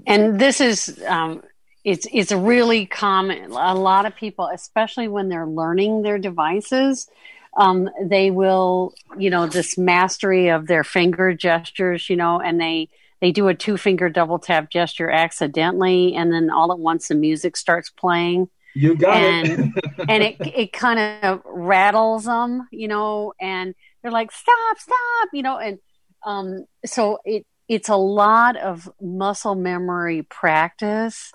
And 0.07 0.39
this 0.39 0.59
is 0.61 1.01
um, 1.07 1.43
it's 1.83 2.07
it's 2.11 2.31
really 2.31 2.85
common. 2.85 3.51
A 3.51 3.75
lot 3.75 4.05
of 4.05 4.15
people 4.15 4.49
especially 4.53 5.07
when 5.07 5.29
they're 5.29 5.47
learning 5.47 6.01
their 6.01 6.17
devices 6.17 7.07
um, 7.55 7.89
they 8.01 8.31
will 8.31 8.93
you 9.17 9.29
know 9.29 9.47
this 9.47 9.77
mastery 9.77 10.49
of 10.49 10.67
their 10.67 10.83
finger 10.83 11.33
gestures 11.33 12.09
you 12.09 12.15
know 12.15 12.39
and 12.39 12.59
they 12.59 12.89
they 13.21 13.31
do 13.31 13.47
a 13.47 13.55
two 13.55 13.77
finger 13.77 14.09
double 14.09 14.39
tap 14.39 14.69
gesture 14.69 15.09
accidentally 15.09 16.15
and 16.15 16.33
then 16.33 16.49
all 16.49 16.71
at 16.71 16.79
once 16.79 17.07
the 17.07 17.15
music 17.15 17.55
starts 17.55 17.89
playing 17.89 18.49
You 18.75 18.95
got 18.95 19.17
and 19.17 19.47
it. 19.47 20.05
and 20.09 20.23
it 20.23 20.35
it 20.39 20.73
kind 20.73 20.99
of 21.23 21.41
rattles 21.45 22.25
them, 22.25 22.67
you 22.71 22.87
know, 22.87 23.33
and 23.39 23.75
they're 24.01 24.11
like, 24.11 24.31
"Stop, 24.31 24.77
stop," 24.79 25.29
you 25.31 25.43
know, 25.43 25.57
and 25.57 25.79
um, 26.25 26.65
so 26.85 27.19
it 27.23 27.45
it's 27.67 27.89
a 27.89 27.95
lot 27.95 28.57
of 28.57 28.89
muscle 29.01 29.55
memory 29.55 30.23
practice, 30.23 31.31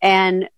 and 0.00 0.48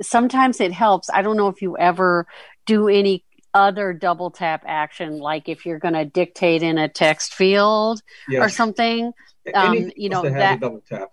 sometimes 0.00 0.60
it 0.60 0.72
helps. 0.72 1.08
I 1.10 1.22
don't 1.22 1.36
know 1.36 1.48
if 1.48 1.62
you 1.62 1.76
ever 1.78 2.26
do 2.66 2.88
any 2.88 3.24
other 3.54 3.94
double 3.94 4.30
tap 4.30 4.64
action, 4.66 5.18
like 5.18 5.48
if 5.48 5.64
you're 5.64 5.78
going 5.78 5.94
to 5.94 6.04
dictate 6.04 6.62
in 6.62 6.76
a 6.76 6.88
text 6.88 7.34
field 7.34 8.02
or 8.32 8.48
something. 8.48 9.12
Um, 9.54 9.90
you 9.96 10.08
know 10.08 10.22
that 10.22 10.32
has 10.32 10.40
that 10.40 10.56
a 10.56 10.60
double 10.60 10.82
tap. 10.86 11.10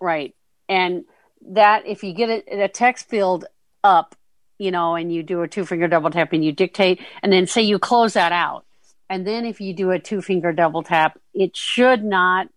Right. 0.00 0.34
And 0.68 1.04
that 1.50 1.86
if 1.86 2.02
you 2.02 2.12
get 2.12 2.28
a, 2.28 2.64
a 2.64 2.68
text 2.68 3.08
field 3.08 3.44
up, 3.84 4.14
you 4.58 4.70
know, 4.70 4.94
and 4.94 5.12
you 5.12 5.22
do 5.22 5.42
a 5.42 5.48
two 5.48 5.64
finger 5.66 5.86
double 5.88 6.10
tap 6.10 6.32
and 6.32 6.44
you 6.44 6.52
dictate, 6.52 7.00
and 7.22 7.32
then 7.32 7.46
say 7.46 7.62
you 7.62 7.78
close 7.78 8.14
that 8.14 8.32
out. 8.32 8.64
And 9.08 9.26
then 9.26 9.44
if 9.44 9.60
you 9.60 9.74
do 9.74 9.90
a 9.90 9.98
two 9.98 10.20
finger 10.22 10.52
double 10.52 10.82
tap, 10.82 11.18
it 11.34 11.56
should 11.56 12.02
not, 12.02 12.48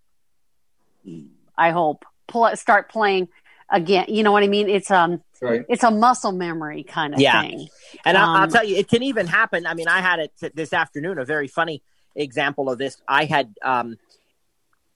I 1.57 1.71
hope, 1.71 2.05
pl- 2.27 2.55
start 2.55 2.89
playing 2.89 3.27
again. 3.69 4.05
You 4.07 4.23
know 4.23 4.31
what 4.31 4.43
I 4.43 4.47
mean? 4.47 4.69
It's 4.69 4.89
um, 4.91 5.21
Right. 5.41 5.63
it's 5.69 5.83
a 5.83 5.91
muscle 5.91 6.31
memory 6.33 6.83
kind 6.83 7.13
of 7.13 7.21
Yeah. 7.21 7.41
thing. 7.41 7.67
And 8.03 8.17
I'll, 8.17 8.29
I'll 8.35 8.43
Um, 8.43 8.49
tell 8.49 8.65
you, 8.65 8.75
it 8.75 8.89
can 8.89 9.03
even 9.03 9.25
happen. 9.27 9.65
I 9.65 9.73
mean, 9.73 9.87
I 9.87 10.01
had 10.01 10.19
it 10.19 10.33
t- 10.39 10.49
this 10.53 10.73
afternoon, 10.73 11.17
a 11.17 11.23
very 11.25 11.47
funny 11.47 11.81
example 12.15 12.69
of 12.69 12.77
this. 12.77 12.97
I 13.07 13.25
had, 13.25 13.53
um, 13.63 13.97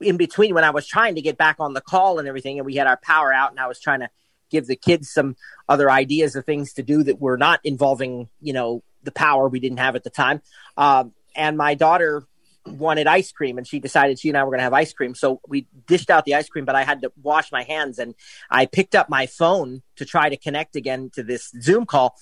in 0.04 0.18
between 0.18 0.54
when 0.54 0.64
I 0.64 0.70
was 0.72 0.88
trying 0.88 1.16
to 1.16 1.22
get 1.22 1.38
back 1.38 1.58
on 1.60 1.74
the 1.74 1.82
call 1.82 2.20
and 2.20 2.28
everything, 2.28 2.60
and 2.60 2.66
we 2.66 2.76
had 2.76 2.88
our 2.88 2.98
power 2.98 3.34
out, 3.34 3.52
and 3.52 3.60
I 3.60 3.68
was 3.68 3.80
trying 3.80 4.02
to 4.02 4.10
give 4.50 4.68
the 4.68 4.76
kids 4.76 5.10
some 5.10 5.36
other 5.68 5.90
ideas 5.90 6.36
of 6.36 6.46
things 6.46 6.74
to 6.74 6.84
do 6.84 7.04
that 7.04 7.20
were 7.20 7.38
not 7.38 7.60
involving, 7.64 8.30
you 8.40 8.54
know, 8.54 8.84
the 9.04 9.12
power 9.12 9.50
we 9.50 9.60
didn't 9.60 9.80
have 9.80 9.96
at 9.96 10.04
the 10.04 10.10
time. 10.10 10.42
Um, 10.78 11.14
and 11.36 11.58
my 11.58 11.74
daughter 11.74 12.26
wanted 12.66 13.08
ice 13.08 13.32
cream 13.32 13.58
and 13.58 13.68
she 13.68 13.80
decided 13.80 14.20
she 14.20 14.30
and 14.30 14.38
I 14.38 14.44
were 14.44 14.52
going 14.52 14.60
to 14.60 14.64
have 14.64 14.74
ice 14.74 14.94
cream. 14.94 15.16
So 15.16 15.42
we 15.48 15.68
dished 15.88 16.10
out 16.10 16.26
the 16.26 16.36
ice 16.36 16.48
cream, 16.48 16.66
but 16.66 16.76
I 16.76 16.84
had 16.84 17.02
to 17.02 17.12
wash 17.22 17.52
my 17.52 17.64
hands 17.64 18.00
and 18.00 18.16
I 18.50 18.66
picked 18.68 18.96
up 18.96 19.10
my 19.10 19.26
phone 19.26 19.82
to 19.98 20.06
try 20.06 20.30
to 20.30 20.38
connect 20.38 20.76
again 20.76 21.12
to 21.16 21.24
this 21.24 21.52
Zoom 21.62 21.86
call. 21.86 22.16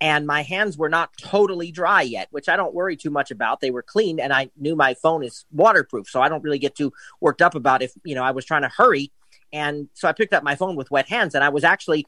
And 0.00 0.26
my 0.26 0.42
hands 0.42 0.78
were 0.78 0.88
not 0.88 1.10
totally 1.16 1.72
dry 1.72 2.02
yet, 2.02 2.28
which 2.30 2.48
I 2.48 2.56
don't 2.56 2.74
worry 2.74 2.96
too 2.96 3.10
much 3.10 3.30
about. 3.30 3.60
They 3.60 3.70
were 3.70 3.82
clean 3.82 4.20
and 4.20 4.32
I 4.32 4.50
knew 4.56 4.76
my 4.76 4.94
phone 4.94 5.24
is 5.24 5.44
waterproof. 5.50 6.08
So 6.08 6.22
I 6.22 6.28
don't 6.28 6.42
really 6.42 6.60
get 6.60 6.76
too 6.76 6.92
worked 7.20 7.42
up 7.42 7.56
about 7.56 7.82
if, 7.82 7.92
you 8.04 8.14
know, 8.14 8.22
I 8.22 8.30
was 8.30 8.44
trying 8.44 8.62
to 8.62 8.68
hurry. 8.68 9.10
And 9.52 9.88
so 9.94 10.08
I 10.08 10.12
picked 10.12 10.34
up 10.34 10.44
my 10.44 10.54
phone 10.54 10.76
with 10.76 10.90
wet 10.90 11.08
hands 11.08 11.34
and 11.34 11.42
I 11.42 11.48
was 11.48 11.64
actually 11.64 12.06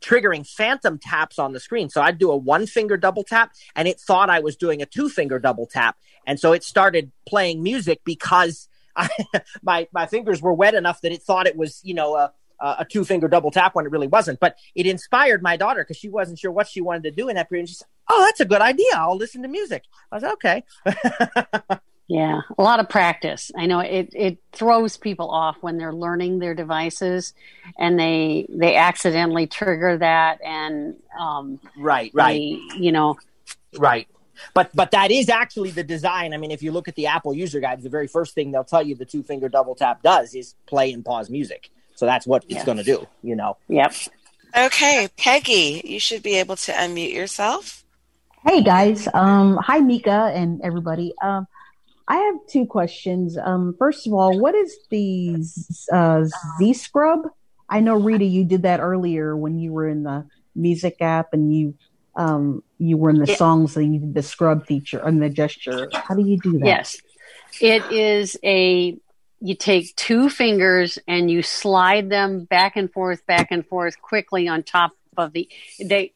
triggering 0.00 0.46
phantom 0.46 0.98
taps 0.98 1.38
on 1.38 1.52
the 1.52 1.60
screen. 1.60 1.88
So 1.88 2.02
I'd 2.02 2.18
do 2.18 2.30
a 2.30 2.36
one 2.36 2.66
finger 2.66 2.96
double 2.96 3.24
tap 3.24 3.52
and 3.74 3.88
it 3.88 3.98
thought 3.98 4.30
I 4.30 4.40
was 4.40 4.54
doing 4.54 4.82
a 4.82 4.86
two 4.86 5.08
finger 5.08 5.38
double 5.38 5.66
tap. 5.66 5.96
And 6.26 6.38
so 6.38 6.52
it 6.52 6.62
started 6.62 7.10
playing 7.26 7.62
music 7.62 8.02
because 8.04 8.68
I, 8.96 9.08
my, 9.62 9.88
my 9.92 10.06
fingers 10.06 10.40
were 10.40 10.52
wet 10.52 10.74
enough 10.74 11.00
that 11.00 11.10
it 11.10 11.22
thought 11.22 11.48
it 11.48 11.56
was, 11.56 11.80
you 11.82 11.94
know, 11.94 12.14
a, 12.14 12.32
a 12.60 12.86
two 12.88 13.04
finger 13.04 13.28
double 13.28 13.50
tap 13.50 13.74
when 13.74 13.86
it 13.86 13.90
really 13.90 14.06
wasn't. 14.06 14.40
But 14.40 14.56
it 14.74 14.86
inspired 14.86 15.42
my 15.42 15.56
daughter 15.56 15.82
because 15.82 15.96
she 15.96 16.08
wasn't 16.08 16.38
sure 16.38 16.52
what 16.52 16.68
she 16.68 16.80
wanted 16.80 17.04
to 17.04 17.10
do 17.10 17.28
in 17.28 17.36
that 17.36 17.48
period. 17.48 17.62
And 17.62 17.68
she 17.68 17.74
said, 17.76 17.88
Oh, 18.10 18.22
that's 18.24 18.40
a 18.40 18.44
good 18.44 18.60
idea. 18.60 18.92
I'll 18.94 19.16
listen 19.16 19.42
to 19.42 19.48
music. 19.48 19.84
I 20.12 20.16
was 20.16 20.24
okay. 20.24 20.64
Yeah, 22.06 22.42
a 22.58 22.62
lot 22.62 22.80
of 22.80 22.88
practice. 22.90 23.50
I 23.56 23.64
know 23.64 23.80
it 23.80 24.10
it 24.12 24.38
throws 24.52 24.98
people 24.98 25.30
off 25.30 25.56
when 25.62 25.78
they're 25.78 25.94
learning 25.94 26.38
their 26.38 26.54
devices 26.54 27.32
and 27.78 27.98
they 27.98 28.46
they 28.50 28.76
accidentally 28.76 29.46
trigger 29.46 29.96
that 29.96 30.38
and 30.44 30.96
um 31.18 31.60
Right, 31.78 32.10
right. 32.12 32.32
they, 32.34 32.76
you 32.78 32.92
know, 32.92 33.16
Right. 33.78 34.06
But 34.52 34.70
but 34.74 34.90
that 34.90 35.10
is 35.10 35.30
actually 35.30 35.70
the 35.70 35.82
design. 35.84 36.34
I 36.34 36.36
mean, 36.36 36.50
if 36.50 36.62
you 36.62 36.72
look 36.72 36.88
at 36.88 36.94
the 36.94 37.06
Apple 37.06 37.32
user 37.32 37.58
guide 37.58 37.82
the 37.82 37.88
very 37.88 38.06
first 38.06 38.34
thing 38.34 38.52
they'll 38.52 38.64
tell 38.64 38.82
you 38.82 38.94
the 38.94 39.06
two 39.06 39.22
finger 39.22 39.48
double 39.48 39.74
tap 39.74 40.02
does 40.02 40.34
is 40.34 40.56
play 40.66 40.92
and 40.92 41.04
pause 41.04 41.30
music. 41.30 41.70
So 41.94 42.06
that's 42.06 42.26
what 42.26 42.44
it's 42.48 42.64
going 42.64 42.78
to 42.78 42.84
do. 42.84 43.06
You 43.22 43.36
know. 43.36 43.56
Yep. 43.68 43.94
Okay, 44.56 45.08
Peggy, 45.16 45.82
you 45.84 45.98
should 45.98 46.22
be 46.22 46.36
able 46.38 46.56
to 46.56 46.72
unmute 46.72 47.12
yourself. 47.12 47.84
Hey 48.46 48.62
guys, 48.62 49.08
um, 49.14 49.56
hi 49.56 49.80
Mika 49.80 50.30
and 50.34 50.60
everybody. 50.62 51.14
Um, 51.22 51.46
I 52.06 52.16
have 52.16 52.34
two 52.48 52.66
questions. 52.66 53.38
Um, 53.38 53.74
first 53.78 54.06
of 54.06 54.12
all, 54.12 54.38
what 54.38 54.54
is 54.54 54.76
the 54.90 55.42
uh, 55.90 56.24
Z 56.58 56.74
Scrub? 56.74 57.20
I 57.68 57.80
know 57.80 57.94
Rita, 57.94 58.24
you 58.24 58.44
did 58.44 58.62
that 58.62 58.80
earlier 58.80 59.36
when 59.36 59.58
you 59.58 59.72
were 59.72 59.88
in 59.88 60.02
the 60.02 60.26
music 60.54 60.98
app 61.00 61.32
and 61.32 61.52
you 61.52 61.74
um, 62.16 62.62
you 62.78 62.96
were 62.96 63.10
in 63.10 63.18
the 63.18 63.26
Yeah. 63.26 63.36
songs 63.36 63.76
and 63.76 63.92
you 63.92 64.00
did 64.00 64.14
the 64.14 64.22
scrub 64.22 64.66
feature 64.66 65.00
and 65.00 65.20
the 65.20 65.30
gesture. 65.30 65.90
How 65.92 66.14
do 66.14 66.22
you 66.22 66.38
do 66.38 66.58
that? 66.58 66.66
Yes. 66.66 66.96
It 67.60 67.90
is 67.90 68.36
a 68.44 68.96
you 69.44 69.54
take 69.54 69.94
two 69.94 70.30
fingers 70.30 70.98
and 71.06 71.30
you 71.30 71.42
slide 71.42 72.08
them 72.08 72.44
back 72.44 72.76
and 72.76 72.90
forth, 72.90 73.26
back 73.26 73.48
and 73.50 73.66
forth 73.66 74.00
quickly 74.00 74.48
on 74.48 74.62
top 74.62 74.92
of 75.18 75.34
the 75.34 75.46
they 75.78 76.14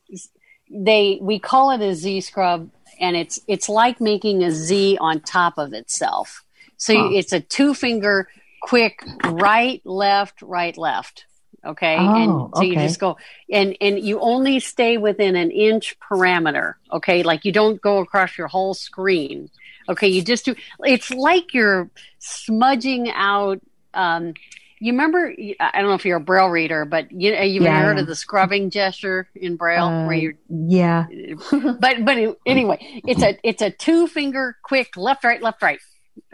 they 0.70 1.18
we 1.20 1.38
call 1.38 1.70
it 1.72 1.82
a 1.82 1.94
Z 1.94 2.22
scrub 2.22 2.70
and 2.98 3.16
it's 3.16 3.38
it's 3.46 3.68
like 3.68 4.00
making 4.00 4.42
a 4.42 4.50
Z 4.50 4.96
on 4.98 5.20
top 5.20 5.58
of 5.58 5.74
itself. 5.74 6.42
So 6.78 6.94
Huh. 6.96 7.10
it's 7.12 7.34
a 7.34 7.40
two 7.40 7.74
finger 7.74 8.28
quick 8.62 9.04
right, 9.26 9.82
left, 9.84 10.40
right, 10.40 10.76
left. 10.78 11.26
Okay. 11.66 11.96
Oh, 11.98 12.14
and 12.14 12.56
so 12.56 12.62
you 12.62 12.76
just 12.76 12.98
go 12.98 13.18
and 13.52 13.76
and 13.82 13.98
you 14.00 14.20
only 14.20 14.58
stay 14.58 14.96
within 14.96 15.36
an 15.36 15.50
inch 15.50 15.96
parameter. 16.00 16.74
Okay. 16.90 17.22
Like 17.22 17.44
you 17.44 17.52
don't 17.52 17.78
go 17.80 17.98
across 17.98 18.38
your 18.38 18.48
whole 18.48 18.72
screen. 18.72 19.50
Okay. 19.88 20.08
You 20.08 20.22
just 20.22 20.44
do 20.44 20.54
it's 20.84 21.10
like 21.10 21.54
you're 21.54 21.90
smudging 22.18 23.10
out 23.10 23.60
um 23.94 24.34
you 24.80 24.92
remember 24.92 25.32
I 25.60 25.80
don't 25.80 25.88
know 25.90 25.94
if 25.94 26.04
you're 26.04 26.18
a 26.18 26.20
braille 26.20 26.48
reader, 26.48 26.84
but 26.84 27.10
you 27.10 27.34
you've 27.34 27.64
Yeah, 27.64 27.78
heard 27.80 27.98
of 27.98 28.06
the 28.06 28.14
scrubbing 28.14 28.70
gesture 28.70 29.28
in 29.34 29.56
braille 29.56 29.94
Uh, 29.94 30.00
where 30.00 30.14
you're 30.16 30.34
yeah. 30.48 31.06
but 31.80 32.04
but 32.04 32.36
anyway, 32.46 33.02
it's 33.06 33.22
a 33.22 33.38
it's 33.42 33.62
a 33.62 33.70
two 33.70 34.06
finger 34.06 34.56
quick 34.62 34.96
left 34.96 35.24
right 35.24 35.42
left 35.42 35.62
right. 35.62 35.80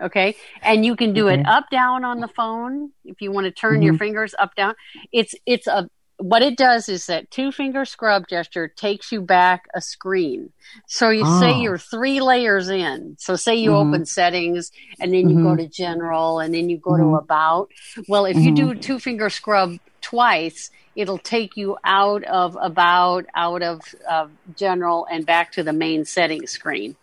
Okay, 0.01 0.35
and 0.62 0.85
you 0.85 0.97
can 0.97 1.12
do 1.12 1.28
it 1.28 1.40
up 1.44 1.66
down 1.70 2.05
on 2.05 2.20
the 2.20 2.28
phone 2.28 2.90
if 3.05 3.20
you 3.20 3.31
want 3.32 3.44
to 3.44 3.51
turn 3.52 3.82
your 3.82 3.93
Mhm. 3.93 3.98
fingers 3.98 4.35
up 4.39 4.55
down. 4.56 4.74
It's 5.12 5.35
it's 5.47 5.66
a 5.66 5.89
what 6.19 6.43
it 6.43 6.57
does 6.57 6.89
is 6.89 7.07
that 7.07 7.31
two 7.31 7.51
finger 7.51 7.85
scrub 7.85 8.28
gesture 8.28 8.69
takes 8.69 9.11
you 9.11 9.20
back 9.20 9.65
a 9.74 9.81
screen. 9.81 10.53
So 10.86 11.11
you 11.11 11.24
say 11.24 11.53
Oh. 11.53 11.61
you're 11.61 11.78
three 11.78 12.20
layers 12.20 12.69
in. 12.69 13.16
So 13.19 13.36
say 13.36 13.55
you 13.57 13.70
Mhm. 13.70 13.86
open 13.89 14.07
settings 14.07 14.70
and 15.01 15.12
then 15.12 15.28
you 15.28 15.36
go 15.43 15.55
Mhm. 15.55 15.59
to 15.59 15.69
general 15.69 16.39
and 16.39 16.55
then 16.55 16.69
you 16.70 16.78
go 16.78 16.97
to 16.97 17.03
Mhm. 17.03 17.19
about. 17.19 17.70
Well, 18.09 18.24
if 18.27 18.36
you 18.36 18.53
do 18.53 18.74
two 18.74 18.99
finger 19.01 19.28
scrub 19.28 19.73
twice, 20.01 20.70
it'll 20.95 21.19
take 21.19 21.57
you 21.57 21.77
out 21.85 22.23
of 22.24 22.57
about, 22.61 23.27
out 23.35 23.62
of 23.62 23.81
uh, 24.09 24.28
general, 24.55 25.07
and 25.11 25.27
back 25.27 25.51
to 25.53 25.62
the 25.65 25.73
main 25.73 26.05
settings 26.05 26.53
screen. 26.53 26.97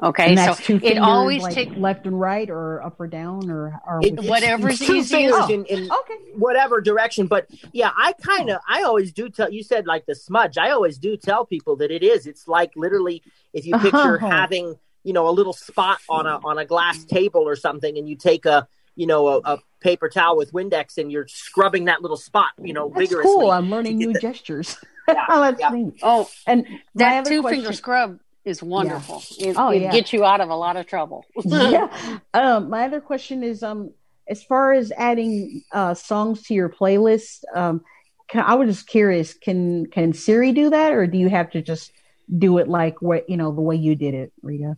Okay, 0.00 0.26
and 0.30 0.38
so 0.38 0.44
that's 0.46 0.64
two 0.64 0.78
it 0.80 0.96
always 0.98 1.42
like 1.42 1.54
takes 1.54 1.76
left 1.76 2.06
and 2.06 2.20
right, 2.20 2.48
or 2.48 2.80
up 2.82 3.00
or 3.00 3.08
down, 3.08 3.50
or, 3.50 3.80
or 3.84 3.98
It- 4.00 4.12
which- 4.12 4.12
it's- 4.12 4.26
Whatever's 4.30 4.78
two 4.78 4.96
easiest. 4.96 5.10
fingers 5.10 5.34
Oh, 5.36 5.48
in, 5.52 5.64
in 5.64 5.88
whatever 6.36 6.80
direction. 6.80 7.26
But 7.26 7.48
yeah, 7.72 7.90
I 7.96 8.12
kind 8.22 8.48
of, 8.50 8.58
oh. 8.58 8.64
I 8.68 8.82
always 8.84 9.12
do 9.12 9.28
tell. 9.28 9.50
You 9.50 9.64
said 9.64 9.86
like 9.86 10.06
the 10.06 10.14
smudge. 10.14 10.56
I 10.56 10.70
always 10.70 10.98
do 10.98 11.16
tell 11.16 11.44
people 11.44 11.76
that 11.76 11.90
it 11.90 12.04
is. 12.04 12.26
It's 12.28 12.46
like 12.46 12.70
literally 12.76 13.22
if 13.52 13.66
you 13.66 13.76
picture 13.78 14.18
Oh. 14.22 14.28
having, 14.28 14.76
you 15.02 15.12
know, 15.12 15.28
a 15.28 15.32
little 15.32 15.52
spot 15.52 15.98
on 16.08 16.26
a 16.26 16.38
on 16.44 16.58
a 16.58 16.64
glass 16.64 17.04
table 17.04 17.40
or 17.42 17.56
something, 17.56 17.98
and 17.98 18.08
you 18.08 18.14
take 18.14 18.46
a, 18.46 18.68
you 18.94 19.06
know, 19.08 19.26
a, 19.26 19.38
a 19.54 19.58
paper 19.80 20.08
towel 20.08 20.36
with 20.36 20.52
Windex, 20.52 20.98
and 20.98 21.10
you're 21.10 21.26
scrubbing 21.26 21.86
that 21.86 22.02
little 22.02 22.16
spot, 22.16 22.50
you 22.62 22.72
know, 22.72 22.88
That's 22.94 23.08
vigorously. 23.08 23.32
cool. 23.32 23.50
I'm 23.50 23.68
learning 23.68 23.96
new 23.98 24.12
gestures. 24.20 24.76
oh, 25.08 25.40
that's 25.40 25.72
neat. 25.72 25.94
Oh, 26.04 26.28
and 26.46 26.66
that 26.94 27.24
two 27.26 27.40
question- 27.40 27.62
finger 27.62 27.72
scrub 27.74 28.20
is 28.48 28.62
wonderful. 28.62 29.22
It, 29.38 29.54
Oh, 29.56 29.70
it 29.70 29.82
yeah. 29.82 29.92
gets 29.92 30.12
you 30.12 30.24
out 30.24 30.40
of 30.40 30.48
a 30.50 30.56
lot 30.56 30.76
of 30.76 30.86
trouble. 30.86 31.24
yeah. 31.44 32.18
Um, 32.34 32.68
my 32.70 32.84
other 32.84 33.00
question 33.00 33.42
is, 33.44 33.62
um, 33.62 33.92
as 34.28 34.42
far 34.42 34.72
as 34.72 34.90
adding 34.96 35.62
uh, 35.72 35.94
songs 35.94 36.42
to 36.44 36.54
your 36.54 36.68
playlist, 36.68 37.44
um, 37.54 37.82
can, 38.28 38.44
I 38.44 38.54
was 38.54 38.74
just 38.74 38.86
curious, 38.88 39.32
can 39.34 39.86
can 39.86 40.12
Siri 40.12 40.52
do 40.52 40.70
that, 40.70 40.92
or 40.92 41.06
do 41.06 41.16
you 41.16 41.28
have 41.30 41.50
to 41.52 41.62
just 41.62 41.92
do 42.36 42.58
it 42.58 42.68
like 42.68 43.00
what 43.00 43.30
you 43.30 43.36
know 43.38 43.52
the 43.54 43.60
way 43.62 43.76
you 43.76 43.94
did 43.94 44.12
it, 44.14 44.32
Rita? 44.42 44.76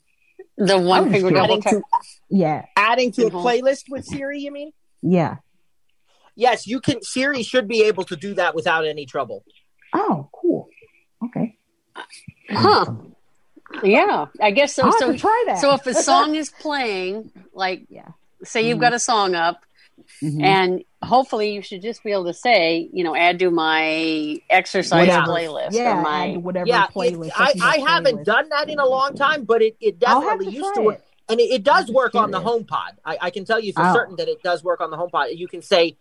The 0.56 0.78
one 0.78 1.04
just 1.04 1.14
finger 1.14 1.28
curious. 1.30 1.48
double 1.48 1.62
tap. 1.62 1.82
Yeah, 2.28 2.66
Adding 2.76 3.10
to 3.12 3.26
a 3.26 3.30
Mhm. 3.30 3.42
playlist 3.42 3.84
with 3.88 4.04
Siri, 4.04 4.40
you 4.40 4.52
mean? 4.52 4.72
yeah. 5.02 5.36
Yes, 6.36 6.66
you 6.66 6.80
can. 6.80 7.02
Siri 7.02 7.42
should 7.42 7.66
be 7.66 7.82
able 7.82 8.04
to 8.04 8.16
do 8.16 8.34
that 8.34 8.54
without 8.54 8.86
any 8.86 9.04
trouble. 9.04 9.42
Oh, 9.92 10.28
cool. 10.32 10.68
Okay. 11.24 11.58
Huh. 12.48 12.86
Yeah, 13.82 14.26
I 14.40 14.50
guess 14.50 14.74
so. 14.74 14.84
I'll 14.86 14.92
so 14.92 15.16
try 15.16 15.44
that. 15.46 15.58
So 15.58 15.72
if 15.74 15.86
a 15.86 15.94
song 15.94 16.34
is 16.34 16.50
playing, 16.60 17.30
like, 17.54 17.86
say 18.44 18.66
you've 18.68 18.78
Mhm. 18.78 18.82
got 18.82 18.94
a 18.94 18.98
song 18.98 19.34
up, 19.34 19.60
Mhm. 20.22 20.42
and 20.42 20.84
hopefully 21.02 21.52
you 21.52 21.62
should 21.62 21.82
just 21.82 22.02
be 22.02 22.10
able 22.12 22.24
to 22.24 22.34
say, 22.34 22.88
you 22.92 23.04
know, 23.04 23.14
add 23.14 23.38
to 23.38 23.50
my 23.50 24.38
exercise 24.50 25.06
Whatever. 25.08 25.26
playlist 25.28 25.72
Yeah, 25.72 25.98
or 25.98 26.02
my 26.02 26.30
add 26.32 26.42
whatever 26.44 26.66
yeah, 26.68 26.84
it- 26.84 26.90
playlist. 26.94 27.30
I, 27.36 27.52
I 27.62 27.76
your 27.76 27.88
haven't 27.88 28.24
done 28.24 28.48
that 28.50 28.68
in 28.68 28.78
a 28.78 28.86
long 28.86 29.14
time, 29.14 29.44
but 29.44 29.62
it, 29.62 29.76
it 29.80 29.98
definitely 29.98 30.46
to 30.46 30.52
used 30.52 30.74
to 30.74 30.80
work. 30.82 30.94
it. 30.96 31.04
And 31.28 31.38
it, 31.38 31.44
it 31.50 31.62
does 31.62 31.88
work 31.92 32.14
on 32.16 32.32
the 32.32 32.40
HomePod. 32.40 32.96
I, 33.04 33.18
I 33.20 33.30
can 33.30 33.44
tell 33.44 33.60
you 33.60 33.72
for 33.72 33.82
Oh. 33.84 33.94
certain 33.94 34.16
that 34.16 34.26
it 34.28 34.42
does 34.42 34.64
work 34.64 34.80
on 34.80 34.90
the 34.90 34.96
HomePod. 34.96 35.36
You 35.36 35.46
can 35.46 35.62
say, 35.62 35.96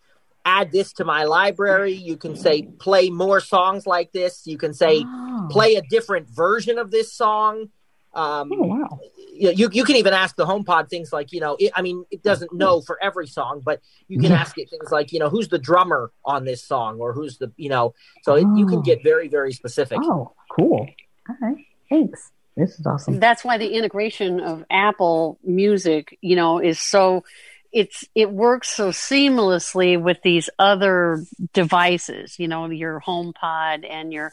add 0.50 0.72
this 0.72 0.94
to 0.94 1.06
my 1.06 1.24
library. 1.26 1.94
You 1.94 2.18
can 2.18 2.36
say, 2.36 2.64
play 2.80 3.10
more 3.10 3.40
songs 3.40 3.86
like 3.86 4.12
this. 4.12 4.34
You 4.46 4.58
can 4.58 4.74
say, 4.74 5.04
Oh. 5.06 5.48
play 5.52 5.76
a 5.76 5.82
different 5.82 6.28
version 6.30 6.78
of 6.78 6.92
this 6.92 7.14
song. 7.14 7.70
Um, 8.14 8.50
Oh 8.52 8.66
wow. 8.66 9.00
you, 9.44 9.52
you 9.52 9.70
you 9.72 9.84
can 9.84 9.96
even 9.96 10.14
ask 10.14 10.36
the 10.36 10.46
HomePod 10.46 10.90
things 10.90 11.14
like 11.14 11.32
you 11.32 11.40
know 11.40 11.56
it, 11.60 11.72
I 11.76 11.82
mean 11.84 12.06
it 12.10 12.22
doesn't 12.24 12.52
know 12.52 12.82
for 12.82 12.98
every 13.08 13.28
song, 13.28 13.62
but 13.64 13.78
you 14.08 14.18
can 14.20 14.32
Yeah. 14.32 14.42
ask 14.42 14.58
it 14.58 14.68
things 14.72 14.90
like 14.92 15.12
you 15.14 15.20
know 15.20 15.30
who's 15.30 15.48
the 15.50 15.60
drummer 15.60 16.12
on 16.26 16.44
this 16.44 16.62
song 16.74 17.00
or 17.00 17.14
who's 17.14 17.38
the 17.38 17.52
you 17.56 17.70
know 17.70 17.94
so 18.24 18.34
it, 18.34 18.48
you 18.60 18.66
can 18.66 18.80
Oh. 18.80 18.90
get 18.90 19.04
very 19.04 19.28
very 19.28 19.54
specific. 19.54 20.00
Oh, 20.02 20.34
cool. 20.56 20.88
All 21.30 21.36
right. 21.40 21.58
Thanks. 21.92 22.32
This 22.58 22.80
is 22.80 22.86
awesome. 22.88 23.20
that's 23.20 23.44
why 23.46 23.58
the 23.60 23.70
integration 23.80 24.40
of 24.42 24.66
Apple 24.72 25.38
Music, 25.44 26.18
you 26.22 26.36
know, 26.36 26.58
is 26.60 26.78
so 26.80 27.24
it's 27.72 28.04
it 28.16 28.32
works 28.32 28.70
so 28.70 28.90
seamlessly 28.90 30.02
with 30.02 30.22
these 30.24 30.50
other 30.58 31.24
devices, 31.54 32.40
you 32.40 32.48
know, 32.48 32.66
your 32.68 33.02
HomePod 33.02 33.90
and 33.90 34.12
your 34.12 34.32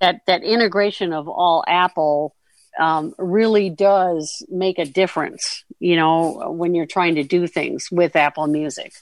that 0.00 0.22
that 0.26 0.42
integration 0.42 1.12
of 1.12 1.28
all 1.28 1.64
Apple 1.66 2.34
um, 2.78 3.14
really 3.18 3.70
does 3.70 4.44
make 4.48 4.78
a 4.78 4.84
difference, 4.84 5.64
you 5.78 5.96
know, 5.96 6.50
when 6.50 6.74
you're 6.74 6.86
trying 6.86 7.16
to 7.16 7.24
do 7.24 7.46
things 7.46 7.88
with 7.90 8.16
Apple 8.16 8.46
Music. 8.46 8.92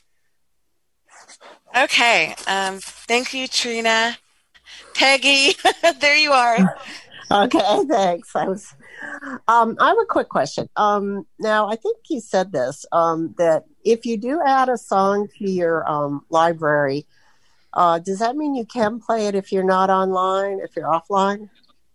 Okay. 1.76 2.34
Um, 2.46 2.78
thank 2.80 3.34
you, 3.34 3.46
Trina. 3.46 4.16
Peggy, 4.94 5.54
there 6.00 6.16
you 6.16 6.32
are. 6.32 6.76
Okay, 7.30 7.84
thanks. 7.88 8.34
I 8.34 8.44
was. 8.46 8.74
Um, 9.46 9.76
I 9.80 9.88
have 9.88 9.98
a 10.00 10.06
quick 10.06 10.28
question. 10.28 10.68
Um, 10.76 11.26
now, 11.38 11.68
I 11.68 11.76
think 11.76 11.98
you 12.08 12.20
said 12.20 12.52
this 12.52 12.84
um, 12.92 13.34
that 13.38 13.64
if 13.84 14.06
you 14.06 14.16
do 14.16 14.40
add 14.44 14.68
a 14.68 14.78
song 14.78 15.28
to 15.38 15.50
your 15.50 15.88
um, 15.88 16.24
library, 16.30 17.06
uh, 17.72 17.98
does 17.98 18.18
that 18.18 18.36
mean 18.36 18.54
you 18.54 18.64
can 18.64 19.00
play 19.00 19.26
it 19.26 19.34
if 19.34 19.52
you're 19.52 19.64
not 19.64 19.90
online, 19.90 20.60
if 20.60 20.74
you're 20.76 20.88
offline? 20.88 21.48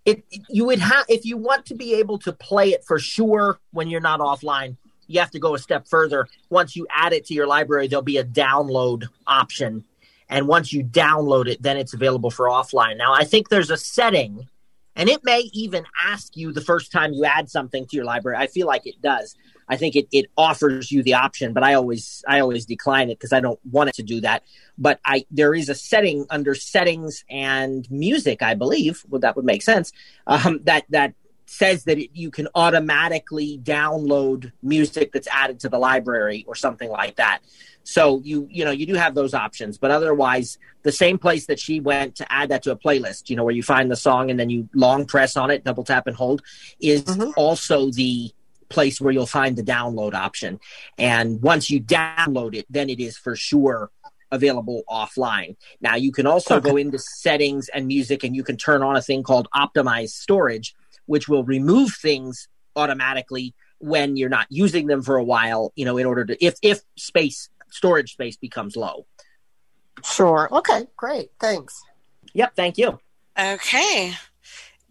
It 0.05 0.23
you 0.49 0.65
would 0.65 0.79
have 0.79 1.05
if 1.07 1.25
you 1.25 1.37
want 1.37 1.65
to 1.67 1.75
be 1.75 1.95
able 1.95 2.19
to 2.19 2.33
play 2.33 2.71
it 2.73 2.83
for 2.83 2.99
sure 2.99 3.59
when 3.71 3.87
you're 3.87 4.01
not 4.01 4.19
offline. 4.19 4.75
You 5.07 5.19
have 5.19 5.31
to 5.31 5.39
go 5.39 5.55
a 5.55 5.59
step 5.59 5.87
further. 5.87 6.27
Once 6.49 6.75
you 6.75 6.87
add 6.89 7.13
it 7.13 7.25
to 7.27 7.33
your 7.33 7.47
library, 7.47 7.87
there'll 7.87 8.03
be 8.03 8.17
a 8.17 8.23
download 8.23 9.07
option, 9.27 9.85
and 10.29 10.47
once 10.47 10.73
you 10.73 10.83
download 10.83 11.47
it, 11.47 11.61
then 11.61 11.77
it's 11.77 11.93
available 11.93 12.31
for 12.31 12.47
offline. 12.47 12.97
Now, 12.97 13.13
I 13.13 13.23
think 13.23 13.49
there's 13.49 13.71
a 13.71 13.77
setting 13.77 14.49
and 14.95 15.09
it 15.09 15.23
may 15.23 15.49
even 15.53 15.85
ask 16.01 16.35
you 16.35 16.51
the 16.51 16.61
first 16.61 16.91
time 16.91 17.13
you 17.13 17.25
add 17.25 17.49
something 17.49 17.85
to 17.87 17.95
your 17.95 18.05
library. 18.05 18.37
I 18.37 18.47
feel 18.47 18.67
like 18.67 18.85
it 18.85 19.01
does. 19.01 19.35
I 19.67 19.77
think 19.77 19.95
it, 19.95 20.07
it 20.11 20.25
offers 20.37 20.91
you 20.91 21.03
the 21.03 21.13
option 21.13 21.53
but 21.53 21.63
i 21.63 21.73
always 21.73 22.23
i 22.27 22.41
always 22.41 22.65
decline 22.65 23.09
it 23.09 23.17
because 23.17 23.31
i 23.31 23.39
don't 23.39 23.59
want 23.71 23.89
it 23.89 23.95
to 23.95 24.03
do 24.03 24.21
that. 24.21 24.43
But 24.77 24.99
i 25.05 25.25
there 25.31 25.55
is 25.55 25.69
a 25.69 25.75
setting 25.75 26.25
under 26.29 26.53
settings 26.53 27.23
and 27.29 27.89
music 27.89 28.41
i 28.41 28.53
believe 28.55 29.03
well 29.09 29.21
that 29.21 29.35
would 29.35 29.45
make 29.45 29.61
sense 29.61 29.93
um, 30.27 30.59
that 30.63 30.83
that 30.89 31.13
says 31.53 31.83
that 31.85 31.97
it, 31.97 32.09
you 32.13 32.31
can 32.31 32.47
automatically 32.55 33.59
download 33.63 34.51
music 34.61 35.11
that's 35.11 35.27
added 35.31 35.59
to 35.59 35.69
the 35.69 35.77
library 35.77 36.43
or 36.47 36.55
something 36.55 36.89
like 36.89 37.15
that 37.17 37.39
so 37.83 38.21
you 38.23 38.47
you 38.49 38.65
know 38.65 38.71
you 38.71 38.85
do 38.85 38.95
have 38.95 39.13
those 39.13 39.33
options 39.33 39.77
but 39.77 39.91
otherwise 39.91 40.57
the 40.83 40.91
same 40.91 41.17
place 41.17 41.45
that 41.45 41.59
she 41.59 41.79
went 41.79 42.15
to 42.15 42.31
add 42.31 42.49
that 42.49 42.63
to 42.63 42.71
a 42.71 42.75
playlist 42.75 43.29
you 43.29 43.35
know 43.35 43.43
where 43.43 43.53
you 43.53 43.63
find 43.63 43.91
the 43.91 43.95
song 43.95 44.29
and 44.29 44.39
then 44.39 44.49
you 44.49 44.67
long 44.73 45.05
press 45.05 45.37
on 45.37 45.51
it 45.51 45.63
double 45.63 45.83
tap 45.83 46.07
and 46.07 46.15
hold 46.15 46.41
is 46.79 47.03
mm-hmm. 47.03 47.31
also 47.37 47.91
the 47.91 48.31
place 48.69 48.99
where 48.99 49.13
you'll 49.13 49.25
find 49.27 49.55
the 49.55 49.63
download 49.63 50.13
option 50.13 50.59
and 50.97 51.41
once 51.41 51.69
you 51.69 51.79
download 51.79 52.55
it 52.55 52.65
then 52.69 52.89
it 52.89 52.99
is 52.99 53.17
for 53.17 53.35
sure 53.35 53.91
available 54.33 54.81
offline. 54.89 55.55
Now 55.79 55.95
you 55.95 56.11
can 56.11 56.25
also 56.25 56.57
Okay. 56.57 56.69
go 56.69 56.77
into 56.77 56.99
settings 56.99 57.69
and 57.69 57.87
music 57.87 58.23
and 58.23 58.35
you 58.35 58.43
can 58.43 58.57
turn 58.57 58.81
on 58.81 58.95
a 58.95 59.01
thing 59.01 59.23
called 59.23 59.47
optimized 59.55 60.09
storage, 60.09 60.75
which 61.05 61.27
will 61.27 61.43
remove 61.43 61.91
things 62.01 62.47
automatically 62.75 63.53
when 63.79 64.15
you're 64.15 64.29
not 64.29 64.47
using 64.49 64.87
them 64.87 65.01
for 65.01 65.17
a 65.17 65.23
while, 65.23 65.71
you 65.75 65.85
know, 65.85 65.97
in 65.97 66.05
order 66.05 66.25
to 66.25 66.43
if 66.43 66.55
if 66.61 66.81
space 66.97 67.49
storage 67.69 68.13
space 68.13 68.37
becomes 68.37 68.75
low. 68.75 69.05
Sure. 70.03 70.47
Okay, 70.51 70.87
great. 70.97 71.31
Thanks. 71.39 71.81
Yep, 72.33 72.55
thank 72.55 72.77
you. 72.77 72.99
Okay. 73.37 74.13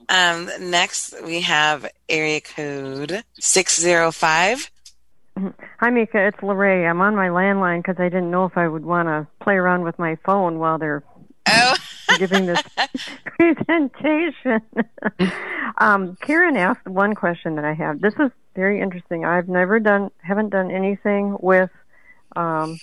Um, 0.08 0.48
next, 0.60 1.14
we 1.24 1.40
have 1.42 1.86
area 2.08 2.40
code 2.40 3.24
605. 3.38 4.70
Hi, 5.80 5.90
Mika. 5.90 6.26
It's 6.26 6.42
Lorraine. 6.42 6.86
I'm 6.86 7.00
on 7.00 7.16
my 7.16 7.28
landline 7.28 7.78
because 7.78 7.96
I 7.98 8.04
didn't 8.04 8.30
know 8.30 8.44
if 8.44 8.56
I 8.56 8.68
would 8.68 8.84
want 8.84 9.08
to 9.08 9.26
play 9.42 9.54
around 9.54 9.82
with 9.82 9.98
my 9.98 10.16
phone 10.24 10.58
while 10.58 10.78
they're 10.78 11.02
giving 12.18 12.46
this 12.46 12.62
presentation. 13.24 14.62
um, 15.78 16.16
Karen 16.20 16.56
asked 16.56 16.86
one 16.86 17.14
question 17.14 17.56
that 17.56 17.64
I 17.64 17.74
have. 17.74 18.00
This 18.00 18.14
is 18.14 18.30
very 18.54 18.80
interesting. 18.80 19.24
I've 19.24 19.48
never 19.48 19.80
done, 19.80 20.10
haven't 20.18 20.50
done 20.50 20.70
anything 20.70 21.36
with 21.40 21.70
um, 22.36 22.78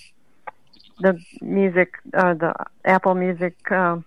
the 1.00 1.18
music, 1.40 1.94
uh, 2.14 2.34
the 2.34 2.54
Apple 2.84 3.14
Music 3.14 3.54
um 3.70 4.04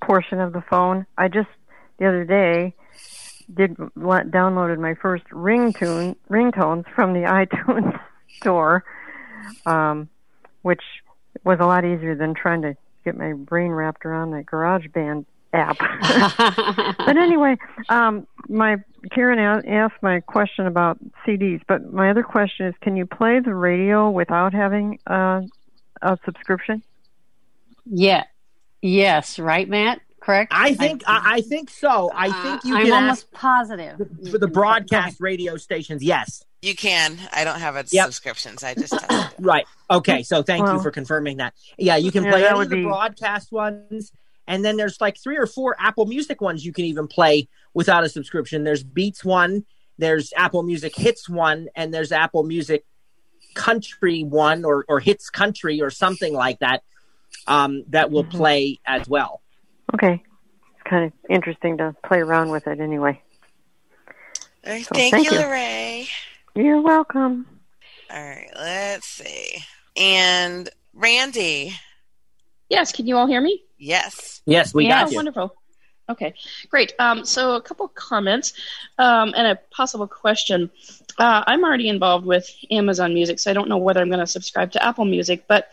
portion 0.00 0.40
of 0.40 0.52
the 0.52 0.62
phone. 0.62 1.06
I 1.16 1.28
just 1.28 1.48
the 1.98 2.06
other 2.06 2.24
day 2.24 2.74
did 3.52 3.76
downloaded 3.76 4.78
my 4.78 4.94
first 4.94 5.24
ringtone 5.30 6.16
ringtones 6.30 6.84
from 6.94 7.12
the 7.12 7.20
iTunes 7.46 8.00
store, 8.38 8.84
um, 9.66 10.08
which 10.62 10.82
was 11.44 11.58
a 11.60 11.66
lot 11.66 11.84
easier 11.84 12.14
than 12.14 12.34
trying 12.34 12.62
to 12.62 12.76
get 13.04 13.16
my 13.16 13.32
brain 13.32 13.70
wrapped 13.70 14.04
around 14.04 14.30
the 14.30 14.42
GarageBand 14.42 15.24
app. 15.52 15.78
but 16.98 17.16
anyway, 17.16 17.56
um, 17.88 18.26
my 18.48 18.76
Karen 19.12 19.38
asked 19.66 20.02
my 20.02 20.20
question 20.20 20.66
about 20.66 20.98
CDs, 21.26 21.62
but 21.66 21.92
my 21.92 22.10
other 22.10 22.22
question 22.22 22.66
is, 22.66 22.74
can 22.82 22.96
you 22.96 23.06
play 23.06 23.40
the 23.40 23.54
radio 23.54 24.10
without 24.10 24.52
having 24.52 24.98
uh, 25.06 25.42
a 26.02 26.18
subscription? 26.24 26.82
Yeah. 27.86 28.24
Yes, 28.82 29.38
right, 29.38 29.68
Matt? 29.68 30.00
Correct? 30.20 30.52
I 30.54 30.74
think 30.74 31.02
I, 31.06 31.36
I 31.36 31.40
think 31.40 31.70
so. 31.70 32.10
I 32.14 32.30
think 32.42 32.64
you 32.64 32.76
I'm 32.76 32.84
can 32.84 32.92
almost 32.92 33.30
positive. 33.32 33.96
for 34.30 34.38
the 34.38 34.46
broadcast 34.48 35.18
radio 35.20 35.56
stations. 35.56 36.02
Yes. 36.02 36.44
You 36.62 36.74
can. 36.76 37.16
I 37.32 37.44
don't 37.44 37.58
have 37.58 37.74
a 37.76 37.84
Yep. 37.90 38.04
subscriptions. 38.06 38.62
I 38.62 38.74
just. 38.74 38.94
Right. 39.38 39.64
Okay. 39.90 40.22
So 40.22 40.42
thank 40.42 40.66
you 40.68 40.78
for 40.82 40.90
confirming 40.90 41.38
that. 41.38 41.54
Yeah, 41.78 41.96
you 41.96 42.12
can 42.12 42.24
Yeah, 42.24 42.30
play 42.32 42.40
that 42.42 42.50
any 42.52 42.60
of 42.60 42.68
the 42.68 42.76
be- 42.76 42.82
broadcast 42.84 43.50
ones, 43.50 44.12
and 44.46 44.62
then 44.62 44.76
there's 44.76 45.00
like 45.00 45.16
three 45.16 45.38
or 45.38 45.46
four 45.46 45.74
Apple 45.78 46.04
Music 46.04 46.42
ones 46.42 46.62
you 46.66 46.74
can 46.74 46.84
even 46.84 47.08
play 47.08 47.48
without 47.72 48.04
a 48.04 48.08
subscription. 48.10 48.62
There's 48.64 48.82
Beats 48.84 49.24
one, 49.24 49.64
there's 49.96 50.34
Apple 50.36 50.62
Music 50.62 50.94
Hits 50.94 51.26
one, 51.30 51.68
and 51.74 51.94
there's 51.94 52.12
Apple 52.12 52.42
Music 52.42 52.84
Country 53.54 54.22
one 54.22 54.64
or 54.66 54.84
or 54.88 55.00
Hits 55.00 55.30
Country 55.30 55.80
or 55.80 55.88
something 55.90 56.34
like 56.34 56.58
that. 56.60 56.82
Um, 57.46 57.84
that 57.88 58.10
will 58.10 58.24
play 58.24 58.80
as 58.86 59.08
well. 59.08 59.40
Okay. 59.94 60.22
It's 60.74 60.82
kind 60.84 61.04
of 61.06 61.12
interesting 61.28 61.78
to 61.78 61.94
play 62.04 62.18
around 62.18 62.50
with 62.50 62.66
it 62.66 62.80
anyway. 62.80 63.20
All 64.66 64.72
right, 64.72 64.84
So, 64.84 64.94
thank, 64.94 65.14
thank 65.14 65.30
you, 65.30 65.38
you. 65.38 65.44
Lorraine. 65.44 66.06
You're 66.54 66.80
welcome. 66.80 67.46
All 68.10 68.18
right, 68.20 68.50
let's 68.56 69.06
see. 69.06 69.62
And 69.96 70.68
Randy. 70.94 71.74
Yes, 72.68 72.92
can 72.92 73.06
you 73.06 73.16
all 73.16 73.26
hear 73.26 73.40
me? 73.40 73.62
Yes. 73.78 74.42
Yes, 74.46 74.74
we 74.74 74.86
yeah, 74.86 75.02
got 75.02 75.10
you. 75.10 75.16
wonderful. 75.16 75.54
Okay, 76.08 76.34
great. 76.68 76.92
Um, 76.98 77.24
so 77.24 77.54
a 77.54 77.62
couple 77.62 77.86
comments 77.88 78.52
um, 78.98 79.32
and 79.36 79.46
a 79.46 79.56
possible 79.70 80.08
question. 80.08 80.70
Uh, 81.18 81.44
I'm 81.46 81.62
already 81.64 81.88
involved 81.88 82.26
with 82.26 82.52
Amazon 82.70 83.14
Music, 83.14 83.38
so 83.38 83.50
I 83.50 83.54
don't 83.54 83.68
know 83.68 83.76
whether 83.78 84.00
I'm 84.00 84.08
going 84.08 84.18
to 84.20 84.26
subscribe 84.26 84.72
to 84.72 84.84
Apple 84.84 85.04
Music, 85.04 85.44
but 85.46 85.68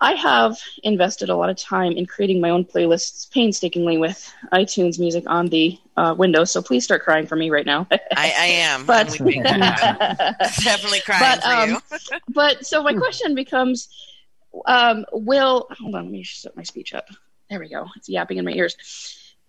I 0.00 0.12
have 0.14 0.58
invested 0.82 1.30
a 1.30 1.36
lot 1.36 1.50
of 1.50 1.56
time 1.56 1.92
in 1.92 2.04
creating 2.06 2.40
my 2.40 2.50
own 2.50 2.64
playlists 2.64 3.30
painstakingly 3.30 3.96
with 3.96 4.32
iTunes 4.52 4.98
Music 4.98 5.24
on 5.26 5.46
the 5.46 5.78
uh, 5.96 6.14
Windows. 6.16 6.50
So 6.50 6.60
please 6.60 6.84
start 6.84 7.02
crying 7.02 7.26
for 7.26 7.36
me 7.36 7.48
right 7.50 7.64
now. 7.64 7.86
I, 7.92 7.98
I 8.16 8.46
am. 8.46 8.86
But- 8.86 9.18
I'm. 9.20 9.26
Definitely 10.62 11.00
crying 11.00 11.20
but, 11.20 11.42
for 11.42 11.48
um, 11.48 11.70
you. 11.70 12.18
but 12.28 12.66
so 12.66 12.82
my 12.82 12.92
question 12.92 13.34
becomes 13.34 13.88
um, 14.66 15.04
will 15.12 15.66
hold 15.78 15.94
on 15.94 16.04
let 16.04 16.12
me 16.12 16.24
set 16.24 16.56
my 16.56 16.62
speech 16.62 16.94
up 16.94 17.08
there 17.50 17.58
we 17.58 17.68
go 17.68 17.86
it's 17.96 18.08
yapping 18.08 18.38
in 18.38 18.44
my 18.44 18.52
ears 18.52 18.76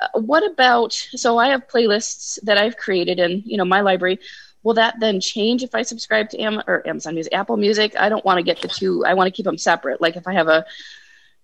uh, 0.01 0.07
what 0.19 0.43
about 0.49 0.93
so 0.93 1.38
i 1.38 1.49
have 1.49 1.67
playlists 1.67 2.39
that 2.43 2.57
i've 2.57 2.77
created 2.77 3.19
in 3.19 3.43
you 3.45 3.57
know 3.57 3.65
my 3.65 3.81
library 3.81 4.19
will 4.66 4.74
that 4.74 5.00
then 5.00 5.22
change 5.22 5.64
if 5.64 5.74
i 5.74 5.82
subscribe 5.82 6.30
to 6.30 6.38
Am- 6.42 6.62
or 6.68 6.86
amazon 6.86 7.14
music 7.14 7.34
apple 7.34 7.56
music? 7.56 7.96
I 7.98 8.10
don't 8.10 8.26
want 8.26 8.40
to 8.40 8.44
get 8.44 8.62
the 8.62 8.68
two 8.68 9.06
i 9.06 9.14
want 9.14 9.28
to 9.28 9.32
keep 9.32 9.46
them 9.46 9.58
separate. 9.58 10.02
Like 10.02 10.18
if 10.18 10.28
i 10.28 10.34
have 10.34 10.50
a 10.50 10.66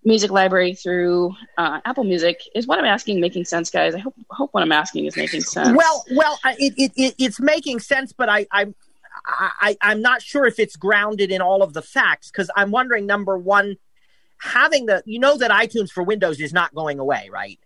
music 0.04 0.32
library 0.32 0.74
through 0.74 1.34
uh, 1.58 1.80
apple 1.86 2.04
music 2.04 2.42
is 2.56 2.68
what 2.68 2.80
i'm 2.80 2.86
asking 2.86 3.22
making 3.22 3.46
sense 3.46 3.70
guys? 3.70 3.96
I 3.96 4.00
hope 4.00 4.16
hope 4.30 4.50
what 4.54 4.64
i'm 4.64 4.74
asking 4.74 5.06
is 5.06 5.16
making 5.16 5.42
sense. 5.42 5.78
Well, 5.78 6.04
well, 6.12 6.38
it, 6.44 6.74
it, 6.78 6.92
it 6.98 7.16
it's 7.18 7.40
making 7.40 7.80
sense, 7.80 8.12
but 8.12 8.28
I 8.28 8.48
I'm 8.52 8.76
I, 9.26 9.78
I'm 9.82 10.02
not 10.02 10.22
sure 10.22 10.46
if 10.46 10.60
it's 10.60 10.76
grounded 10.76 11.32
in 11.32 11.42
all 11.42 11.62
of 11.62 11.74
the 11.74 11.82
facts 11.82 12.32
because 12.32 12.50
I'm 12.56 12.72
wondering 12.72 13.06
number 13.06 13.38
one, 13.38 13.78
having 14.40 14.88
the 14.88 15.04
you 15.06 15.20
know 15.20 15.38
that 15.38 15.52
iTunes 15.52 15.92
for 15.92 16.04
Windows 16.04 16.40
is 16.40 16.54
not 16.54 16.74
going 16.74 17.00
away, 17.00 17.30
right? 17.32 17.60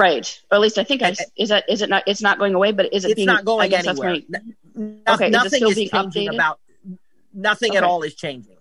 Right 0.00 0.40
or 0.50 0.56
at 0.56 0.60
least 0.60 0.78
i 0.78 0.84
think 0.84 1.02
i 1.02 1.14
is 1.36 1.50
that 1.50 1.64
is 1.68 1.82
it 1.82 1.88
not 1.88 2.02
it's 2.06 2.22
not 2.22 2.38
going 2.38 2.54
away 2.54 2.72
but 2.72 2.92
is 2.92 3.04
it 3.04 3.10
It's 3.10 3.16
being 3.16 3.26
not 3.26 3.44
going 3.44 3.72
anywhere. 3.74 4.18
No- 4.28 4.96
okay, 5.08 5.26
is 5.26 5.32
nothing 5.32 5.68
is 5.68 5.74
being 5.74 5.88
changing 5.90 6.28
updated? 6.28 6.34
about 6.34 6.60
nothing 7.32 7.76
at 7.76 7.82
all 7.82 8.02
is 8.02 8.14
changing. 8.14 8.56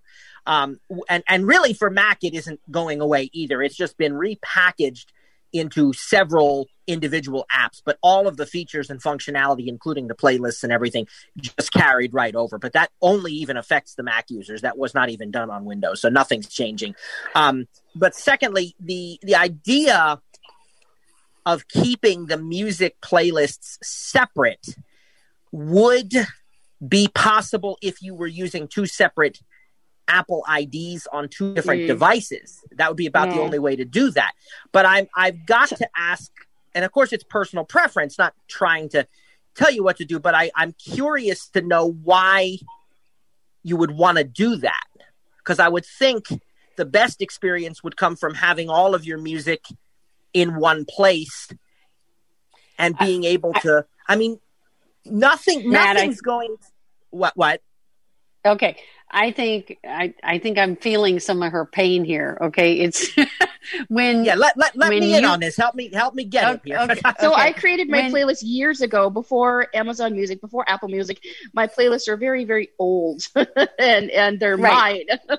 Um, 0.45 0.79
and 1.07 1.23
and 1.27 1.45
really 1.45 1.73
for 1.73 1.89
Mac, 1.89 2.23
it 2.23 2.33
isn't 2.33 2.59
going 2.71 3.01
away 3.01 3.29
either. 3.33 3.61
It's 3.61 3.75
just 3.75 3.97
been 3.97 4.13
repackaged 4.13 5.05
into 5.51 5.93
several 5.93 6.67
individual 6.87 7.45
apps, 7.55 7.81
but 7.83 7.97
all 8.01 8.27
of 8.27 8.37
the 8.37 8.45
features 8.45 8.89
and 8.89 9.01
functionality, 9.01 9.67
including 9.67 10.07
the 10.07 10.15
playlists 10.15 10.63
and 10.63 10.71
everything, 10.71 11.07
just 11.37 11.71
carried 11.71 12.13
right 12.13 12.35
over. 12.35 12.57
But 12.57 12.73
that 12.73 12.89
only 13.01 13.33
even 13.33 13.57
affects 13.57 13.95
the 13.95 14.03
Mac 14.03 14.29
users. 14.29 14.61
That 14.61 14.77
was 14.77 14.93
not 14.93 15.09
even 15.09 15.31
done 15.31 15.49
on 15.49 15.65
Windows, 15.65 16.01
so 16.01 16.09
nothing's 16.09 16.47
changing. 16.47 16.95
Um, 17.35 17.67
but 17.95 18.15
secondly, 18.15 18.75
the 18.79 19.19
the 19.21 19.35
idea 19.35 20.21
of 21.45 21.67
keeping 21.67 22.25
the 22.27 22.37
music 22.37 22.97
playlists 23.01 23.77
separate 23.83 24.75
would 25.51 26.13
be 26.87 27.07
possible 27.13 27.77
if 27.81 28.01
you 28.01 28.13
were 28.13 28.27
using 28.27 28.67
two 28.67 28.85
separate 28.85 29.39
Apple 30.07 30.43
IDs 30.49 31.07
on 31.11 31.29
two 31.29 31.53
different 31.53 31.81
Mm. 31.83 31.87
devices. 31.87 32.59
That 32.71 32.89
would 32.89 32.97
be 32.97 33.05
about 33.05 33.29
the 33.29 33.39
only 33.39 33.59
way 33.59 33.75
to 33.75 33.85
do 33.85 34.09
that. 34.11 34.33
But 34.71 34.85
I'm 34.85 35.07
I've 35.15 35.45
got 35.45 35.69
to 35.69 35.89
ask, 35.95 36.31
and 36.73 36.83
of 36.83 36.91
course 36.91 37.13
it's 37.13 37.23
personal 37.23 37.63
preference, 37.65 38.17
not 38.17 38.33
trying 38.47 38.89
to 38.89 39.07
tell 39.55 39.71
you 39.71 39.83
what 39.83 39.97
to 39.97 40.05
do, 40.05 40.19
but 40.19 40.33
I, 40.33 40.51
I'm 40.55 40.73
curious 40.73 41.49
to 41.49 41.61
know 41.61 41.91
why 41.91 42.57
you 43.61 43.75
would 43.77 43.91
want 43.91 44.17
to 44.17 44.23
do 44.23 44.55
that. 44.57 44.87
Because 45.37 45.59
I 45.59 45.67
would 45.67 45.85
think 45.85 46.27
the 46.77 46.85
best 46.85 47.21
experience 47.21 47.83
would 47.83 47.97
come 47.97 48.15
from 48.15 48.35
having 48.35 48.69
all 48.69 48.95
of 48.95 49.05
your 49.05 49.17
music 49.17 49.65
in 50.33 50.55
one 50.55 50.85
place 50.85 51.47
and 52.77 52.97
being 52.97 53.23
able 53.23 53.53
to 53.53 53.85
I 54.07 54.15
mean 54.15 54.39
nothing 55.05 55.69
Matt, 55.69 55.89
I- 55.89 55.93
nothing's 55.93 56.21
going 56.21 56.55
what 57.09 57.35
what 57.35 57.61
Okay. 58.45 58.77
I 59.11 59.31
think 59.31 59.77
I, 59.85 60.13
I 60.23 60.37
think 60.37 60.57
I'm 60.57 60.75
feeling 60.77 61.19
some 61.19 61.41
of 61.43 61.51
her 61.51 61.65
pain 61.65 62.05
here. 62.05 62.37
Okay. 62.39 62.75
It's 62.75 63.09
when 63.89 64.23
Yeah, 64.23 64.35
let 64.35 64.55
let, 64.55 64.77
let 64.77 64.89
when 64.89 64.99
me 65.01 65.17
in 65.17 65.25
on 65.25 65.39
this. 65.41 65.57
Help 65.57 65.75
me 65.75 65.89
help 65.91 66.13
me 66.13 66.23
get 66.23 66.55
it 66.55 66.61
here. 66.63 66.77
Okay. 66.77 67.01
So 67.19 67.33
Okay. 67.33 67.41
I 67.41 67.51
created 67.51 67.89
my 67.89 67.97
When- 68.03 68.13
playlist 68.13 68.43
years 68.43 68.79
ago 68.81 69.09
before 69.09 69.67
Amazon 69.75 70.13
Music, 70.13 70.39
before 70.39 70.63
Apple 70.69 70.87
Music. 70.89 71.19
My 71.53 71.67
playlists 71.67 72.07
are 72.07 72.15
very, 72.17 72.45
very 72.45 72.69
old, 72.79 73.23
and 73.35 74.09
and 74.11 74.39
they're 74.39 74.55
Right. 74.57 75.05
mine. 75.27 75.37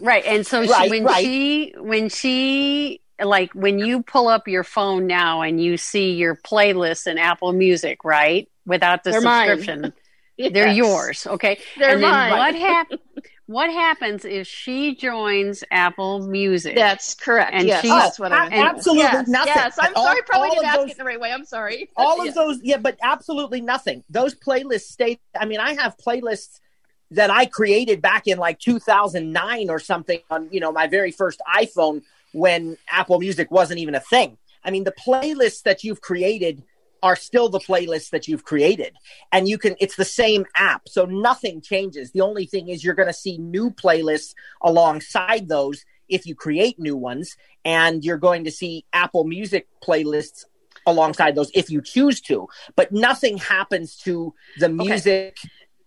right 0.00 0.24
and 0.26 0.46
so 0.46 0.60
Right, 0.64 0.84
she, 0.84 0.90
when 0.90 1.04
right. 1.04 1.24
she 1.24 1.74
when 1.78 2.08
she 2.10 3.00
like 3.22 3.52
when 3.52 3.78
you 3.78 4.02
pull 4.02 4.28
up 4.28 4.48
your 4.48 4.64
phone 4.64 5.06
now 5.06 5.42
and 5.42 5.60
you 5.62 5.76
see 5.76 6.12
your 6.12 6.34
playlist 6.36 7.06
in 7.06 7.18
apple 7.18 7.52
music 7.52 8.04
right 8.04 8.48
without 8.66 9.04
the 9.04 9.10
They're 9.12 9.20
mine. 9.20 9.48
subscription 9.48 9.92
they're 10.52 10.68
yours 10.72 11.26
okay 11.26 11.58
They're 11.78 11.94
and 11.94 12.02
then 12.02 12.10
mine. 12.10 12.30
what 12.32 12.54
hap- 12.56 12.90
what 13.46 13.70
happens 13.70 14.24
if 14.24 14.46
she 14.48 14.96
joins 14.96 15.62
apple 15.70 16.26
music 16.26 16.74
That's 16.74 17.14
correct. 17.14 17.52
and 17.54 17.68
yes, 17.68 17.82
she 17.82 17.88
that's 17.88 18.18
what 18.18 18.32
I 18.32 18.44
oh, 18.44 18.46
a- 18.46 18.50
meant. 18.50 18.68
absolutely 18.68 19.02
yes, 19.02 19.28
nothing. 19.28 19.52
Yes, 19.54 19.78
I'm 19.78 19.92
All- 19.94 20.06
sorry. 20.06 20.20
Probably 20.26 20.48
didn't 20.50 20.64
of 20.64 20.68
ask 20.70 20.78
those- 20.80 20.90
it 20.92 20.96
the 20.96 21.04
right 21.04 21.20
way. 21.20 21.30
I'm 21.30 21.44
sorry. 21.44 21.90
all 21.96 22.20
of 22.20 22.26
Yeah. 22.26 22.32
those 22.32 22.60
yeah 22.62 22.78
but 22.78 22.98
absolutely 23.02 23.60
nothing 23.60 24.02
those 24.10 24.34
playlists 24.34 24.88
stay 24.88 25.20
i 25.38 25.44
mean 25.44 25.60
i 25.60 25.74
have 25.74 25.96
playlists 25.98 26.58
that 27.10 27.30
I 27.30 27.46
created 27.46 28.00
back 28.02 28.26
in 28.26 28.38
like 28.38 28.58
2009 28.58 29.70
or 29.70 29.78
something 29.78 30.18
on, 30.30 30.48
you 30.50 30.58
know, 30.58 30.72
my 30.72 30.88
very 30.88 31.12
first 31.12 31.40
iPhone 31.54 32.02
when 32.34 32.76
Apple 32.90 33.20
Music 33.20 33.50
wasn't 33.50 33.78
even 33.78 33.94
a 33.94 34.00
thing. 34.00 34.36
I 34.64 34.70
mean, 34.70 34.84
the 34.84 34.92
playlists 34.92 35.62
that 35.62 35.84
you've 35.84 36.00
created 36.00 36.62
are 37.02 37.16
still 37.16 37.48
the 37.48 37.60
playlists 37.60 38.10
that 38.10 38.26
you've 38.26 38.44
created. 38.44 38.96
And 39.30 39.48
you 39.48 39.56
can, 39.56 39.76
it's 39.78 39.94
the 39.96 40.04
same 40.04 40.44
app. 40.56 40.88
So 40.88 41.04
nothing 41.04 41.60
changes. 41.60 42.10
The 42.10 42.22
only 42.22 42.46
thing 42.46 42.68
is 42.68 42.82
you're 42.82 42.94
going 42.94 43.08
to 43.08 43.12
see 43.12 43.38
new 43.38 43.70
playlists 43.70 44.34
alongside 44.62 45.48
those 45.48 45.84
if 46.08 46.26
you 46.26 46.34
create 46.34 46.78
new 46.78 46.96
ones. 46.96 47.36
And 47.64 48.04
you're 48.04 48.18
going 48.18 48.44
to 48.44 48.50
see 48.50 48.84
Apple 48.92 49.24
Music 49.24 49.68
playlists 49.86 50.44
alongside 50.86 51.34
those 51.34 51.50
if 51.54 51.70
you 51.70 51.80
choose 51.82 52.20
to. 52.22 52.48
But 52.74 52.90
nothing 52.90 53.38
happens 53.38 53.96
to 53.98 54.34
the 54.58 54.68
music 54.68 55.36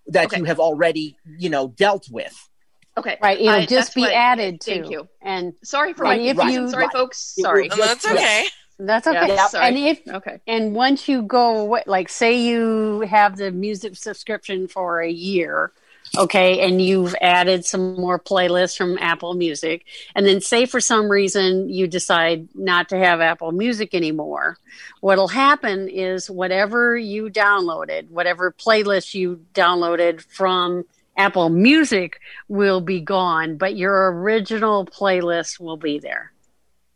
that 0.07 0.27
Okay. 0.27 0.37
you 0.37 0.43
have 0.45 0.59
already, 0.59 1.17
you 1.37 1.49
know, 1.49 1.67
dealt 1.67 2.07
with. 2.09 2.49
Okay. 2.97 3.17
Right, 3.21 3.39
it'll 3.39 3.49
I- 3.51 3.65
just 3.65 3.93
be 3.95 4.01
what- 4.01 4.11
added 4.13 4.61
Thank 4.63 4.85
to. 4.85 4.91
you. 4.91 5.07
And 5.21 5.53
Sorry 5.63 5.93
for 5.93 6.05
and 6.05 6.21
my 6.21 6.27
if 6.29 6.37
confusion. 6.37 6.63
you- 6.63 6.69
Sorry, 6.71 6.85
Right. 6.85 6.93
folks. 6.93 7.35
Sorry. 7.39 7.69
was 7.69 7.77
just- 7.77 8.03
That's 8.03 8.05
okay. 8.07 8.45
That's 8.79 9.07
okay. 9.07 9.27
Yeah, 9.29 9.47
sorry. 9.47 9.65
And 9.67 9.77
if 9.77 10.01
okay. 10.07 10.39
and 10.45 10.75
once 10.75 11.07
you 11.07 11.23
go 11.23 11.57
away, 11.57 11.83
like 11.87 12.09
say 12.09 12.37
you 12.39 13.01
have 13.09 13.35
the 13.37 13.51
music 13.51 13.95
subscription 13.95 14.67
for 14.67 15.01
a 15.01 15.09
year, 15.09 15.71
okay, 16.15 16.59
and 16.59 16.79
you've 16.79 17.15
added 17.19 17.65
some 17.65 17.95
more 17.99 18.19
playlists 18.19 18.77
from 18.77 18.97
Apple 18.99 19.33
Music, 19.33 19.83
and 20.15 20.27
then 20.27 20.41
say 20.41 20.67
for 20.67 20.79
some 20.79 21.09
reason 21.09 21.69
you 21.69 21.87
decide 21.87 22.49
not 22.53 22.87
to 22.89 22.97
have 22.99 23.19
Apple 23.19 23.51
Music 23.51 23.95
anymore, 23.95 24.57
what'll 25.01 25.27
happen 25.29 25.89
is 25.89 26.29
whatever 26.29 26.95
you 26.95 27.29
downloaded, 27.31 28.11
whatever 28.11 28.51
playlist 28.51 29.15
you 29.15 29.41
downloaded 29.55 30.21
from 30.21 30.85
Apple 31.17 31.49
Music 31.49 32.19
will 32.47 32.79
be 32.79 33.01
gone, 33.01 33.57
but 33.57 33.75
your 33.75 34.11
original 34.13 34.85
playlist 34.85 35.59
will 35.59 35.77
be 35.77 35.99
there. 35.99 36.31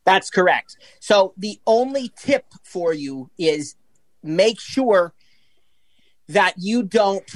That's 0.05 0.29
correct. 0.29 0.77
So 0.99 1.33
the 1.37 1.59
only 1.65 2.11
tip 2.15 2.45
for 2.63 2.93
you 2.93 3.29
is 3.37 3.75
make 4.23 4.59
sure 4.59 5.13
that 6.29 6.53
you 6.57 6.83
don't 6.83 7.29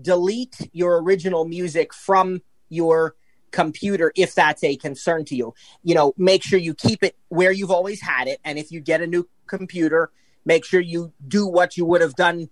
delete 0.00 0.68
your 0.72 1.00
original 1.02 1.44
music 1.44 1.94
from 1.94 2.42
your 2.68 3.14
computer 3.50 4.12
if 4.16 4.34
that's 4.34 4.64
a 4.64 4.76
concern 4.76 5.24
to 5.26 5.36
you. 5.36 5.54
You 5.82 5.94
know, 5.94 6.12
make 6.16 6.42
sure 6.42 6.58
you 6.58 6.74
keep 6.74 7.02
it 7.02 7.16
where 7.28 7.52
you've 7.52 7.70
always 7.70 8.00
had 8.00 8.26
it 8.26 8.40
and 8.44 8.58
if 8.58 8.72
you 8.72 8.80
get 8.80 9.00
a 9.00 9.06
new 9.06 9.28
computer, 9.46 10.10
make 10.44 10.64
sure 10.64 10.80
you 10.80 11.12
do 11.26 11.46
what 11.46 11.76
you 11.76 11.84
would 11.86 12.00
have 12.00 12.14
done 12.16 12.50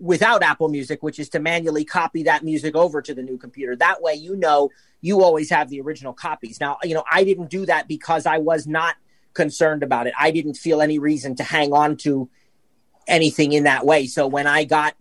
without 0.00 0.42
Apple 0.42 0.68
Music, 0.68 1.02
which 1.02 1.18
is 1.18 1.28
to 1.30 1.40
manually 1.40 1.84
copy 1.84 2.24
that 2.24 2.44
music 2.44 2.76
over 2.76 3.02
to 3.02 3.14
the 3.14 3.22
new 3.22 3.36
computer. 3.36 3.74
That 3.76 4.00
way, 4.02 4.14
you 4.14 4.36
know 4.36 4.70
you 5.00 5.22
always 5.22 5.50
have 5.50 5.68
the 5.68 5.80
original 5.80 6.12
copies. 6.12 6.60
Now, 6.60 6.78
you 6.82 6.94
know, 6.94 7.04
I 7.10 7.24
didn't 7.24 7.50
do 7.50 7.66
that 7.66 7.88
because 7.88 8.26
I 8.26 8.38
was 8.38 8.66
not 8.66 8.96
concerned 9.34 9.82
about 9.82 10.06
it. 10.06 10.14
I 10.18 10.30
didn't 10.30 10.54
feel 10.54 10.82
any 10.82 10.98
reason 10.98 11.36
to 11.36 11.44
hang 11.44 11.72
on 11.72 11.96
to 11.98 12.28
anything 13.06 13.52
in 13.52 13.64
that 13.64 13.86
way. 13.86 14.06
So 14.06 14.26
when 14.26 14.46
I 14.46 14.64
got, 14.64 14.94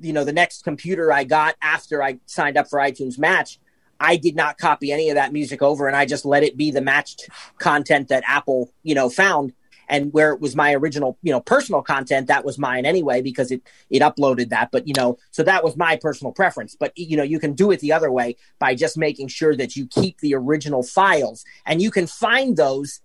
you 0.00 0.12
know, 0.12 0.24
the 0.24 0.32
next 0.32 0.62
computer 0.62 1.12
I 1.12 1.24
got 1.24 1.56
after 1.60 2.02
I 2.02 2.18
signed 2.26 2.56
up 2.56 2.68
for 2.68 2.78
iTunes 2.78 3.18
Match, 3.18 3.58
I 3.98 4.16
did 4.16 4.34
not 4.34 4.56
copy 4.56 4.92
any 4.92 5.10
of 5.10 5.16
that 5.16 5.32
music 5.32 5.60
over 5.60 5.86
and 5.86 5.96
I 5.96 6.06
just 6.06 6.24
let 6.24 6.42
it 6.42 6.56
be 6.56 6.70
the 6.70 6.80
matched 6.80 7.28
content 7.58 8.08
that 8.08 8.22
Apple, 8.26 8.72
you 8.82 8.94
know, 8.94 9.10
found. 9.10 9.52
And 9.90 10.12
where 10.12 10.32
it 10.32 10.40
was 10.40 10.54
my 10.54 10.72
original, 10.72 11.18
you 11.20 11.32
know, 11.32 11.40
personal 11.40 11.82
content, 11.82 12.28
that 12.28 12.44
was 12.44 12.58
mine 12.58 12.86
anyway 12.86 13.20
because 13.20 13.50
it 13.50 13.60
it 13.90 14.02
uploaded 14.02 14.50
that. 14.50 14.70
But 14.70 14.86
you 14.86 14.94
know, 14.96 15.18
so 15.32 15.42
that 15.42 15.64
was 15.64 15.76
my 15.76 15.96
personal 15.96 16.32
preference. 16.32 16.76
But 16.78 16.96
you 16.96 17.16
know, 17.16 17.24
you 17.24 17.40
can 17.40 17.54
do 17.54 17.72
it 17.72 17.80
the 17.80 17.92
other 17.92 18.10
way 18.10 18.36
by 18.60 18.76
just 18.76 18.96
making 18.96 19.28
sure 19.28 19.56
that 19.56 19.74
you 19.74 19.86
keep 19.88 20.20
the 20.20 20.36
original 20.36 20.84
files, 20.84 21.44
and 21.66 21.82
you 21.82 21.90
can 21.90 22.06
find 22.06 22.56
those. 22.56 23.00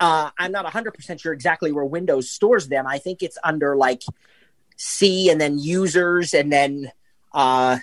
Uh, 0.00 0.30
I'm 0.38 0.50
not 0.50 0.64
100 0.64 0.94
percent 0.94 1.20
sure 1.20 1.34
exactly 1.34 1.72
where 1.72 1.84
Windows 1.84 2.30
stores 2.30 2.68
them. 2.68 2.86
I 2.86 2.98
think 2.98 3.22
it's 3.22 3.36
under 3.44 3.76
like 3.76 4.02
C 4.76 5.28
and 5.28 5.38
then 5.38 5.58
users 5.58 6.32
and 6.32 6.50
then 6.50 6.90
uh, 7.32 7.78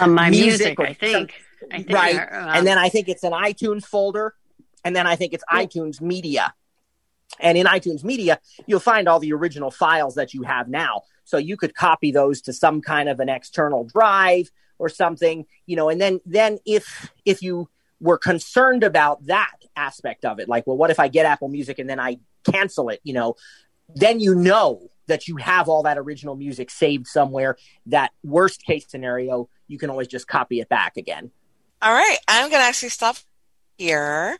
On 0.00 0.14
my 0.14 0.30
music, 0.30 0.78
or 0.78 0.86
I 0.86 0.92
think. 0.92 1.34
I 1.70 1.76
think 1.78 1.90
right. 1.90 2.16
um, 2.16 2.48
and 2.56 2.66
then 2.66 2.76
I 2.76 2.88
think 2.88 3.08
it's 3.08 3.22
an 3.22 3.32
iTunes 3.32 3.84
folder, 3.84 4.34
and 4.84 4.94
then 4.94 5.06
I 5.06 5.16
think 5.16 5.32
it's 5.32 5.44
iTunes 5.50 6.00
Media. 6.00 6.52
And 7.40 7.56
in 7.58 7.66
iTunes 7.66 8.04
Media, 8.04 8.40
you'll 8.66 8.80
find 8.80 9.08
all 9.08 9.20
the 9.20 9.32
original 9.32 9.70
files 9.70 10.14
that 10.16 10.34
you 10.34 10.42
have 10.42 10.68
now. 10.68 11.02
So 11.24 11.38
you 11.38 11.56
could 11.56 11.74
copy 11.74 12.12
those 12.12 12.40
to 12.42 12.52
some 12.52 12.80
kind 12.80 13.08
of 13.08 13.20
an 13.20 13.28
external 13.28 13.84
drive 13.84 14.50
or 14.78 14.88
something, 14.88 15.46
you 15.66 15.76
know. 15.76 15.88
And 15.88 16.00
then 16.00 16.20
then 16.26 16.58
if 16.66 17.10
if 17.24 17.42
you 17.42 17.68
were 18.00 18.18
concerned 18.18 18.82
about 18.82 19.26
that 19.26 19.54
aspect 19.76 20.24
of 20.24 20.40
it, 20.40 20.48
like, 20.48 20.66
well, 20.66 20.76
what 20.76 20.90
if 20.90 21.00
I 21.00 21.08
get 21.08 21.26
Apple 21.26 21.48
Music 21.48 21.78
and 21.78 21.88
then 21.88 22.00
I 22.00 22.18
cancel 22.44 22.88
it, 22.88 23.00
you 23.04 23.12
know? 23.12 23.36
Then 23.94 24.20
you 24.20 24.34
know 24.34 24.88
that 25.06 25.28
you 25.28 25.36
have 25.36 25.68
all 25.68 25.82
that 25.84 25.98
original 25.98 26.34
music 26.34 26.70
saved 26.70 27.06
somewhere. 27.06 27.56
That 27.86 28.12
worst 28.22 28.64
case 28.64 28.86
scenario, 28.88 29.48
you 29.68 29.78
can 29.78 29.90
always 29.90 30.08
just 30.08 30.26
copy 30.26 30.60
it 30.60 30.68
back 30.68 30.96
again. 30.96 31.30
All 31.80 31.92
right, 31.92 32.18
I'm 32.28 32.48
going 32.48 32.60
to 32.60 32.66
actually 32.66 32.90
stop 32.90 33.16
here. 33.76 34.38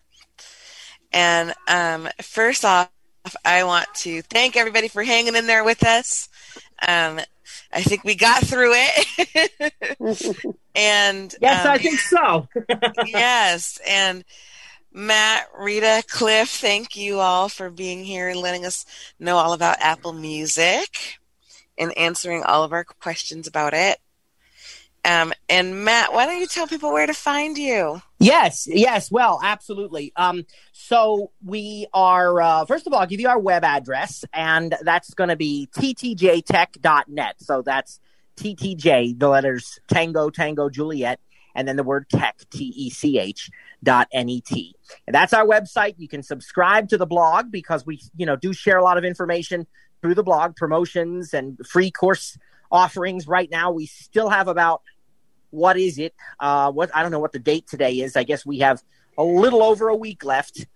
And 1.12 1.54
um, 1.68 2.08
first 2.20 2.64
off, 2.64 2.88
I 3.44 3.64
want 3.64 3.86
to 3.96 4.22
thank 4.22 4.56
everybody 4.56 4.88
for 4.88 5.02
hanging 5.02 5.36
in 5.36 5.46
there 5.46 5.64
with 5.64 5.84
us. 5.84 6.28
Um, 6.86 7.20
I 7.72 7.82
think 7.82 8.04
we 8.04 8.14
got 8.14 8.42
through 8.42 8.72
it. 8.74 9.72
and 10.74 11.34
Yes, 11.40 11.64
um, 11.66 11.72
I 11.72 11.78
think 11.78 11.98
so. 11.98 12.48
yes, 13.06 13.78
and 13.86 14.24
Matt, 14.92 15.46
Rita, 15.58 16.02
Cliff, 16.08 16.50
thank 16.50 16.96
you 16.96 17.20
all 17.20 17.48
for 17.48 17.70
being 17.70 18.04
here 18.04 18.28
and 18.28 18.40
letting 18.40 18.66
us 18.66 18.84
know 19.18 19.36
all 19.36 19.52
about 19.54 19.80
Apple 19.80 20.12
Music 20.12 21.18
and 21.78 21.96
answering 21.96 22.42
all 22.42 22.62
of 22.62 22.72
our 22.72 22.84
questions 22.84 23.46
about 23.46 23.72
it. 23.72 23.98
Um, 25.04 25.32
and 25.48 25.84
Matt, 25.84 26.12
why 26.12 26.26
don't 26.26 26.38
you 26.38 26.46
tell 26.46 26.66
people 26.68 26.92
where 26.92 27.06
to 27.06 27.14
find 27.14 27.58
you? 27.58 28.00
Yes, 28.20 28.68
yes, 28.70 29.10
well, 29.10 29.40
absolutely. 29.42 30.12
Um, 30.14 30.46
so 30.72 31.32
we 31.44 31.88
are, 31.92 32.40
uh, 32.40 32.64
first 32.66 32.86
of 32.86 32.92
all, 32.92 33.00
I'll 33.00 33.06
give 33.06 33.18
you 33.18 33.28
our 33.28 33.38
web 33.38 33.64
address, 33.64 34.24
and 34.32 34.76
that's 34.82 35.12
going 35.14 35.30
to 35.30 35.36
be 35.36 35.68
ttjtech.net. 35.74 37.34
So 37.38 37.62
that's 37.62 37.98
TTJ, 38.36 39.18
the 39.18 39.28
letters 39.28 39.80
Tango, 39.88 40.30
Tango, 40.30 40.68
Juliet, 40.68 41.18
and 41.54 41.66
then 41.66 41.76
the 41.76 41.82
word 41.82 42.08
tech, 42.08 42.36
T 42.50 42.72
E 42.76 42.90
C 42.90 43.18
H 43.18 43.50
dot 43.82 44.08
N 44.12 44.28
E 44.28 44.40
T. 44.40 44.74
That's 45.08 45.32
our 45.32 45.44
website. 45.44 45.94
You 45.98 46.08
can 46.08 46.22
subscribe 46.22 46.88
to 46.90 46.98
the 46.98 47.06
blog 47.06 47.50
because 47.50 47.84
we, 47.84 48.00
you 48.16 48.26
know, 48.26 48.36
do 48.36 48.52
share 48.52 48.78
a 48.78 48.84
lot 48.84 48.98
of 48.98 49.04
information 49.04 49.66
through 50.00 50.14
the 50.14 50.22
blog, 50.22 50.56
promotions 50.56 51.34
and 51.34 51.58
free 51.66 51.90
course 51.90 52.38
offerings. 52.70 53.28
Right 53.28 53.50
now, 53.50 53.70
we 53.72 53.86
still 53.86 54.30
have 54.30 54.48
about 54.48 54.82
what 55.52 55.78
is 55.78 55.98
it? 55.98 56.14
Uh, 56.40 56.72
what 56.72 56.90
I 56.94 57.02
don't 57.02 57.12
know 57.12 57.20
what 57.20 57.32
the 57.32 57.38
date 57.38 57.68
today 57.68 57.92
is. 58.00 58.16
I 58.16 58.24
guess 58.24 58.44
we 58.44 58.58
have 58.58 58.82
a 59.16 59.22
little 59.22 59.62
over 59.62 59.88
a 59.88 59.96
week 59.96 60.24
left 60.24 60.66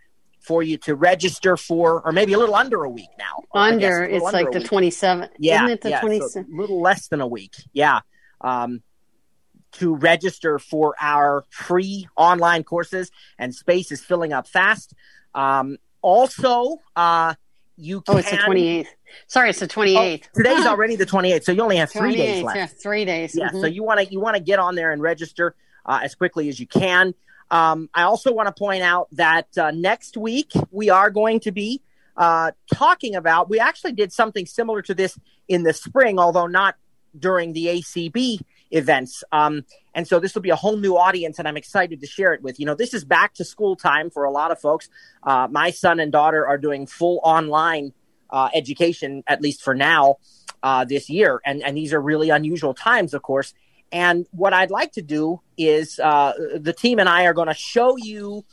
for 0.40 0.62
you 0.62 0.76
to 0.76 0.94
register 0.94 1.56
for, 1.56 2.02
or 2.02 2.12
maybe 2.12 2.32
a 2.34 2.38
little 2.38 2.54
under 2.54 2.84
a 2.84 2.88
week 2.88 3.10
now. 3.18 3.40
Guess, 3.52 3.72
under 3.72 4.04
it's 4.04 4.24
under 4.24 4.44
like 4.44 4.52
the 4.52 4.60
twenty 4.60 4.90
seventh. 4.90 5.32
Yeah, 5.38 5.64
Isn't 5.64 5.70
it 5.70 5.80
the 5.80 5.90
yeah, 5.90 6.00
twenty 6.00 6.20
so 6.20 6.40
a 6.40 6.44
little 6.48 6.80
less 6.80 7.08
than 7.08 7.20
a 7.20 7.26
week. 7.26 7.54
Yeah. 7.72 8.00
Um, 8.40 8.82
to 9.72 9.94
register 9.96 10.58
for 10.58 10.94
our 11.00 11.44
free 11.50 12.08
online 12.16 12.62
courses, 12.62 13.10
and 13.38 13.54
space 13.54 13.90
is 13.92 14.02
filling 14.02 14.32
up 14.32 14.46
fast. 14.46 14.94
Um, 15.34 15.76
also, 16.00 16.78
uh, 16.94 17.34
you 17.76 18.00
can. 18.00 18.14
Oh, 18.14 18.18
it's 18.18 18.30
the 18.30 18.36
twenty 18.38 18.68
eighth. 18.68 18.95
Sorry, 19.26 19.50
it's 19.50 19.60
the 19.60 19.66
twenty 19.66 19.96
eighth. 19.96 20.28
Oh, 20.34 20.42
today's 20.42 20.66
already 20.66 20.96
the 20.96 21.06
28th, 21.06 21.44
so 21.44 21.52
you 21.52 21.62
only 21.62 21.76
have 21.76 21.90
three 21.90 22.16
days 22.16 22.42
left. 22.42 22.56
Yeah, 22.56 22.66
three 22.66 23.04
days. 23.04 23.34
Yeah, 23.36 23.50
mhm. 23.50 23.60
so 23.60 23.66
you 23.66 23.82
want 23.82 24.00
to 24.00 24.12
you 24.12 24.20
want 24.20 24.36
to 24.36 24.42
get 24.42 24.58
on 24.58 24.74
there 24.74 24.92
and 24.92 25.02
register 25.02 25.54
uh, 25.84 26.00
as 26.02 26.14
quickly 26.14 26.48
as 26.48 26.60
you 26.60 26.66
can. 26.66 27.14
Um, 27.50 27.88
I 27.94 28.02
also 28.02 28.32
want 28.32 28.48
to 28.48 28.58
point 28.58 28.82
out 28.82 29.08
that 29.12 29.46
uh, 29.56 29.70
next 29.70 30.16
week 30.16 30.52
we 30.70 30.90
are 30.90 31.10
going 31.10 31.40
to 31.40 31.52
be 31.52 31.82
uh, 32.16 32.52
talking 32.72 33.14
about. 33.14 33.48
We 33.48 33.60
actually 33.60 33.92
did 33.92 34.12
something 34.12 34.46
similar 34.46 34.82
to 34.82 34.94
this 34.94 35.18
in 35.48 35.62
the 35.62 35.72
spring, 35.72 36.18
although 36.18 36.46
not 36.46 36.76
during 37.18 37.52
the 37.52 37.66
ACB 37.66 38.40
events. 38.70 39.22
Um, 39.32 39.64
and 39.94 40.06
so 40.06 40.18
this 40.18 40.34
will 40.34 40.42
be 40.42 40.50
a 40.50 40.56
whole 40.56 40.76
new 40.76 40.96
audience, 40.96 41.38
and 41.38 41.46
I'm 41.46 41.56
excited 41.56 42.00
to 42.00 42.06
share 42.06 42.34
it 42.34 42.42
with 42.42 42.58
you. 42.58 42.66
Know, 42.66 42.74
this 42.74 42.92
is 42.92 43.04
back 43.04 43.34
to 43.34 43.44
school 43.44 43.76
time 43.76 44.10
for 44.10 44.24
a 44.24 44.30
lot 44.30 44.50
of 44.50 44.60
folks. 44.60 44.88
Uh, 45.22 45.48
my 45.50 45.70
son 45.70 46.00
and 46.00 46.12
daughter 46.12 46.46
are 46.46 46.58
doing 46.58 46.86
full 46.86 47.20
online 47.22 47.92
uh, 48.30 48.48
education, 48.54 49.22
at 49.26 49.40
least 49.40 49.62
for 49.62 49.74
now, 49.74 50.16
uh, 50.62 50.84
this 50.84 51.08
year. 51.08 51.40
And, 51.44 51.62
and 51.62 51.76
these 51.76 51.92
are 51.92 52.00
really 52.00 52.30
unusual 52.30 52.74
times, 52.74 53.14
of 53.14 53.22
course. 53.22 53.54
And 53.92 54.26
what 54.32 54.52
I'd 54.52 54.70
like 54.70 54.92
to 54.92 55.02
do 55.02 55.40
is 55.56 55.98
uh, 55.98 56.32
the 56.56 56.72
team 56.72 56.98
and 56.98 57.08
I 57.08 57.24
are 57.26 57.34
going 57.34 57.48
to 57.48 57.54
show 57.54 57.96
you 57.96 58.44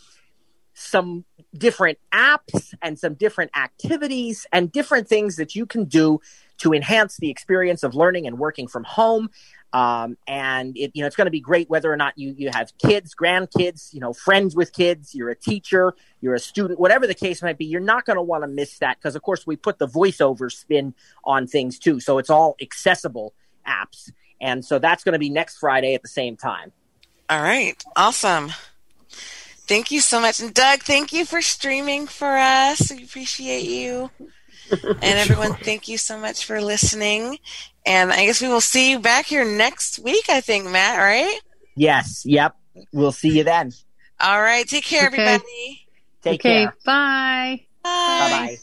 some 0.74 1.26
different 1.56 2.00
apps 2.12 2.74
and 2.82 2.98
some 2.98 3.14
different 3.14 3.52
activities 3.56 4.46
and 4.52 4.72
different 4.72 5.08
things 5.08 5.36
that 5.36 5.56
you 5.56 5.66
can 5.66 5.86
do 5.86 6.20
to 6.58 6.74
enhance 6.74 7.18
the 7.18 7.30
experience 7.30 7.84
of 7.84 7.96
learning 7.96 8.28
and 8.28 8.40
working 8.40 8.68
from 8.68 8.84
home. 8.84 9.30
Um, 9.72 10.18
and 10.28 10.78
it, 10.78 10.92
you 10.94 11.02
know, 11.02 11.08
it's 11.08 11.16
going 11.16 11.26
to 11.26 11.32
be 11.32 11.40
great 11.40 11.70
whether 11.70 11.92
or 11.92 11.98
not 11.98 12.14
you, 12.16 12.36
you 12.38 12.52
have 12.54 12.72
kids, 12.78 13.16
grandkids, 13.16 13.94
you 13.94 14.00
know, 14.00 14.14
friends 14.14 14.56
with 14.56 14.72
kids, 14.72 15.16
you're 15.16 15.30
a 15.30 15.36
teacher, 15.36 15.94
you're 16.24 16.34
a 16.36 16.40
student, 16.40 16.80
whatever 16.80 17.06
the 17.06 17.14
case 17.14 17.42
might 17.42 17.58
be, 17.58 17.66
you're 17.66 17.82
not 17.82 18.06
going 18.06 18.16
to 18.16 18.22
want 18.22 18.44
to 18.44 18.48
miss 18.48 18.80
that 18.80 18.98
because, 18.98 19.16
of 19.16 19.22
course, 19.22 19.46
we 19.46 19.58
put 19.58 19.78
the 19.78 19.88
voiceover 19.88 20.50
spin 20.50 20.94
on 21.26 21.48
things 21.48 21.78
too. 21.78 22.00
So 22.00 22.18
it's 22.18 22.30
all 22.30 22.56
accessible 22.62 23.34
apps. 23.68 24.10
And 24.40 24.64
so 24.64 24.80
that's 24.80 25.04
going 25.04 25.14
to 25.14 25.20
be 25.20 25.30
next 25.30 25.58
Friday 25.58 25.94
at 25.96 26.02
the 26.02 26.08
same 26.08 26.38
time. 26.38 26.72
All 27.30 27.42
right. 27.42 27.76
Awesome. 27.98 28.54
Thank 29.68 29.92
you 29.92 30.00
so 30.00 30.22
much. 30.22 30.40
And 30.40 30.54
Doug, 30.54 30.80
thank 30.84 31.12
you 31.12 31.26
for 31.26 31.42
streaming 31.42 32.08
for 32.08 32.38
us. 32.38 32.90
We 32.90 33.04
appreciate 33.04 33.64
you. 33.66 34.10
and 34.72 35.04
everyone, 35.04 35.56
thank 35.56 35.90
you 35.90 35.98
so 35.98 36.18
much 36.18 36.46
for 36.46 36.62
listening. 36.62 37.38
And 37.86 38.14
I 38.14 38.26
guess 38.26 38.42
we 38.42 38.48
will 38.48 38.62
see 38.62 38.92
you 38.92 39.00
back 39.00 39.26
here 39.26 39.44
next 39.44 40.00
week, 40.00 40.30
I 40.30 40.40
think, 40.40 40.70
Matt, 40.70 41.00
right? 41.00 41.40
Yes. 41.76 42.24
Yep. 42.26 42.56
We'll 42.94 43.12
see 43.12 43.38
you 43.38 43.44
then. 43.44 43.74
All 44.22 44.42
right. 44.42 44.66
Take 44.68 44.86
care, 44.86 45.08
Okay. 45.08 45.22
everybody. 45.22 45.83
Take 46.24 46.40
okay, 46.40 46.64
care. 46.64 46.76
bye. 46.86 47.66
Bye 47.84 48.30
bye. 48.30 48.63